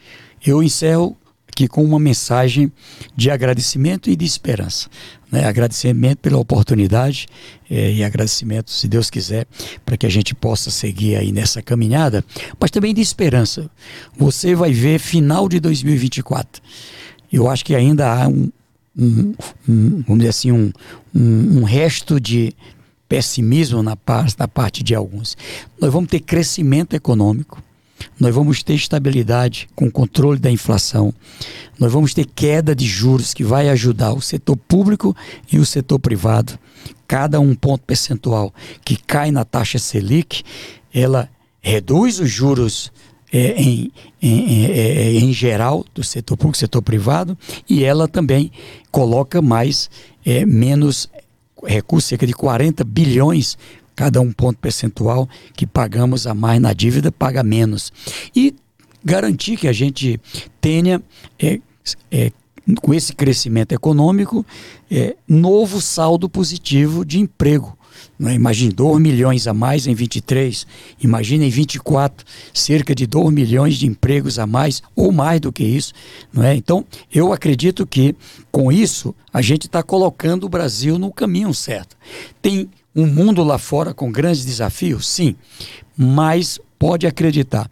Eu 0.45 0.61
encerro 0.61 1.18
aqui 1.57 1.67
com 1.67 1.84
uma 1.84 1.97
mensagem 1.97 2.71
de 3.15 3.31
agradecimento 3.31 4.11
e 4.11 4.15
de 4.15 4.23
esperança. 4.23 4.88
Né? 5.31 5.43
Agradecimento 5.45 6.19
pela 6.19 6.38
oportunidade 6.38 7.27
é, 7.67 7.91
e 7.91 8.03
agradecimento, 8.03 8.69
se 8.69 8.88
Deus 8.88 9.09
quiser, 9.09 9.47
para 9.84 9.97
que 9.97 10.05
a 10.05 10.09
gente 10.09 10.35
possa 10.35 10.69
seguir 10.69 11.15
aí 11.15 11.31
nessa 11.31 11.59
caminhada, 11.63 12.23
mas 12.59 12.69
também 12.69 12.93
de 12.93 13.01
esperança. 13.01 13.69
Você 14.15 14.53
vai 14.53 14.71
ver 14.71 14.99
final 14.99 15.49
de 15.49 15.59
2024. 15.59 16.61
Eu 17.34 17.49
acho 17.49 17.65
que 17.65 17.73
ainda 17.73 18.07
há 18.07 18.27
um, 18.27 18.51
um, 18.95 19.34
um 19.67 20.03
vamos 20.03 20.19
dizer 20.19 20.29
assim, 20.29 20.51
um, 20.51 20.71
um, 21.13 21.59
um 21.59 21.63
resto 21.63 22.19
de 22.19 22.53
pessimismo 23.09 23.81
na, 23.81 23.97
na 24.38 24.47
parte 24.47 24.84
de 24.84 24.93
alguns. 24.93 25.35
Nós 25.81 25.91
vamos 25.91 26.09
ter 26.09 26.19
crescimento 26.19 26.93
econômico, 26.93 27.63
nós 28.19 28.33
vamos 28.33 28.63
ter 28.63 28.73
estabilidade 28.73 29.67
com 29.75 29.89
controle 29.89 30.39
da 30.39 30.51
inflação, 30.51 31.13
nós 31.79 31.91
vamos 31.91 32.13
ter 32.13 32.25
queda 32.25 32.75
de 32.75 32.85
juros 32.85 33.33
que 33.33 33.43
vai 33.43 33.69
ajudar 33.69 34.13
o 34.13 34.21
setor 34.21 34.57
público 34.57 35.15
e 35.51 35.59
o 35.59 35.65
setor 35.65 35.99
privado. 35.99 36.57
Cada 37.07 37.39
um 37.39 37.55
ponto 37.55 37.83
percentual 37.85 38.53
que 38.83 38.97
cai 38.97 39.31
na 39.31 39.45
taxa 39.45 39.79
Selic, 39.79 40.43
ela 40.93 41.29
reduz 41.61 42.19
os 42.19 42.29
juros 42.29 42.91
é, 43.31 43.61
em, 43.61 43.91
em, 44.21 44.65
é, 44.65 45.11
em, 45.13 45.33
geral 45.33 45.85
do 45.93 46.03
setor 46.03 46.37
público, 46.37 46.57
setor 46.57 46.81
privado, 46.81 47.37
e 47.69 47.83
ela 47.83 48.07
também 48.07 48.51
coloca 48.89 49.41
mais, 49.41 49.89
é, 50.25 50.45
menos 50.45 51.09
recursos, 51.65 52.07
cerca 52.09 52.25
de 52.25 52.33
40 52.33 52.83
bilhões 52.83 53.57
cada 53.97 54.21
um 54.21 54.31
ponto 54.31 54.59
percentual 54.59 55.27
que 55.55 55.65
pagamos 55.65 56.27
a 56.27 56.35
mais 56.35 56.61
na 56.61 56.71
dívida 56.71 57.11
paga 57.11 57.41
menos. 57.41 57.91
E 58.33 58.53
garantir 59.03 59.57
que 59.57 59.67
a 59.67 59.73
gente 59.73 60.21
tenha, 60.61 61.01
é, 61.39 61.59
é, 62.11 62.31
com 62.79 62.93
esse 62.93 63.13
crescimento 63.13 63.71
econômico, 63.71 64.45
é, 64.91 65.15
novo 65.27 65.81
saldo 65.81 66.29
positivo 66.29 67.03
de 67.03 67.19
emprego. 67.19 67.75
Não 68.19 68.29
é? 68.29 68.35
Imagine 68.35 68.71
2 68.71 69.01
milhões 69.01 69.47
a 69.47 69.53
mais 69.53 69.87
em 69.87 69.95
23, 69.95 70.67
imagine 71.01 71.47
em 71.47 71.49
24, 71.49 72.23
cerca 72.53 72.93
de 72.93 73.07
2 73.07 73.33
milhões 73.33 73.77
de 73.77 73.87
empregos 73.87 74.37
a 74.37 74.45
mais, 74.45 74.83
ou 74.95 75.11
mais 75.11 75.41
do 75.41 75.51
que 75.51 75.63
isso. 75.63 75.91
Não 76.31 76.43
é? 76.43 76.55
Então, 76.55 76.85
eu 77.11 77.33
acredito 77.33 77.87
que 77.87 78.15
com 78.51 78.71
isso 78.71 79.15
a 79.33 79.41
gente 79.41 79.65
está 79.65 79.81
colocando 79.81 80.43
o 80.43 80.49
Brasil 80.49 80.99
no 80.99 81.11
caminho 81.11 81.51
certo. 81.51 81.97
Tem 82.43 82.69
um 82.97 83.05
mundo 83.05 83.43
lá 83.43 83.57
fora 83.57 83.93
com 83.93 84.11
grandes 84.11 84.43
desafios? 84.43 85.07
Sim, 85.07 85.35
mas 85.95 86.59
pode 86.77 87.05
acreditar, 87.05 87.69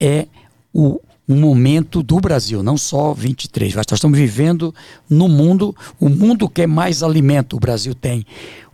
é 0.00 0.26
o 0.72 1.00
um 1.26 1.36
momento 1.36 2.02
do 2.02 2.20
Brasil, 2.20 2.62
não 2.62 2.76
só 2.76 3.14
23. 3.14 3.74
Nós 3.74 3.86
estamos 3.90 4.18
vivendo 4.18 4.74
no 5.08 5.26
mundo, 5.26 5.74
o 5.98 6.08
mundo 6.08 6.48
quer 6.48 6.66
mais 6.66 7.02
alimento, 7.02 7.56
o 7.56 7.60
Brasil 7.60 7.94
tem. 7.94 8.26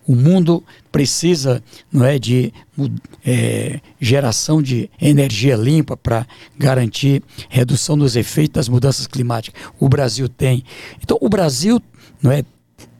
O 0.06 0.16
mundo 0.16 0.64
precisa 0.90 1.62
não 1.92 2.04
é, 2.04 2.18
de 2.18 2.52
é, 3.24 3.80
geração 4.00 4.60
de 4.60 4.90
energia 5.00 5.54
limpa 5.54 5.96
para 5.96 6.26
garantir 6.58 7.22
redução 7.48 7.96
dos 7.96 8.16
efeitos 8.16 8.54
das 8.54 8.68
mudanças 8.68 9.06
climáticas. 9.06 9.62
O 9.78 9.88
Brasil 9.88 10.28
tem. 10.28 10.64
Então, 11.00 11.16
o 11.20 11.28
Brasil 11.28 11.80
não 12.20 12.32
é, 12.32 12.44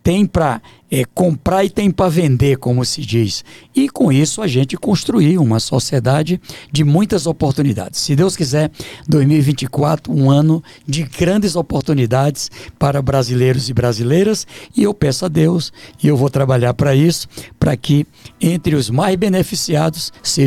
tem 0.02 0.26
para 0.26 0.60
é, 0.90 1.04
comprar 1.14 1.64
e 1.64 1.70
tem 1.70 1.90
para 1.90 2.08
vender, 2.08 2.56
como 2.56 2.84
se 2.84 3.00
diz. 3.02 3.44
E 3.74 3.88
com 3.88 4.10
isso 4.10 4.42
a 4.42 4.46
gente 4.46 4.76
construir 4.76 5.38
uma 5.38 5.60
sociedade 5.60 6.40
de 6.72 6.82
muitas 6.82 7.26
oportunidades. 7.26 8.00
Se 8.00 8.16
Deus 8.16 8.36
quiser, 8.36 8.70
2024, 9.06 10.12
um 10.12 10.30
ano 10.30 10.62
de 10.86 11.04
grandes 11.04 11.54
oportunidades 11.54 12.50
para 12.78 13.00
brasileiros 13.00 13.68
e 13.68 13.74
brasileiras. 13.74 14.46
E 14.76 14.82
eu 14.82 14.92
peço 14.92 15.24
a 15.24 15.28
Deus, 15.28 15.72
e 16.02 16.08
eu 16.08 16.16
vou 16.16 16.28
trabalhar 16.28 16.74
para 16.74 16.94
isso, 16.94 17.28
para 17.58 17.76
que 17.76 18.06
entre 18.40 18.74
os 18.74 18.90
mais 18.90 19.16
beneficiados 19.16 20.12
seja 20.22 20.40